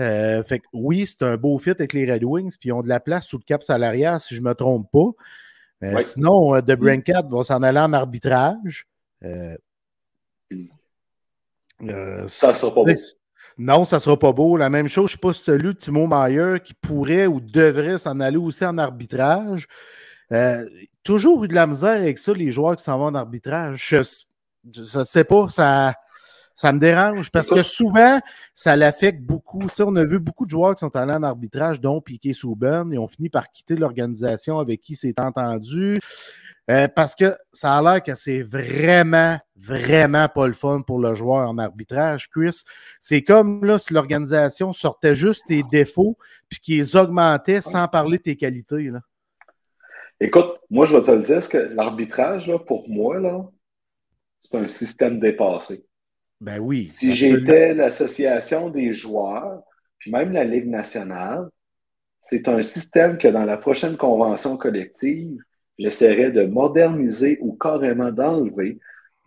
Euh, 0.00 0.42
fait 0.42 0.60
que 0.60 0.64
oui, 0.72 1.06
c'est 1.06 1.22
un 1.22 1.36
beau 1.36 1.58
fit 1.58 1.70
avec 1.70 1.92
les 1.92 2.10
Red 2.10 2.24
Wings, 2.24 2.56
puis 2.58 2.70
ils 2.70 2.72
ont 2.72 2.80
de 2.80 2.88
la 2.88 2.98
place 2.98 3.26
sous 3.26 3.36
le 3.36 3.44
cap 3.44 3.62
salarial, 3.62 4.20
si 4.20 4.34
je 4.34 4.40
ne 4.40 4.46
me 4.46 4.54
trompe 4.54 4.90
pas. 4.90 5.10
Euh, 5.84 5.94
Ouais. 5.94 6.02
Sinon, 6.02 6.54
euh, 6.54 6.60
The 6.60 6.72
Brincat 6.76 7.22
va 7.30 7.42
s'en 7.42 7.62
aller 7.62 7.80
en 7.80 7.92
arbitrage. 7.92 8.86
Euh, 9.24 9.56
euh, 11.82 12.26
Ça 12.28 12.52
sera 12.54 12.72
pas 12.74 12.84
beau. 12.84 12.92
Non, 13.58 13.84
ça 13.84 13.96
ne 13.96 14.00
sera 14.00 14.18
pas 14.18 14.32
beau. 14.32 14.56
La 14.56 14.70
même 14.70 14.88
chose, 14.88 15.10
je 15.10 15.16
ne 15.16 15.18
sais 15.18 15.20
pas 15.20 15.32
si 15.32 15.42
tu 15.42 15.50
as 15.50 15.56
lu 15.56 15.74
Timo 15.74 16.06
Meyer 16.06 16.58
qui 16.64 16.72
pourrait 16.72 17.26
ou 17.26 17.40
devrait 17.40 17.98
s'en 17.98 18.18
aller 18.20 18.38
aussi 18.38 18.64
en 18.64 18.78
arbitrage. 18.78 19.66
Euh, 20.32 20.64
toujours 21.02 21.44
eu 21.44 21.48
de 21.48 21.54
la 21.54 21.66
misère 21.66 21.90
avec 21.90 22.18
ça, 22.18 22.32
les 22.32 22.52
joueurs 22.52 22.76
qui 22.76 22.84
s'en 22.84 22.98
vont 22.98 23.06
en 23.06 23.14
arbitrage. 23.14 23.86
Je 23.88 23.98
ne 24.98 25.04
sais 25.04 25.24
pas, 25.24 25.48
ça, 25.48 25.94
ça 26.54 26.72
me 26.72 26.78
dérange 26.78 27.30
parce 27.30 27.48
que 27.48 27.62
souvent, 27.62 28.20
ça 28.54 28.76
l'affecte 28.76 29.20
beaucoup. 29.22 29.62
Tu 29.64 29.76
sais, 29.76 29.82
on 29.84 29.96
a 29.96 30.04
vu 30.04 30.18
beaucoup 30.18 30.46
de 30.46 30.50
joueurs 30.50 30.74
qui 30.74 30.80
sont 30.80 30.94
allés 30.96 31.12
en 31.12 31.22
arbitrage, 31.22 31.80
dont 31.80 32.00
Piquet 32.00 32.32
Souben, 32.32 32.92
et 32.92 32.98
ont 32.98 33.06
fini 33.06 33.28
par 33.28 33.50
quitter 33.50 33.76
l'organisation 33.76 34.58
avec 34.58 34.80
qui 34.80 34.94
c'est 34.94 35.18
entendu. 35.18 36.00
Euh, 36.70 36.86
parce 36.86 37.16
que 37.16 37.36
ça 37.52 37.76
a 37.76 37.82
l'air 37.82 38.02
que 38.02 38.14
c'est 38.14 38.42
vraiment, 38.42 39.36
vraiment 39.56 40.28
pas 40.28 40.46
le 40.46 40.52
fun 40.52 40.82
pour 40.82 41.00
le 41.00 41.14
joueur 41.16 41.48
en 41.48 41.58
arbitrage, 41.58 42.30
Chris. 42.30 42.62
C'est 43.00 43.22
comme 43.22 43.64
là, 43.64 43.78
si 43.78 43.92
l'organisation 43.92 44.72
sortait 44.72 45.16
juste 45.16 45.46
tes 45.48 45.64
défauts 45.64 46.16
puis 46.48 46.60
qu'ils 46.60 46.78
les 46.78 46.94
augmentait 46.94 47.62
sans 47.62 47.88
parler 47.88 48.18
de 48.18 48.22
tes 48.22 48.36
qualités. 48.36 48.84
Là. 48.84 49.00
Écoute, 50.22 50.60
moi, 50.70 50.86
je 50.86 50.94
vais 50.94 51.02
te 51.02 51.10
le 51.10 51.22
dire, 51.22 51.48
que 51.48 51.58
l'arbitrage, 51.58 52.46
là, 52.46 52.56
pour 52.56 52.88
moi, 52.88 53.18
là, 53.18 53.44
c'est 54.42 54.56
un 54.56 54.68
système 54.68 55.18
dépassé. 55.18 55.84
Ben 56.40 56.60
oui. 56.60 56.86
Si 56.86 57.16
j'étais 57.16 57.74
l'association 57.74 58.70
des 58.70 58.92
joueurs, 58.92 59.62
puis 59.98 60.12
même 60.12 60.30
la 60.30 60.44
Ligue 60.44 60.68
nationale, 60.68 61.48
c'est 62.20 62.46
un 62.46 62.62
système 62.62 63.18
que 63.18 63.26
dans 63.26 63.44
la 63.44 63.56
prochaine 63.56 63.96
convention 63.96 64.56
collective, 64.56 65.36
j'essaierais 65.76 66.30
de 66.30 66.44
moderniser 66.44 67.38
ou 67.40 67.56
carrément 67.56 68.12
d'enlever 68.12 68.78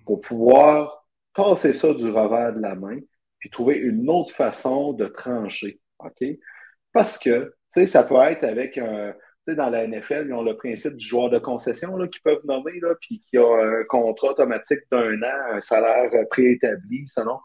pour 0.05 0.21
pouvoir 0.21 1.05
tasser 1.33 1.73
ça 1.73 1.93
du 1.93 2.09
revers 2.09 2.53
de 2.53 2.61
la 2.61 2.75
main, 2.75 2.99
puis 3.39 3.49
trouver 3.49 3.75
une 3.75 4.09
autre 4.09 4.33
façon 4.33 4.93
de 4.93 5.07
trancher. 5.07 5.81
OK? 5.99 6.25
Parce 6.93 7.17
que, 7.17 7.53
tu 7.73 7.81
sais, 7.81 7.85
ça 7.85 8.03
peut 8.03 8.15
être 8.15 8.45
avec 8.45 8.77
un. 8.77 9.13
Dans 9.47 9.69
la 9.69 9.83
NFL, 9.83 10.25
ils 10.27 10.33
ont 10.33 10.43
le 10.43 10.55
principe 10.57 10.95
du 10.95 11.05
joueur 11.07 11.29
de 11.29 11.37
concession 11.39 11.95
qu'ils 12.07 12.21
peuvent 12.23 12.45
nommer, 12.45 12.79
là, 12.81 12.95
puis 12.99 13.19
qui 13.29 13.37
a 13.37 13.43
un 13.45 13.83
contrat 13.85 14.29
automatique 14.31 14.79
d'un 14.91 15.21
an, 15.21 15.53
un 15.53 15.61
salaire 15.61 16.09
préétabli, 16.31 17.07
selon. 17.07 17.39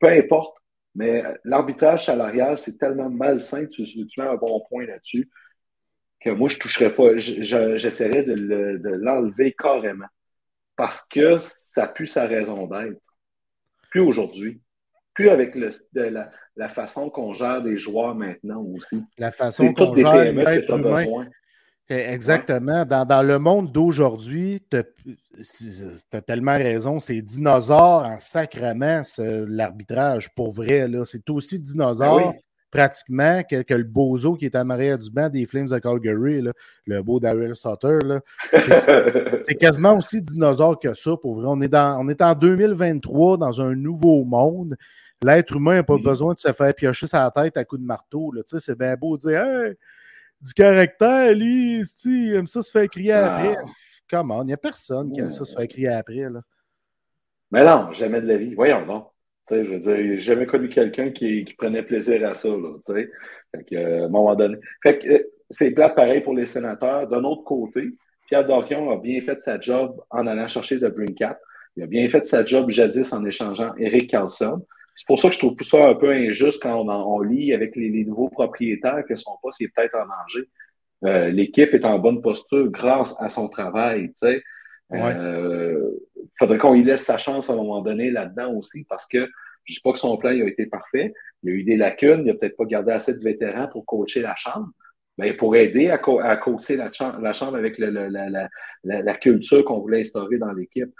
Peu 0.00 0.08
importe. 0.10 0.56
Mais 0.94 1.22
l'arbitrage 1.44 2.06
salarial, 2.06 2.58
c'est 2.58 2.76
tellement 2.78 3.08
malsain, 3.10 3.66
tu, 3.66 3.84
tu 3.84 4.20
mets 4.20 4.26
un 4.26 4.36
bon 4.36 4.62
point 4.68 4.84
là-dessus, 4.86 5.30
que 6.20 6.30
moi, 6.30 6.48
je 6.48 6.56
ne 6.56 6.60
toucherais 6.60 6.94
pas. 6.94 7.18
Je- 7.18 7.42
je- 7.42 7.76
J'essaierais 7.78 8.22
de 8.24 8.90
l'enlever 8.90 9.52
carrément. 9.54 10.06
Parce 10.76 11.02
que 11.04 11.38
ça 11.40 11.86
pue 11.88 12.06
sa 12.06 12.26
raison 12.26 12.66
d'être. 12.66 13.00
Plus 13.90 14.00
aujourd'hui. 14.00 14.60
Plus 15.14 15.28
avec 15.28 15.54
le, 15.54 15.70
de 15.92 16.00
la, 16.02 16.30
la 16.56 16.68
façon 16.68 17.10
qu'on 17.10 17.34
gère 17.34 17.62
des 17.62 17.78
joueurs 17.78 18.14
maintenant 18.14 18.62
aussi. 18.76 19.02
La 19.18 19.30
façon 19.30 19.72
qu'on 19.72 19.94
gère 19.94 20.32
l'être 20.32 20.70
humain. 20.78 21.04
besoin. 21.04 21.26
Eh, 21.90 21.94
Exactement. 22.14 22.84
Dans, 22.86 23.04
dans 23.04 23.22
le 23.22 23.38
monde 23.38 23.70
d'aujourd'hui, 23.72 24.62
tu 24.70 24.78
as 24.78 26.20
tellement 26.22 26.56
raison. 26.56 26.98
C'est 27.00 27.20
dinosaure 27.20 28.04
en 28.06 28.18
sacrement, 28.18 29.02
l'arbitrage, 29.18 30.34
pour 30.34 30.52
vrai. 30.52 30.88
C'est 31.04 31.28
aussi 31.28 31.60
dinosaure, 31.60 32.20
Ah 32.22 32.32
oui. 32.34 32.40
pratiquement, 32.70 33.42
que, 33.42 33.60
que 33.62 33.74
le 33.74 33.84
bozo 33.84 34.34
qui 34.36 34.46
est 34.46 34.56
en 34.56 34.70
arrière 34.70 34.98
du 34.98 35.10
banc 35.10 35.28
des 35.28 35.44
Flames 35.44 35.66
de 35.66 35.78
Calgary, 35.78 36.40
là, 36.40 36.52
le 36.86 37.02
beau 37.02 37.20
Daryl 37.20 37.54
Sutter. 37.54 37.98
C'est 39.42 39.56
quasiment 39.56 39.96
aussi 39.96 40.22
dinosaure 40.22 40.78
que 40.78 40.94
ça, 40.94 41.16
pour 41.20 41.34
vrai. 41.40 41.46
On 41.48 41.60
est, 41.60 41.68
dans, 41.68 41.98
on 42.00 42.08
est 42.08 42.22
en 42.22 42.34
2023, 42.34 43.36
dans 43.36 43.60
un 43.60 43.74
nouveau 43.74 44.24
monde. 44.24 44.76
L'être 45.22 45.54
humain 45.56 45.74
n'a 45.76 45.82
pas 45.82 45.98
besoin 45.98 46.34
de 46.34 46.38
se 46.38 46.52
faire 46.52 46.74
piocher 46.74 47.06
sa 47.06 47.30
tête 47.30 47.56
à 47.56 47.64
coups 47.64 47.80
de 47.80 47.86
marteau. 47.86 48.32
là. 48.32 48.42
Tu 48.42 48.58
sais, 48.58 48.60
C'est 48.60 48.78
bien 48.78 48.94
beau 48.96 49.16
de 49.16 49.22
dire 49.28 49.42
Hey, 49.44 49.74
du 50.40 50.52
caractère, 50.54 51.34
lui, 51.36 51.80
il 52.04 52.34
aime 52.34 52.46
ça 52.46 52.62
se 52.62 52.70
faire 52.70 52.88
crier 52.88 53.12
Ah. 53.12 53.36
après. 53.36 53.56
Comment? 54.10 54.42
Il 54.42 54.46
n'y 54.46 54.52
a 54.52 54.56
personne 54.56 55.12
qui 55.12 55.20
aime 55.20 55.30
ça 55.30 55.44
se 55.44 55.54
faire 55.54 55.68
crier 55.68 55.88
après. 55.88 56.28
Là. 56.28 56.40
Mais 57.50 57.64
non, 57.64 57.92
jamais 57.92 58.20
de 58.20 58.26
la 58.26 58.36
vie. 58.36 58.54
Voyons 58.54 58.84
donc. 58.86 59.08
Tu 59.48 59.54
sais, 59.56 59.64
je 59.64 59.70
veux 59.70 59.78
dire, 59.80 59.96
j'ai 59.96 60.18
jamais 60.20 60.46
connu 60.46 60.68
quelqu'un 60.68 61.10
qui, 61.10 61.44
qui 61.44 61.54
prenait 61.54 61.82
plaisir 61.82 62.28
à 62.28 62.34
ça, 62.34 62.48
là, 62.48 62.74
tu 62.86 62.92
sais. 62.92 63.10
Fait 63.54 63.64
que, 63.64 63.74
euh, 63.74 64.02
à 64.02 64.04
un 64.06 64.08
moment 64.08 64.34
donné. 64.34 64.56
Fait 64.82 64.98
que, 64.98 65.08
euh, 65.08 65.18
c'est 65.50 65.70
plate 65.72 65.94
pareil 65.94 66.20
pour 66.20 66.34
les 66.34 66.46
sénateurs. 66.46 67.08
D'un 67.08 67.24
autre 67.24 67.42
côté, 67.44 67.90
Pierre 68.28 68.46
Dorion 68.46 68.90
a 68.90 68.96
bien 68.96 69.20
fait 69.22 69.40
sa 69.42 69.60
job 69.60 70.00
en 70.10 70.26
allant 70.26 70.48
chercher 70.48 70.78
de 70.78 70.88
Brincat. 70.88 71.38
Il 71.76 71.82
a 71.82 71.86
bien 71.86 72.08
fait 72.08 72.24
sa 72.26 72.44
job 72.44 72.70
jadis 72.70 73.12
en 73.12 73.24
échangeant 73.24 73.72
Eric 73.78 74.10
Carlson. 74.10 74.64
C'est 74.94 75.06
pour 75.06 75.18
ça 75.18 75.28
que 75.28 75.34
je 75.34 75.38
trouve 75.38 75.56
ça 75.62 75.88
un 75.88 75.94
peu 75.94 76.10
injuste 76.10 76.62
quand 76.62 76.76
on, 76.86 77.20
lit 77.20 77.54
avec 77.54 77.74
les, 77.76 77.88
les 77.88 78.04
nouveaux 78.04 78.28
propriétaires 78.28 79.04
que 79.08 79.16
son 79.16 79.32
poste 79.42 79.60
est 79.62 79.68
peut-être 79.74 79.94
en 79.96 80.04
danger. 80.06 80.48
Euh, 81.04 81.30
L'équipe 81.30 81.72
est 81.74 81.84
en 81.84 81.98
bonne 81.98 82.20
posture 82.20 82.68
grâce 82.70 83.14
à 83.18 83.28
son 83.28 83.48
travail, 83.48 84.08
tu 84.08 84.14
sais. 84.16 84.42
Ouais. 84.90 85.14
Euh, 85.16 85.90
faudrait 86.38 86.58
qu'on 86.58 86.74
lui 86.74 86.84
laisse 86.84 87.04
sa 87.04 87.16
chance 87.16 87.48
à 87.48 87.54
un 87.54 87.56
moment 87.56 87.80
donné 87.80 88.10
là-dedans 88.10 88.52
aussi, 88.54 88.84
parce 88.84 89.06
que 89.06 89.18
je 89.64 89.72
ne 89.72 89.74
dis 89.76 89.80
pas 89.82 89.92
que 89.92 89.98
son 89.98 90.16
plan 90.18 90.30
il 90.30 90.42
a 90.42 90.46
été 90.46 90.66
parfait. 90.66 91.14
Il 91.42 91.50
y 91.50 91.52
a 91.52 91.56
eu 91.56 91.64
des 91.64 91.76
lacunes, 91.76 92.20
il 92.20 92.26
n'a 92.26 92.34
peut-être 92.34 92.56
pas 92.56 92.66
gardé 92.66 92.92
assez 92.92 93.14
de 93.14 93.20
vétérans 93.20 93.68
pour 93.68 93.86
coacher 93.86 94.20
la 94.20 94.34
chambre. 94.36 94.68
Mais 95.18 95.32
pour 95.34 95.56
aider 95.56 95.88
à, 95.90 95.98
co- 95.98 96.20
à 96.20 96.36
coacher 96.36 96.76
la, 96.76 96.92
chambre, 96.92 97.18
la 97.20 97.32
chambre 97.34 97.56
avec 97.56 97.78
le- 97.78 97.90
le- 97.90 98.08
la, 98.08 98.28
la- 98.28 98.48
la- 98.84 99.02
la 99.02 99.14
culture 99.14 99.64
qu'on 99.64 99.78
voulait 99.78 100.00
instaurer 100.00 100.38
dans 100.38 100.52
l'équipe. 100.52 100.90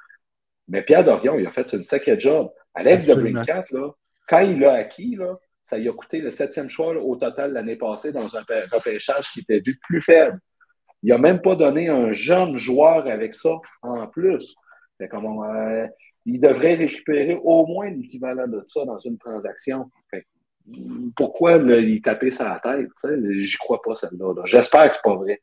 Mais 0.69 0.83
Pierre 0.83 1.05
Dorion, 1.05 1.39
il 1.39 1.47
a 1.47 1.51
fait 1.53 1.71
une 1.73 1.85
sacrée 1.85 2.19
job. 2.19 2.51
Alex 2.75 3.07
de. 3.07 3.15
Brincat, 3.33 3.65
là, 3.71 3.91
quand 4.29 4.39
il 4.41 4.59
l'a 4.61 4.73
acquis, 4.75 5.17
là, 5.17 5.37
ça 5.65 5.79
lui 5.79 5.89
a 5.89 5.93
coûté 5.93 6.21
le 6.21 6.31
septième 6.31 6.69
choix 6.69 6.93
là, 6.95 7.01
au 7.01 7.17
total 7.17 7.53
l'année 7.53 7.77
passée 7.77 8.13
dans 8.13 8.35
un 8.37 8.43
repêchage 8.71 9.31
qui 9.33 9.41
était 9.41 9.61
vu 9.61 9.79
plus 9.87 10.03
faible. 10.03 10.39
Il 11.03 11.11
n'a 11.11 11.19
même 11.19 11.41
pas 11.41 11.57
donné 11.57 11.89
un 11.89 12.13
jeune 12.13 12.59
joueur 12.59 13.07
avec 13.07 13.35
ça 13.35 13.51
en 13.83 14.07
plus. 14.07 14.55
Fait 14.99 15.09
comme, 15.09 15.27
euh, 15.45 15.87
il 16.27 16.41
devrait 16.41 16.75
récupérer 16.75 17.39
au 17.43 17.67
moins 17.67 17.91
l'équivalent 17.91 18.47
de 18.47 18.65
ça 18.69 18.85
dans 18.85 18.99
une 18.99 19.19
transaction. 19.19 19.91
Fait 20.11 20.27
pourquoi 21.17 21.59
le- 21.59 21.81
lui 21.81 22.01
taper 22.01 22.31
la 22.39 22.61
tête? 22.63 22.89
J'y 23.43 23.57
crois 23.59 23.83
pas, 23.83 23.97
celle-là. 23.97 24.35
là. 24.35 24.43
J'espère 24.47 24.89
que 24.91 24.95
c'est 24.97 25.03
pas 25.03 25.17
vrai. 25.17 25.43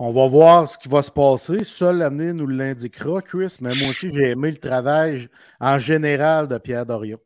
On 0.00 0.12
va 0.12 0.28
voir 0.28 0.68
ce 0.68 0.78
qui 0.78 0.88
va 0.88 1.02
se 1.02 1.10
passer. 1.10 1.64
Seul 1.64 1.98
l'avenir 1.98 2.32
nous 2.32 2.46
l'indiquera, 2.46 3.20
Chris. 3.20 3.56
Mais 3.60 3.74
moi 3.74 3.90
aussi, 3.90 4.10
j'ai 4.12 4.30
aimé 4.30 4.52
le 4.52 4.56
travail 4.56 5.28
en 5.58 5.78
général 5.78 6.46
de 6.46 6.56
Pierre 6.58 6.86
Dorion. 6.86 7.18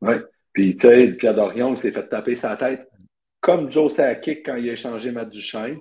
Oui. 0.00 0.14
Puis, 0.52 0.74
tu 0.74 0.88
sais, 0.88 1.08
Pierre 1.12 1.34
Dorion, 1.34 1.76
s'est 1.76 1.92
fait 1.92 2.08
taper 2.08 2.34
sa 2.34 2.56
tête 2.56 2.88
comme 3.40 3.70
Joe 3.70 3.92
Sakic 3.92 4.44
quand 4.44 4.56
il 4.56 4.68
a 4.68 4.72
échangé 4.72 5.12
Matt 5.12 5.30
Duchesne. 5.30 5.78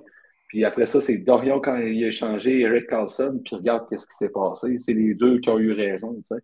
Puis 0.48 0.64
après 0.64 0.86
ça, 0.86 1.02
c'est 1.02 1.18
Dorion 1.18 1.60
quand 1.60 1.78
il 1.78 2.04
a 2.04 2.08
échangé 2.08 2.62
Eric 2.62 2.88
Carlson. 2.88 3.42
Puis 3.44 3.56
regarde 3.56 3.88
qu'est-ce 3.90 4.08
qui 4.08 4.16
s'est 4.16 4.30
passé. 4.30 4.78
C'est 4.86 4.94
les 4.94 5.16
deux 5.16 5.40
qui 5.40 5.50
ont 5.50 5.60
eu 5.60 5.72
raison, 5.72 6.14
tu 6.16 6.36
sais. 6.36 6.44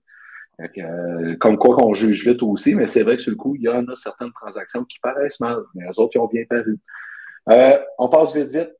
Euh, 0.80 1.36
comme 1.40 1.58
quoi 1.58 1.76
qu'on 1.76 1.94
juge 1.94 2.26
vite 2.26 2.42
aussi, 2.42 2.76
mais 2.76 2.88
c'est 2.88 3.04
vrai 3.04 3.18
que 3.18 3.24
sur 3.24 3.32
le 3.32 3.36
coup, 3.36 3.56
il 3.56 3.64
y 3.64 3.68
en 3.68 3.86
a 3.88 3.96
certaines 3.98 4.32
transactions 4.32 4.86
qui 4.86 5.00
paraissent 5.00 5.42
mal, 5.42 5.58
mais 5.74 5.84
les 5.84 6.00
autres, 6.00 6.14
ils 6.16 6.20
ont 6.20 6.28
bien 6.28 6.46
paru. 6.50 6.80
Euh, 7.50 7.78
on 7.98 8.08
passe 8.08 8.34
vite, 8.34 8.50
vite. 8.50 8.72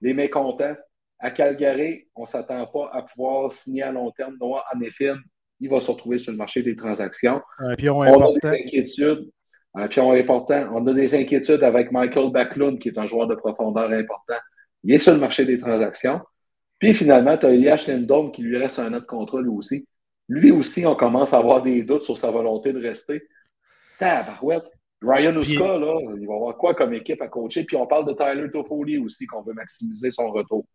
Les 0.00 0.14
mécontents. 0.14 0.76
À 1.20 1.32
Calgary, 1.32 2.06
on 2.14 2.22
ne 2.22 2.26
s'attend 2.26 2.64
pas 2.66 2.90
à 2.92 3.02
pouvoir 3.02 3.52
signer 3.52 3.82
à 3.82 3.90
long 3.90 4.10
terme. 4.12 4.36
Noah 4.40 4.64
Anefin, 4.72 5.16
il 5.60 5.68
va 5.68 5.80
se 5.80 5.90
retrouver 5.90 6.18
sur 6.18 6.30
le 6.30 6.38
marché 6.38 6.62
des 6.62 6.76
transactions. 6.76 7.42
Un 7.58 7.74
pion 7.74 7.98
On 7.98 8.02
important. 8.02 8.34
a 8.48 8.50
des 8.52 8.58
inquiétudes. 8.62 9.28
Un 9.74 9.88
pion 9.88 10.12
important. 10.12 10.68
On 10.72 10.86
a 10.86 10.92
des 10.92 11.14
inquiétudes 11.16 11.64
avec 11.64 11.90
Michael 11.90 12.30
Backlund, 12.30 12.78
qui 12.78 12.90
est 12.90 12.98
un 12.98 13.06
joueur 13.06 13.26
de 13.26 13.34
profondeur 13.34 13.90
important. 13.90 14.36
Il 14.84 14.94
est 14.94 15.00
sur 15.00 15.12
le 15.12 15.18
marché 15.18 15.44
des 15.44 15.58
transactions. 15.58 16.20
Puis 16.78 16.94
finalement, 16.94 17.36
tu 17.36 17.46
as 17.46 17.50
Elias 17.50 17.84
Lindholm 17.88 18.30
qui 18.30 18.42
lui 18.42 18.56
reste 18.56 18.78
un 18.78 18.94
an 18.94 19.00
de 19.00 19.04
contrat 19.04 19.40
lui 19.40 19.48
aussi. 19.48 19.86
Lui 20.28 20.52
aussi, 20.52 20.86
on 20.86 20.94
commence 20.94 21.34
à 21.34 21.38
avoir 21.38 21.62
des 21.62 21.82
doutes 21.82 22.04
sur 22.04 22.16
sa 22.16 22.30
volonté 22.30 22.72
de 22.72 22.80
rester. 22.80 23.26
Tabarouette. 23.98 24.70
Ryan 25.02 25.40
Puis- 25.40 25.52
Uska, 25.52 25.78
là, 25.78 26.00
il 26.18 26.26
va 26.26 26.34
avoir 26.34 26.56
quoi 26.56 26.74
comme 26.74 26.92
équipe 26.92 27.22
à 27.22 27.28
coacher? 27.28 27.64
Puis 27.64 27.76
on 27.76 27.86
parle 27.86 28.06
de 28.06 28.12
Tyler 28.12 28.50
Toffoli 28.50 28.98
aussi, 28.98 29.26
qu'on 29.26 29.42
veut 29.42 29.54
maximiser 29.54 30.10
son 30.10 30.30
retour. 30.30 30.66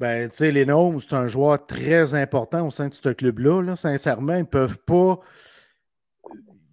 Ben, 0.00 0.28
tu 0.28 0.38
sais, 0.38 0.50
les 0.50 0.64
c'est 0.64 1.14
un 1.14 1.28
joueur 1.28 1.64
très 1.64 2.14
important 2.14 2.66
au 2.66 2.70
sein 2.70 2.88
de 2.88 2.94
ce 2.94 3.10
club-là. 3.10 3.62
là. 3.62 3.76
Sincèrement, 3.76 4.34
ils 4.34 4.40
ne 4.40 4.44
peuvent 4.44 4.78
pas. 4.84 5.20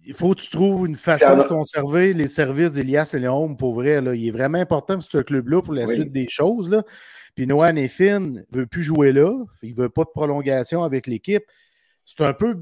il 0.04 0.14
faut 0.14 0.34
que 0.34 0.40
tu 0.40 0.50
trouves 0.50 0.88
une 0.88 0.96
façon 0.96 1.36
de 1.36 1.44
conserver 1.44 2.12
les 2.12 2.26
services 2.26 2.72
d'Elias 2.72 3.12
et 3.14 3.20
Léon 3.20 3.54
pour 3.54 3.74
vrai. 3.74 4.00
Là. 4.00 4.14
Il 4.16 4.26
est 4.26 4.32
vraiment 4.32 4.58
important 4.58 4.94
pour 4.94 5.04
ce 5.04 5.18
club-là 5.18 5.62
pour 5.62 5.74
la 5.74 5.86
suite 5.86 6.10
des 6.10 6.26
choses. 6.28 6.68
Là. 6.68 6.82
Puis 7.36 7.46
Noah 7.46 7.72
Neffin 7.72 8.20
ne 8.20 8.40
veut 8.50 8.66
plus 8.66 8.82
jouer 8.82 9.12
là. 9.12 9.32
Il 9.62 9.70
ne 9.70 9.82
veut 9.82 9.90
pas 9.90 10.02
de 10.02 10.10
prolongation 10.12 10.82
avec 10.82 11.06
l'équipe. 11.06 11.44
C'est 12.04 12.22
un 12.22 12.32
peu. 12.32 12.56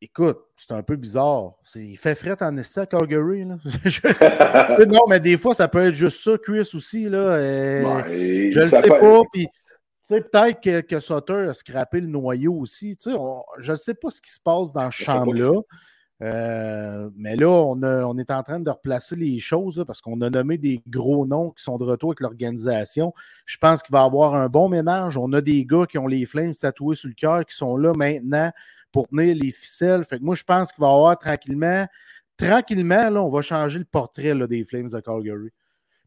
Écoute, 0.00 0.38
c'est 0.54 0.72
un 0.72 0.82
peu 0.82 0.94
bizarre. 0.94 1.54
Il 1.74 1.96
fait 1.96 2.14
fret 2.14 2.36
en 2.40 2.56
essai 2.56 2.82
à 2.82 2.86
Calgary. 2.86 3.44
Là. 3.44 3.56
non, 4.86 5.00
mais 5.08 5.18
des 5.18 5.36
fois, 5.36 5.54
ça 5.54 5.66
peut 5.66 5.86
être 5.86 5.94
juste 5.94 6.20
ça, 6.20 6.38
Chris 6.38 6.70
aussi. 6.74 7.08
Là. 7.08 7.18
Euh, 7.18 8.02
je 8.08 8.60
ne 8.60 8.66
sais 8.66 8.82
pas. 8.82 9.22
Puis, 9.32 9.48
peut-être 10.08 10.60
que, 10.60 10.80
que, 10.82 11.00
Sutter 11.00 11.48
a 11.48 11.52
scrappé 11.52 12.00
le 12.00 12.06
noyau 12.06 12.54
aussi. 12.54 12.96
je 13.04 13.70
ne 13.72 13.76
sais 13.76 13.94
pas 13.94 14.10
ce 14.10 14.20
qui 14.20 14.30
se 14.30 14.40
passe 14.40 14.72
dans 14.72 14.88
ce 14.90 15.02
chambre-là. 15.02 15.52
Euh, 16.20 17.10
mais 17.16 17.34
là, 17.34 17.48
on, 17.48 17.80
on, 17.82 18.18
est 18.18 18.30
en 18.30 18.42
train 18.44 18.60
de 18.60 18.70
replacer 18.70 19.14
les 19.16 19.38
choses 19.40 19.84
parce 19.86 20.00
qu'on 20.00 20.20
a 20.20 20.30
nommé 20.30 20.58
des 20.58 20.80
gros 20.88 21.26
noms 21.26 21.50
qui 21.50 21.62
sont 21.62 21.78
de 21.78 21.84
retour 21.84 22.10
avec 22.10 22.20
l'organisation. 22.20 23.14
Je 23.46 23.56
pense 23.56 23.82
qu'il 23.82 23.92
va 23.92 24.02
y 24.02 24.04
avoir 24.04 24.34
un 24.34 24.48
bon 24.48 24.68
ménage. 24.68 25.16
On 25.16 25.32
a 25.32 25.40
des 25.40 25.64
gars 25.64 25.86
qui 25.86 25.98
ont 25.98 26.08
les 26.08 26.24
flammes 26.24 26.54
tatoués 26.54 26.96
sur 26.96 27.08
le 27.08 27.14
cœur 27.14 27.44
qui 27.44 27.56
sont 27.56 27.76
là 27.76 27.92
maintenant 27.96 28.52
pour 28.92 29.08
tenir 29.08 29.34
les 29.34 29.50
ficelles. 29.50 30.04
Fait 30.04 30.18
que 30.18 30.24
moi, 30.24 30.34
je 30.34 30.44
pense 30.44 30.72
qu'il 30.72 30.82
va 30.82 30.88
y 30.88 30.94
avoir 30.94 31.18
tranquillement, 31.18 31.86
tranquillement, 32.36 33.10
là, 33.10 33.22
on 33.22 33.28
va 33.28 33.42
changer 33.42 33.78
le 33.78 33.84
portrait 33.84 34.34
là, 34.34 34.46
des 34.46 34.64
Flames 34.64 34.88
de 34.88 35.00
Calgary. 35.00 35.50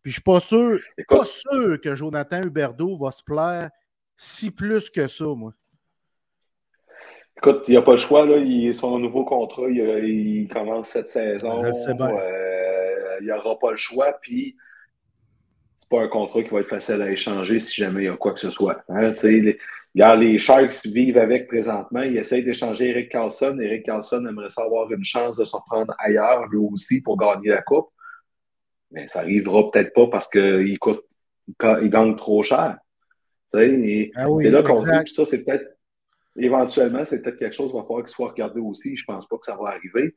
Puis 0.01 0.11
je 0.11 0.13
suis 0.13 0.21
pas 0.21 0.39
sûr, 0.39 0.79
pas 1.07 1.25
sûr 1.25 1.79
que 1.79 1.93
Jonathan 1.93 2.41
Huberdeau 2.41 2.97
va 2.97 3.11
se 3.11 3.23
plaire 3.23 3.69
si 4.17 4.51
plus 4.51 4.89
que 4.89 5.07
ça, 5.07 5.25
moi. 5.25 5.53
Écoute, 7.37 7.63
il 7.67 7.71
n'y 7.71 7.77
a 7.77 7.81
pas 7.81 7.93
le 7.93 7.97
choix. 7.97 8.25
Là. 8.25 8.37
Il, 8.37 8.73
son 8.75 8.99
nouveau 8.99 9.25
contrat, 9.25 9.67
il, 9.67 10.47
commence 10.47 10.89
cette 10.89 11.09
saison. 11.09 11.63
Euh, 11.63 13.17
il 13.19 13.25
n'y 13.25 13.31
aura 13.31 13.57
pas 13.57 13.71
le 13.71 13.77
choix. 13.77 14.13
Puis, 14.21 14.55
c'est 15.77 15.89
pas 15.89 16.01
un 16.01 16.07
contrat 16.07 16.43
qui 16.43 16.49
va 16.49 16.59
être 16.59 16.69
facile 16.69 17.01
à 17.01 17.09
échanger 17.09 17.59
si 17.59 17.81
jamais 17.81 18.03
il 18.03 18.05
y 18.05 18.09
a 18.09 18.17
quoi 18.17 18.33
que 18.33 18.39
ce 18.39 18.51
soit. 18.51 18.83
Hein, 18.89 19.13
les, 19.23 19.57
les 19.93 20.39
Sharks 20.39 20.85
vivent 20.85 21.17
avec 21.17 21.47
présentement. 21.47 22.01
Ils 22.01 22.17
essayent 22.17 22.43
d'échanger 22.43 22.89
Eric 22.89 23.09
Carlson. 23.09 23.57
Eric 23.59 23.85
Carlson 23.85 24.25
aimerait 24.25 24.47
avoir 24.57 24.91
une 24.91 25.03
chance 25.03 25.35
de 25.35 25.43
se 25.43 25.55
reprendre 25.55 25.93
ailleurs, 25.99 26.47
lui 26.47 26.59
aussi, 26.59 27.01
pour 27.01 27.17
gagner 27.17 27.49
la 27.49 27.61
Coupe. 27.61 27.89
Mais 28.91 29.07
ça 29.07 29.19
n'arrivera 29.19 29.69
peut-être 29.71 29.93
pas 29.93 30.07
parce 30.07 30.29
qu'il 30.29 30.77
coûte, 30.79 31.03
il 31.47 31.89
gagne 31.89 32.15
trop 32.15 32.43
cher. 32.43 32.77
Ah 33.53 33.59
c'est 33.59 34.49
là 34.49 34.63
qu'on 34.63 34.75
dit, 34.75 34.89
puis 35.03 35.13
ça, 35.13 35.25
c'est 35.25 35.39
peut-être 35.39 35.77
éventuellement, 36.37 37.03
c'est 37.03 37.21
peut-être 37.21 37.37
quelque 37.37 37.55
chose 37.55 37.71
qui 37.71 37.77
va 37.77 37.83
falloir 37.83 38.03
qu'il 38.03 38.13
soit 38.13 38.29
regardé 38.29 38.61
aussi. 38.61 38.95
Je 38.95 39.03
ne 39.03 39.13
pense 39.13 39.27
pas 39.27 39.37
que 39.37 39.45
ça 39.45 39.57
va 39.61 39.69
arriver. 39.69 40.15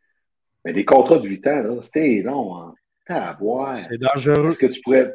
Mais 0.64 0.72
des 0.72 0.84
contrats 0.84 1.18
de 1.18 1.28
8 1.28 1.46
ans, 1.48 1.82
c'est 1.82 2.22
long. 2.22 2.56
Hein. 2.56 2.74
C'est 3.08 3.98
dangereux. 3.98 4.48
Est-ce 4.48 4.58
que 4.58 4.66
tu 4.66 4.80
pourrais 4.80 5.12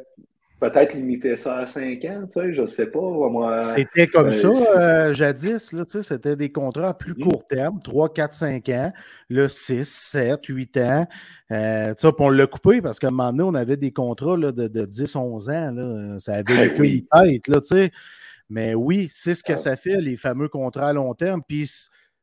peut-être 0.60 0.94
limiter 0.94 1.36
ça 1.36 1.56
à 1.56 1.66
5 1.66 2.04
ans? 2.04 2.26
Tu 2.26 2.40
sais, 2.40 2.52
je 2.52 2.62
ne 2.62 2.66
sais 2.66 2.86
pas. 2.86 3.62
C'était 3.74 4.06
comme 4.06 4.28
euh, 4.28 4.54
ça 4.54 4.78
euh, 4.78 5.12
jadis. 5.14 5.72
Là, 5.72 5.84
c'était 5.86 6.36
des 6.36 6.52
contrats 6.52 6.90
à 6.90 6.94
plus 6.94 7.14
court 7.14 7.44
terme, 7.46 7.80
3, 7.82 8.12
4, 8.12 8.32
5 8.32 8.68
ans. 8.68 8.92
Là, 9.30 9.48
6, 9.48 9.88
7, 9.88 10.46
8 10.46 10.76
ans. 10.76 11.08
Euh, 11.50 11.94
on 12.18 12.28
l'a 12.28 12.46
coupé 12.46 12.80
parce 12.82 12.98
qu'à 12.98 13.08
un 13.08 13.10
moment 13.10 13.32
donné, 13.32 13.42
on 13.42 13.54
avait 13.54 13.76
des 13.78 13.92
contrats 13.92 14.36
là, 14.36 14.52
de, 14.52 14.68
de, 14.68 14.84
10, 14.84 15.16
11 15.16 15.48
ans. 15.48 15.70
Là. 15.72 16.20
Ça 16.20 16.34
avait 16.34 16.44
ben, 16.44 16.74
oui. 16.78 17.06
tête. 17.12 17.48
Là, 17.48 17.60
tu 17.60 17.68
sais. 17.68 17.90
Mais 18.50 18.74
oui, 18.74 19.08
c'est 19.10 19.34
ce 19.34 19.42
que 19.42 19.52
ah. 19.54 19.56
ça 19.56 19.76
fait, 19.76 20.00
les 20.00 20.16
fameux 20.16 20.48
contrats 20.48 20.88
à 20.88 20.92
long 20.92 21.14
terme. 21.14 21.40
Puis 21.46 21.70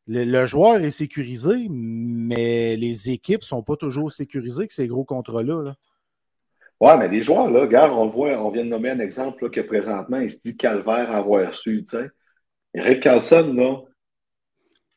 le, 0.07 0.45
joueur 0.45 0.81
est 0.81 0.91
sécurisé, 0.91 1.67
mais 1.69 2.75
les 2.75 3.09
équipes 3.09 3.41
ne 3.41 3.45
sont 3.45 3.63
pas 3.63 3.75
toujours 3.75 4.11
sécurisées 4.11 4.67
que 4.67 4.73
ces 4.73 4.87
gros 4.87 5.05
contrats-là. 5.05 5.63
Là. 5.63 5.75
Oui, 6.79 6.91
mais 6.99 7.07
les 7.07 7.23
joueurs, 7.23 7.49
là, 7.49 7.61
regarde, 7.61 7.91
on 7.91 8.07
voit, 8.07 8.29
on 8.39 8.51
vient 8.51 8.63
de 8.63 8.69
nommer 8.69 8.91
un 8.91 8.99
exemple 8.99 9.49
que 9.49 9.61
présentement, 9.61 10.19
il 10.19 10.31
se 10.31 10.39
dit 10.43 10.55
calvaire 10.55 11.11
à 11.11 11.17
avoir 11.17 11.49
reçu. 11.49 11.85
Eric 12.73 13.01
Carlson, 13.01 13.53
là, 13.53 13.81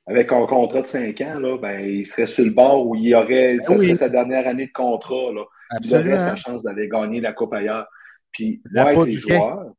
avec 0.06 0.30
un 0.32 0.46
contrat 0.46 0.82
de 0.82 0.86
5 0.86 1.20
ans, 1.22 1.38
là, 1.38 1.56
ben, 1.56 1.80
il 1.80 2.06
serait 2.06 2.26
sur 2.26 2.44
le 2.44 2.50
bord 2.50 2.86
où 2.86 2.96
il 2.96 3.14
aurait, 3.14 3.58
ben 3.66 3.96
sa 3.96 4.08
dernière 4.08 4.46
année 4.46 4.66
de 4.66 4.72
contrat. 4.72 5.32
Là. 5.32 5.44
Il 5.82 5.94
aurait 5.94 6.20
sa 6.20 6.36
chance 6.36 6.62
d'aller 6.62 6.88
gagner 6.88 7.20
la 7.20 7.32
Coupe 7.32 7.54
ailleurs. 7.54 7.86
Puis, 8.32 8.60
moi, 8.72 8.82
avec 8.82 9.06
les 9.06 9.12
joueurs, 9.12 9.72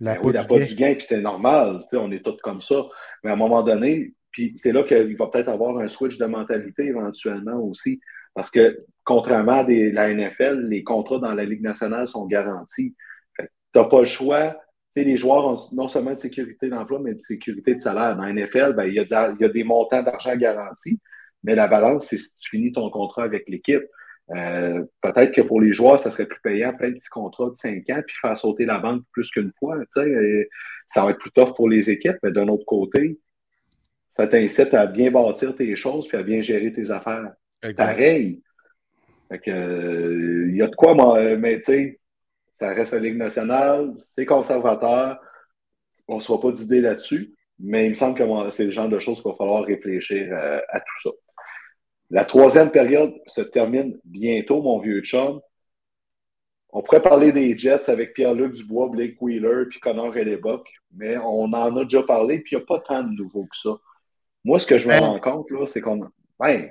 la 0.00 0.14
ben 0.14 0.20
oui, 0.24 0.32
la 0.32 0.44
pas 0.44 0.58
du 0.58 0.74
gain, 0.74 0.94
puis 0.94 1.04
c'est 1.04 1.20
normal, 1.20 1.84
on 1.92 2.10
est 2.10 2.24
tous 2.24 2.38
comme 2.42 2.62
ça. 2.62 2.86
Mais 3.22 3.30
à 3.30 3.34
un 3.34 3.36
moment 3.36 3.62
donné, 3.62 4.14
puis 4.30 4.54
c'est 4.56 4.72
là 4.72 4.82
qu'il 4.84 5.16
va 5.16 5.26
peut-être 5.26 5.48
avoir 5.48 5.78
un 5.78 5.88
switch 5.88 6.16
de 6.16 6.26
mentalité 6.26 6.86
éventuellement 6.86 7.60
aussi. 7.60 8.00
Parce 8.34 8.50
que 8.50 8.76
contrairement 9.10 9.58
à 9.58 9.64
la 9.64 10.14
NFL, 10.14 10.68
les 10.68 10.84
contrats 10.84 11.18
dans 11.18 11.34
la 11.34 11.44
Ligue 11.44 11.62
nationale 11.62 12.06
sont 12.06 12.26
garantis. 12.26 12.94
Tu 13.36 13.44
n'as 13.74 13.84
pas 13.84 14.00
le 14.00 14.06
choix. 14.06 14.56
les 14.94 15.16
joueurs 15.16 15.46
ont 15.46 15.58
non 15.72 15.88
seulement 15.88 16.14
de 16.14 16.20
sécurité 16.20 16.68
d'emploi, 16.68 17.00
mais 17.02 17.14
de 17.14 17.22
sécurité 17.22 17.74
de 17.74 17.80
salaire. 17.80 18.14
Dans 18.14 18.22
la 18.22 18.32
NFL, 18.32 18.74
ben, 18.74 18.84
il, 18.84 18.94
y 18.94 18.96
y 18.96 19.44
a 19.44 19.48
des 19.48 19.64
montants 19.64 20.04
d'argent 20.04 20.36
garantis, 20.36 21.00
mais 21.42 21.56
la 21.56 21.66
balance, 21.66 22.06
c'est 22.06 22.18
si 22.18 22.36
tu 22.36 22.50
finis 22.50 22.70
ton 22.70 22.88
contrat 22.88 23.24
avec 23.24 23.48
l'équipe. 23.48 23.82
Euh, 24.30 24.84
peut-être 25.02 25.32
que 25.32 25.40
pour 25.40 25.60
les 25.60 25.72
joueurs, 25.72 25.98
ça 25.98 26.12
serait 26.12 26.26
plus 26.26 26.40
payant, 26.40 26.68
après 26.68 26.86
un 26.86 26.92
petit 26.92 27.08
contrat 27.08 27.50
de 27.50 27.56
5 27.56 27.90
ans, 27.90 28.02
puis 28.06 28.16
faire 28.22 28.38
sauter 28.38 28.64
la 28.64 28.78
banque 28.78 29.02
plus 29.10 29.28
qu'une 29.32 29.50
fois. 29.58 29.76
ça 29.90 31.04
va 31.04 31.10
être 31.10 31.18
plus 31.18 31.32
tough 31.32 31.56
pour 31.56 31.68
les 31.68 31.90
équipes, 31.90 32.18
mais 32.22 32.30
d'un 32.30 32.46
autre 32.46 32.64
côté, 32.64 33.18
ça 34.10 34.28
t'incite 34.28 34.72
à 34.72 34.86
bien 34.86 35.10
bâtir 35.10 35.56
tes 35.56 35.74
choses 35.74 36.06
puis 36.06 36.16
à 36.16 36.22
bien 36.22 36.42
gérer 36.42 36.72
tes 36.72 36.92
affaires. 36.92 37.32
Pareil. 37.76 38.40
Euh, 39.32 40.46
il 40.48 40.56
y 40.56 40.62
a 40.62 40.66
de 40.66 40.74
quoi, 40.74 40.94
mais 41.36 41.58
tu 41.58 41.64
sais, 41.64 42.00
ça 42.58 42.68
reste 42.68 42.92
la 42.92 42.98
Ligue 42.98 43.16
nationale, 43.16 43.94
c'est 43.98 44.26
conservateur, 44.26 45.18
on 46.08 46.16
ne 46.16 46.20
se 46.20 46.26
voit 46.26 46.40
pas 46.40 46.52
d'idée 46.52 46.80
là-dessus, 46.80 47.34
mais 47.58 47.86
il 47.86 47.90
me 47.90 47.94
semble 47.94 48.18
que 48.18 48.50
c'est 48.50 48.64
le 48.64 48.72
genre 48.72 48.88
de 48.88 48.98
choses 48.98 49.22
qu'il 49.22 49.30
va 49.30 49.36
falloir 49.36 49.64
réfléchir 49.64 50.28
euh, 50.32 50.60
à 50.68 50.80
tout 50.80 51.00
ça. 51.02 51.10
La 52.10 52.24
troisième 52.24 52.70
période 52.70 53.14
se 53.26 53.40
termine 53.40 53.98
bientôt, 54.04 54.60
mon 54.60 54.80
vieux 54.80 55.00
chum. 55.02 55.40
On 56.72 56.82
pourrait 56.82 57.02
parler 57.02 57.32
des 57.32 57.56
Jets 57.56 57.88
avec 57.88 58.14
Pierre-Luc 58.14 58.54
Dubois, 58.54 58.88
Blake 58.88 59.20
Wheeler, 59.20 59.66
puis 59.70 59.80
Connor 59.80 60.16
Hellebuck, 60.16 60.68
mais 60.92 61.16
on 61.18 61.44
en 61.44 61.76
a 61.76 61.84
déjà 61.84 62.02
parlé, 62.02 62.40
puis 62.40 62.56
il 62.56 62.58
n'y 62.58 62.62
a 62.62 62.66
pas 62.66 62.80
tant 62.80 63.02
de 63.02 63.14
nouveaux 63.14 63.44
que 63.44 63.56
ça. 63.56 63.76
Moi, 64.44 64.58
ce 64.58 64.66
que 64.66 64.78
je 64.78 64.88
me 64.88 64.98
rends 64.98 65.20
compte, 65.20 65.50
là, 65.50 65.66
c'est 65.66 65.80
qu'on. 65.80 66.00
Ben, 66.38 66.70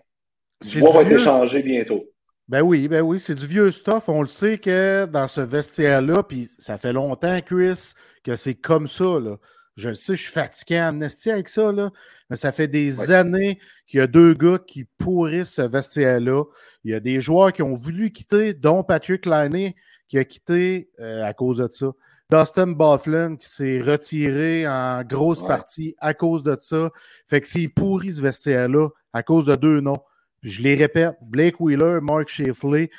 Dubois 0.62 0.91
va 0.91 1.01
être 1.03 1.12
échangé 1.12 1.62
bientôt. 1.62 2.05
Ben 2.50 2.64
oui, 2.64 2.88
ben 2.88 3.04
oui, 3.04 3.20
c'est 3.20 3.36
du 3.36 3.45
vieux 3.45 3.70
stuff. 3.70 4.10
On 4.10 4.24
le 4.24 4.28
sait 4.28 4.58
que 4.58 5.06
dans 5.06 5.28
ce 5.28 5.39
vestiaire-là, 5.39 6.24
puis 6.24 6.50
ça 6.58 6.80
fait 6.80 6.93
longtemps, 6.93 7.39
Chris, 7.45 7.93
que 8.24 8.36
c'est 8.36 8.56
comme 8.56 8.88
ça. 8.88 9.20
Là. 9.20 9.38
Je 9.76 9.89
le 9.89 9.93
sais, 9.93 10.16
je 10.16 10.24
suis 10.24 10.32
fatigué 10.32 10.80
en 10.80 10.88
amnesty 10.88 11.30
avec 11.30 11.47
ça, 11.47 11.72
là, 11.72 11.91
mais 12.28 12.38
ça 12.38 12.52
fait 12.52 12.68
des 12.68 13.12
années 13.12 13.60
qu'il 13.86 14.00
y 14.00 14.02
a 14.02 14.08
deux 14.08 14.34
gars 14.34 14.58
qui 14.66 14.86
pourrissent 14.98 15.53
ce 15.53 15.61
vestiaire-là. 15.61 16.44
Il 16.84 16.91
y 16.91 16.95
a 16.95 16.99
des 16.99 17.22
joueurs 17.22 17.53
qui 17.53 17.61
ont 17.61 17.76
voulu 17.76 18.11
quitter, 18.11 18.56
dont 18.56 18.84
Patrick 18.84 19.28
Liney, 19.28 19.76
qui 20.07 20.18
a 20.18 20.26
quitté 20.26 20.90
euh, 20.99 21.24
à 21.24 21.34
cause 21.34 21.57
de 21.57 21.68
ça. 21.72 21.91
Dustin 22.32 22.68
Bufflin 22.68 23.36
qui 23.36 23.48
s'est 23.48 23.80
retiré 23.80 24.68
en 24.68 25.03
grosse 25.03 25.45
partie 25.45 25.95
à 25.99 26.15
cause 26.15 26.41
de 26.41 26.57
ça. 26.60 26.90
Fait 27.28 27.41
que 27.41 27.48
c'est 27.48 27.68
pourri 27.68 28.11
ce 28.11 28.22
vestiaire-là 28.22 28.90
à 29.14 29.22
cause 29.22 29.45
de 29.45 29.56
deux 29.56 29.82
noms. 29.82 30.02
Je 30.44 30.61
les 30.61 30.76
répète, 30.76 31.16
Blake 31.22 31.60
Wheeler, 31.60 31.99
Mark 32.02 32.30
Shifley, 32.30 32.90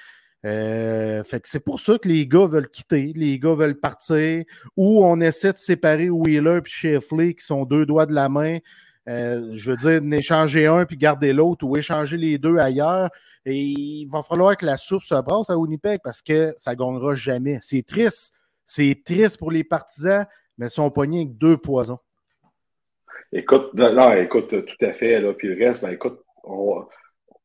euh, 0.47 1.23
fait 1.23 1.41
que 1.41 1.49
c'est 1.49 1.62
pour 1.62 1.81
ça 1.81 1.99
que 1.99 2.09
les 2.09 2.27
gars 2.27 2.47
veulent 2.47 2.71
quitter, 2.71 3.12
les 3.15 3.39
gars 3.39 3.55
veulent 3.55 3.79
partir, 3.79 4.45
ou 4.77 5.05
on 5.05 5.21
essaie 5.21 5.53
de 5.53 5.59
séparer 5.59 6.09
Wheeler 6.09 6.61
et 6.65 6.69
Sheffley 6.69 7.35
qui 7.35 7.45
sont 7.45 7.65
deux 7.65 7.85
doigts 7.85 8.07
de 8.07 8.15
la 8.15 8.29
main. 8.29 8.59
Euh, 9.09 9.51
je 9.53 9.71
veux 9.71 9.77
dire, 9.77 10.01
d'échanger 10.01 10.67
un 10.67 10.85
puis 10.85 10.97
garder 10.97 11.33
l'autre 11.33 11.67
ou 11.67 11.77
échanger 11.77 12.17
les 12.17 12.39
deux 12.39 12.59
ailleurs. 12.59 13.11
Et 13.45 13.57
il 13.57 14.07
va 14.07 14.23
falloir 14.23 14.57
que 14.57 14.67
la 14.67 14.77
soupe 14.77 15.03
se 15.03 15.21
brasse 15.21 15.51
à 15.51 15.57
Winnipeg 15.57 16.01
parce 16.03 16.23
que 16.23 16.55
ça 16.57 16.73
ne 16.73 16.77
gagnera 16.77 17.15
jamais. 17.15 17.59
C'est 17.61 17.85
triste. 17.85 18.33
C'est 18.67 19.03
triste 19.05 19.39
pour 19.39 19.51
les 19.51 19.65
partisans, 19.65 20.27
mais 20.57 20.67
ils 20.67 20.71
sont 20.71 20.91
pognés 20.91 21.23
avec 21.23 21.39
deux 21.39 21.57
poisons. 21.57 21.99
Écoute, 23.33 23.71
écoute, 23.75 24.49
tout 24.49 24.85
à 24.85 24.93
fait. 24.93 25.21
Là, 25.21 25.33
puis 25.33 25.49
le 25.49 25.67
reste, 25.67 25.83
ben, 25.83 25.91
écoute, 25.91 26.21
on, 26.45 26.85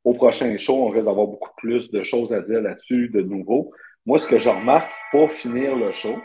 au 0.05 0.13
prochain 0.13 0.57
show, 0.57 0.75
on 0.75 0.89
risque 0.89 1.05
d'avoir 1.05 1.27
beaucoup 1.27 1.49
plus 1.57 1.91
de 1.91 2.03
choses 2.03 2.31
à 2.31 2.39
dire 2.41 2.61
là-dessus, 2.61 3.09
de 3.09 3.21
nouveau. 3.21 3.71
Moi, 4.05 4.19
ce 4.19 4.27
que 4.27 4.37
je 4.37 4.49
remarque 4.49 4.89
pour 5.11 5.31
finir 5.31 5.75
le 5.75 5.91
show, 5.91 6.15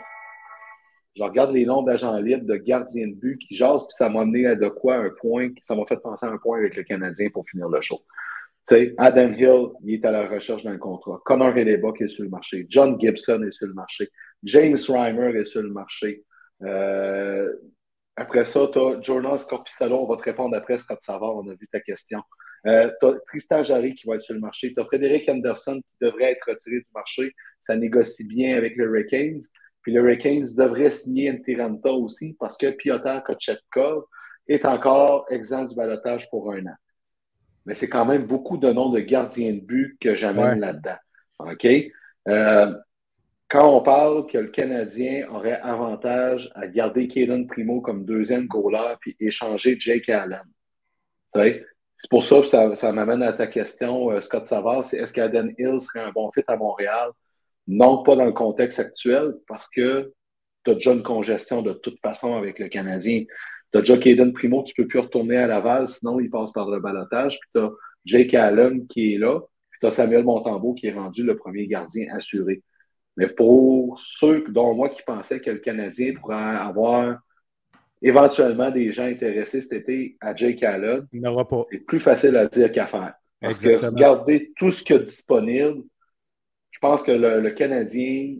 je 1.17 1.23
regarde 1.23 1.51
les 1.51 1.65
noms 1.65 1.81
d'agents 1.81 2.15
libres, 2.17 2.45
de 2.45 2.55
gardiens 2.55 3.07
de 3.07 3.15
but 3.15 3.37
qui 3.39 3.55
jasent, 3.57 3.81
puis 3.81 3.95
ça 3.95 4.07
m'a 4.07 4.21
amené 4.21 4.45
à 4.45 4.55
de 4.55 4.69
quoi 4.69 4.95
un 4.95 5.09
point, 5.09 5.49
ça 5.61 5.75
m'a 5.75 5.85
fait 5.85 5.97
penser 5.97 6.25
à 6.25 6.29
un 6.29 6.37
point 6.37 6.59
avec 6.59 6.75
le 6.75 6.83
Canadien 6.83 7.29
pour 7.33 7.43
finir 7.49 7.67
le 7.67 7.81
show. 7.81 7.99
Adam 8.97 9.33
Hill, 9.33 9.69
il 9.83 9.95
est 9.95 10.05
à 10.05 10.11
la 10.11 10.27
recherche 10.27 10.63
d'un 10.63 10.77
contrat. 10.77 11.19
Connor 11.25 11.57
Hellebuck 11.57 11.99
est 12.01 12.07
sur 12.07 12.23
le 12.23 12.29
marché. 12.29 12.67
John 12.69 12.97
Gibson 13.01 13.43
est 13.43 13.51
sur 13.51 13.67
le 13.67 13.73
marché. 13.73 14.09
James 14.43 14.77
Reimer 14.87 15.37
est 15.37 15.45
sur 15.45 15.61
le 15.61 15.71
marché. 15.71 16.23
Euh, 16.63 17.51
après 18.15 18.45
ça, 18.45 18.69
tu 18.71 18.79
as 18.79 19.01
Jonas. 19.01 19.45
On 19.81 20.05
va 20.05 20.15
te 20.15 20.23
répondre 20.23 20.55
après, 20.55 20.77
Scott 20.77 20.99
Savard. 21.01 21.35
On 21.35 21.49
a 21.49 21.53
vu 21.55 21.67
ta 21.69 21.81
question. 21.81 22.21
Euh, 22.67 22.91
tu 22.99 23.07
as 23.07 23.13
Tristan 23.27 23.63
Jarry 23.63 23.95
qui 23.95 24.07
va 24.07 24.15
être 24.15 24.21
sur 24.21 24.33
le 24.33 24.39
marché. 24.39 24.73
Tu 24.73 24.79
as 24.79 24.85
Frédéric 24.85 25.27
Anderson 25.29 25.81
qui 25.81 26.05
devrait 26.05 26.31
être 26.31 26.45
retiré 26.47 26.77
du 26.77 26.87
marché. 26.93 27.33
Ça 27.65 27.75
négocie 27.75 28.23
bien 28.23 28.57
avec 28.57 28.75
les 28.77 28.83
Hurricanes. 28.83 29.41
Puis 29.81 29.93
les 29.93 29.99
Hurricanes 29.99 30.53
devraient 30.55 30.91
signer 30.91 31.29
un 31.29 31.37
Tiranta 31.37 31.91
aussi 31.91 32.35
parce 32.39 32.57
que 32.57 32.69
Piotr 32.71 33.23
Kochetkov 33.23 34.05
est 34.47 34.65
encore 34.65 35.25
exempt 35.29 35.65
du 35.65 35.75
balotage 35.75 36.29
pour 36.29 36.51
un 36.51 36.65
an. 36.67 36.75
Mais 37.65 37.75
c'est 37.75 37.89
quand 37.89 38.05
même 38.05 38.25
beaucoup 38.25 38.57
de 38.57 38.71
noms 38.71 38.89
de 38.89 38.99
gardiens 38.99 39.53
de 39.53 39.59
but 39.59 39.97
que 39.99 40.15
j'amène 40.15 40.59
là-dedans. 40.59 40.97
OK? 41.39 41.67
Euh, 42.27 42.73
quand 43.49 43.77
on 43.77 43.81
parle 43.81 44.27
que 44.27 44.37
le 44.37 44.47
Canadien 44.47 45.27
aurait 45.29 45.59
avantage 45.59 46.49
à 46.55 46.67
garder 46.67 47.07
Kaden 47.07 47.47
Primo 47.47 47.81
comme 47.81 48.05
deuxième 48.05 48.47
goaler 48.47 48.95
puis 48.99 49.15
échanger 49.19 49.77
Jake 49.79 50.09
Allen. 50.09 50.43
C'est 52.01 52.09
pour 52.09 52.23
ça 52.23 52.41
que 52.41 52.75
ça, 52.75 52.91
m'amène 52.91 53.21
à 53.21 53.31
ta 53.31 53.45
question, 53.45 54.09
euh, 54.09 54.21
Scott 54.21 54.47
Savard, 54.47 54.85
c'est 54.85 54.97
est-ce 54.97 55.13
qu'Aden 55.13 55.53
Hill 55.59 55.79
serait 55.79 55.99
un 55.99 56.11
bon 56.11 56.31
fit 56.31 56.41
à 56.47 56.57
Montréal? 56.57 57.11
Non, 57.67 58.01
pas 58.01 58.15
dans 58.15 58.25
le 58.25 58.31
contexte 58.31 58.79
actuel, 58.79 59.35
parce 59.47 59.69
que 59.69 60.11
tu 60.65 60.71
as 60.71 60.73
déjà 60.73 60.93
une 60.93 61.03
congestion 61.03 61.61
de 61.61 61.73
toute 61.73 61.99
façon 62.01 62.33
avec 62.33 62.57
le 62.57 62.69
Canadien. 62.69 63.25
Tu 63.71 63.77
as 63.77 63.81
déjà 63.81 63.99
Kaden 63.99 64.33
Primo, 64.33 64.63
tu 64.63 64.73
ne 64.75 64.83
peux 64.83 64.87
plus 64.87 64.97
retourner 64.97 65.37
à 65.37 65.45
Laval, 65.45 65.89
sinon 65.89 66.19
il 66.19 66.31
passe 66.31 66.51
par 66.51 66.71
le 66.71 66.79
balotage. 66.79 67.37
Puis 67.39 67.49
tu 67.53 67.61
as 67.61 67.69
Jake 68.05 68.33
Allen 68.33 68.87
qui 68.87 69.13
est 69.13 69.17
là, 69.19 69.39
puis 69.69 69.79
tu 69.79 69.85
as 69.85 69.91
Samuel 69.91 70.23
Montembeau 70.23 70.73
qui 70.73 70.87
est 70.87 70.93
rendu 70.93 71.21
le 71.21 71.37
premier 71.37 71.67
gardien 71.67 72.07
assuré. 72.15 72.63
Mais 73.15 73.27
pour 73.27 73.99
ceux 74.01 74.43
dont 74.49 74.73
moi 74.73 74.89
qui 74.89 75.03
pensaient 75.03 75.39
que 75.39 75.51
le 75.51 75.59
Canadien 75.59 76.15
pourrait 76.19 76.35
avoir 76.35 77.19
éventuellement 78.01 78.71
des 78.71 78.91
gens 78.91 79.05
intéressés 79.05 79.61
cet 79.61 79.73
été 79.73 80.17
à 80.19 80.35
Jake 80.35 80.63
Allen, 80.63 81.07
c'est 81.71 81.85
plus 81.85 81.99
facile 81.99 82.35
à 82.35 82.47
dire 82.47 82.71
qu'à 82.71 82.87
faire. 82.87 83.13
Parce 83.39 83.57
que 83.57 83.85
regarder 83.85 84.51
tout 84.55 84.71
ce 84.71 84.83
qu'il 84.83 84.95
y 84.95 84.99
a 84.99 85.01
disponible, 85.03 85.83
je 86.69 86.79
pense 86.79 87.03
que 87.03 87.11
le, 87.11 87.49
Canadien, 87.51 88.35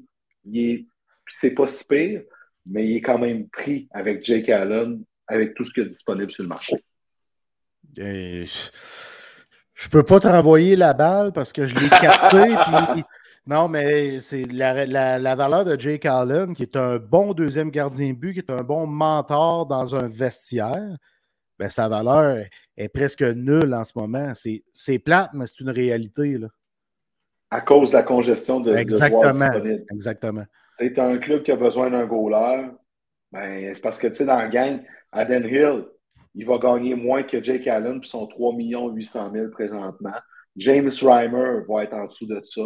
il 0.45 0.57
est, 0.57 0.85
c'est 1.27 1.51
pas 1.51 1.67
si 1.67 1.83
pire, 1.85 2.23
mais 2.65 2.87
il 2.87 2.97
est 2.97 3.01
quand 3.01 3.17
même 3.17 3.49
pris 3.49 3.87
avec 3.91 4.23
Jake 4.23 4.49
Allen, 4.49 5.03
avec 5.27 5.53
tout 5.55 5.63
ce 5.63 5.73
qu'il 5.73 5.83
y 5.83 5.85
a 5.85 5.89
disponible 5.89 6.31
sur 6.31 6.43
le 6.43 6.49
marché. 6.49 6.75
Je 7.97 8.45
je 9.73 9.89
peux 9.89 10.03
pas 10.03 10.19
te 10.19 10.27
renvoyer 10.27 10.75
la 10.75 10.93
balle 10.93 11.31
parce 11.33 11.51
que 11.51 11.65
je 11.65 11.75
l'ai 11.75 11.89
capté. 11.89 12.37
Non, 13.47 13.67
mais 13.67 14.19
c'est 14.19 14.45
la, 14.45 15.35
valeur 15.35 15.65
de 15.65 15.79
Jake 15.79 16.05
Allen, 16.05 16.53
qui 16.53 16.63
est 16.63 16.75
un 16.75 16.97
bon 16.97 17.33
deuxième 17.33 17.71
gardien 17.71 18.13
but, 18.13 18.33
qui 18.33 18.39
est 18.39 18.51
un 18.51 18.63
bon 18.63 18.85
mentor 18.85 19.65
dans 19.65 19.95
un 19.95 20.07
vestiaire, 20.07 20.97
ben, 21.57 21.69
sa 21.69 21.89
valeur 21.89 22.45
est 22.77 22.89
presque 22.89 23.21
nulle 23.21 23.73
en 23.73 23.83
ce 23.83 23.93
moment. 23.95 24.33
C'est 24.35 24.99
plate, 24.99 25.31
mais 25.33 25.47
c'est 25.47 25.59
une 25.59 25.69
réalité. 25.69 26.37
Là. 26.37 26.47
À 27.49 27.61
cause 27.61 27.91
de 27.91 27.97
la 27.97 28.03
congestion 28.03 28.59
de, 28.59 28.75
Exactement. 28.75 29.51
Exactement. 29.91 30.45
C'est 30.75 30.97
un 30.99 31.17
club 31.17 31.43
qui 31.43 31.51
a 31.51 31.55
besoin 31.55 31.89
d'un 31.89 32.05
goaler. 32.05 32.69
Ben, 33.31 33.71
c'est 33.73 33.81
parce 33.81 33.97
que, 33.97 34.07
tu 34.07 34.15
sais, 34.15 34.25
dans 34.25 34.37
la 34.37 34.47
gang, 34.47 34.81
Aden 35.11 35.45
Hill, 35.45 35.85
il 36.35 36.45
va 36.45 36.57
gagner 36.57 36.95
moins 36.95 37.23
que 37.23 37.43
Jake 37.43 37.67
Allen, 37.67 37.99
puis 37.99 38.09
son 38.09 38.27
3 38.27 38.53
800 38.55 39.31
000 39.33 39.49
présentement. 39.49 40.13
James 40.55 40.91
Reimer 41.01 41.61
va 41.67 41.83
être 41.83 41.93
en 41.93 42.05
dessous 42.05 42.25
de 42.25 42.41
ça. 42.45 42.61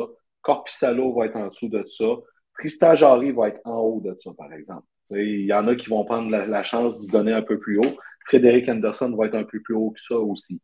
Corpissalo 0.45 1.11
va 1.11 1.25
être 1.25 1.35
en 1.35 1.47
dessous 1.47 1.69
de 1.69 1.83
ça. 1.87 2.05
Tristan 2.53 2.95
Jarry 2.95 3.31
va 3.31 3.49
être 3.49 3.59
en 3.65 3.79
haut 3.79 4.01
de 4.01 4.15
ça, 4.19 4.31
par 4.37 4.53
exemple. 4.53 4.85
Il 5.09 5.41
y 5.41 5.53
en 5.53 5.67
a 5.67 5.75
qui 5.75 5.89
vont 5.89 6.05
prendre 6.05 6.29
la, 6.29 6.63
chance 6.63 6.97
de 6.99 7.11
donner 7.11 7.33
un 7.33 7.41
peu 7.41 7.59
plus 7.59 7.79
haut. 7.79 7.97
Frédéric 8.27 8.69
Anderson 8.69 9.13
va 9.15 9.25
être 9.25 9.35
un 9.35 9.43
peu 9.43 9.59
plus 9.59 9.73
haut 9.73 9.91
que 9.91 10.01
ça 10.01 10.15
aussi. 10.15 10.61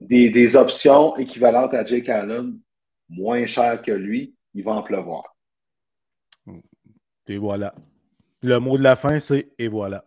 Des, 0.00 0.56
options 0.56 1.16
équivalentes 1.16 1.74
à 1.74 1.84
Jake 1.84 2.08
Allen, 2.08 2.58
moins 3.08 3.46
cher 3.46 3.80
que 3.82 3.92
lui, 3.92 4.34
il 4.54 4.64
va 4.64 4.72
en 4.72 4.82
pleuvoir. 4.82 5.36
Et 7.28 7.36
voilà. 7.36 7.74
Le 8.42 8.58
mot 8.58 8.76
de 8.76 8.82
la 8.82 8.96
fin, 8.96 9.18
c'est 9.20 9.52
et 9.58 9.68
voilà. 9.68 10.04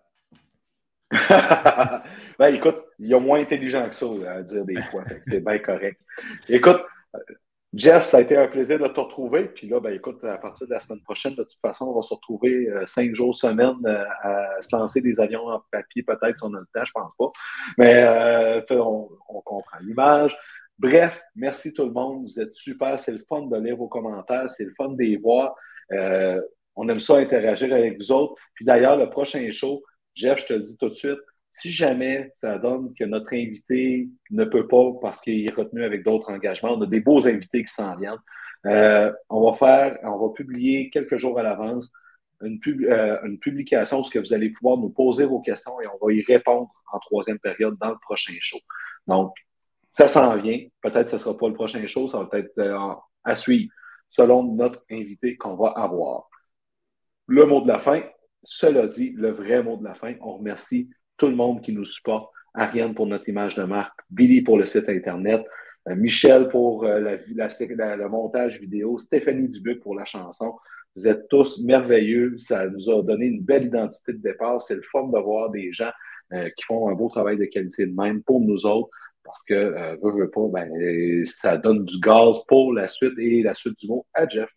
ben, 2.39 2.55
écoute, 2.55 2.77
il 2.99 3.07
y 3.07 3.13
a 3.13 3.19
moins 3.19 3.41
intelligent 3.41 3.89
que 3.89 3.95
ça 3.95 4.05
à 4.29 4.41
dire 4.41 4.65
des 4.65 4.81
fois. 4.83 5.03
C'est 5.23 5.43
bien 5.43 5.59
correct. 5.59 5.99
Écoute, 6.47 6.81
Jeff, 7.73 8.03
ça 8.03 8.17
a 8.17 8.21
été 8.21 8.35
un 8.35 8.47
plaisir 8.47 8.79
de 8.79 8.87
te 8.87 8.99
retrouver. 8.99 9.45
Puis 9.45 9.67
là, 9.67 9.79
ben, 9.79 9.93
écoute, 9.93 10.21
à 10.25 10.37
partir 10.37 10.67
de 10.67 10.73
la 10.73 10.81
semaine 10.81 10.99
prochaine, 11.01 11.35
de 11.35 11.43
toute 11.43 11.59
façon, 11.61 11.85
on 11.85 11.95
va 11.95 12.01
se 12.01 12.13
retrouver 12.13 12.67
euh, 12.67 12.85
cinq 12.85 13.15
jours 13.15 13.33
semaine 13.33 13.77
euh, 13.85 14.03
à 14.23 14.61
se 14.61 14.75
lancer 14.75 14.99
des 14.99 15.17
avions 15.19 15.47
en 15.47 15.63
papier, 15.71 16.03
peut-être 16.03 16.37
si 16.37 16.43
on 16.43 16.53
a 16.53 16.59
le 16.59 16.67
temps, 16.73 16.83
je 16.83 16.91
pense 16.91 17.11
pas. 17.17 17.31
Mais 17.77 18.03
euh, 18.03 18.61
on, 18.71 19.09
comprend 19.45 19.77
l'image. 19.81 20.37
Bref, 20.79 21.17
merci 21.35 21.71
tout 21.71 21.85
le 21.85 21.91
monde. 21.91 22.25
Vous 22.25 22.39
êtes 22.41 22.53
super. 22.55 22.99
C'est 22.99 23.13
le 23.13 23.23
fun 23.29 23.43
de 23.43 23.57
lire 23.57 23.77
vos 23.77 23.87
commentaires. 23.87 24.51
C'est 24.51 24.65
le 24.65 24.73
fun 24.75 24.89
de 24.89 25.01
les 25.01 25.15
voir. 25.15 25.55
on 26.75 26.89
aime 26.89 26.99
ça 26.99 27.17
interagir 27.17 27.73
avec 27.73 27.97
vous 27.97 28.11
autres. 28.11 28.35
Puis 28.53 28.65
d'ailleurs, 28.65 28.97
le 28.97 29.09
prochain 29.09 29.49
show, 29.51 29.81
Jeff, 30.15 30.39
je 30.39 30.45
te 30.45 30.53
le 30.53 30.63
dis 30.63 30.77
tout 30.77 30.89
de 30.89 30.95
suite, 30.95 31.19
si 31.53 31.71
jamais 31.71 32.31
ça 32.41 32.57
donne 32.57 32.93
que 32.93 33.03
notre 33.03 33.33
invité 33.33 34.09
ne 34.29 34.45
peut 34.45 34.67
pas 34.67 34.91
parce 35.01 35.21
qu'il 35.21 35.45
est 35.45 35.53
retenu 35.53 35.83
avec 35.83 36.03
d'autres 36.03 36.31
engagements, 36.31 36.73
on 36.73 36.81
a 36.81 36.87
des 36.87 37.01
beaux 37.01 37.27
invités 37.27 37.63
qui 37.63 37.73
s'en 37.73 37.95
viennent. 37.97 38.15
Euh, 38.65 39.11
on 39.29 39.49
va 39.49 39.57
faire, 39.57 39.99
on 40.03 40.27
va 40.27 40.33
publier 40.33 40.89
quelques 40.89 41.17
jours 41.17 41.39
à 41.39 41.43
l'avance 41.43 41.91
une, 42.43 42.59
euh, 42.85 43.37
publication 43.39 44.01
où 44.01 44.19
vous 44.19 44.33
allez 44.33 44.49
pouvoir 44.49 44.77
nous 44.77 44.89
poser 44.89 45.25
vos 45.25 45.41
questions 45.41 45.79
et 45.81 45.87
on 45.87 46.05
va 46.05 46.13
y 46.13 46.21
répondre 46.23 46.69
en 46.91 46.99
troisième 46.99 47.39
période 47.39 47.77
dans 47.79 47.89
le 47.89 47.97
prochain 48.01 48.33
show. 48.39 48.59
Donc, 49.07 49.33
ça 49.91 50.07
s'en 50.07 50.35
vient. 50.37 50.59
Peut-être 50.81 51.05
que 51.05 51.09
ce 51.11 51.15
ne 51.15 51.19
sera 51.19 51.37
pas 51.37 51.47
le 51.47 51.53
prochain 51.53 51.85
show, 51.87 52.07
ça 52.07 52.19
va 52.23 52.39
être 52.39 52.57
euh, 52.59 52.93
à 53.23 53.35
suivre 53.35 53.71
selon 54.09 54.43
notre 54.43 54.83
invité 54.89 55.37
qu'on 55.37 55.55
va 55.55 55.69
avoir. 55.69 56.29
Le 57.27 57.45
mot 57.45 57.61
de 57.61 57.67
la 57.67 57.79
fin, 57.79 58.03
cela 58.43 58.87
dit, 58.87 59.11
le 59.11 59.31
vrai 59.31 59.63
mot 59.63 59.77
de 59.77 59.83
la 59.83 59.93
fin, 59.93 60.15
on 60.21 60.37
remercie 60.37 60.89
tout 61.21 61.27
le 61.27 61.35
monde 61.35 61.61
qui 61.61 61.71
nous 61.71 61.85
supporte. 61.85 62.33
Ariane 62.55 62.95
pour 62.95 63.05
notre 63.05 63.29
image 63.29 63.53
de 63.53 63.63
marque, 63.63 63.97
Billy 64.09 64.41
pour 64.41 64.57
le 64.57 64.65
site 64.65 64.89
Internet, 64.89 65.45
euh, 65.87 65.95
Michel 65.95 66.49
pour 66.49 66.83
euh, 66.83 66.99
la, 66.99 67.95
le 67.95 68.09
montage 68.09 68.59
vidéo, 68.59 68.97
Stéphanie 68.97 69.47
Dubuc 69.47 69.81
pour 69.81 69.93
la 69.93 70.03
chanson. 70.03 70.55
Vous 70.95 71.07
êtes 71.07 71.27
tous 71.29 71.59
merveilleux. 71.59 72.37
Ça 72.39 72.67
nous 72.67 72.89
a 72.89 73.03
donné 73.03 73.27
une 73.27 73.41
belle 73.41 73.65
identité 73.65 74.13
de 74.13 74.17
départ. 74.17 74.63
C'est 74.63 74.75
le 74.75 74.81
fun 74.91 75.07
de 75.09 75.19
voir 75.19 75.51
des 75.51 75.71
gens 75.71 75.91
euh, 76.33 76.49
qui 76.57 76.65
font 76.65 76.89
un 76.89 76.93
beau 76.93 77.07
travail 77.07 77.37
de 77.37 77.45
qualité 77.45 77.85
de 77.85 77.93
même 77.93 78.23
pour 78.23 78.41
nous 78.41 78.65
autres 78.65 78.89
parce 79.23 79.43
que, 79.43 79.53
veut, 80.03 80.23
veut 80.23 80.31
pas, 80.31 80.47
ben, 80.51 81.23
ça 81.27 81.55
donne 81.55 81.85
du 81.85 81.99
gaz 81.99 82.35
pour 82.47 82.73
la 82.73 82.87
suite 82.87 83.13
et 83.19 83.43
la 83.43 83.53
suite 83.53 83.77
du 83.77 83.87
mot 83.87 84.07
à 84.15 84.27
Jeff. 84.27 84.49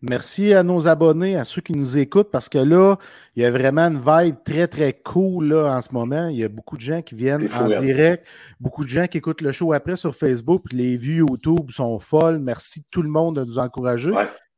Merci 0.00 0.54
à 0.54 0.62
nos 0.62 0.86
abonnés, 0.86 1.36
à 1.36 1.44
ceux 1.44 1.60
qui 1.60 1.72
nous 1.72 1.98
écoutent, 1.98 2.30
parce 2.30 2.48
que 2.48 2.58
là, 2.58 2.96
il 3.34 3.42
y 3.42 3.46
a 3.46 3.50
vraiment 3.50 3.88
une 3.88 3.98
vibe 3.98 4.36
très, 4.44 4.68
très 4.68 4.92
cool 4.92 5.48
là, 5.48 5.76
en 5.76 5.80
ce 5.80 5.92
moment. 5.92 6.28
Il 6.28 6.36
y 6.36 6.44
a 6.44 6.48
beaucoup 6.48 6.76
de 6.76 6.82
gens 6.82 7.02
qui 7.02 7.16
viennent 7.16 7.50
en 7.52 7.68
direct, 7.68 8.24
beaucoup 8.60 8.84
de 8.84 8.88
gens 8.88 9.08
qui 9.08 9.18
écoutent 9.18 9.40
le 9.40 9.50
show 9.50 9.72
après 9.72 9.96
sur 9.96 10.14
Facebook, 10.14 10.72
les 10.72 10.96
vues 10.96 11.18
YouTube 11.18 11.70
sont 11.70 11.98
folles. 11.98 12.38
Merci 12.38 12.84
tout 12.90 13.02
le 13.02 13.08
monde 13.08 13.36
de 13.36 13.44
nous 13.44 13.58
encourager. 13.58 14.12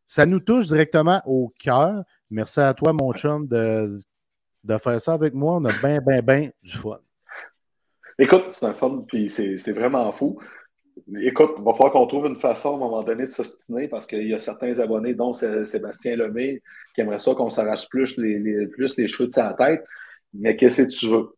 Ça 0.06 0.26
nous 0.26 0.40
touche 0.40 0.66
directement 0.66 1.22
au 1.24 1.52
cœur. 1.58 2.02
Merci 2.30 2.60
à 2.60 2.74
toi, 2.74 2.92
mon 2.92 3.12
chum, 3.14 3.46
de, 3.46 3.98
de 4.64 4.78
faire 4.78 5.00
ça 5.00 5.14
avec 5.14 5.32
moi. 5.32 5.56
On 5.56 5.64
a 5.64 5.72
bien, 5.72 6.00
bien, 6.00 6.20
bien 6.20 6.50
du 6.62 6.72
fun. 6.72 6.98
Écoute, 8.18 8.50
c'est 8.52 8.66
un 8.66 8.74
fun, 8.74 9.04
puis 9.08 9.30
c'est 9.30 9.72
vraiment 9.72 10.12
fou. 10.12 10.38
Écoute, 11.22 11.52
il 11.58 11.64
va 11.64 11.72
falloir 11.72 11.92
qu'on 11.92 12.06
trouve 12.06 12.26
une 12.26 12.36
façon 12.36 12.72
à 12.72 12.76
un 12.76 12.78
moment 12.78 13.02
donné 13.02 13.26
de 13.26 13.30
s'ostiner 13.30 13.88
parce 13.88 14.06
qu'il 14.06 14.26
y 14.26 14.34
a 14.34 14.38
certains 14.38 14.78
abonnés, 14.78 15.14
dont 15.14 15.34
Sébastien 15.34 16.16
Lemay, 16.16 16.62
qui 16.94 17.00
aimeraient 17.00 17.18
ça 17.18 17.34
qu'on 17.34 17.50
s'arrache 17.50 17.88
plus 17.88 18.16
les, 18.16 18.66
plus 18.68 18.96
les 18.96 19.08
cheveux 19.08 19.28
de 19.28 19.34
sa 19.34 19.52
tête. 19.54 19.84
Mais 20.32 20.56
qu'est-ce 20.56 20.82
que 20.82 20.88
tu 20.88 21.08
veux? 21.08 21.36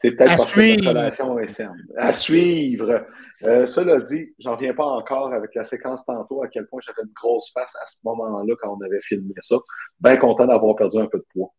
C'est 0.00 0.12
peut-être 0.12 0.36
parce 0.36 0.52
que 0.52 0.76
notre 0.76 0.88
relation 0.88 1.38
est 1.38 1.48
saine. 1.48 1.86
À 1.96 2.12
suivre. 2.12 3.06
Euh, 3.44 3.66
cela 3.66 4.00
dit, 4.00 4.34
j'en 4.38 4.56
viens 4.56 4.74
pas 4.74 4.84
encore 4.84 5.32
avec 5.32 5.54
la 5.54 5.64
séquence 5.64 6.04
tantôt 6.04 6.42
à 6.42 6.48
quel 6.48 6.66
point 6.66 6.80
j'avais 6.84 7.02
une 7.02 7.12
grosse 7.14 7.50
face 7.52 7.74
à 7.76 7.86
ce 7.86 7.96
moment-là 8.04 8.54
quand 8.60 8.76
on 8.76 8.80
avait 8.84 9.00
filmé 9.02 9.32
ça. 9.42 9.56
Bien 10.00 10.16
content 10.16 10.46
d'avoir 10.46 10.76
perdu 10.76 10.98
un 10.98 11.06
peu 11.06 11.18
de 11.18 11.26
poids. 11.32 11.54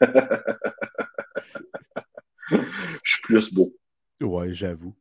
Je 3.02 3.12
suis 3.12 3.22
plus 3.22 3.52
beau. 3.52 3.72
Ouais, 4.22 4.52
j'avoue. 4.52 4.94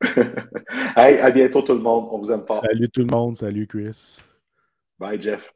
hey, 0.02 1.18
à 1.18 1.30
bientôt 1.30 1.62
tout 1.62 1.74
le 1.74 1.80
monde. 1.80 2.08
On 2.10 2.18
vous 2.18 2.30
aime 2.30 2.44
pas. 2.44 2.60
Salut 2.60 2.88
tout 2.90 3.00
le 3.00 3.06
monde. 3.06 3.36
Salut 3.36 3.66
Chris. 3.66 4.18
Bye 4.98 5.20
Jeff. 5.20 5.52